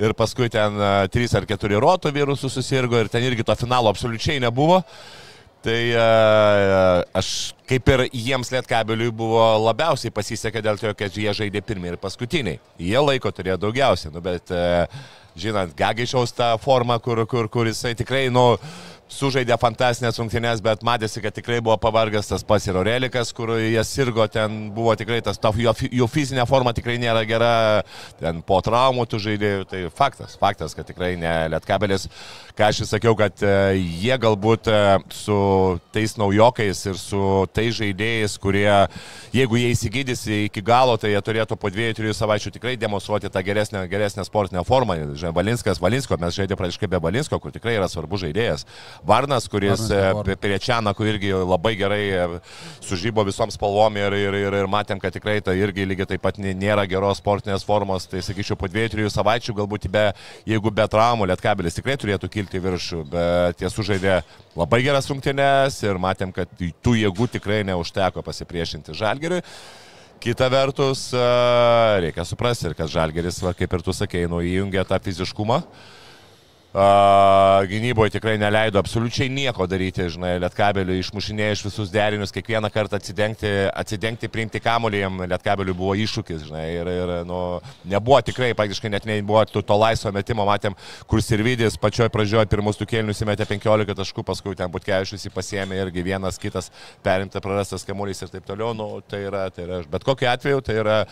ir 0.00 0.16
paskui 0.18 0.50
ten 0.54 0.80
3 1.12 1.38
ar 1.40 1.48
4 1.52 1.82
roto 1.84 2.12
virusų 2.14 2.52
susirgo 2.52 3.00
ir 3.02 3.12
ten 3.12 3.26
irgi 3.28 3.46
to 3.46 3.58
finalo 3.58 3.92
absoliučiai 3.92 4.40
nebuvo. 4.44 4.82
Tai 5.58 5.78
uh, 5.90 7.02
aš 7.18 7.28
kaip 7.68 7.90
ir 7.90 8.04
jiems 8.14 8.52
lietkabeliui 8.54 9.10
buvo 9.14 9.42
labiausiai 9.64 10.14
pasisekė 10.14 10.62
dėl 10.62 10.78
to, 10.78 10.92
kad 10.94 11.16
jie 11.18 11.32
žaidė 11.34 11.64
pirmie 11.66 11.90
ir 11.92 11.98
paskutiniai. 12.00 12.60
Jie 12.78 13.00
laiko 13.02 13.32
turėjo 13.34 13.58
daugiausiai, 13.64 14.12
nu, 14.14 14.22
bet 14.22 14.54
uh, 14.54 14.86
žinant, 15.38 15.74
Gagičiaus 15.78 16.34
tą 16.34 16.52
formą, 16.62 17.00
kur, 17.02 17.24
kur, 17.26 17.50
kur 17.50 17.66
jisai 17.66 17.94
tikrai, 17.98 18.28
nu, 18.30 18.52
sužaidė 19.08 19.56
fantasinės 19.60 20.18
rungtynės, 20.20 20.60
bet 20.64 20.82
matėsi, 20.84 21.22
kad 21.24 21.34
tikrai 21.34 21.62
buvo 21.64 21.78
pavargęs 21.80 22.28
tas 22.28 22.44
pas 22.46 22.64
ir 22.68 22.76
Orelikas, 22.76 23.32
kur 23.36 23.54
jie 23.56 23.80
sirgo, 23.86 24.26
ten 24.30 24.68
buvo 24.76 24.94
tikrai 25.00 25.20
tas, 25.24 25.40
ta, 25.40 25.52
jo, 25.56 25.72
jo 26.00 26.08
fizinė 26.10 26.44
forma 26.48 26.74
tikrai 26.76 26.98
nėra 27.00 27.24
gera, 27.28 27.52
ten 28.20 28.42
po 28.46 28.60
traumų 28.64 29.06
tų 29.08 29.22
žaidėjų, 29.28 29.68
tai 29.70 29.82
faktas, 29.94 30.36
faktas, 30.40 30.76
kad 30.76 30.88
tikrai 30.90 31.14
ne 31.20 31.34
Lietkabelis, 31.54 32.08
ką 32.58 32.66
aš 32.72 32.80
ir 32.82 32.88
sakiau, 32.90 33.14
kad 33.18 33.38
e, 33.46 33.50
jie 33.78 34.16
galbūt 34.18 34.66
e, 34.72 34.78
su 35.14 35.36
tais 35.94 36.16
naujokais 36.18 36.80
ir 36.90 36.96
su 36.98 37.20
tais 37.54 37.70
žaidėjais, 37.76 38.34
kurie, 38.42 38.66
jeigu 39.34 39.60
jie 39.60 39.68
įsigydys 39.74 40.24
iki 40.48 40.62
galo, 40.66 40.96
tai 40.98 41.12
jie 41.12 41.20
turėtų 41.22 41.58
po 41.60 41.70
dviejų, 41.70 41.94
trijų 42.00 42.16
savaičių 42.18 42.52
tikrai 42.56 42.74
demonstruoti 42.80 43.30
tą 43.30 43.42
geresnę, 43.46 43.84
geresnę 43.90 44.24
sportinę 44.26 44.64
formą. 44.66 44.96
Žinai, 45.14 45.30
Balinskas, 45.36 45.78
Valinsko, 45.82 46.18
mes 46.18 46.34
žaidėme 46.34 46.58
praktiškai 46.64 46.90
be 46.90 47.00
Balinsko, 47.04 47.38
kur 47.38 47.54
tikrai 47.54 47.76
yra 47.78 47.86
svarbus 47.90 48.24
žaidėjas. 48.24 48.66
Varnas, 49.06 49.46
kuris 49.52 49.86
e, 49.94 50.02
prie 50.42 50.58
Čianakų 50.58 51.06
irgi 51.12 51.32
labai 51.38 51.76
gerai 51.78 52.02
sužybo 52.82 53.22
visom 53.28 53.52
spalvom 53.54 54.00
ir, 54.02 54.18
ir, 54.18 54.38
ir, 54.42 54.58
ir 54.64 54.70
matėm, 54.70 54.98
kad 54.98 55.14
tikrai 55.14 55.38
tai 55.44 55.54
irgi 55.62 55.86
lygiai 55.86 56.10
taip 56.14 56.26
pat 56.26 56.42
nė- 56.42 56.56
nėra 56.58 56.88
geros 56.90 57.22
sportinės 57.22 57.62
formos. 57.66 58.08
Tai 58.10 58.24
sakyčiau, 58.24 58.58
po 58.58 58.66
dviejų, 58.66 58.92
trijų 58.96 59.14
savaičių, 59.14 59.54
galbūt 59.62 59.86
be, 59.92 60.08
jeigu 60.48 60.74
be 60.74 60.90
traumų, 60.90 61.30
Lietkabelis 61.30 61.78
tikrai 61.78 61.94
turėtų 62.00 62.30
kilti 62.32 62.47
į 62.54 62.62
viršų, 62.64 63.02
bet 63.12 63.60
jie 63.62 63.70
sužaidė 63.72 64.20
labai 64.58 64.80
geras 64.86 65.08
rungtynes 65.10 65.76
ir 65.84 66.00
matėm, 66.00 66.32
kad 66.34 66.50
tų 66.56 66.94
jėgų 67.02 67.28
tikrai 67.36 67.60
neužteko 67.68 68.24
pasipriešinti 68.24 68.96
Žalgeriui. 68.96 69.42
Kita 70.18 70.48
vertus, 70.50 71.12
e, 71.14 71.20
reikia 72.02 72.24
suprasti, 72.26 72.66
ir 72.66 72.74
kad 72.74 72.90
Žalgeris, 72.90 73.38
va, 73.44 73.52
kaip 73.54 73.76
ir 73.76 73.84
tu 73.86 73.94
sakei, 73.94 74.26
nu, 74.30 74.40
įjungia 74.42 74.82
tą 74.88 74.98
fiziškumą. 75.02 75.60
A, 76.74 77.64
Gynyboje 77.64 78.10
tikrai 78.12 78.34
neleido 78.36 78.76
absoliučiai 78.78 79.30
nieko 79.32 79.64
daryti, 79.64 80.04
žinai, 80.12 80.34
Lietkabeliui 80.42 80.98
išmušinėjo 81.00 81.54
iš 81.54 81.62
visus 81.64 81.88
derinius, 81.88 82.32
kiekvieną 82.34 82.68
kartą 82.68 82.98
atsidengti, 83.00 83.48
atsidengti 83.72 84.28
priimti 84.28 84.60
kamolį, 84.60 85.00
jam 85.00 85.22
Lietkabeliui 85.32 85.76
buvo 85.78 85.94
iššūkis, 85.96 86.44
žinai, 86.50 86.66
ir, 86.76 86.92
ir 86.92 87.14
nu, 87.28 87.40
nebuvo 87.88 88.20
tikrai, 88.20 88.50
praktiškai 88.58 88.92
net 88.92 89.08
nebuvo 89.08 89.46
to, 89.48 89.64
to 89.64 89.80
laisvo 89.80 90.12
metimo, 90.12 90.44
matėm, 90.44 90.76
kur 91.08 91.24
Sirvidis 91.24 91.80
pačioj 91.80 92.12
pradžioje 92.12 92.44
pirmus 92.52 92.76
tų 92.76 92.90
kėlinius 92.92 93.24
įmetė 93.24 93.48
15 93.48 93.96
taškų, 94.02 94.28
paskui 94.28 94.56
ten 94.60 94.68
Butkevičius 94.68 95.24
jį 95.24 95.32
pasiemė 95.32 95.80
irgi 95.86 96.04
vienas 96.04 96.36
kitas 96.36 96.68
perimta 97.00 97.40
prarastas 97.40 97.88
kamuolys 97.88 98.20
ir 98.20 98.36
taip 98.36 98.44
toliau, 98.44 98.76
nu, 98.76 98.98
tai 99.08 99.24
yra, 99.24 99.48
tai 99.48 99.64
yra, 99.64 99.86
bet 99.88 100.04
kokiu 100.04 100.28
atveju 100.36 100.60
tai 100.68 100.82
yra 100.84 101.04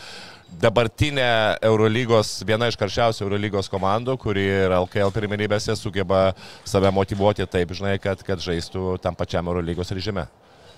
dabartinė 0.60 1.26
Eurolygos, 1.66 2.38
viena 2.46 2.68
iš 2.70 2.78
karščiausių 2.80 3.24
Eurolygos 3.26 3.68
komandų, 3.72 4.14
kuri 4.22 4.44
ir 4.46 4.74
LKL 4.76 5.12
pirmenybėse 5.46 5.76
sugeba 5.76 6.34
save 6.64 6.90
motivuoti 6.90 7.46
taip, 7.46 7.72
žinai, 7.72 7.98
kad, 7.98 8.22
kad 8.22 8.38
žaistų 8.38 8.98
tam 9.00 9.14
pačiam 9.14 9.46
Eurolygos 9.46 9.92
režime. 9.92 10.26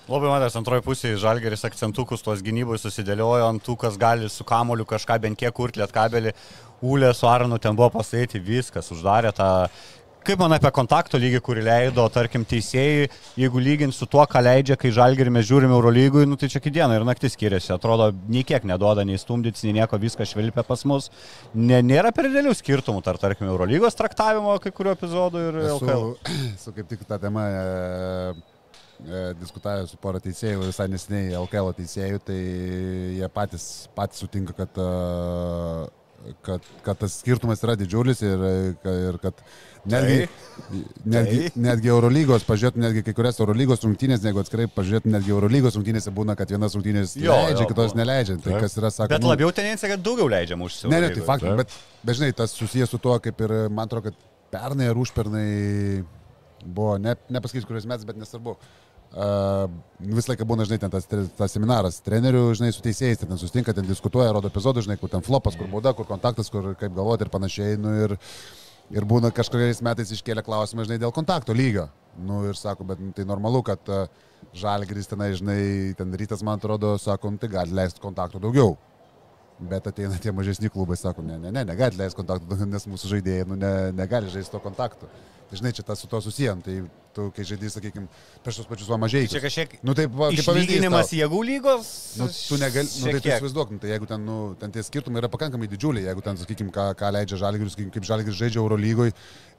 Labai 0.09 0.29
matęs 0.31 0.55
antroji 0.57 0.81
pusė, 0.81 1.17
Žalgeris 1.17 1.65
akcentukus 1.65 2.23
tuos 2.25 2.41
gynybui 2.41 2.79
susidėliojo 2.81 3.45
ant 3.45 3.61
tų, 3.61 3.75
kas 3.77 3.97
gali 3.97 4.29
su 4.29 4.43
kamoliu 4.43 4.85
kažką 4.85 5.19
bent 5.21 5.37
kiek 5.37 5.53
kurti 5.53 5.79
lietkabelį. 5.79 6.33
Ūlė 6.81 7.11
su 7.13 7.27
Arnu 7.27 7.59
ten 7.59 7.75
buvo 7.75 7.91
pasėti, 7.99 8.39
viskas, 8.39 8.89
uždarė 8.89 9.33
tą 9.35 9.69
Kaip 10.27 10.41
man 10.41 10.51
apie 10.51 10.69
kontakto 10.75 11.19
lygį, 11.19 11.39
kurį 11.43 11.61
leido, 11.63 12.03
tarkim, 12.11 12.43
teisėjai, 12.47 13.07
jeigu 13.39 13.61
lygint 13.63 13.95
su 13.95 14.03
tuo, 14.09 14.25
ką 14.27 14.41
leidžia, 14.43 14.75
kai 14.79 14.91
žalgerį 14.93 15.31
mes 15.37 15.47
žiūrime 15.47 15.71
Eurolygui, 15.77 16.25
nu 16.27 16.35
tai 16.39 16.49
čia 16.51 16.59
kai 16.63 16.73
diena 16.75 16.97
ir 16.97 17.05
naktis 17.07 17.37
skiriasi. 17.37 17.71
Atrodo, 17.75 18.09
nei 18.27 18.43
kiek 18.47 18.67
neduoda, 18.67 19.05
nei 19.07 19.19
stumdytis, 19.21 19.63
nei 19.65 19.77
nieko, 19.79 19.99
viskas 20.01 20.33
švilpia 20.33 20.65
pas 20.67 20.83
mus. 20.89 21.07
Ne, 21.55 21.79
nėra 21.85 22.11
per 22.15 22.27
didelių 22.27 22.51
skirtumų 22.59 23.03
tarp, 23.05 23.21
tarkim, 23.23 23.47
Eurolygos 23.47 23.95
traktavimo 23.99 24.57
kai 24.59 24.73
kuriuo 24.75 24.97
epizodu 24.97 25.45
ir 25.47 25.61
LKL. 25.77 26.07
Esu, 26.19 26.39
esu 26.57 26.75
kaip 26.75 26.91
tik 26.91 27.07
tą 27.07 27.19
temą 27.23 27.45
e, 27.47 27.63
e, 29.07 29.23
diskutavęs 29.39 29.95
su 29.95 30.01
pora 30.03 30.19
teisėjų 30.23 30.67
visai 30.67 30.89
nesiniai 30.91 31.31
LKL 31.45 31.71
teisėjų, 31.79 32.19
tai 32.27 32.41
jie 33.21 33.31
patys, 33.39 33.69
patys 33.95 34.25
sutinka, 34.25 34.57
kad 34.59 34.83
e, 34.83 34.89
kad, 36.41 36.61
kad 36.85 36.97
tas 36.99 37.19
skirtumas 37.21 37.61
yra 37.63 37.75
didžiulis 37.79 38.21
ir, 38.25 38.43
ir 38.91 39.17
kad 39.21 39.39
netgi, 39.89 40.17
netgi, 41.05 41.39
netgi 41.59 41.91
Eurolygos, 41.91 42.45
pažiūrėtum 42.47 42.83
netgi 42.83 43.03
kai 43.07 43.13
kurias 43.17 43.39
Eurolygos 43.41 43.83
rungtynės, 43.85 44.23
jeigu 44.25 44.41
atskirai 44.43 44.67
pažiūrėtum 44.75 45.13
netgi 45.15 45.33
Eurolygos 45.35 45.77
rungtynėse 45.79 46.13
būna, 46.15 46.35
kad 46.39 46.51
vienas 46.53 46.75
rungtynės 46.77 47.15
Jo, 47.19 47.37
leidžia, 47.37 47.63
jo, 47.63 47.69
kitos 47.71 47.95
neleidžia. 47.97 48.39
Tai 48.43 48.59
kas 48.65 48.77
yra 48.81 48.91
sakoma. 48.93 49.15
Bet 49.15 49.29
labiau 49.31 49.53
tendencija, 49.55 49.93
kad 49.93 50.03
daugiau 50.05 50.27
leidžiam 50.31 50.65
užsienio. 50.65 50.93
Ne, 50.95 51.01
ne, 51.05 51.13
tai 51.15 51.25
faktas, 51.29 51.79
bet, 52.03 52.19
žinai, 52.19 52.33
tas 52.37 52.55
susijęs 52.57 52.91
su 52.91 53.01
tuo, 53.01 53.15
kaip 53.23 53.45
ir 53.47 53.55
man 53.67 53.87
atrodo, 53.87 54.11
kad 54.11 54.27
pernai 54.53 54.91
ar 54.91 54.99
užpernai 54.99 55.47
buvo, 56.65 56.97
ne, 57.01 57.15
nepasakysiu, 57.31 57.69
kuris 57.69 57.87
metas, 57.89 58.07
bet 58.07 58.19
nesvarbu. 58.19 58.57
Uh, 58.59 58.88
visą 59.09 60.31
laiką 60.31 60.45
būna, 60.45 60.65
žinai, 60.69 60.79
ten 60.83 60.91
tas, 60.93 61.07
tas 61.09 61.53
seminaras 61.55 61.99
trenerių, 62.05 62.43
žinai, 62.57 62.71
su 62.75 62.83
teisėjais, 62.85 63.21
ten 63.23 63.37
susitinka, 63.41 63.73
ten 63.73 63.87
diskutuoja, 63.87 64.33
rodo 64.35 64.51
epizodus, 64.51 64.85
žinai, 64.85 64.99
kur 65.01 65.09
ten 65.09 65.23
flopas, 65.25 65.57
kur 65.57 65.69
bauda, 65.71 65.95
kur 65.97 66.05
kontaktas, 66.05 66.51
kur 66.53 66.73
kaip 66.79 66.93
galvoti 66.93 67.25
ir 67.25 67.31
panašiai. 67.33 67.79
Nu, 67.81 67.95
ir, 68.05 68.17
ir 68.93 69.07
būna 69.09 69.33
kažkuriais 69.33 69.81
metais 69.85 70.13
iškėlė 70.13 70.45
klausimą, 70.45 70.85
žinai, 70.85 70.99
dėl 71.01 71.13
kontakto 71.15 71.55
lygio. 71.57 71.87
Nu, 72.19 72.43
ir 72.49 72.57
sako, 72.59 72.85
bet 72.85 73.01
nu, 73.01 73.13
tai 73.15 73.25
normalu, 73.25 73.63
kad 73.65 73.81
žalgris 74.53 75.09
tenai, 75.09 75.31
žinai, 75.37 75.95
ten 75.97 76.13
rytas, 76.21 76.45
man 76.45 76.61
atrodo, 76.61 76.93
sako, 77.01 77.33
nu, 77.33 77.41
tai 77.41 77.49
gali 77.53 77.75
leisti 77.81 78.03
kontakto 78.03 78.41
daugiau. 78.41 78.77
Bet 79.59 79.89
ateina 79.89 80.15
tie 80.21 80.31
mažesni 80.31 80.69
klubai, 80.71 80.95
sako, 80.95 81.25
ne, 81.25 81.35
ne, 81.41 81.51
ne, 81.51 81.65
negali 81.67 81.99
leisti 81.99 82.21
kontaktų, 82.21 82.61
nes 82.69 82.85
mūsų 82.87 83.09
žaidėjai 83.15 83.47
nu, 83.49 83.57
ne, 83.59 83.73
negali 83.91 84.31
žaisti 84.31 84.53
to 84.53 84.61
kontaktu. 84.63 85.09
Žinai, 85.49 85.71
čia 85.73 85.83
tas 85.85 86.01
su 86.01 86.07
to 86.09 86.19
susijęs, 86.21 86.61
tai 86.65 86.75
tu, 87.15 87.29
kai 87.33 87.45
žaidži, 87.47 87.71
sakykime, 87.73 88.05
prieš 88.45 88.59
tos 88.61 88.67
pačius 88.69 88.91
mažai. 89.01 89.23
Čia 89.31 89.41
kažkiek 89.41 89.77
Nu 89.81 89.95
taip, 89.97 90.13
kaip 90.13 90.45
pavyzdys. 90.45 91.13
jėgų 91.17 91.39
lygos. 91.47 91.89
Nu, 92.19 92.27
tu 92.29 92.59
negali, 92.61 92.85
nu, 92.85 93.05
tai 93.09 93.21
tu 93.23 93.31
įsivaizduok, 93.33 93.73
nu, 93.73 93.81
tai 93.81 93.93
jeigu 93.93 94.09
ten, 94.09 94.25
nu, 94.25 94.37
ten 94.61 94.75
tie 94.75 94.83
skirtumai 94.85 95.23
yra 95.23 95.31
pakankamai 95.31 95.69
didžiuliai, 95.71 96.05
jeigu 96.09 96.21
ten, 96.25 96.37
sakykime, 96.37 96.69
ką, 96.75 96.91
ką 96.99 97.11
leidžia 97.17 97.41
Žalgiris, 97.41 97.73
sakykim, 97.73 97.91
kaip 97.97 98.07
Žalgiris 98.11 98.37
žaidžia 98.39 98.61
Eurolygoje 98.61 99.15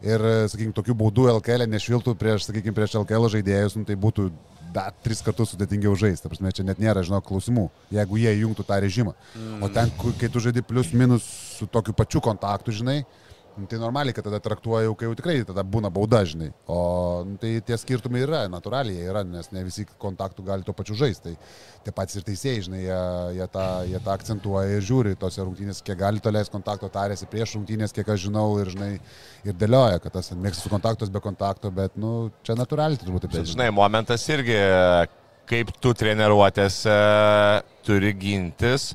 ir, 0.06 0.26
sakykime, 0.52 0.76
tokių 0.78 0.96
baudų 1.02 1.26
LKL 1.40 1.66
nešviltų 1.74 2.14
prieš, 2.20 2.46
sakykime, 2.48 2.76
prieš 2.76 2.96
LKL 3.02 3.30
žaidėjus, 3.34 3.76
nu, 3.80 3.86
tai 3.88 3.98
būtų 3.98 4.30
dar 4.70 4.94
tris 5.02 5.18
kartus 5.26 5.50
sudėtingiau 5.54 5.96
žaisti. 5.98 6.30
Prasme, 6.30 6.52
čia 6.54 6.62
net 6.66 6.78
nėra, 6.78 7.02
žinok, 7.06 7.26
klausimų, 7.26 7.66
jeigu 7.90 8.20
jie 8.22 8.36
įjungtų 8.38 8.66
tą 8.68 8.78
režimą. 8.84 9.16
Mm. 9.34 9.64
O 9.66 9.70
ten, 9.74 9.90
kai 10.20 10.30
tu 10.30 10.42
žaidži 10.42 10.62
plius 10.62 10.92
minus 10.94 11.26
su 11.58 11.66
tokiu 11.66 11.94
pačiu 11.96 12.22
kontaktu, 12.22 12.74
žinai, 12.78 13.00
tai 13.68 13.78
normaliai, 13.82 14.14
kad 14.16 14.24
tada 14.26 14.38
traktuoja 14.42 14.86
jau, 14.86 14.94
kai 14.98 15.08
jau 15.08 15.16
tikrai 15.18 15.34
tada 15.48 15.64
būna 15.66 15.90
bauda, 15.92 16.22
žinai. 16.28 16.50
O 16.70 16.78
nu, 17.26 17.36
tai 17.40 17.52
tie 17.66 17.76
skirtumai 17.80 18.22
yra, 18.24 18.44
natūraliai 18.52 19.08
yra, 19.10 19.22
nes 19.26 19.50
ne 19.54 19.64
visi 19.66 19.84
kontaktų 20.00 20.44
gali 20.46 20.66
tuo 20.66 20.74
pačiu 20.76 20.96
žaisti. 20.98 21.34
Tai 21.34 21.84
tie 21.84 21.94
patys 21.96 22.20
ir 22.20 22.26
teisėjai, 22.26 22.64
žinai, 22.68 22.80
jie, 22.84 23.00
jie, 23.38 23.46
tą, 23.54 23.66
jie 23.90 24.00
tą 24.06 24.16
akcentuoja 24.16 24.76
ir 24.76 24.86
žiūri 24.86 25.14
tose 25.20 25.44
rungtynėse, 25.44 25.84
kiek 25.86 26.00
gali 26.00 26.22
to 26.24 26.32
leisti 26.32 26.54
kontakto, 26.54 26.90
tarėsi 26.92 27.28
prieš 27.30 27.56
rungtynės, 27.58 27.94
kiek 27.96 28.08
aš 28.14 28.26
žinau 28.26 28.48
ir, 28.62 28.72
žinai, 28.74 28.90
ir 29.46 29.56
dėlioja, 29.60 30.02
kad 30.04 30.18
tas 30.18 30.32
mėgsta 30.32 30.64
su 30.64 30.72
kontaktos 30.72 31.12
be 31.12 31.22
kontakto, 31.24 31.72
bet, 31.74 31.96
nu, 32.00 32.30
čia 32.46 32.58
natūraliai 32.58 33.00
turbūt 33.00 33.26
taip. 33.26 33.38
Bet, 33.38 33.52
žinai, 33.54 33.70
momentas 33.74 34.26
irgi, 34.32 34.58
kaip 35.50 35.72
tu 35.82 35.94
treniruotėse 35.96 37.00
turi 37.86 38.12
gintis 38.18 38.92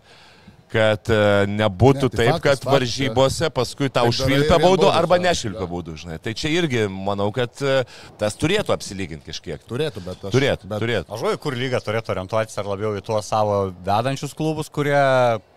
kad 0.72 1.10
e, 1.14 1.18
nebūtų 1.52 2.08
Ne, 2.08 2.12
tai 2.12 2.18
taip, 2.20 2.32
faktas, 2.36 2.62
kad 2.62 2.74
varžybose 2.74 3.50
paskui 3.54 3.90
tau 3.90 4.10
darai 4.10 4.18
švilpia 4.18 4.58
baudų 4.62 4.90
arba 4.90 5.20
nešvilpia 5.22 5.68
baudų, 5.70 5.98
žinai. 6.02 6.18
Tai 6.24 6.34
čia 6.38 6.52
irgi, 6.54 6.86
manau, 6.92 7.30
kad 7.36 7.62
e, 7.62 7.78
tas 8.22 8.38
turėtų 8.42 8.74
apsilyginti 8.76 9.30
kažkiek. 9.30 9.62
Turėtų, 9.70 10.04
bet 10.06 10.26
aš. 10.26 10.34
Turėtų, 10.36 10.72
bet, 10.72 10.84
turėtų. 10.84 11.14
Aš 11.14 11.24
žinau, 11.24 11.36
kur 11.46 11.58
lyga 11.60 11.82
turėtų 11.86 12.16
orientuotis 12.16 12.62
ar 12.62 12.72
labiau 12.72 12.96
į 12.98 13.06
tuos 13.06 13.30
savo 13.30 13.60
vedančius 13.86 14.34
klubus, 14.38 14.72
kurie, 14.74 14.98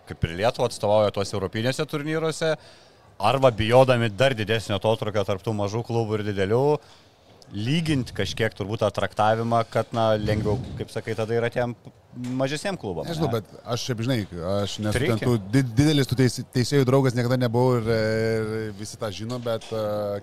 kaip 0.09 0.29
ir 0.29 0.37
Lietuva, 0.43 0.69
atstovauja 0.69 1.13
tuos 1.15 1.33
europinėse 1.33 1.85
turnyruose, 1.89 2.53
arba 3.19 3.51
bijodami 3.51 4.11
dar 4.13 4.37
didesnio 4.37 4.77
atotrukio 4.79 5.25
tarp 5.27 5.43
tų 5.43 5.57
mažų 5.57 5.83
klubų 5.89 6.19
ir 6.19 6.29
didelių, 6.31 6.63
lyginti 7.53 8.13
kažkiek 8.17 8.53
turbūt 8.57 8.83
tą 8.83 8.89
traktavimą, 8.93 9.63
kad, 9.73 9.89
na, 9.95 10.11
lengviau, 10.19 10.59
kaip 10.77 10.91
sakai, 10.93 11.15
tada 11.17 11.33
yra 11.37 11.49
tiem 11.53 11.73
mažesiem 12.39 12.75
klubam. 12.77 13.05
Nežinau, 13.05 13.29
ne? 13.29 13.37
bet 13.39 13.51
aš 13.69 13.83
šiaip 13.85 13.99
žinai, 14.03 14.17
aš 14.63 14.75
nesu 14.81 14.99
Reikia. 15.01 15.15
ten 15.15 15.29
tų 15.29 15.33
di- 15.53 15.63
didelis 15.77 16.09
tų 16.09 16.17
teis, 16.19 16.39
teisėjų 16.55 16.87
draugas 16.89 17.15
niekada 17.17 17.37
nebuvau 17.39 17.77
ir, 17.77 17.89
ir 17.93 18.73
visi 18.79 18.97
tą 18.99 19.11
žino, 19.13 19.37
bet 19.43 19.67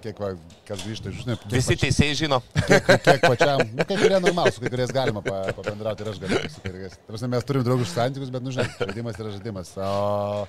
kiek 0.02 0.18
va, 0.20 0.32
kas 0.66 0.82
grįžta 0.82 1.14
žinai, 1.14 1.38
Visi 1.54 1.78
teisėjai 1.78 2.18
žino. 2.24 2.40
kiek, 2.66 2.90
kiek 3.06 3.22
pačiam, 3.22 3.62
nu, 3.70 3.86
kai 3.86 3.98
kurie 4.02 4.18
normalūs, 4.18 4.58
su 4.58 4.64
kai 4.64 4.72
kuriais 4.74 4.92
galima 4.94 5.22
pa, 5.24 5.44
pabendrauti 5.56 6.04
ir 6.04 6.12
aš 6.12 6.22
galiu 6.26 6.42
su 6.50 6.62
kai 6.64 6.74
kuriais. 6.74 6.98
Ta 6.98 7.14
prasme, 7.14 7.32
mes 7.36 7.46
turim 7.48 7.66
draugiškus 7.66 7.98
santykius, 8.00 8.34
bet, 8.34 8.44
nu, 8.44 8.54
žinai, 8.54 8.66
žaidimas 8.82 9.22
yra 9.22 9.36
žaidimas. 9.38 9.72
O 9.78 10.46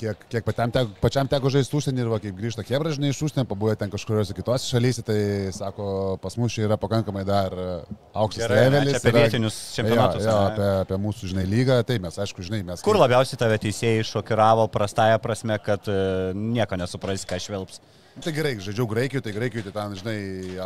kiek, 0.00 0.22
kiek 0.32 0.46
pačiam 0.46 0.72
teko, 0.74 0.94
pačiam 1.02 1.28
teko 1.30 1.50
žaisti 1.52 1.76
užsienį 1.76 2.02
ir 2.04 2.08
va, 2.10 2.18
kaip 2.22 2.36
grįžta 2.38 2.64
Hebra, 2.66 2.92
žinai, 2.96 3.10
iš 3.12 3.20
užsienio, 3.26 3.44
pabuvę 3.50 3.76
ten 3.80 3.92
kažkuriuose 3.92 4.34
kitose 4.36 4.70
šalyse, 4.72 5.04
tai 5.06 5.18
sako, 5.54 6.16
pas 6.22 6.36
mus 6.40 6.56
čia 6.56 6.64
yra 6.68 6.78
pakankamai 6.80 7.22
dar 7.28 7.54
e, 7.54 7.68
aukštas 8.16 8.46
Gerai, 8.46 8.64
levelis. 8.66 8.98
apie 9.00 9.12
yra- 9.12 9.24
vietinius 9.26 9.58
čempionatus, 9.76 10.24
Jo, 10.24 10.32
jo, 10.32 10.42
apie, 10.50 10.68
apie 10.86 11.00
mūsų, 11.04 11.30
žinai, 11.34 11.46
lygą, 11.50 11.78
tai 11.88 12.00
mes, 12.02 12.18
aišku, 12.24 12.44
žinai, 12.48 12.62
mes. 12.72 12.82
Kur 12.86 12.98
labiausiai 13.00 13.38
tave 13.40 13.60
teisėjai 13.62 14.04
šokiravo 14.10 14.66
prastąją 14.72 15.20
prasme, 15.22 15.58
kad 15.64 15.88
e, 15.92 15.98
nieko 16.34 16.80
nesupras, 16.80 17.26
ką 17.28 17.40
švelps? 17.46 17.80
Tai 18.20 18.32
gerai, 18.34 18.56
žaidžiau 18.60 18.88
Graikijoje, 18.90 19.22
tai 19.28 19.32
Graikijoje 19.36 19.68
tai 19.70 19.74
ten, 19.76 19.92
žinai, 20.00 20.16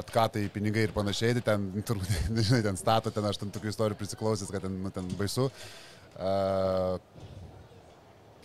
atkatai, 0.01 0.47
pinigai 0.55 0.87
ir 0.89 0.95
panašiai, 0.97 1.35
tai 1.39 1.43
ten, 1.53 1.67
turbūt, 1.91 2.15
žinai, 2.41 2.63
ten 2.71 2.79
stato, 2.81 3.13
ten 3.15 3.27
aš 3.29 3.43
ten 3.43 3.53
tokių 3.55 3.71
istorijų 3.75 3.99
prisiklausęs, 4.01 4.51
kad 4.55 4.65
ten, 4.65 4.79
nu, 4.87 4.95
ten 4.95 5.11
baisu. 5.19 5.51
Uh, 6.15 6.95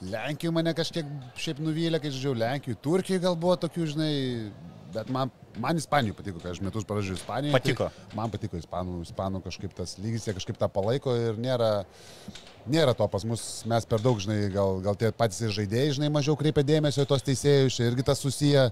Lenkijoje 0.01 0.55
mane 0.55 0.73
kažkiek 0.75 1.07
šiaip 1.39 1.59
nuvylė, 1.63 1.99
kai 1.99 2.11
žaidžiau 2.13 2.37
Lenkijoje, 2.37 2.79
Turkijoje 2.83 3.23
gal 3.23 3.35
buvo 3.39 3.57
tokių, 3.59 3.87
žinai, 3.93 4.13
bet 4.93 5.09
man, 5.11 5.31
man 5.59 5.79
Ispanijoje 5.79 6.15
patiko, 6.17 6.39
kai 6.43 6.53
aš 6.53 6.61
metus 6.63 6.87
pražiūrėjau 6.87 7.19
Ispanijoje. 7.19 7.55
Patiko. 7.57 7.89
Tai 7.91 8.19
man 8.19 8.31
patiko 8.33 8.59
Ispanų, 8.61 9.01
Ispanų 9.07 9.41
kažkaip 9.43 9.75
tas 9.75 9.97
lygis, 9.99 10.27
jie 10.27 10.35
kažkaip 10.37 10.59
tą 10.61 10.69
palaiko 10.71 11.15
ir 11.19 11.39
nėra, 11.41 11.71
nėra 12.69 12.95
to 12.97 13.07
pas 13.11 13.25
mus, 13.27 13.43
mes 13.69 13.89
per 13.89 14.03
daug, 14.05 14.21
žinai, 14.23 14.39
gal, 14.53 14.79
gal 14.85 14.97
tie 14.99 15.11
patys 15.15 15.43
ir 15.43 15.53
žaidėjai, 15.57 15.97
žinai, 15.99 16.11
mažiau 16.15 16.37
kreipia 16.39 16.63
dėmesio 16.65 17.03
į 17.03 17.11
tos 17.11 17.25
teisėjus, 17.27 17.81
irgi 17.83 18.07
tas 18.07 18.23
susiję, 18.23 18.69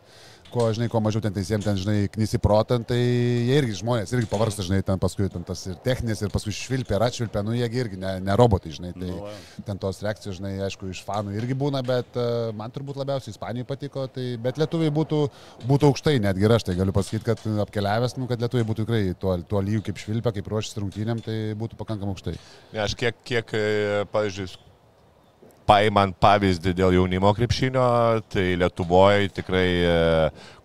kuo, 0.53 0.69
žinai, 0.75 0.87
kuo 0.91 1.01
mažiau 1.03 1.23
ten 1.23 1.35
teisėjim, 1.35 1.65
ten, 1.65 1.77
žinai, 1.81 1.97
knisi 2.13 2.39
protant, 2.43 2.87
tai 2.87 2.99
jie 2.99 3.59
irgi 3.59 3.79
žmonės, 3.81 4.13
irgi 4.15 4.29
pavarsta, 4.31 4.65
žinai, 4.67 4.81
ten 4.87 5.01
paskui 5.01 5.27
ten 5.33 5.45
tas 5.47 5.65
ir 5.67 5.77
techninis, 5.85 6.23
ir 6.23 6.33
paskui 6.33 6.55
švilpia, 6.55 6.97
ir 6.97 7.07
atšvilpia, 7.09 7.43
nu 7.45 7.57
jie 7.57 7.67
irgi 7.67 7.99
ne, 7.99 8.17
ne 8.23 8.37
robotai, 8.39 8.73
žinai, 8.77 8.93
tai 8.95 9.17
Nu, 9.17 9.63
ten 9.65 9.79
tos 9.81 9.99
reakcijos, 10.05 10.37
žinai, 10.39 10.53
aišku, 10.67 10.89
iš 10.91 11.01
fanų 11.07 11.35
irgi 11.37 11.57
būna, 11.57 11.81
bet 11.85 12.17
uh, 12.19 12.49
man 12.57 12.73
turbūt 12.73 12.99
labiausiai 12.99 13.33
Ispanijai 13.33 13.67
patiko, 13.67 14.05
tai, 14.11 14.29
bet 14.41 14.59
lietuviai 14.61 14.93
būtų, 14.93 15.21
būtų 15.69 15.91
aukštai, 15.91 16.17
netgi 16.23 16.47
ir 16.47 16.55
aš 16.55 16.67
tai 16.69 16.77
galiu 16.79 16.95
pasakyti, 16.95 17.25
kad 17.27 17.43
apkeliavęs, 17.65 18.17
nu, 18.19 18.29
kad 18.29 18.43
lietuviai 18.43 18.67
būtų 18.67 18.85
tikrai 18.85 19.01
tuo, 19.19 19.37
tuo 19.49 19.63
lygiu 19.63 19.83
kaip 19.87 20.01
švilpia, 20.01 20.35
kaip 20.37 20.51
ruošiasi 20.53 20.83
rungtynėm, 20.83 21.23
tai 21.25 21.37
būtų 21.59 21.79
pakankamai 21.79 22.15
aukštai. 22.15 22.37
Ne, 22.75 22.83
aš 22.85 22.97
kiek, 22.99 23.19
kiek 23.27 23.53
e, 23.57 23.65
pavyzdžiui, 24.13 24.49
paimant 25.67 26.15
pavyzdį 26.23 26.73
dėl 26.77 26.95
jaunimo 26.95 27.33
krepšinio, 27.35 27.87
tai 28.31 28.55
Lietuvoje 28.59 29.31
tikrai 29.35 29.67
e, 29.83 29.95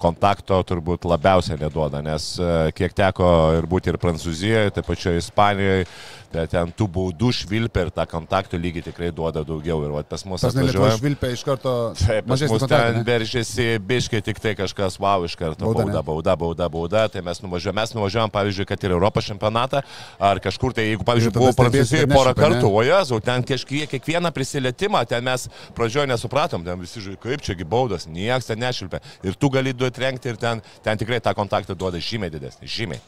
kontakto 0.03 0.61
turbūt 0.66 1.07
labiausiai 1.09 1.59
neduoda, 1.61 2.03
nes 2.05 2.34
e, 2.38 2.50
kiek 2.78 2.94
teko 2.96 3.28
ir 3.59 3.68
būti 3.70 3.92
ir 3.92 3.98
Prancūzijoje, 4.03 4.74
taip 4.76 4.88
pačioje 4.88 5.22
Ispanijoje, 5.22 5.86
tai 6.32 6.46
ten 6.50 6.72
tų 6.76 6.88
baudų 6.92 7.30
švilpia 7.36 7.86
ir 7.86 7.90
tą 7.94 8.07
kontakto 8.09 8.59
lygį 8.61 8.86
tikrai 8.88 9.11
duoda 9.14 9.42
daugiau. 9.46 9.82
Ir 9.84 9.92
vat 9.92 10.09
pas 10.09 10.24
mus 10.28 10.44
atvažiuoja. 10.48 10.96
švilpia 10.96 11.32
iš 11.34 11.44
karto 11.46 11.74
Taip, 12.00 12.26
pas 12.30 12.44
mus 12.48 12.66
ten 12.70 13.03
veržėsi 13.07 13.68
biškai 13.82 14.22
tik 14.24 14.40
tai 14.42 14.55
kažkas, 14.59 14.98
wow, 15.03 15.26
iš 15.26 15.36
karto 15.38 15.68
Bauda, 15.72 15.84
bauda, 15.84 16.03
bauda, 16.03 16.36
bauda, 16.40 16.68
bauda, 16.72 17.05
tai 17.12 17.22
mes 17.24 17.42
nuvažiuojam, 17.44 17.76
mes 17.78 17.94
nuvažiuojam, 17.96 18.32
pavyzdžiui, 18.32 18.66
kad 18.68 18.86
ir 18.86 18.94
Europos 18.96 19.28
čempionatą, 19.28 19.82
ar 20.30 20.40
kažkur 20.42 20.74
tai, 20.76 20.88
jeigu, 20.90 21.07
pavyzdžiui, 21.07 21.34
buvau 21.36 21.53
Prancūzijoje 21.57 22.09
porą 22.11 22.34
kartų, 22.38 22.70
o 22.72 22.82
jezu, 22.86 23.20
ten 23.24 23.44
kažkiek, 23.46 23.90
kiekvieną 23.92 24.32
prisilietimą, 24.34 24.91
ten 25.09 25.24
mes 25.26 25.49
pradžioje 25.76 26.11
nesupratom, 26.11 26.64
ten 26.66 26.80
visi 26.80 27.03
žiūrėjo, 27.03 27.20
kaip 27.22 27.45
čiagi 27.47 27.66
baudas, 27.68 28.09
niekas 28.11 28.51
ten 28.51 28.61
nešilpia. 28.62 29.03
Ir 29.26 29.36
tu 29.40 29.51
gali 29.53 29.74
duoti 29.74 29.99
trenkti 29.99 30.32
ir 30.32 30.40
ten, 30.40 30.62
ten 30.84 31.01
tikrai 31.01 31.20
tą 31.24 31.34
kontaktą 31.38 31.76
duoda 31.78 32.01
žymiai 32.03 32.32
didesnį, 32.32 32.68
žymiai. 32.68 33.03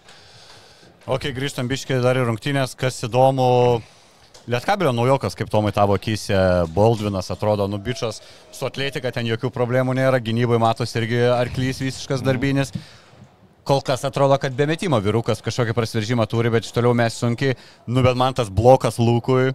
Ok, 1.05 1.29
grįžtam 1.37 1.69
biškiai 1.69 2.01
dar 2.01 2.17
į 2.17 2.25
rungtynės, 2.31 2.73
kas 2.81 3.03
įdomu. 3.05 3.83
Lietkabelio 4.49 4.91
naujokas, 4.93 5.33
kaip 5.37 5.49
Tomai 5.53 5.71
tavo 5.73 5.97
akise, 5.97 6.37
Baldvinas 6.73 7.31
atrodo, 7.33 7.65
nubičias, 7.69 8.21
su 8.53 8.67
atletika 8.69 9.09
ten 9.13 9.25
jokių 9.29 9.49
problemų 9.53 9.95
nėra, 9.97 10.21
gynybai 10.21 10.59
matos 10.61 10.93
irgi 11.01 11.23
arklys 11.33 11.81
visiškas 11.81 12.25
darbinis. 12.25 12.73
Kol 13.65 13.81
kas 13.81 14.05
atrodo, 14.05 14.37
kad 14.37 14.53
be 14.53 14.67
metimo 14.69 14.99
vyrukas 15.01 15.41
kažkokį 15.45 15.73
prasiveržimą 15.77 16.27
turi, 16.29 16.53
bet 16.53 16.69
iš 16.69 16.75
toliau 16.77 16.93
mes 16.97 17.17
sunkiai, 17.17 17.57
nu 17.89 18.05
bet 18.05 18.21
man 18.21 18.37
tas 18.37 18.53
blokas 18.53 19.01
Lūkui, 19.01 19.55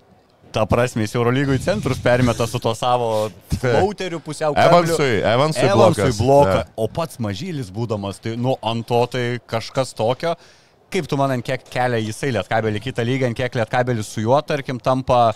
ta 0.53 0.65
prasme, 0.69 1.05
jis 1.05 1.15
Eurolygų 1.17 1.57
į 1.57 1.63
centrus 1.63 1.99
perimeta 2.03 2.47
su 2.49 2.61
to 2.61 2.73
savo 2.77 3.29
flauteriu 3.59 4.21
pusiau. 4.23 4.55
Evansui, 4.57 5.19
Evansui, 5.23 5.67
Evansui 5.67 6.11
bloką, 6.19 6.63
o 6.79 6.87
pats 6.91 7.19
mažylis 7.23 7.71
būdamas, 7.73 8.21
tai 8.23 8.35
nu 8.39 8.55
ant 8.65 8.87
to 8.89 9.01
tai 9.13 9.25
kažkas 9.49 9.93
tokio. 9.97 10.35
Kaip 10.89 11.05
tu 11.05 11.19
man 11.19 11.35
ant 11.35 11.45
kiek 11.45 11.67
kelia 11.69 12.01
jisai 12.01 12.31
lietkabelį 12.33 12.81
kitą 12.81 13.05
lygą, 13.05 13.29
ant 13.29 13.37
kiek 13.37 13.57
lietkabelis 13.59 14.09
su 14.09 14.23
juo, 14.25 14.39
tarkim, 14.41 14.79
tampa 14.81 15.35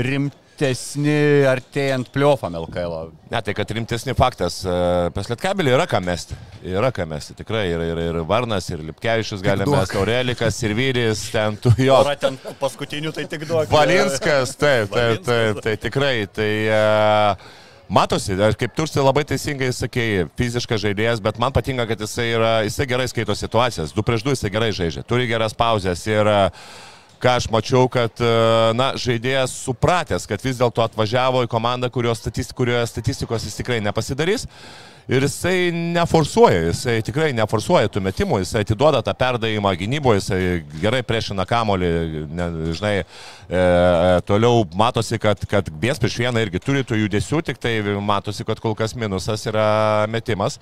rim, 0.00 0.30
rimtesni 0.52 1.46
artėjant 1.48 2.10
pliofam 2.12 2.54
LKL. 2.54 3.10
Ne, 3.30 3.40
tai 3.42 3.54
kad 3.54 3.70
rimtesni 3.70 4.14
faktas, 4.14 4.60
e, 4.64 5.10
pas 5.14 5.28
Lietkabelį 5.30 5.72
yra 5.74 5.86
ką 5.88 6.00
mesti. 6.04 6.36
Yra 6.62 6.92
ką 6.92 7.06
mesti, 7.08 7.34
tikrai. 7.34 7.70
Ir, 7.72 7.80
ir, 7.80 7.98
ir 8.10 8.20
Varnas, 8.28 8.68
ir 8.70 8.82
Lipkevičius 8.84 9.42
gali 9.42 9.64
mesti, 9.66 9.96
Aurelikas, 9.98 10.60
ir 10.62 10.74
Vyris, 10.76 11.24
ten 11.32 11.56
tu 11.56 11.72
jo. 11.78 11.96
Yra 12.04 12.16
ten 12.16 12.38
paskutinių, 12.60 13.12
tai 13.12 13.26
tik 13.30 13.46
duok. 13.48 13.70
Valinskas, 13.72 14.54
taip, 14.56 14.92
taip, 14.92 15.24
taip, 15.24 15.62
tai 15.64 15.76
tikrai. 15.80 16.14
Tai, 16.32 16.52
uh, 16.68 17.58
Matosi, 17.92 18.38
kaip 18.56 18.72
tursi 18.72 19.02
labai 19.02 19.24
teisingai 19.28 19.68
sakėjai, 19.76 20.28
fiziškas 20.38 20.80
žaidėjas, 20.80 21.20
bet 21.20 21.36
man 21.42 21.52
patinka, 21.52 21.84
kad 21.90 22.00
jisai, 22.00 22.30
yra, 22.38 22.52
jisai 22.64 22.86
gerai 22.88 23.08
skaito 23.10 23.36
situacijas. 23.36 23.92
Du 23.92 24.04
prieš 24.06 24.24
du 24.24 24.32
jisai 24.32 24.52
gerai 24.54 24.70
žaidžia, 24.72 25.04
turi 25.04 25.26
geras 25.28 25.52
pauzes 25.56 26.06
ir 26.08 26.30
uh, 26.30 26.64
ką 27.22 27.36
aš 27.38 27.48
mačiau, 27.54 27.88
kad 27.92 28.22
e, 28.22 28.30
na, 28.74 28.92
žaidėjas 28.98 29.54
supratęs, 29.66 30.26
kad 30.30 30.42
vis 30.42 30.58
dėlto 30.58 30.82
atvažiavo 30.84 31.44
į 31.46 31.50
komandą, 31.52 31.90
statistik, 32.18 32.56
kurioje 32.56 32.86
statistikos 32.90 33.46
jis 33.46 33.60
tikrai 33.60 33.80
nepasidarys. 33.80 34.48
Ir 35.10 35.24
jisai 35.26 35.72
neforsuoja, 35.74 36.68
jisai 36.68 37.00
tikrai 37.02 37.32
neforsuoja 37.34 37.90
tų 37.90 38.04
metimų, 38.06 38.38
jisai 38.44 38.62
atiduoda 38.62 39.00
tą 39.02 39.14
perdavimą 39.18 39.72
gynyboje, 39.80 40.20
jisai 40.20 40.42
gerai 40.78 41.00
priešina 41.02 41.42
kamolį, 41.48 41.90
ne, 42.30 42.46
žinai, 42.70 42.92
e, 43.02 43.64
toliau 44.28 44.62
matosi, 44.78 45.18
kad, 45.22 45.42
kad 45.50 45.70
bės 45.82 45.98
prieš 46.02 46.20
vieną 46.22 46.44
irgi 46.46 46.62
turi 46.62 46.86
tų 46.86 47.00
judesių, 47.02 47.42
tik 47.50 47.58
tai 47.58 47.80
matosi, 47.98 48.46
kad 48.46 48.62
kol 48.62 48.78
kas 48.78 48.94
minusas 48.94 49.42
yra 49.50 50.06
metimas. 50.10 50.60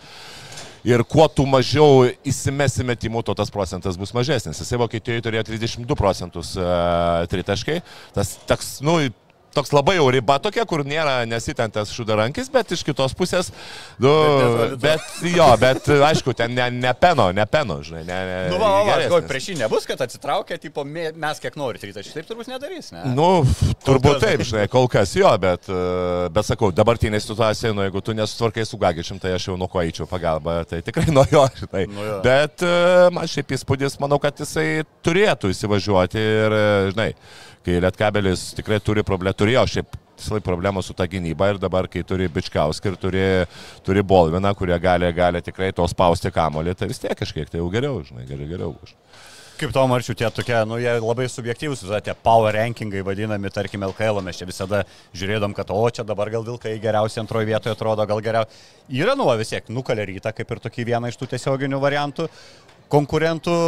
Ir 0.86 1.02
kuo 1.04 1.26
tu 1.28 1.44
mažiau 1.48 2.06
įsimesi 2.26 2.84
metimų, 2.88 3.24
tuo 3.26 3.34
tas 3.36 3.52
procentas 3.52 3.98
bus 4.00 4.14
mažesnis. 4.16 4.62
Jisai 4.62 4.78
Vokietijoje 4.80 5.24
turėjo 5.26 5.44
32 5.50 5.98
procentus 5.98 6.54
uh, 6.56 7.26
tritaškai. 7.28 7.80
Tas 8.16 8.38
toks, 8.48 8.78
nu, 8.86 8.96
toks 9.54 9.72
labai 9.74 9.96
jau 9.98 10.06
riba 10.12 10.38
tokia, 10.42 10.64
kur 10.68 10.84
nėra 10.86 11.24
nesitentas 11.28 11.92
šudarankis, 11.94 12.50
bet 12.52 12.74
iš 12.76 12.84
kitos 12.86 13.14
pusės, 13.18 13.50
nu, 14.02 14.12
bet, 14.80 15.02
jo, 15.26 15.48
bet 15.60 15.90
aišku, 16.10 16.34
ten 16.38 16.54
ne, 16.56 16.68
ne 16.74 16.92
peno, 16.98 17.30
ne 17.36 17.46
peno, 17.50 17.80
žinai, 17.86 18.04
ne. 18.06 18.18
ne 18.30 18.38
Nu, 18.52 18.60
va, 18.62 18.70
va, 18.86 18.98
va, 19.12 19.20
prieš 19.30 19.50
jį 19.52 19.58
nebus, 19.62 19.86
kad 19.88 20.00
atsitraukia, 20.06 20.58
tipo, 20.62 20.84
mes 20.86 21.42
kiek 21.42 21.58
nori, 21.60 21.82
tai 21.82 21.92
taip 21.96 22.28
turbūt 22.28 22.50
nedarys, 22.52 22.92
ne? 22.94 23.04
Nu, 23.16 23.28
turbūt 23.86 24.22
taip, 24.22 24.44
žinai, 24.46 24.66
kol 24.72 24.88
kas 24.90 25.14
jo, 25.18 25.30
bet, 25.42 25.68
e, 25.70 26.28
bet 26.34 26.48
sakau, 26.48 26.70
dabartinė 26.74 27.20
situacija, 27.22 27.74
nu, 27.76 27.84
jeigu 27.86 28.04
tu 28.04 28.14
nesutvarkai 28.16 28.66
su 28.68 28.78
Gagičiam, 28.80 29.20
tai 29.22 29.34
aš 29.36 29.50
jau 29.50 29.58
nuo 29.60 29.68
ko 29.70 29.82
eičiau 29.82 30.08
pagalbą, 30.10 30.60
tai 30.70 30.82
tikrai 30.86 31.10
nuo 31.10 31.26
jo, 31.30 31.44
žinai. 31.62 31.84
Nu 31.90 32.06
jo. 32.06 32.18
Bet 32.24 32.64
e, 32.66 32.74
man 33.14 33.30
šiaip 33.30 33.54
įspūdis, 33.58 33.98
manau, 34.02 34.20
kad 34.22 34.38
jisai 34.40 34.84
turėtų 35.04 35.52
įsivažiuoti 35.54 36.20
ir, 36.20 36.56
e, 36.56 36.66
žinai, 36.94 37.10
kai 37.66 37.80
Lietkabelis 37.82 38.50
tikrai 38.58 38.80
turi 38.84 39.04
problemą, 39.06 39.36
turėjo 39.36 39.66
šiaip 39.74 39.98
visą 40.20 40.36
laiką 40.36 40.44
problemą 40.44 40.82
su 40.84 40.94
ta 40.94 41.06
gynyba 41.08 41.50
ir 41.50 41.58
dabar, 41.60 41.88
kai 41.88 42.02
turi 42.04 42.28
Bičkauską 42.28 42.92
ir 42.92 42.96
turi, 43.00 43.26
turi 43.86 44.02
Bolviną, 44.02 44.54
kurie 44.54 44.78
gali, 44.80 45.12
gali 45.16 45.42
tikrai 45.42 45.72
to 45.72 45.86
spausti 45.88 46.32
kamolį, 46.32 46.76
tai 46.76 46.88
vis 46.90 47.00
tiek 47.00 47.16
kažkiek 47.16 47.50
tai 47.50 47.60
jau 47.60 47.68
geriau, 47.72 48.00
žinai, 48.04 48.26
geriau, 48.28 48.48
geriau. 48.54 48.74
Kaip 49.60 49.74
to 49.76 49.82
marčių 49.84 50.14
tie 50.16 50.28
tokie, 50.32 50.54
nu, 50.64 50.78
jie 50.80 50.92
labai 50.96 51.26
subjektyvūs, 51.28 51.82
visada 51.84 51.98
tie 52.00 52.14
power 52.16 52.56
rankingai 52.56 53.02
vadinami, 53.04 53.50
tarkim, 53.52 53.82
LKL, 53.90 54.22
mes 54.24 54.38
čia 54.40 54.46
visada 54.48 54.86
žiūrėdom, 55.12 55.52
kad, 55.56 55.68
o, 55.68 55.82
čia 55.92 56.00
dabar 56.08 56.30
gal 56.32 56.46
Vilkai 56.46 56.78
geriausiai 56.80 57.20
antroje 57.20 57.50
vietoje 57.50 57.74
atrodo, 57.76 58.06
gal 58.08 58.24
geriau. 58.24 58.48
Yra, 58.88 59.12
nu, 59.20 59.26
va, 59.28 59.36
vis 59.36 59.52
tiek, 59.52 59.68
nukalė 59.68 60.08
rytą, 60.08 60.32
kaip 60.32 60.56
ir 60.56 60.62
tokį 60.64 60.86
vieną 60.94 61.12
iš 61.12 61.20
tų 61.20 61.28
tiesioginių 61.34 61.82
variantų. 61.82 62.30
Konkurentų 62.88 63.58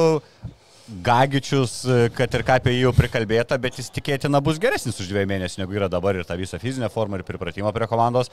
Gagičius, 0.89 1.87
kad 2.17 2.35
ir 2.35 2.43
ką 2.47 2.57
apie 2.59 2.73
jį 2.75 2.81
jau 2.89 2.93
prikalbėta, 2.97 3.55
bet 3.63 3.79
jis 3.79 3.89
tikėtina 3.95 4.41
bus 4.45 4.59
geresnis 4.63 4.99
už 5.01 5.09
dviejų 5.13 5.29
mėnesių, 5.31 5.61
negu 5.63 5.77
yra 5.79 5.87
dabar 5.93 6.19
ir 6.19 6.27
tą 6.27 6.35
visą 6.41 6.59
fizinę 6.59 6.89
formą 6.91 7.21
ir 7.21 7.25
pripratimą 7.29 7.71
prie 7.73 7.87
komandos. 7.91 8.33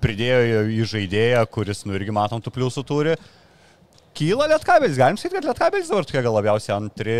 Pridėjo 0.00 0.62
į 0.70 0.86
žaidėją, 0.94 1.42
kuris, 1.52 1.82
nu, 1.84 1.96
irgi 1.98 2.14
matom, 2.14 2.40
tų 2.40 2.52
pliusų 2.54 2.84
turi. 2.88 3.16
Kyla 4.16 4.46
Lietkabelis, 4.52 4.96
galim 4.98 5.18
sakyti, 5.20 5.40
kad 5.40 5.48
Lietkabelis 5.50 5.90
dabar 5.90 6.06
tokia 6.08 6.22
gal 6.24 6.36
labiausiai 6.38 6.76
antri, 6.76 7.16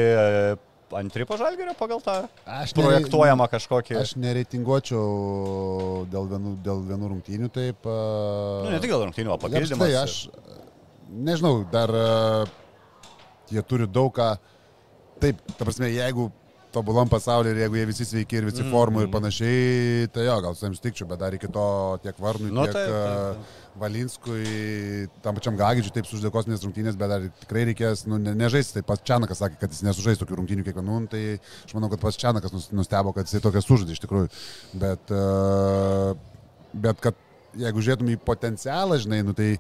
antri 1.01 1.27
pažalgerio 1.29 1.75
pagal 1.79 2.01
tą 2.07 2.15
Aš 2.51 2.73
projektuojamą 2.79 3.47
kažkokį. 3.53 3.99
Aš 4.01 4.15
nereitinguočiau 4.23 6.07
dėl 6.15 6.31
vienų, 6.31 6.55
dėl 6.65 6.81
vienų 6.89 7.11
rungtynių 7.17 7.51
taip. 7.55 7.85
a, 7.91 7.99
Nu, 8.65 8.73
ne 8.75 8.81
tik 8.83 8.95
dėl 8.95 9.05
rungtynių, 9.09 9.35
o 9.35 9.39
papildymas. 9.43 9.99
aš 10.03 10.17
nežinau, 11.11 11.61
dar 11.75 11.93
jie 13.51 13.63
turi 13.67 13.91
daug 13.91 14.15
ką. 14.15 14.31
Taip, 15.21 15.41
ta 15.57 15.67
prasme, 15.67 15.91
jeigu 15.93 16.31
tobulam 16.71 17.09
pasaulyje 17.11 17.55
ir 17.55 17.61
jeigu 17.65 17.79
jie 17.79 17.87
visi 17.89 18.07
sveiki 18.07 18.39
ir 18.39 18.47
visi 18.47 18.63
mm. 18.63 18.71
formų 18.73 19.05
ir 19.05 19.09
panašiai, 19.13 20.09
tai 20.15 20.27
jo, 20.29 20.37
gal 20.45 20.57
su 20.57 20.67
jiems 20.67 20.83
tikčiau, 20.83 21.09
bet 21.11 21.21
dar 21.23 21.35
iki 21.35 21.51
to 21.51 21.65
tiek 22.05 22.21
Varnui, 22.23 22.51
Nu, 22.55 22.67
tiek 22.67 22.77
taip, 22.77 22.93
taip, 22.93 22.99
a, 22.99 23.33
taip. 23.35 23.81
Valinskui, 23.81 24.45
tam 25.25 25.39
pačiam 25.39 25.59
Gagičiui 25.59 25.95
taip 25.95 26.09
suždėkosnės 26.11 26.63
rungtynės, 26.67 26.99
bet 27.01 27.11
dar 27.13 27.27
tikrai 27.43 27.65
reikės, 27.71 28.05
nu, 28.11 28.21
ne, 28.23 28.35
nežaisti, 28.39 28.79
tai 28.79 28.85
pats 28.87 29.07
Čianakas 29.07 29.43
sakė, 29.43 29.59
kad 29.63 29.75
jis 29.75 29.83
nesužais 29.87 30.21
tokių 30.23 30.39
rungtynių 30.41 30.67
kiekvienų, 30.69 31.01
nu, 31.07 31.11
tai 31.11 31.25
aš 31.41 31.75
manau, 31.79 31.91
kad 31.93 32.03
pats 32.03 32.21
Čianakas 32.21 32.55
nus- 32.55 32.71
nustebo, 32.75 33.15
kad 33.17 33.31
jisai 33.31 33.43
tokias 33.47 33.67
sužaidė 33.67 33.97
iš 33.97 34.05
tikrųjų. 34.07 34.31
Bet, 34.83 35.15
a, 35.15 36.15
bet 36.87 37.03
kad 37.03 37.19
jeigu 37.59 37.83
žiūrėtum 37.83 38.13
į 38.15 38.21
potencialą, 38.27 38.99
žinai, 39.03 39.25
nu, 39.27 39.35
tai 39.35 39.57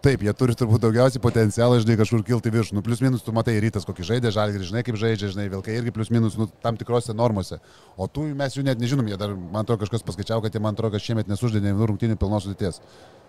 Taip, 0.00 0.22
jie 0.24 0.32
turi 0.32 0.54
turbūt 0.56 0.80
daugiausiai 0.80 1.20
potencialą, 1.20 1.76
žinai, 1.82 1.98
kažkur 2.00 2.22
kilti 2.24 2.48
virš. 2.54 2.70
Nu, 2.72 2.80
plius 2.84 3.02
minus 3.04 3.24
tu 3.24 3.34
matai 3.36 3.58
rytas, 3.60 3.84
kokį 3.84 4.06
žaidė, 4.08 4.30
žalgirį, 4.32 4.68
žinai, 4.70 4.82
kaip 4.86 4.96
žaidžia, 4.96 5.28
žinai, 5.34 5.44
vilkai 5.52 5.74
irgi 5.76 5.92
plius 5.92 6.08
minus, 6.14 6.38
nu, 6.40 6.46
tam 6.64 6.78
tikrose 6.80 7.12
normose. 7.12 7.58
O 8.00 8.08
tu 8.08 8.24
mes 8.38 8.56
jų 8.56 8.64
net 8.64 8.80
nežinom, 8.80 9.10
jie 9.12 9.18
dar, 9.20 9.34
man 9.36 9.60
atrodo, 9.66 9.82
kažkas 9.82 10.06
paskaičiavo, 10.08 10.46
kad 10.46 10.56
jie, 10.56 10.62
man 10.64 10.72
atrodo, 10.72 10.94
kad 10.96 11.04
šiemet 11.04 11.28
nesužaidė 11.28 11.66
nei 11.66 11.76
vienų 11.76 11.90
rungtynių 11.92 12.16
pilnos 12.22 12.48
sudėties. 12.48 12.80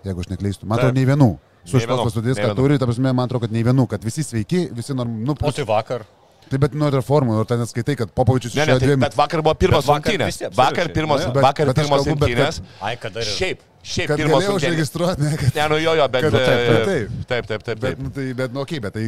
Jeigu 0.07 0.23
aš 0.23 0.31
neklystu. 0.31 0.69
Man 0.69 0.79
atrodo, 0.79 0.95
nei 0.95 1.09
vienų. 1.11 1.29
Su 1.67 1.83
šios 1.83 2.05
pasudės, 2.05 2.39
vienų. 2.39 2.55
turi, 2.55 2.79
ta 2.79 2.87
prasme, 2.87 3.11
man 3.11 3.27
atrodo, 3.27 3.49
kad 3.49 3.57
nei 3.57 3.67
vienų, 3.67 3.89
kad 3.91 4.07
visi 4.07 4.23
sveiki, 4.23 4.69
visi 4.71 4.95
norm... 4.95 5.19
Nu, 5.27 5.35
O 5.35 5.43
plus, 5.43 5.59
tai 5.59 5.67
vakar. 5.67 6.07
Tai 6.51 6.59
bet 6.61 6.73
nuo 6.77 6.89
reformų, 6.93 7.39
ir 7.41 7.49
ten 7.49 7.63
skaitai, 7.69 7.95
kad 8.03 8.11
Popovičius 8.15 8.53
išėjo 8.57 8.77
tai, 8.77 8.85
dviem. 8.87 8.99
bet 9.05 9.15
vakar 9.17 9.41
buvo 9.45 9.55
pirmas 9.55 9.87
rungtynės. 9.89 10.39
Vakar 10.57 10.91
pirmas, 10.93 11.25
Nu. 11.25 11.33
Bet- 11.37 11.43
vakar 11.47 11.71
bet 11.71 11.79
pirmas 11.81 12.05
rungtynės. 12.07 12.61
Ai, 12.83 12.95
kada 12.99 13.23
ir. 13.23 13.31
Šiaip, 13.31 13.65
šiaip 13.83 14.07
Kad 14.11 14.21
pirmas 14.21 14.47
užregistruoti, 14.53 15.21
ne, 15.25 15.35
kad... 15.39 15.55
Ne, 15.55 15.67
nu 15.73 15.79
jo, 15.81 15.93
jo, 16.01 16.07
bet... 16.13 16.27
Kad- 16.27 16.37
taip, 16.37 16.47
taip, 16.47 16.71
e, 16.71 16.85
taip. 16.85 17.27
Taip, 17.31 17.47
taip, 17.53 17.63
taip. 17.71 17.79
Bet, 17.87 17.99
nu, 18.03 18.09
tai, 18.15 18.25
bet, 18.43 18.53
nu, 18.53 18.61
okay, 18.65 18.79
bet 18.83 18.93
tai 18.99 19.07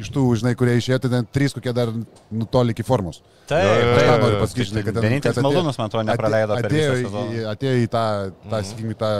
iš 0.00 0.08
tų, 0.14 0.22
žinai, 0.40 0.54
kurie 0.58 0.74
išėjo, 0.80 0.98
tai 1.04 1.10
ten 1.12 1.26
trys 1.34 1.52
kokie 1.54 1.72
dar 1.76 1.92
nutoli 2.34 2.72
iki 2.74 2.82
formos. 2.86 3.20
Taip, 3.46 3.62
Aš 3.62 4.06
tą 4.08 4.14
noriu 4.22 4.38
pasakyti, 4.40 4.82
kad 4.86 4.94
ten... 4.96 5.02
Vienintelis 5.04 5.36
atėjo- 5.36 5.44
malūnas, 5.50 5.76
man 5.78 5.90
atrodo, 5.90 6.06
nepraleido 6.08 6.56
per 6.58 6.70
atėjo, 6.70 6.94
visą 6.94 7.02
į- 7.02 7.08
sezoną. 7.10 7.34
į- 7.34 7.44
atėjo 7.52 7.74
į 7.84 7.90
tą, 7.92 8.04
tą 8.50 8.62
sakykime, 8.70 8.96
tą 9.02 9.10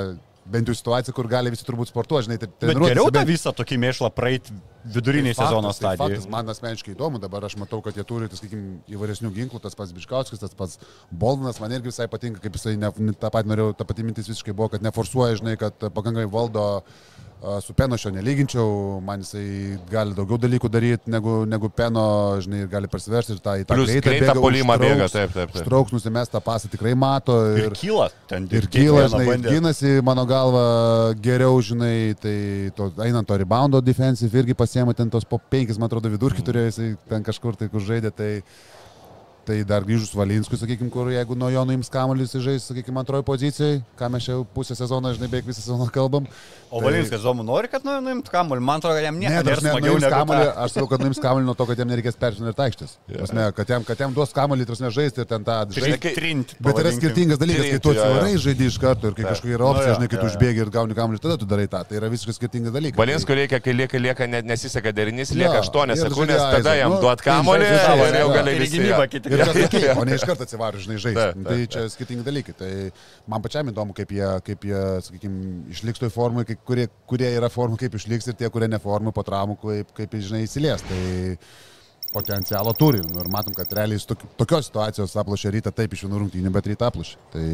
bent 0.45 0.69
jau 0.69 0.77
situaciją, 0.77 1.15
kur 1.17 1.29
gali 1.31 1.53
visi 1.53 1.65
turbūt 1.67 1.91
sportuoti, 1.91 2.29
žinai, 2.29 2.39
tai 2.43 2.75
geriau 2.75 3.11
tą 3.15 3.23
visą 3.29 3.53
tokį 3.57 3.79
mėšlą 3.81 4.11
praeit 4.15 4.51
viduriniai 4.85 5.33
sezono 5.37 5.71
Tai 5.73 5.79
faktas, 5.97 5.97
stadijai. 6.05 6.33
man 6.33 6.53
asmeniškai 6.53 6.93
įdomu, 6.93 7.21
dabar 7.23 7.47
aš 7.49 7.57
matau, 7.61 7.81
kad 7.85 7.97
jie 7.97 8.05
turi, 8.05 8.29
tai, 8.29 8.37
sakykime, 8.41 8.83
įvairesnių 8.93 9.31
ginklų, 9.33 9.63
tas 9.65 9.77
pats 9.79 9.95
Biškauskas, 9.97 10.43
tas 10.43 10.53
pats 10.59 10.77
Boldinas, 11.09 11.61
man 11.63 11.73
irgi 11.73 11.89
visai 11.89 12.09
patinka, 12.13 12.43
kaip 12.45 12.59
jisai, 12.59 12.75
ne, 12.81 12.93
tą 13.17 13.31
patį 13.33 13.53
norėjau, 13.55 13.77
ta 13.79 13.89
pati 13.89 14.05
mintis 14.05 14.29
visiškai 14.29 14.53
buvo, 14.53 14.69
kad 14.75 14.85
neforsuoja, 14.85 15.41
žinai, 15.41 15.57
kad 15.61 15.89
pakankamai 15.89 16.29
valdo 16.29 16.61
a, 16.61 16.83
su 17.61 17.75
Peno 17.77 17.97
šio 18.01 18.11
nelyginčiau, 18.15 19.01
man 19.05 19.21
jisai 19.21 19.77
gali 19.91 20.15
daugiau 20.17 20.39
dalykų 20.41 20.69
daryti 20.73 21.11
negu, 21.13 21.43
negu 21.49 21.69
Peno, 21.69 22.05
žinai, 22.41 22.63
gali 22.73 22.89
prasiversti 22.89 23.35
ir 23.37 23.41
tą 23.45 23.57
į 23.61 23.67
tą 23.69 23.77
greitą 23.93 24.09
greitą 24.11 24.33
užtrauks- 24.33 24.45
bėga, 24.85 25.09
taip, 25.13 25.33
taip, 25.35 25.53
taip. 25.53 25.61
Užtrauks, 25.61 25.93
nusimes 25.93 26.33
tą 26.33 26.41
pasą 26.41 26.71
tikrai 26.73 26.95
mato. 26.97 27.37
Ir 27.57 27.67
Ir, 27.67 27.77
kyla 27.81 28.09
ten 28.31 28.49
Ir 28.51 28.67
kyla, 28.73 29.09
žinai, 29.13 29.27
gynasi, 29.51 29.93
mano 30.03 30.25
galva, 30.27 30.65
geriau, 31.21 31.61
žinai, 31.61 32.15
tai 32.21 32.37
to, 32.77 32.91
einant 33.05 33.27
to 33.29 33.37
reboundo 33.37 33.81
defensive 33.85 34.33
irgi 34.41 34.55
pasiema 34.55 34.95
ten 34.95 35.11
tos 35.11 35.25
po 35.29 35.39
penkis, 35.39 35.77
man 35.79 35.91
atrodo, 35.93 36.09
vidurkį 36.17 36.45
turėjo 36.45 36.71
jisai 36.73 36.89
ten 37.09 37.23
kažkur 37.23 37.57
tai, 37.61 37.69
kur 37.69 37.81
žaidė, 37.85 38.11
tai, 38.15 38.43
tai 39.47 39.59
dar 39.69 39.85
grįžus 39.85 40.15
Valinskui, 40.17 40.57
sakykime, 40.61 40.91
kur 40.91 41.11
jeigu 41.13 41.37
nuo 41.37 41.51
jo 41.53 41.65
nuims 41.69 41.91
kamuolį, 41.93 42.27
jis 42.27 42.43
žais, 42.45 42.67
sakykime, 42.71 42.99
antroji 43.03 43.25
pozicijai, 43.29 43.83
ką 43.99 44.09
mes 44.15 44.25
čia 44.25 44.33
jau 44.37 44.45
pusę 44.57 44.75
sezono, 44.79 45.13
žinai, 45.15 45.29
beveik 45.29 45.47
visą 45.49 45.61
sezoną 45.65 45.91
kalbam. 45.93 46.27
O 46.75 46.81
Tai- 46.81 46.89
Valinskas 46.89 47.21
Zomu 47.23 47.45
nori, 47.47 47.69
kad 47.71 47.85
nu, 47.87 47.93
nuimt 48.03 48.27
kamuolį. 48.33 48.61
Man 48.61 48.81
atrodo, 48.83 48.97
kad 48.99 49.05
jam 49.07 49.15
Ne, 49.21 49.29
nieko 49.29 49.45
ne, 49.47 49.55
ne, 49.63 49.89
nuims 49.89 50.07
kamuolį, 50.11 50.47
tą. 50.49 50.55
aš 50.65 50.73
sakau, 50.75 50.89
kad 50.91 51.01
nuims 51.05 51.21
kamuolį 51.23 51.45
nuo 51.47 51.55
to, 51.55 51.67
kad 51.71 51.79
jam 51.79 51.89
nereikės 51.89 52.17
peržiūrėti 52.19 52.51
ir 52.51 52.57
taikštis. 52.59 52.97
Yeah. 53.09 53.53
Kad, 53.55 53.69
jam, 53.71 53.85
kad 53.85 54.01
jam 54.01 54.15
duos 54.17 54.33
kamuolį, 54.35 54.67
trasme, 54.67 54.91
žaisti 54.91 55.23
ir 55.23 55.29
ten 55.31 55.45
tą 55.47 55.59
Žinai, 55.71 55.93
žaisti. 55.95 56.15
trint. 56.17 56.55
Bet 56.61 56.81
yra 56.83 56.91
skirtingas 56.97 57.39
dalykas, 57.39 57.71
kai 57.71 57.79
tu 57.85 57.91
atsivarai 57.95 58.35
žaidži 58.43 58.67
iš 58.67 58.79
karto 58.83 59.07
ir 59.07 59.15
kai 59.15 59.25
kažkokia 59.29 59.55
yra 59.55 59.65
opcija, 59.71 59.85
Nu, 59.85 59.91
jo, 59.93 59.95
žinai, 60.01 60.09
kai 60.11 60.19
tu 60.19 60.27
užbėgi 60.33 60.59
ir 60.65 60.71
gauni 60.75 60.95
kamuolį, 60.99 61.21
tada 61.23 61.37
tu 61.39 61.47
darai 61.47 61.69
tą. 61.71 61.85
Tai 61.87 61.95
yra 62.01 62.09
visiškai 62.11 62.35
skirtingas 62.35 62.73
dalykas. 62.75 62.99
Valinsko 62.99 63.35
reikia, 63.39 63.61
kai 63.63 63.73
lieka, 63.73 63.99
lieka 64.03 64.27
ne- 64.27 64.43
nesiseka 64.43 64.91
derinys, 64.93 65.31
lieka 65.31 65.63
8 65.63 65.91
ir 65.95 65.97
sekundės, 66.03 66.43
tada 66.59 66.75
jam 66.75 66.91
Nu, 66.91 67.01
duot 67.01 67.23
tai 67.23 67.39
savo, 67.45 67.55
ir 68.09 68.15
jau 68.19 68.29
gali 68.35 68.51
Ir 68.51 68.57
į 68.57 68.61
visi. 68.65 68.79
Gynybą 69.35 69.65
jo. 69.65 69.69
kiti. 69.69 69.83
Ir 69.83 69.91
atsakai, 69.91 70.03
o 70.03 70.07
ne 70.09 70.17
iš 70.19 70.27
karto 70.29 70.47
atsivarai, 70.47 70.81
žinai, 70.87 71.01
žaisti. 71.05 71.45
Tai 71.49 71.59
čia 71.75 71.85
skirtingi 71.93 72.27
dalykai. 72.27 72.57
Tai 72.59 72.71
man 73.35 73.45
pačiam 73.45 73.71
įdomu, 73.73 73.97
kaip 73.97 74.15
jie, 74.17 74.25
kaip 74.49 74.67
jie 74.71 74.83
sakykime, 75.09 75.45
išliks 75.75 76.03
toj 76.03 76.15
formui, 76.15 76.47
kai 76.49 76.59
kurie, 76.71 76.89
kurie 77.11 77.31
yra 77.35 77.53
formų, 77.53 77.79
kaip 77.85 78.01
išliks 78.01 78.33
ir 78.33 78.41
tie, 78.41 78.51
kurie 78.55 78.71
neformų 78.73 79.15
po 79.15 79.27
traumų, 79.27 79.61
kaip, 79.63 79.95
kaip 80.01 80.19
žinai, 80.19 80.45
įsilies. 80.49 80.85
Tai 80.89 81.03
potencialo 82.15 82.73
turi. 82.79 83.01
Nu, 83.03 83.23
ir 83.23 83.31
matom, 83.33 83.55
kad 83.57 83.71
realiai 83.75 83.99
tokios 84.39 84.69
situacijos 84.69 85.17
aplošė 85.19 85.51
rytą 85.57 85.73
taip 85.75 85.95
iš 85.97 86.05
vienų 86.07 86.21
rungtynių, 86.23 86.53
bet 86.55 86.69
rytą 86.71 86.89
aplošė. 86.91 87.17
Tai 87.35 87.47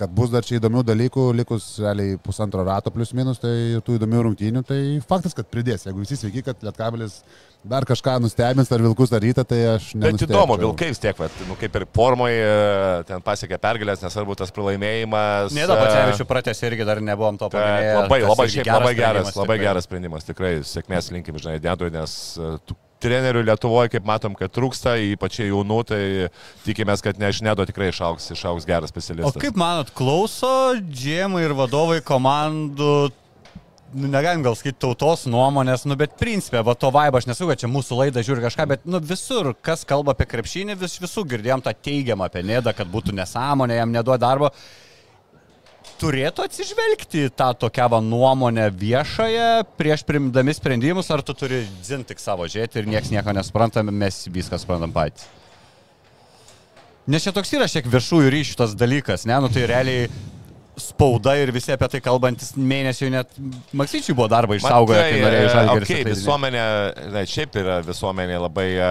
kad 0.00 0.14
bus 0.16 0.32
dar 0.32 0.46
čia 0.46 0.58
įdomių 0.58 0.84
dalykų, 0.88 1.26
likus 1.42 1.68
realiai 1.84 2.16
pusantro 2.24 2.64
rato 2.66 2.92
plus 2.94 3.12
minus, 3.16 3.42
tai 3.42 3.52
ir 3.74 3.84
tų 3.84 3.98
įdomių 3.98 4.24
rungtynių, 4.28 4.64
tai 4.66 4.80
faktas, 5.04 5.36
kad 5.36 5.50
pridės. 5.52 5.84
Jeigu 5.88 6.02
visi 6.02 6.18
sveiki, 6.18 6.44
kad 6.46 6.64
Lietkabelis 6.64 7.20
dar 7.64 7.86
kažką 7.88 8.18
nustebins, 8.20 8.68
ar 8.72 8.82
Vilkus 8.84 9.12
ar 9.16 9.22
rytą, 9.24 9.44
tai 9.48 9.58
aš 9.74 9.90
ne. 9.96 10.10
Bet 10.12 10.24
įdomu, 10.26 10.58
Vilkai 10.60 10.90
vis 10.92 11.00
tiek, 11.02 11.16
vat, 11.18 11.32
nu, 11.48 11.56
kaip 11.60 11.78
ir 11.80 11.86
formoje 11.96 12.44
ten 13.08 13.24
pasiekė 13.24 13.58
pergalės, 13.62 14.02
nesvarbu 14.04 14.36
tas 14.38 14.52
pralaimėjimas. 14.54 15.54
Nėda 15.56 15.76
e, 15.78 15.82
pačiavičių 15.86 16.26
pratęs 16.28 16.62
irgi 16.68 16.86
dar 16.88 17.00
nebuvom 17.04 17.38
to 17.40 17.48
Tai 17.48 17.60
paminėję. 17.60 17.94
labai, 18.02 18.20
labai, 18.28 18.48
šiaip 18.52 18.68
labai 18.70 18.94
geras, 18.98 19.30
sprendimas 19.32 19.40
labai 19.40 19.56
tikrai. 19.56 19.68
geras 19.68 19.88
sprendimas, 19.88 20.28
tikrai 20.28 20.54
sėkmės 20.74 21.12
linkim, 21.16 21.40
žinai, 21.40 21.56
Dėdui, 21.64 21.92
nes 21.94 22.16
e, 22.36 22.54
tų 22.68 22.76
trenerių 23.04 23.42
Lietuvoje, 23.44 23.90
kaip 23.92 24.06
matom, 24.08 24.32
kad 24.38 24.52
trūksta, 24.54 24.94
ypač 25.12 25.40
jaunų, 25.42 25.80
tai 25.90 25.98
tikimės, 26.64 27.02
kad 27.04 27.18
nežinėdo 27.20 27.66
tikrai 27.68 27.90
išauks, 27.92 28.30
išauks 28.32 28.64
geras 28.68 28.88
O 28.88 28.94
specialistas. 28.94 29.36
kaip 29.42 29.58
manot, 29.60 29.90
klauso 29.92 30.52
džiemai 30.80 31.42
ir 31.44 31.52
vadovai 31.58 31.98
komandų, 32.00 33.10
nu, 33.94 34.08
negalim 34.10 34.42
gal 34.44 34.56
skaityti 34.58 34.82
tautos 34.82 35.24
nuomonės, 35.30 35.84
nu, 35.88 35.96
bet 35.98 36.16
principė, 36.18 36.62
va 36.66 36.74
to 36.78 36.90
vaibą, 36.94 37.20
aš 37.20 37.28
nesu, 37.30 37.46
kad 37.48 37.60
čia 37.60 37.70
mūsų 37.70 37.98
laida 38.00 38.24
žiūri 38.26 38.42
kažką, 38.44 38.66
bet, 38.72 38.88
nu, 38.88 39.00
visur, 39.02 39.52
kas 39.64 39.86
kalba 39.88 40.14
apie 40.14 40.26
krepšinį, 40.30 40.76
vis, 40.80 40.96
visų 41.02 41.26
girdėjom 41.30 41.62
tą 41.64 41.74
teigiamą 41.86 42.26
apie 42.28 42.42
Nėdą, 42.46 42.74
kad 42.76 42.90
būtų 42.90 43.14
nesąmonė, 43.16 43.78
jam 43.78 43.94
neduoda 43.94 44.26
darbo. 44.26 44.50
Turėtų 46.00 46.48
atsižvelgti 46.48 47.28
tą 47.38 47.52
tokią 47.64 47.86
va 47.92 48.00
nuomonę 48.02 48.66
viešąją 48.74 49.48
prieš 49.78 50.02
primdami 50.08 50.54
sprendimus, 50.56 51.10
ar 51.14 51.22
tu 51.22 51.36
turi 51.38 51.62
dzin 51.84 52.02
tik 52.08 52.18
savo 52.20 52.48
žiūrėti 52.50 52.80
ir 52.80 52.90
niekas 52.90 53.12
nieko 53.14 53.34
nesuprantam, 53.36 53.92
mes 53.94 54.24
viską 54.32 54.58
suprantam 54.58 54.92
patys. 54.96 55.28
Nes 57.06 57.20
čia 57.20 57.34
toks 57.36 57.52
yra 57.52 57.68
šiek 57.68 57.86
viešųjų 57.92 58.32
ryšių 58.32 58.56
tas 58.58 58.74
dalykas, 58.80 59.26
ne, 59.28 59.36
nu 59.44 59.52
tai 59.52 59.66
realiai 59.68 60.08
spauda 60.80 61.36
ir 61.38 61.52
visi 61.54 61.72
apie 61.74 61.88
tai 61.92 62.00
kalbantis 62.04 62.54
mėnesių 62.58 63.10
net 63.14 63.34
Maksyčiui 63.76 64.14
buvo 64.16 64.28
darbą 64.32 64.56
išsaugoję, 64.58 65.02
kai 65.10 65.20
norėjo 65.22 65.50
žalgį. 65.52 65.84
Okay, 65.84 66.06
visuomenė, 66.08 66.64
na, 67.14 67.22
šiaip 67.30 67.60
yra 67.60 67.76
visuomenė 67.86 68.40
labai, 68.42 68.66
e, 68.74 68.88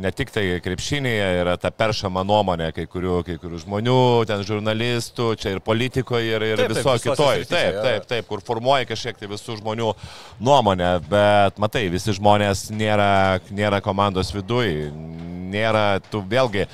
ne 0.00 0.12
tik 0.12 0.32
tai 0.32 0.44
krepšinėje 0.64 1.28
yra 1.42 1.54
ta 1.60 1.70
peršama 1.72 2.24
nuomonė 2.28 2.70
kai 2.76 2.86
kurių, 2.88 3.18
kai 3.28 3.36
kurių 3.40 3.60
žmonių, 3.64 3.98
ten 4.28 4.44
žurnalistų, 4.48 5.28
čia 5.40 5.54
ir 5.56 5.62
politikoje, 5.64 6.32
ir, 6.36 6.48
ir 6.52 6.60
Taip, 6.60 6.72
taip, 6.72 6.76
viso 6.76 6.96
visose 6.96 7.08
kitoj. 7.10 7.38
srityse, 7.40 7.54
Taip, 7.56 7.78
jo. 7.78 7.84
taip, 7.86 8.08
taip, 8.12 8.28
kur 8.32 8.44
formuoja 8.44 8.88
kažkiek 8.88 9.20
tai 9.20 9.30
visų 9.32 9.60
žmonių 9.62 9.92
nuomonę, 10.44 10.90
bet 11.12 11.60
matai, 11.62 11.86
visi 11.92 12.16
žmonės 12.16 12.68
nėra, 12.76 13.40
nėra 13.52 13.80
komandos 13.84 14.32
viduje, 14.36 14.90
nėra, 15.52 15.86
tu 16.12 16.20
vėlgi, 16.28 16.66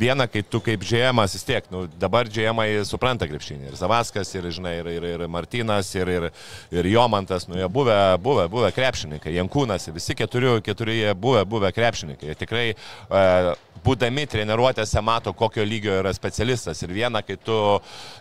Viena, 0.00 0.24
kai 0.30 0.40
tu 0.40 0.62
kaip 0.64 0.84
žiemas 0.86 1.34
vis 1.36 1.44
tiek, 1.44 1.66
nu, 1.72 1.82
dabar 2.00 2.28
žiemai 2.32 2.68
supranta 2.88 3.28
krepšinį. 3.28 3.68
Ir 3.68 3.76
Zavaskas, 3.76 4.30
ir, 4.32 4.46
žinai, 4.56 4.78
ir, 4.80 4.88
ir, 4.96 5.08
ir 5.12 5.24
Martinas, 5.28 5.90
ir, 5.98 6.08
ir, 6.08 6.28
ir 6.72 6.88
Jomantas, 6.88 7.44
nu, 7.50 7.58
jie 7.60 7.68
buvę, 7.68 7.98
buvę, 8.24 8.46
buvę 8.48 8.70
krepšininkai, 8.72 9.34
Jankūnas, 9.36 9.90
visi 9.92 10.16
keturi, 10.16 10.54
keturi 10.64 11.02
jie 11.02 11.12
buvę, 11.12 11.44
buvę 11.44 11.72
krepšininkai. 11.76 12.30
Jie 12.32 12.38
tikrai, 12.46 12.64
uh, 13.10 13.52
būdami 13.84 14.26
treniruotėse, 14.28 15.00
mato, 15.04 15.32
kokio 15.36 15.64
lygio 15.64 15.94
yra 16.00 16.12
specialistas. 16.16 16.82
Ir 16.84 16.92
viena, 16.94 17.22
kai 17.24 17.36
tu 17.40 17.56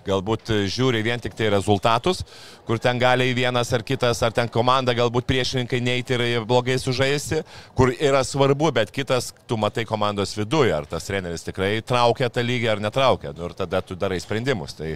galbūt 0.07 0.53
žiūri 0.71 1.03
vien 1.05 1.21
tik 1.21 1.35
tai 1.37 1.49
rezultatus, 1.53 2.23
kur 2.67 2.79
ten 2.81 2.99
gali 3.01 3.31
vienas 3.35 3.71
ar 3.75 3.83
kitas, 3.87 4.21
ar 4.25 4.35
ten 4.35 4.51
komanda, 4.51 4.95
galbūt 4.97 5.27
priešininkai 5.29 5.81
neiti 5.83 6.15
ir 6.15 6.45
blogai 6.47 6.79
sužaisti, 6.79 7.43
kur 7.77 7.93
yra 7.95 8.23
svarbu, 8.27 8.71
bet 8.75 8.93
kitas, 8.95 9.33
tu 9.47 9.59
matai 9.59 9.85
komandos 9.89 10.35
viduje, 10.37 10.73
ar 10.75 10.87
tas 10.89 11.07
treneris 11.09 11.45
tikrai 11.47 11.68
traukia 11.85 12.29
tą 12.33 12.43
lygį 12.45 12.71
ar 12.75 12.81
netraukia. 12.83 13.33
Nu, 13.37 13.49
ir 13.49 13.57
tada 13.57 13.81
tu 13.85 13.95
darai 13.99 14.19
sprendimus. 14.23 14.75
Tai, 14.77 14.95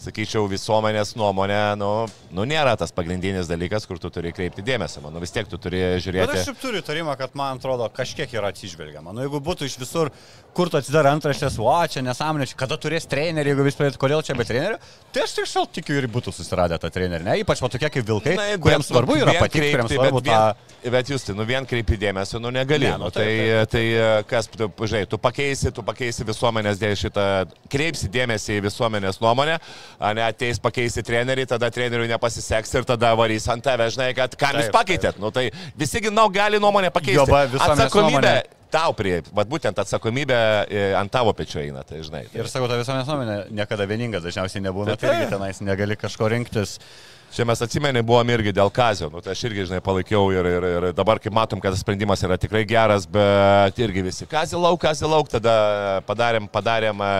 sakyčiau, 0.00 0.46
visuomenės 0.48 1.10
nuomonė, 1.20 1.58
nu, 1.76 1.88
nu, 2.32 2.44
nėra 2.48 2.72
tas 2.80 2.92
pagrindinis 2.96 3.50
dalykas, 3.50 3.84
kur 3.84 3.98
tu 4.00 4.08
turi 4.12 4.30
kreipti 4.32 4.62
dėmesį. 4.64 5.02
Nu, 5.04 5.20
vis 5.20 5.34
tiek 5.34 5.48
tu 5.50 5.58
turi 5.60 5.80
Bet 5.82 6.04
žiūrėti. 6.06 6.38
aš 6.40 6.46
šiaip 6.48 6.60
turiu 6.62 6.80
tarimą, 6.86 7.16
kad 7.20 7.34
man 7.36 7.60
atrodo, 7.60 7.84
kažkiek 7.92 8.32
yra 8.32 8.48
atsižvelgiama. 8.54 9.12
Nu, 9.12 9.26
jeigu 9.26 9.42
būtų 9.44 9.68
iš 9.68 9.76
visur, 9.82 10.08
kur 10.56 10.70
tu 10.72 10.78
atsidar 10.80 11.04
antraštės, 11.12 11.58
o 11.60 11.74
čia 11.92 12.00
nesąmonė, 12.06 12.48
kada 12.56 12.78
turės 12.80 13.04
trenerį, 13.12 13.52
jeigu 13.52 13.66
vis 13.68 13.76
pradėtų, 13.76 14.00
kodėl 14.00 14.24
čia 14.24 14.38
be 14.40 14.48
trenerio, 14.48 14.80
tai 15.12 15.26
aš 15.26 15.36
tik 15.36 15.50
šal 15.52 15.68
tikiu 15.68 16.00
ir 16.00 16.08
būtų 16.16 16.32
susiradę 16.32 16.80
tą 16.80 16.88
trenerį. 16.96 17.26
Ne? 17.28 17.36
Ypač 17.44 17.60
va 17.60 17.68
tokie 17.76 17.92
kaip 17.92 18.08
vilkai, 18.08 18.38
Na, 18.40 18.48
jeigu 18.54 18.64
kuriems 18.70 18.88
vien- 18.88 18.96
svarbu 18.96 19.20
yra 19.20 19.36
patikti, 19.36 19.68
kuriems 19.76 19.92
svarbu 19.98 20.22
bet 20.24 20.32
tą... 20.32 20.40
vien- 20.48 20.66
Bet 20.80 21.10
jūs, 21.12 21.26
tai, 21.26 21.34
nu 21.36 21.44
vien 21.44 21.66
kreipi 21.68 21.98
dėmesio, 22.00 22.38
nu 22.40 22.48
negali. 22.48 22.86
Ne, 22.88 22.94
nu, 22.96 23.04
nu, 23.04 23.10
taip, 23.12 23.26
tai, 23.28 23.66
tai 23.68 23.82
e, 24.00 24.04
kas, 24.24 24.46
tu, 24.48 24.64
žinai, 24.88 25.02
tu 25.12 25.18
pakeisi, 25.20 25.68
tu 25.76 25.82
pakeisi 25.84 25.99
visuomenės 26.08 26.78
dėl 26.80 26.94
šitą, 26.96 27.24
kreipsi 27.70 28.08
dėmesį 28.12 28.56
į 28.58 28.62
visuomenės 28.68 29.20
nuomonę, 29.20 29.58
ne 30.16 30.22
ateis 30.24 30.58
pakeisi 30.62 31.04
trenerį, 31.06 31.44
tada 31.50 31.68
treneriui 31.70 32.08
nepasiseks 32.10 32.72
ir 32.78 32.86
tada 32.88 33.12
varys 33.18 33.48
ant 33.52 33.64
tave, 33.64 33.90
žinai, 33.92 34.12
kad 34.16 34.34
ką 34.40 34.54
jūs 34.56 34.70
Taip, 34.70 34.76
pakeitėt. 34.78 35.20
Nu, 35.20 35.30
tai 35.34 35.50
visi 35.78 36.00
ginau 36.04 36.28
gali 36.32 36.58
nuomonę 36.62 36.90
pakeisti. 36.94 37.18
Joba, 37.20 37.44
Atsakomybė 37.60 38.16
nuomonė. 38.16 38.34
tau 38.70 38.92
prie, 38.96 39.20
vad 39.34 39.48
būtent 39.50 39.78
atsakomybė 39.82 40.40
e, 40.70 40.82
ant 40.94 41.10
tavo 41.12 41.32
pečių 41.36 41.60
eina, 41.66 41.82
tai 41.84 42.00
žinai. 42.06 42.24
Tai. 42.30 42.40
Ir 42.40 42.48
sakau, 42.50 42.68
ta 42.70 42.78
visuomenės 42.80 43.08
nuomonė 43.10 43.38
niekada 43.60 43.86
vieninga, 43.90 44.20
dažniausiai 44.24 44.62
nebūna, 44.64 44.94
Taip, 44.94 45.02
tai 45.04 45.14
irgi 45.16 45.26
taip. 45.26 45.34
tenais 45.36 45.60
negali 45.66 45.96
kažko 45.98 46.28
rinktis. 46.30 46.78
Čia 47.30 47.44
mes 47.46 47.60
atsimenė, 47.62 48.00
buvom 48.02 48.30
irgi 48.34 48.50
dėl 48.50 48.72
kazio, 48.74 49.06
nu, 49.12 49.20
tai 49.22 49.36
aš 49.36 49.44
irgi, 49.46 49.68
žinai, 49.68 49.78
palaikiau 49.86 50.32
ir, 50.34 50.46
ir, 50.50 50.64
ir 50.66 50.86
dabar, 50.98 51.20
kaip 51.22 51.34
matom, 51.34 51.60
kad 51.62 51.70
tas 51.70 51.84
sprendimas 51.84 52.24
yra 52.26 52.34
tikrai 52.40 52.64
geras, 52.66 53.06
bet 53.06 53.78
irgi 53.78 54.02
visi, 54.02 54.26
kazio 54.30 54.58
lauk, 54.58 54.80
kazio 54.82 55.06
lauk, 55.12 55.30
tada 55.30 55.54
padarėm, 56.08 56.48
padarėm 56.50 57.04
e, 57.06 57.12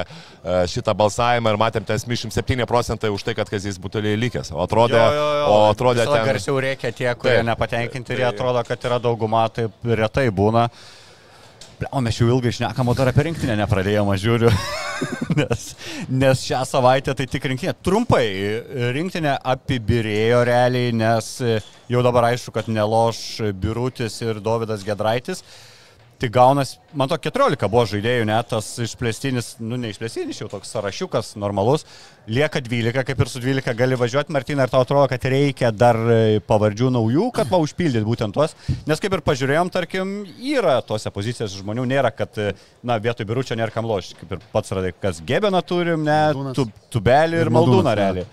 šitą 0.73 0.97
balsavimą 0.99 1.55
ir 1.55 1.61
matėm 1.63 1.87
ten 1.87 2.03
77 2.03 2.67
procentai 2.67 3.13
už 3.15 3.23
tai, 3.29 3.37
kad 3.39 3.53
kazis 3.53 3.79
būtų 3.79 4.03
likęs. 4.19 4.51
O 4.51 4.65
atrodė, 4.67 4.99
o 5.47 5.61
atrodė 5.69 6.09
ten... 6.11 6.27
garsiau 6.27 6.59
reikia 6.59 6.91
tie, 6.91 7.13
kurie 7.15 7.39
Taip. 7.39 7.47
nepatenkinti 7.53 8.17
ir 8.17 8.25
jie 8.25 8.31
atrodo, 8.33 8.67
kad 8.67 8.91
yra 8.91 8.99
dauguma, 9.03 9.47
taip 9.55 9.79
retai 9.87 10.27
būna. 10.35 10.67
O 11.89 12.01
mes 12.05 12.17
jau 12.19 12.29
ilgai 12.29 12.53
šnekam, 12.53 12.91
o 12.91 12.95
dar 12.97 13.09
apie 13.09 13.25
rinktinę 13.25 13.55
nepradėjome, 13.63 14.17
žiūriu. 14.21 14.51
nes, 15.41 15.63
nes 16.13 16.43
šią 16.45 16.61
savaitę 16.69 17.15
tai 17.17 17.25
tik 17.31 17.47
rinktinė. 17.49 17.73
Trumpai, 17.87 18.25
rinktinė 18.97 19.39
apibirėjo 19.55 20.43
realiai, 20.49 20.93
nes 20.93 21.31
jau 21.91 22.05
dabar 22.05 22.29
aišku, 22.33 22.53
kad 22.53 22.69
neloš 22.69 23.23
Birutis 23.57 24.21
ir 24.27 24.43
Davidas 24.45 24.85
Gedraitis. 24.85 25.41
Tai 26.21 26.29
gaunas, 26.29 26.75
man 26.93 27.09
to 27.09 27.17
14 27.17 27.65
buvo 27.73 27.87
žaidėjų, 27.89 28.27
net 28.29 28.51
tas 28.51 28.67
išplėstinis, 28.85 29.55
nu 29.65 29.79
ne 29.81 29.89
išplėstinis, 29.89 30.43
jau 30.43 30.51
toks 30.53 30.69
sąrašiukas 30.75 31.31
normalus, 31.41 31.87
lieka 32.29 32.61
12, 32.61 33.07
kaip 33.09 33.23
ir 33.25 33.31
su 33.33 33.41
12 33.41 33.73
gali 33.79 33.97
važiuoti, 33.97 34.35
Martina, 34.37 34.67
ar 34.67 34.73
tau 34.73 34.83
atrodo, 34.85 35.07
kad 35.09 35.25
reikia 35.33 35.71
dar 35.73 35.97
e, 35.97 36.43
pavardžių 36.45 36.91
naujų, 36.93 37.31
kad 37.39 37.49
va 37.49 37.63
užpildyti 37.65 38.05
būtent 38.05 38.37
tuos, 38.37 38.53
nes 38.91 39.01
kaip 39.01 39.17
ir 39.17 39.23
pažiūrėjom, 39.31 39.71
tarkim, 39.73 40.13
yra 40.51 40.77
tose 40.85 41.09
pozicijose 41.15 41.63
žmonių, 41.63 41.87
nėra, 41.89 42.11
kad, 42.13 42.37
e, 42.37 42.53
na, 42.85 42.99
vietoj 43.01 43.25
biručio 43.31 43.57
nėra 43.57 43.73
kam 43.73 43.89
lošti, 43.89 44.19
kaip 44.21 44.37
ir 44.37 44.45
pats 44.53 44.77
radai, 44.77 44.93
kas 44.93 45.23
Gebeną 45.25 45.65
turim, 45.65 46.05
ne, 46.05 46.53
tu, 46.59 46.69
Tubelį 46.93 47.47
ir 47.47 47.53
Maldūną 47.57 47.97
realiai. 47.97 48.29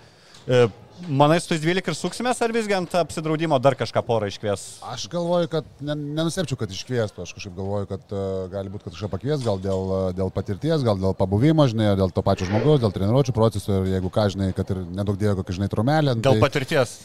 E, 0.97 1.11
Manai, 1.11 1.39
su 1.41 1.47
tais 1.51 1.61
12 1.61 1.91
ir 1.91 1.95
suksimės, 1.97 2.39
ar 2.41 2.53
visgi 2.55 2.73
ant 2.77 2.95
apsidraudimo 2.99 3.59
dar 3.61 3.75
kažką 3.77 4.01
porą 4.05 4.29
iškvies? 4.31 4.63
Aš 4.89 5.07
galvoju, 5.11 5.49
kad 5.51 5.67
ne, 5.81 5.95
nenusepčiau, 5.95 6.57
kad 6.59 6.71
iškviestų. 6.73 7.23
Aš 7.23 7.35
kažkaip 7.37 7.53
galvoju, 7.57 7.89
kad 7.91 8.15
uh, 8.15 8.47
gali 8.51 8.71
būti, 8.73 8.87
kad 8.87 8.95
kažką 8.97 9.11
pakvies, 9.13 9.43
gal 9.45 9.61
dėl, 9.61 9.91
uh, 9.91 10.07
dėl 10.17 10.31
patirties, 10.33 10.85
gal 10.85 10.97
dėl 11.01 11.13
pabuvimo, 11.17 11.67
žinai, 11.69 11.93
dėl 11.99 12.13
to 12.13 12.23
pačio 12.25 12.49
žmogaus, 12.49 12.81
dėl 12.83 12.95
treniruočio 12.95 13.35
proceso 13.37 13.81
ir 13.81 13.93
jeigu 13.93 14.11
ką, 14.13 14.27
žinai, 14.33 14.49
kad 14.57 14.73
ir 14.73 14.81
nedaug 14.97 15.19
dėjo 15.21 15.37
kokią, 15.41 15.59
žinai, 15.59 15.71
trumelę. 15.71 16.17
Dėl 16.17 16.41
patirties. 16.43 16.97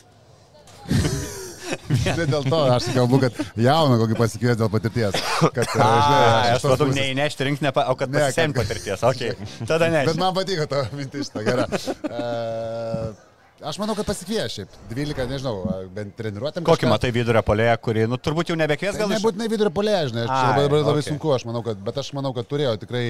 Tai 1.72 2.26
dėl 2.28 2.44
to 2.46 2.58
aš 2.74 2.86
kalbu, 2.92 3.18
kad 3.22 3.36
jauną 3.60 3.96
kokį 4.02 4.16
pasikvies 4.18 4.58
dėl 4.60 4.70
patirties. 4.72 5.16
Kad, 5.54 5.64
žinai, 5.72 5.88
A, 5.88 6.30
iš 6.52 6.56
aš 6.58 6.64
tos 6.64 6.70
matau, 6.74 6.88
pusės- 6.88 7.00
neįnešti 7.00 7.48
rinktinę, 7.48 7.72
o 7.72 7.96
kad 7.98 8.12
pasisemti 8.12 8.60
patirties. 8.60 9.04
Okay. 9.12 9.36
Tada 9.68 9.88
ne. 9.92 10.04
Bet 10.08 10.20
man 10.20 10.36
patiko 10.36 10.68
to 10.70 10.82
mintis, 10.96 11.30
šitą 11.30 11.44
gerą. 11.48 11.68
Uh, 12.08 13.31
aš 13.68 13.78
manau, 13.80 13.94
kad 13.98 14.06
pasikvies 14.08 14.54
šiaip. 14.56 14.74
12, 14.90 15.24
nežinau, 15.30 15.54
bent 15.94 16.14
treniruotėm. 16.18 16.64
Kokį 16.66 16.88
matai 16.90 17.10
vidurio 17.14 17.42
polėje, 17.46 17.74
kurį, 17.84 18.04
nu, 18.10 18.18
turbūt 18.20 18.52
jau 18.52 18.56
nebekvies 18.58 18.96
Tai 18.96 19.04
gal 19.04 19.12
iš... 19.12 19.20
nebūtinai 19.20 19.48
vidurio 19.52 19.72
polė, 19.74 19.94
žinai, 20.10 20.24
aš 20.26 20.32
labai, 20.50 20.64
labai, 20.66 20.80
labai 20.82 20.94
okei. 21.00 21.08
sunku, 21.08 21.32
aš 21.36 21.46
manau, 21.48 21.62
kad, 21.66 21.80
bet 21.86 22.00
aš 22.02 22.10
manau, 22.18 22.32
kad 22.36 22.48
turėjo 22.50 22.74
tikrai, 22.82 23.04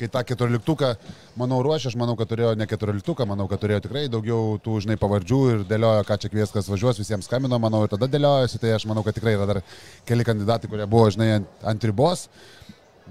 kai 0.00 0.10
tą 0.16 0.24
keturioliktuką, 0.30 0.92
manau, 1.40 1.62
ruošė, 1.66 1.90
aš 1.92 1.98
manau, 2.00 2.16
kad 2.20 2.30
turėjo 2.32 2.52
ne 2.60 2.68
keturioliktuką, 2.70 3.28
manau, 3.30 3.48
kad 3.50 3.62
turėjo 3.64 3.84
tikrai 3.88 4.04
daugiau 4.12 4.58
tų, 4.64 4.78
žinai, 4.86 4.98
pavardžių 5.00 5.40
ir 5.54 5.66
dėliojo, 5.70 6.04
ką 6.08 6.20
čia 6.24 6.32
kvies, 6.32 6.54
kas 6.54 6.70
važiuos, 6.72 7.00
visiems 7.02 7.30
skambino, 7.30 7.60
manau, 7.62 7.84
ir 7.86 7.92
tada 7.94 8.10
dėliojasi, 8.10 8.60
tai 8.62 8.76
aš 8.76 8.88
manau, 8.90 9.04
kad 9.06 9.16
tikrai 9.16 9.36
yra 9.38 9.48
dar 9.50 9.64
keli 10.08 10.26
kandidatai, 10.26 10.70
kurie 10.72 10.88
buvo, 10.90 11.10
žinai, 11.14 11.32
ant, 11.40 11.52
ant 11.74 11.90
ribos. 11.90 12.28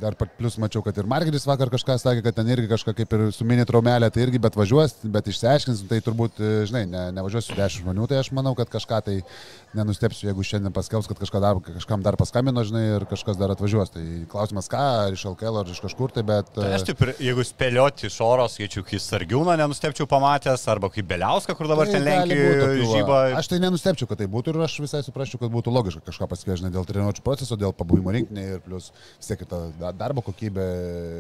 Dar 0.02 0.16
plus 0.18 0.56
mačiau, 0.58 0.82
kad 0.82 0.98
ir 0.98 1.06
Margeris 1.06 1.44
vakar 1.46 1.70
kažką 1.70 2.00
sakė, 2.02 2.24
kad 2.26 2.38
ten 2.40 2.48
irgi 2.50 2.66
kažką 2.72 2.96
kaip 2.98 3.12
ir 3.14 3.24
su 3.36 3.46
mini 3.46 3.62
traumelė, 3.70 4.10
tai 4.14 4.24
irgi 4.26 4.40
bet 4.42 4.56
važiuos, 4.58 4.96
bet 5.14 5.28
išsiaiškins, 5.30 5.84
tai 5.90 6.00
turbūt, 6.02 6.40
e, 6.42 6.54
žinai, 6.70 6.82
ne, 6.90 7.04
nevažiuosiu 7.14 7.54
10 7.54 7.84
žmonių, 7.84 8.08
tai 8.10 8.18
aš 8.24 8.32
manau, 8.34 8.56
kad 8.58 8.72
kažką 8.74 9.02
tai 9.06 9.20
nenustepsiu, 9.78 10.32
jeigu 10.32 10.46
šiandien 10.50 10.74
paskelbs, 10.74 11.10
kad 11.12 11.22
kažką 11.22 11.42
dar, 11.44 11.62
kažkam 11.68 12.02
dar 12.06 12.18
paskambino, 12.18 12.64
žinai, 12.66 12.84
ir 12.96 13.06
kažkas 13.10 13.38
dar 13.38 13.54
atvažiuos. 13.54 13.94
Tai 13.94 14.04
klausimas, 14.34 14.70
ką, 14.72 14.82
ar 15.06 15.14
iš 15.14 15.28
LKL, 15.30 15.62
ar 15.62 15.70
iš 15.70 15.84
kažkur, 15.86 16.14
tai 16.16 16.26
bet... 16.26 16.50
Tai 16.58 16.74
aš 16.74 16.88
taip, 16.90 17.06
jeigu 17.22 17.46
spėlioti 17.46 18.10
iš 18.10 18.18
oro, 18.26 18.50
skaičiu, 18.50 18.82
kai 18.90 19.02
Sargiūną 19.02 19.60
nenustepčiau 19.62 20.10
pamatęs, 20.10 20.66
arba 20.74 20.90
kaip 20.94 21.06
Beliauską, 21.14 21.54
kur 21.58 21.70
dabar 21.70 21.90
Tai 21.90 22.00
ten 22.00 22.08
Lenkijoje 22.10 22.90
žyba. 22.90 23.22
Aš 23.38 23.50
tai 23.52 23.62
nenustepčiau, 23.62 24.10
kad 24.10 24.22
tai 24.22 24.30
būtų 24.32 24.54
ir 24.54 24.66
aš 24.66 24.80
visai 24.84 25.04
suprasčiau, 25.06 25.42
kad 25.42 25.54
būtų 25.54 25.74
logiška 25.74 26.04
kažką 26.10 26.30
pasikežinti 26.32 26.74
dėl 26.74 26.88
treniruočio 26.88 27.26
proceso, 27.26 27.58
dėl 27.60 27.76
pabuvimo 27.78 28.14
rinkinėje 28.16 28.58
ir 28.58 28.64
plus 28.66 28.90
vis 29.20 29.30
tiek 29.30 29.42
kita 29.44 29.60
darbo 29.92 30.24
kokybė, 30.26 30.66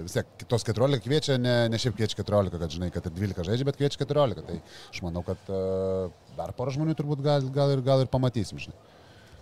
vis 0.06 0.16
tiek 0.16 0.30
kitos 0.40 0.66
14 0.68 1.04
kviečia, 1.04 1.38
ne, 1.42 1.56
ne 1.72 1.80
šiaip 1.82 1.98
kviečia 1.98 2.22
14, 2.22 2.56
kad 2.62 2.76
žinai, 2.78 2.90
kad 2.94 3.10
ir 3.10 3.16
12 3.18 3.50
žaidžia, 3.50 3.68
bet 3.68 3.80
kviečia 3.80 4.02
14. 4.06 4.44
Tai 4.48 4.58
aš 4.94 5.04
manau, 5.06 5.26
kad 5.28 5.52
uh, 5.52 6.08
dar 6.38 6.56
porą 6.58 6.74
žmonių 6.78 6.96
turbūt 6.98 7.24
gal, 7.26 7.46
gal, 7.54 7.76
ir, 7.76 7.84
gal 7.86 8.06
ir 8.06 8.12
pamatysim, 8.14 8.62
žinai. 8.64 8.78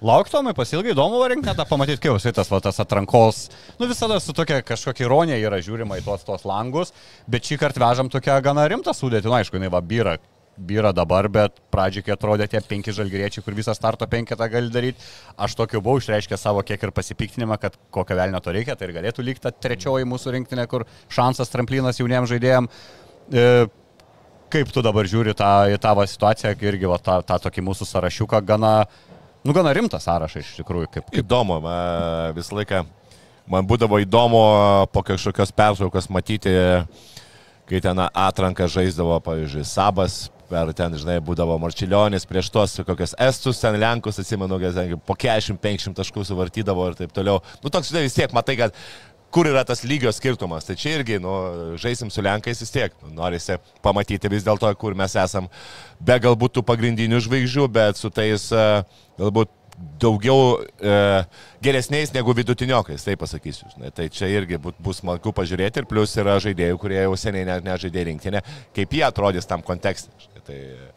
Lauktomai 0.02 0.56
pasilgai 0.57 0.95
įdomu 0.95 1.19
varinkti, 1.22 1.45
net 1.45 1.60
tą 1.61 1.68
pamatyti, 1.69 2.02
kaip 2.02 2.15
jisai 2.18 2.31
tas, 2.34 2.49
va, 2.49 2.57
tas 2.65 2.81
atrankos, 2.81 3.43
nu 3.77 3.85
visada 3.85 4.18
su 4.18 4.34
tokia 4.34 4.64
kažkokia 4.65 5.06
ironija 5.06 5.38
yra 5.38 5.60
žiūrima 5.61 5.99
į 5.99 6.06
tuos, 6.07 6.23
tuos 6.26 6.48
langus, 6.49 6.89
bet 7.30 7.45
šį 7.45 7.60
kartą 7.61 7.84
vežam 7.84 8.10
tokią 8.10 8.39
gana 8.41 8.65
rimtą 8.72 8.95
sudėtį, 8.98 9.30
nu 9.30 9.38
aišku, 9.38 9.60
jinai 9.60 9.69
va 9.69 9.84
byra, 9.85 10.15
byra 10.57 10.91
dabar, 10.94 11.28
bet 11.32 11.57
pradžioje, 11.73 12.06
kai 12.06 12.15
atrodė 12.15 12.48
tie 12.52 12.61
penki 12.65 12.94
žalgyriečiai, 12.95 13.44
kur 13.45 13.56
visą 13.57 13.73
starto 13.78 14.07
penketą 14.10 14.48
gali 14.52 14.72
daryti, 14.73 15.03
aš 15.40 15.56
tokiu 15.60 15.82
buvau 15.82 16.02
išreiškęs 16.02 16.44
savo 16.48 16.64
kiek 16.65 16.84
ir 16.84 16.94
pasipiktinimą, 16.95 17.57
kad 17.61 17.78
kokio 17.94 18.18
velnio 18.19 18.41
to 18.44 18.53
reikia, 18.56 18.76
tai 18.76 18.90
ir 18.90 18.95
galėtų 18.99 19.26
likti 19.26 19.45
ta 19.48 19.53
trečioji 19.56 20.07
mūsų 20.10 20.36
rinktinė, 20.38 20.68
kur 20.72 20.86
šansas 21.11 21.52
tramplinas 21.53 22.02
jauniems 22.02 22.30
žaidėjams. 22.32 22.82
E, 23.32 23.45
kaip 24.52 24.73
tu 24.76 24.84
dabar 24.86 25.07
žiūri 25.07 25.36
tą, 25.38 25.52
į 25.72 25.80
tavo 25.82 26.06
situaciją, 26.07 26.53
irgi 26.68 26.90
va, 26.91 26.99
tą, 27.02 27.22
tą 27.26 27.40
tokį 27.48 27.64
mūsų 27.69 27.88
sąrašiuką 27.88 28.44
gana, 28.45 28.73
nu 29.48 29.56
gana 29.56 29.73
rimtą 29.78 30.02
sąrašą 30.03 30.44
iš 30.44 30.57
tikrųjų, 30.60 30.91
kaip, 30.91 31.07
kaip 31.07 31.23
Įdomu, 31.23 31.61
visą 32.36 32.60
laiką 32.60 32.84
man 33.52 33.68
būdavo 33.68 33.99
įdomu 34.03 34.44
po 34.91 35.03
kažkokios 35.06 35.53
pertraukos 35.56 36.10
matyti, 36.14 36.53
kai 37.69 37.82
ten 37.84 38.03
atranką 38.03 38.68
žaisdavo, 38.72 39.18
pavyzdžiui, 39.23 39.65
Sabas, 39.68 40.26
per 40.52 40.73
ten, 40.78 40.95
žinai, 40.99 41.19
būdavo 41.23 41.56
Marčilionis 41.61 42.28
prieš 42.28 42.52
tos 42.53 42.76
kokias 42.88 43.15
Estus, 43.30 43.61
ten 43.64 43.80
Lenkus, 43.80 44.19
atsimenu, 44.22 44.60
ten 44.76 44.98
po 45.07 45.15
40-50 45.15 45.95
taškų 46.02 46.26
suvartydavo 46.28 46.90
ir 46.91 46.99
taip 46.99 47.15
toliau. 47.15 47.40
Nu, 47.64 47.72
toks, 47.72 47.94
žinai, 47.94 48.03
vis 48.07 48.18
tiek 48.18 48.36
matai, 48.36 48.57
kad 48.60 48.76
kur 49.32 49.48
yra 49.48 49.64
tas 49.68 49.86
lygio 49.88 50.11
skirtumas. 50.14 50.68
Tai 50.68 50.76
čia 50.80 50.98
irgi, 50.98 51.19
nu, 51.23 51.32
žaisim 51.82 52.11
su 52.11 52.23
Lenkais 52.23 52.61
vis 52.61 52.73
tiek. 52.73 52.95
Nu, 53.06 53.14
norisi 53.22 53.57
pamatyti 53.86 54.32
vis 54.32 54.45
dėlto, 54.48 54.69
kur 54.80 54.98
mes 54.98 55.15
esam. 55.19 55.48
Be 56.03 56.19
galbūt 56.22 56.57
tų 56.57 56.65
pagrindinių 56.68 57.22
žvaigždžių, 57.23 57.68
bet 57.72 58.02
su 58.02 58.11
tais 58.14 58.49
e, 58.52 58.68
galbūt 59.22 59.56
daugiau 60.02 60.60
e, 60.61 60.95
geresniais 61.64 62.11
negu 62.14 62.36
vidutiniokais, 62.38 63.06
taip 63.06 63.22
pasakysiu. 63.23 63.69
Žinai. 63.76 63.94
Tai 63.95 64.10
čia 64.14 64.30
irgi 64.34 64.60
bus 64.61 65.02
smagu 65.02 65.34
pažiūrėti 65.36 65.82
ir 65.82 65.90
plus 65.90 66.14
yra 66.19 66.38
žaidėjų, 66.44 66.80
kurie 66.82 66.99
jau 66.99 67.15
seniai 67.18 67.48
ne, 67.48 67.57
nežaidė 67.72 68.06
rinktinę, 68.11 68.44
kaip 68.76 68.98
jie 68.98 69.06
atrodys 69.07 69.49
tam 69.49 69.64
kontekste. 69.65 70.11
Tai, 70.52 70.91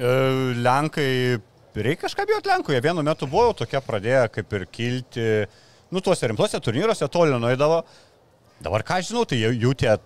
E, 0.00 0.10
Lenkai, 0.62 1.40
reikia 1.74 2.06
kažką 2.06 2.24
bijoti 2.28 2.48
Lenkų, 2.48 2.72
jie 2.72 2.82
vienu 2.84 3.02
metu 3.04 3.26
buvo 3.30 3.52
tokie 3.58 3.80
pradėję 3.84 4.28
kaip 4.32 4.54
ir 4.56 4.66
kilti, 4.72 5.26
nu 5.90 6.00
tuose 6.00 6.30
rimtuose 6.30 6.60
turnyruose 6.62 7.08
toli 7.12 7.34
nuėdavo. 7.34 7.82
Dabar 8.64 8.84
ką 8.86 9.00
žinau, 9.04 9.26
tai 9.28 9.40
jų, 9.42 9.74
tie 9.76 9.96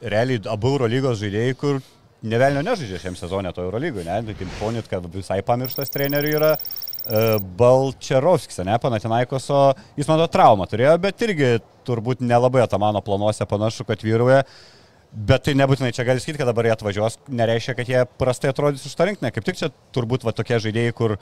realiai 0.00 0.40
abu 0.52 0.70
Euro 0.72 0.88
lygos 0.90 1.20
žaidėjai, 1.20 1.56
kur 1.58 1.80
nevelnio 2.22 2.62
nežaidžia 2.64 3.00
šiam 3.02 3.18
sezonė 3.18 3.52
to 3.52 3.64
Euro 3.66 3.80
lygų, 3.82 4.06
ne? 4.06 4.20
Tai 4.30 4.48
ponit, 4.60 4.88
kad 4.88 5.08
visai 5.12 5.40
pamirštas 5.44 5.90
trenerių 5.90 6.34
yra 6.38 6.52
e, 6.56 7.22
Balčerovskis, 7.58 8.62
ne, 8.68 8.78
Panatinaikoso, 8.80 9.72
jis 9.98 10.10
man 10.10 10.22
to 10.22 10.30
traumą 10.36 10.68
turėjo, 10.70 10.94
bet 11.02 11.26
irgi 11.26 11.56
turbūt 11.88 12.22
nelabai 12.22 12.62
Atamano 12.62 13.02
planuose 13.02 13.48
panašu, 13.48 13.88
kad 13.88 14.06
vyruoja. 14.06 14.44
Bet 15.12 15.44
tai 15.44 15.52
nebūtinai 15.58 15.92
čia 15.92 16.06
gali 16.08 16.22
sakyti, 16.22 16.38
kad 16.40 16.48
dabar 16.48 16.64
jie 16.64 16.72
atvažiuos, 16.72 17.18
nereiškia, 17.28 17.74
kad 17.76 17.88
jie 17.90 18.04
prastai 18.16 18.48
atrodys 18.48 18.86
už 18.88 18.94
tą 18.96 19.10
rinkinę. 19.10 19.28
Kaip 19.34 19.44
tik 19.44 19.58
čia 19.58 19.68
turbūt 19.92 20.24
va, 20.24 20.32
tokie 20.32 20.56
žaidėjai, 20.64 20.94
kur 20.96 21.18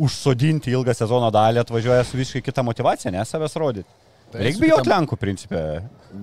užsodinti 0.00 0.72
ilgą 0.72 0.94
sezono 0.96 1.28
dalį 1.32 1.60
atvažiuoja 1.60 2.04
su 2.08 2.16
visiškai 2.16 2.44
kita 2.48 2.64
motivacija, 2.64 3.12
ne 3.12 3.24
savęs 3.28 3.56
rodyti. 3.60 3.88
Tai 4.32 4.42
Reikia 4.42 4.62
bijoti 4.64 4.90
Lenkų 4.90 5.18
principė. 5.20 5.60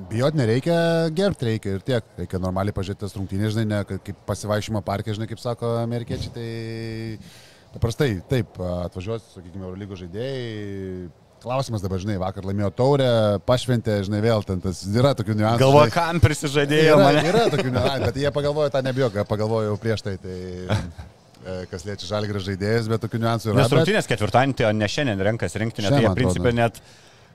Bijot 0.09 0.35
nereikia, 0.35 0.75
gerbti 1.15 1.47
reikia 1.47 1.77
ir 1.77 1.85
tiek. 1.85 2.09
Reikia 2.17 2.41
normaliai 2.41 2.75
pažiūrėti 2.75 3.05
tas 3.05 3.15
rungtynės, 3.15 3.53
žinai, 3.55 3.65
ne, 3.69 3.81
kaip 3.93 4.25
pasivaikščiojimo 4.27 4.81
parke, 4.85 5.13
žinai, 5.15 5.29
kaip 5.29 5.39
sako 5.39 5.69
amerikiečiai, 5.83 6.33
tai 6.33 7.69
paprastai 7.77 8.17
taip, 8.29 8.57
atvažiuos, 8.59 9.29
sakykime, 9.37 9.69
Eurolygos 9.69 10.01
žaidėjai. 10.03 11.07
Klausimas 11.43 11.81
dabar, 11.83 11.99
žinai, 11.99 12.15
vakar 12.21 12.45
laimėjo 12.47 12.69
taurę, 12.71 13.07
pašventė, 13.43 13.97
žinai, 14.07 14.21
vėl 14.23 14.45
ten 14.47 14.61
tas 14.63 14.79
yra 14.87 15.11
tokių 15.19 15.35
niuansų. 15.41 15.59
Galvoju, 15.59 15.91
kam 15.91 16.21
prisižadėjo 16.23 16.93
yra, 16.95 17.07
mane. 17.09 17.23
yra 17.27 17.41
tokių 17.51 17.73
niuansų, 17.73 18.05
bet 18.05 18.19
jie 18.21 18.31
pagalvojo 18.37 18.71
tą 18.71 18.81
nebijok, 18.85 19.17
pagalvojau 19.27 19.73
prieš 19.81 20.05
tai, 20.05 20.13
tai 20.23 20.37
e, 20.71 21.57
kas 21.71 21.83
liečia 21.83 22.07
žalgrį 22.13 22.43
žaidėjus, 22.47 22.87
bet 22.93 23.03
tokių 23.03 23.19
niuansų 23.25 23.51
yra. 23.51 23.57
Nes 23.59 23.67
bet- 23.67 23.75
rungtynės 23.75 24.07
ketvirtadienį, 24.13 24.55
tai 24.61 24.69
o 24.69 24.71
ne 24.77 24.89
šiandien 24.95 25.25
renkas 25.27 25.59
rinktinė, 25.59 25.91
tai 25.91 26.05
jie 26.05 26.13
principė 26.15 26.53
atrodo. 26.53 26.87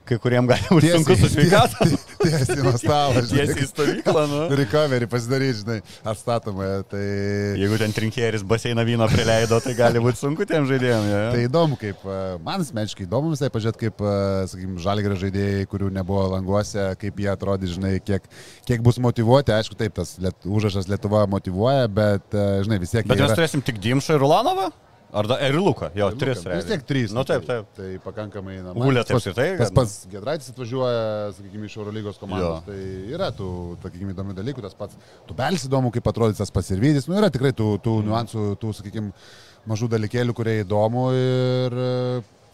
Kai 0.09 0.17
kuriem 0.21 0.47
gali 0.49 0.65
būti 0.73 0.89
sunku 0.93 1.15
su 1.19 1.29
sveikata. 1.31 1.87
Tiesiai 2.19 2.63
nuo 2.65 2.73
stalo, 2.79 3.21
žinai. 3.23 3.45
Tiesiai 3.47 3.63
į 3.63 3.69
stovyklą, 3.69 4.23
nu. 4.31 4.39
Recovery 4.59 5.07
pasidaryti, 5.11 5.59
žinai, 5.61 5.77
atstatomą. 6.11 6.67
Tai, 6.89 7.03
Jeigu 7.61 7.77
ten 7.79 7.93
trinkėris 7.95 8.43
baseiną 8.47 8.83
vyno 8.87 9.07
prileido, 9.11 9.59
tai 9.63 9.75
gali 9.77 10.01
būti 10.03 10.19
sunku 10.23 10.47
tiem 10.49 10.67
žaidėjim. 10.69 11.07
Ja. 11.09 11.21
tai 11.35 11.45
įdomu, 11.45 11.77
kaip, 11.79 12.03
e, 12.03 12.17
man 12.45 12.65
asmeniškai 12.65 13.05
įdomu 13.07 13.31
visai 13.35 13.51
pažiūrėti, 13.53 13.81
kaip, 13.85 14.03
sakykime, 14.51 14.81
žalgerio 14.83 15.19
žaidėjai, 15.23 15.69
kurių 15.71 15.93
nebuvo 15.95 16.25
languose, 16.35 16.89
kaip 16.99 17.23
jie 17.23 17.31
atrodys, 17.31 17.77
žinai, 17.77 17.95
kiek, 18.03 18.27
kiek 18.67 18.83
bus 18.85 18.99
motivuoti. 19.03 19.55
Aišku, 19.55 19.79
taip, 19.79 19.95
tas 19.99 20.17
liet, 20.21 20.37
užrašas 20.49 20.89
Lietuva 20.91 21.23
motivuoja, 21.31 21.87
bet, 21.87 22.27
e, 22.33 22.49
žinai, 22.67 22.81
vis 22.83 22.93
tiek... 22.97 23.07
Bet 23.07 23.15
mes 23.15 23.29
yra- 23.29 23.39
turėsim 23.39 23.63
tik 23.65 23.79
Dimšą 23.83 24.19
ir 24.19 24.27
Ulanovą? 24.27 24.69
Ar 25.09 25.25
da, 25.25 25.39
ir 25.41 25.55
Luką? 25.57 25.89
Jo, 25.97 26.11
tris. 26.13 26.43
Vis 26.45 26.67
tiek 26.69 26.83
trys. 26.85 27.13
Nu 27.15 27.23
taip, 27.25 27.41
taip. 27.47 27.69
Tai 27.73 27.87
pakankamai 28.03 28.59
na, 28.61 28.75
Gulė 28.77 29.01
tas 29.01 29.15
pats- 29.15 29.29
apskritai, 29.31 29.47
Tas 29.57 29.71
pats 29.73 29.95
Gedraitis 30.11 30.51
atvažiuoja, 30.53 31.31
sakykime, 31.37 31.65
iš 31.65 31.77
Eurolygos 31.79 32.19
komandos. 32.21 32.59
Jo. 32.59 32.61
Tai 32.67 33.15
yra 33.15 33.31
tų, 33.33 33.49
sakykime, 33.81 34.13
įdomių 34.13 34.37
dalykų. 34.37 34.65
Tas 34.67 34.77
pats 34.77 34.99
Tubelis 35.29 35.65
įdomu, 35.65 35.89
kaip 35.95 36.11
atrodys 36.13 36.37
tas 36.37 36.53
pats 36.53 36.69
ir 36.75 36.83
Vydis. 36.83 37.09
Nu, 37.09 37.17
yra 37.17 37.31
tikrai 37.33 37.55
tų, 37.57 37.71
tų 37.81 37.95
niuansų, 38.05 38.45
tų, 38.61 38.73
sakykime, 38.77 39.09
mažų 39.69 39.89
dalykėlių, 39.95 40.37
kurie 40.37 40.59
įdomu. 40.61 41.09
Ir 41.17 41.79
e, 41.89 41.93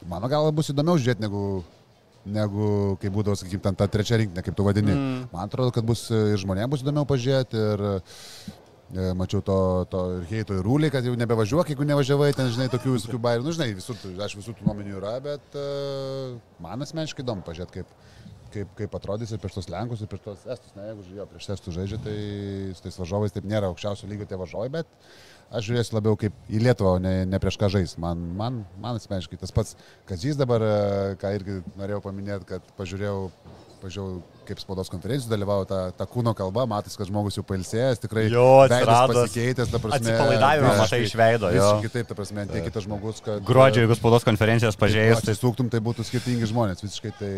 mano 0.08 0.32
galva 0.32 0.56
bus 0.56 0.72
įdomiau 0.72 0.96
žiūrėti 0.96 1.28
negu 1.28 1.64
negu 2.26 2.96
kai 3.02 3.12
būdavo, 3.14 3.36
sakykime, 3.38 3.62
ten 3.62 3.76
ta 3.78 3.86
trečia 3.92 4.18
rinkinė, 4.18 4.42
kaip 4.42 4.56
tu 4.58 4.64
vadini. 4.66 4.96
Mm. 4.96 5.26
Man 5.30 5.50
atrodo, 5.50 5.76
kad 5.76 5.86
bus 5.86 6.08
e, 6.10 6.22
ir 6.34 6.40
žmonėms 6.42 6.72
bus 6.72 6.86
įdomiau 6.88 7.06
pažiūrėti. 7.10 7.60
Ir, 7.76 7.84
Mačiau 8.94 9.42
to, 9.42 9.58
to 9.90 10.00
ir 10.20 10.26
heito 10.30 10.54
ir 10.54 10.62
rūlį, 10.64 10.92
kad 10.94 11.04
jau 11.08 11.16
nebevažiuok, 11.18 11.72
jeigu 11.74 11.88
nevažiavai, 11.90 12.30
ten, 12.38 12.52
žinai, 12.54 12.68
tokių 12.70 12.94
visokių 13.00 13.20
bairių, 13.24 13.44
nu, 13.48 13.54
žinai, 13.58 13.72
visur, 13.74 13.98
tų- 13.98 14.14
aš 14.22 14.36
visų 14.38 14.54
tų 14.60 14.68
nuomonių 14.68 15.00
yra, 15.00 15.16
bet 15.26 15.58
uh, 15.58 16.36
man 16.62 16.86
asmeniškai 16.86 17.26
įdomu 17.26 17.42
pažiūrėti, 17.48 17.80
kaip, 17.82 17.96
kaip, 18.54 18.76
kaip 18.78 18.94
atrodys 19.00 19.34
ir 19.34 19.42
prieš 19.42 19.58
tos 19.58 19.72
Lenkus, 19.74 20.04
ir 20.06 20.12
prieš 20.12 20.22
tos 20.28 20.46
Estus, 20.46 20.76
ne, 20.78 20.86
jeigu 20.92 21.18
jo 21.18 21.26
prieš 21.34 21.50
Estus 21.58 21.76
žaidžia, 21.80 22.00
tai 22.06 22.16
su 22.78 22.86
tais 22.86 23.02
važiovais 23.02 23.34
taip 23.34 23.50
nėra 23.50 23.74
aukščiausio 23.74 24.12
lygio 24.12 24.30
tie 24.30 24.40
važiovai, 24.40 24.70
bet 24.78 25.10
aš 25.50 25.66
žiūrėsiu 25.72 25.98
labiau 25.98 26.22
kaip 26.22 26.38
į 26.46 26.62
Lietuvą, 26.68 26.96
ne, 27.02 27.16
ne 27.26 27.42
prieš 27.42 27.58
ką 27.62 27.74
žais. 27.74 27.98
Man, 28.02 28.22
man, 28.38 28.62
man 28.86 29.02
asmeniškai 29.02 29.42
tas 29.42 29.52
pats, 29.54 29.74
kas 30.06 30.24
jis 30.30 30.38
dabar, 30.38 30.62
e, 30.62 31.18
ką 31.22 31.34
irgi 31.40 31.60
norėjau 31.82 32.06
paminėti, 32.06 32.48
kad 32.54 32.74
pažiūrėjau, 32.78 33.28
pažiūrėjau 33.82 34.22
kaip 34.48 34.62
spaudos 34.62 34.92
konferencijų 34.94 35.32
dalyvavo 35.32 35.66
ta, 35.70 35.80
ta 35.98 36.08
kūno 36.10 36.34
kalba, 36.38 36.64
matas, 36.70 36.96
kad 37.00 37.10
žmogus 37.10 37.40
jau 37.40 37.44
pailsėjęs, 37.48 38.02
tikrai 38.04 38.28
Jo, 38.32 38.46
pasikeitęs, 38.70 39.74
ta 39.74 39.82
prasme. 39.84 40.00
atsipalaidavimą 40.00 40.72
matai 40.80 41.02
iš 41.06 41.18
veido, 41.20 41.52
jo. 41.52 41.68
Visiškai 41.68 41.90
kitaip, 41.90 42.10
ta 42.12 42.18
prasme, 42.22 42.48
tiek 42.54 42.70
kitas 42.70 42.88
žmogus, 42.88 43.22
kad... 43.26 43.44
Gruodžio, 43.46 43.86
jeigu 43.86 44.00
spaudos 44.00 44.28
konferencijas 44.28 44.80
pažiūrėjus, 44.80 45.26
Tai 45.26 45.38
suktum, 45.38 45.70
tai 45.74 45.82
būtų 45.86 46.06
skirtingi 46.08 46.50
žmonės, 46.54 46.86
visiškai 46.86 47.14
tai... 47.20 47.34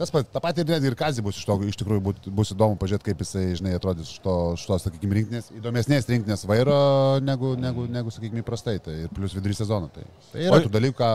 Tas 0.00 0.08
pat, 0.08 0.30
tą 0.32 0.40
patį 0.40 0.62
ir 0.62 0.70
netgi 0.70 0.88
ir 0.88 0.94
Kazį 0.96 1.22
bus 1.26 1.36
iš 1.36 1.44
to, 1.44 1.58
iš 1.68 1.76
tikrųjų 1.76 2.00
būt, 2.06 2.28
bus 2.32 2.54
įdomu 2.54 2.78
pažiūrėti, 2.80 3.10
kaip 3.10 3.20
jisai, 3.20 3.42
žinai, 3.58 3.74
atrodys 3.76 4.14
iš 4.14 4.22
to, 4.24 4.36
to 4.56 4.78
sakykime, 4.80 5.12
rinkinės, 5.18 5.50
įdomesnės 5.58 6.08
rinkinės 6.08 6.46
vairo 6.48 6.78
negu, 7.20 7.50
negu, 7.60 7.84
negu 7.84 8.14
sakykime, 8.14 8.40
įprastai. 8.40 8.78
Tai 8.80 8.94
ir 9.02 9.12
plus 9.12 9.36
vidury 9.36 9.52
sezono. 9.58 9.90
Tai, 9.92 10.06
tai 10.32 10.46
yra 10.46 10.56
Oi. 10.56 10.64
tų 10.64 10.72
dalykų, 10.78 10.96
ką... 11.02 11.10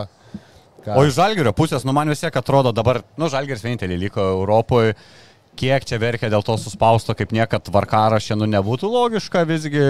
ką 0.86 0.96
O 0.96 1.04
iš 1.06 1.16
Žalgerio 1.18 1.52
pusės, 1.56 1.84
nu 1.86 1.94
man 1.96 2.08
vis 2.12 2.22
tiek 2.22 2.38
atrodo 2.38 2.72
dabar, 2.74 3.02
nu 3.20 3.28
Žalgeris 3.32 3.64
vienintelį 3.66 3.98
liko 4.06 4.24
Europoje, 4.38 4.94
kiek 5.58 5.84
čia 5.88 5.98
verkia 6.00 6.30
dėl 6.32 6.44
to 6.46 6.56
suspausto, 6.60 7.16
kaip 7.18 7.34
niekad 7.34 7.66
tvarkara 7.66 8.20
šiandien 8.22 8.54
nebūtų 8.58 8.90
logiška 8.92 9.44
visgi 9.48 9.84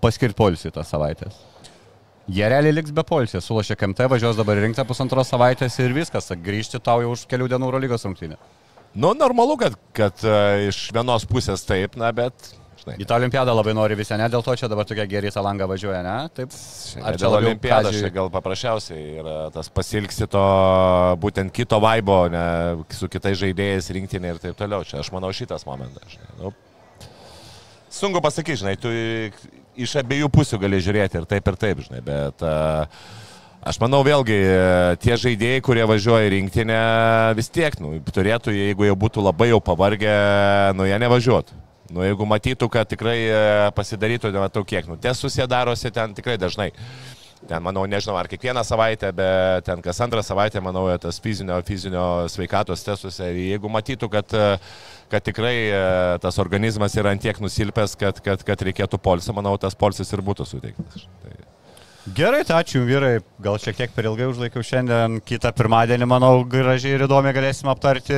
paskirti 0.00 0.38
polisį 0.38 0.72
tą 0.74 0.84
savaitę. 0.86 1.30
Jie 2.30 2.46
realiai 2.46 2.76
liks 2.76 2.92
be 2.94 3.02
polsės, 3.02 3.42
sulošė 3.48 3.74
KMT, 3.80 4.06
važiuos 4.12 4.38
dabar 4.38 4.60
rinkti 4.62 4.84
pusantros 4.86 5.32
savaitės 5.32 5.78
ir 5.82 5.94
viskas, 5.96 6.30
grįžti 6.30 6.78
tau 6.78 7.00
jau 7.02 7.14
už 7.16 7.24
kelių 7.30 7.48
dienų 7.50 7.66
Eurolygos 7.66 8.06
rungtynė. 8.06 8.36
Nu, 8.94 9.12
normalu, 9.18 9.56
kad, 9.58 9.74
kad 9.94 10.22
uh, 10.26 10.60
iš 10.68 10.88
vienos 10.94 11.26
pusės 11.30 11.62
taip, 11.66 11.96
na, 11.98 12.12
bet, 12.14 12.52
žinai. 12.80 12.96
Į 13.00 13.06
tą 13.08 13.18
olimpiadą 13.20 13.54
labai 13.54 13.74
nori 13.76 13.98
visi, 13.98 14.14
ne 14.18 14.26
dėl 14.32 14.44
to 14.46 14.56
čia 14.58 14.70
dabar 14.70 14.88
tokia 14.88 15.06
geri 15.10 15.32
tą 15.34 15.44
langą 15.44 15.68
važiuoja, 15.70 16.00
ne? 16.06 16.16
Taip. 16.36 16.56
Ar 17.00 17.18
čia 17.18 17.24
dėl 17.24 17.36
olimpiados, 17.38 18.00
čia 18.00 18.10
gal 18.14 18.32
paprasčiausiai 18.32 19.04
yra 19.22 19.36
tas 19.54 19.70
pasilgsi 19.72 20.28
to 20.30 20.44
būtent 21.22 21.54
kito 21.56 21.80
vaibo, 21.82 22.22
ne, 22.32 22.44
su 22.96 23.10
kitais 23.12 23.38
žaidėjais 23.40 23.92
rinktinė 23.96 24.34
ir 24.34 24.42
taip 24.42 24.58
toliau. 24.58 24.86
Čia 24.88 25.00
aš 25.04 25.12
manau 25.14 25.32
šitas 25.36 25.66
momentas. 25.68 26.16
Žinai. 26.16 26.34
Nu, 26.40 26.54
sunku 27.92 28.22
pasakyti, 28.24 28.62
žinai, 28.64 28.76
tu 28.80 28.92
iš 29.80 29.96
abiejų 30.02 30.28
pusių 30.32 30.60
gali 30.62 30.82
žiūrėti 30.82 31.20
ir 31.20 31.30
taip 31.30 31.50
ir 31.52 31.60
taip, 31.60 31.82
žinai, 31.86 32.04
bet 32.04 32.46
uh, 32.46 32.86
Aš 33.60 33.76
manau 33.76 33.98
vėlgi, 34.00 34.38
tie 35.04 35.16
žaidėjai, 35.20 35.60
kurie 35.60 35.82
važiuoja 35.84 36.30
į 36.30 36.32
rinktinę, 36.32 36.76
vis 37.36 37.50
tiek, 37.52 37.74
nu, 37.76 37.92
turėtų, 38.08 38.54
jeigu 38.56 38.86
jau 38.88 38.94
būtų 38.96 39.24
labai 39.26 39.50
jau 39.50 39.58
pavargę, 39.60 40.14
nu, 40.78 40.86
jie 40.88 40.96
nevažiuotų. 41.02 41.58
Nu, 41.90 42.04
jeigu 42.06 42.26
matytų, 42.28 42.68
kad 42.70 42.90
tikrai 42.90 43.16
pasidarytų, 43.74 44.30
nematau 44.34 44.62
kiek, 44.66 44.86
nu, 44.86 44.98
testus 45.00 45.38
jie 45.38 45.46
darosi 45.50 45.90
ten 45.94 46.14
tikrai 46.14 46.36
dažnai. 46.38 46.70
Ten, 47.40 47.62
manau, 47.64 47.86
nežinau, 47.88 48.18
ar 48.20 48.28
kiekvieną 48.28 48.60
savaitę, 48.68 49.08
bet 49.16 49.64
ten 49.64 49.80
kas 49.82 49.98
antrą 50.04 50.20
savaitę, 50.22 50.60
manau, 50.60 50.84
tas 51.00 51.16
fizinio, 51.24 51.56
fizinio 51.64 52.04
sveikatos 52.28 52.84
testuose. 52.84 53.30
Ir 53.32 53.54
jeigu 53.54 53.70
matytų, 53.72 54.10
kad, 54.12 54.34
kad 55.10 55.24
tikrai 55.24 55.54
tas 56.20 56.38
organizmas 56.42 56.98
yra 57.00 57.14
antiek 57.16 57.40
nusilpęs, 57.40 57.96
kad, 57.98 58.20
kad, 58.26 58.44
kad 58.44 58.66
reikėtų 58.68 59.00
polsio, 59.00 59.32
manau, 59.36 59.56
tas 59.58 59.78
polsis 59.78 60.12
ir 60.12 60.22
būtų 60.26 60.46
suteiktas. 60.52 61.08
Tai... 61.24 61.49
Gerai, 62.16 62.40
tai 62.42 62.56
ačiū 62.64 62.80
vyrai, 62.88 63.20
gal 63.44 63.58
šiek 63.60 63.76
tiek 63.78 63.92
per 63.94 64.06
ilgai 64.08 64.26
užlaikiau 64.30 64.64
šiandien, 64.66 65.20
kitą 65.26 65.52
pirmadienį, 65.54 66.08
manau, 66.10 66.40
gražiai 66.48 66.96
ir 66.96 67.04
įdomiai 67.04 67.36
galėsime 67.36 67.70
aptarti, 67.70 68.16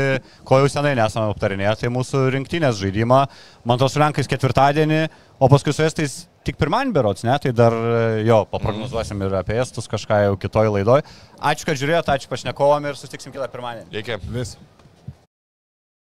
ko 0.48 0.60
jau 0.62 0.70
senai 0.72 0.94
nesame 0.96 1.28
aptarinėję, 1.34 1.74
tai 1.80 1.90
mūsų 1.92 2.22
rinktinės 2.32 2.78
žaidimą, 2.80 3.20
man 3.68 3.82
tos 3.82 3.98
rankais 4.00 4.30
ketvirtadienį, 4.30 5.02
o 5.36 5.50
paskui 5.52 5.74
su 5.76 5.84
estais 5.84 6.16
tik 6.46 6.56
pirmadienį 6.62 6.96
berots, 6.96 7.26
ne, 7.28 7.36
tai 7.42 7.52
dar 7.58 7.76
jo, 8.24 8.40
paprognozuosim 8.54 9.26
ir 9.26 9.36
apie 9.42 9.60
estus 9.60 9.90
kažką 9.90 10.22
jau 10.28 10.40
kitoj 10.46 10.72
laidoj. 10.78 11.04
Ačiū, 11.52 11.68
kad 11.68 11.82
žiūrėjote, 11.82 12.16
ačiū 12.16 12.32
pašnekovom 12.32 12.88
ir 12.88 12.96
susitiksim 12.96 13.34
kitą 13.34 13.50
pirmadienį. 13.52 13.90
Reikia. 13.98 14.22
Vis. 14.32 14.56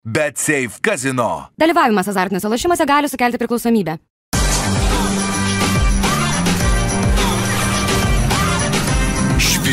Bet 0.04 0.42
Safe 0.42 0.82
Casino. 0.84 1.32
Dalyvavimas 1.60 2.12
azartiniuose 2.12 2.50
lošimuose 2.50 2.88
gali 2.90 3.12
sukelti 3.12 3.40
priklausomybę. 3.40 4.00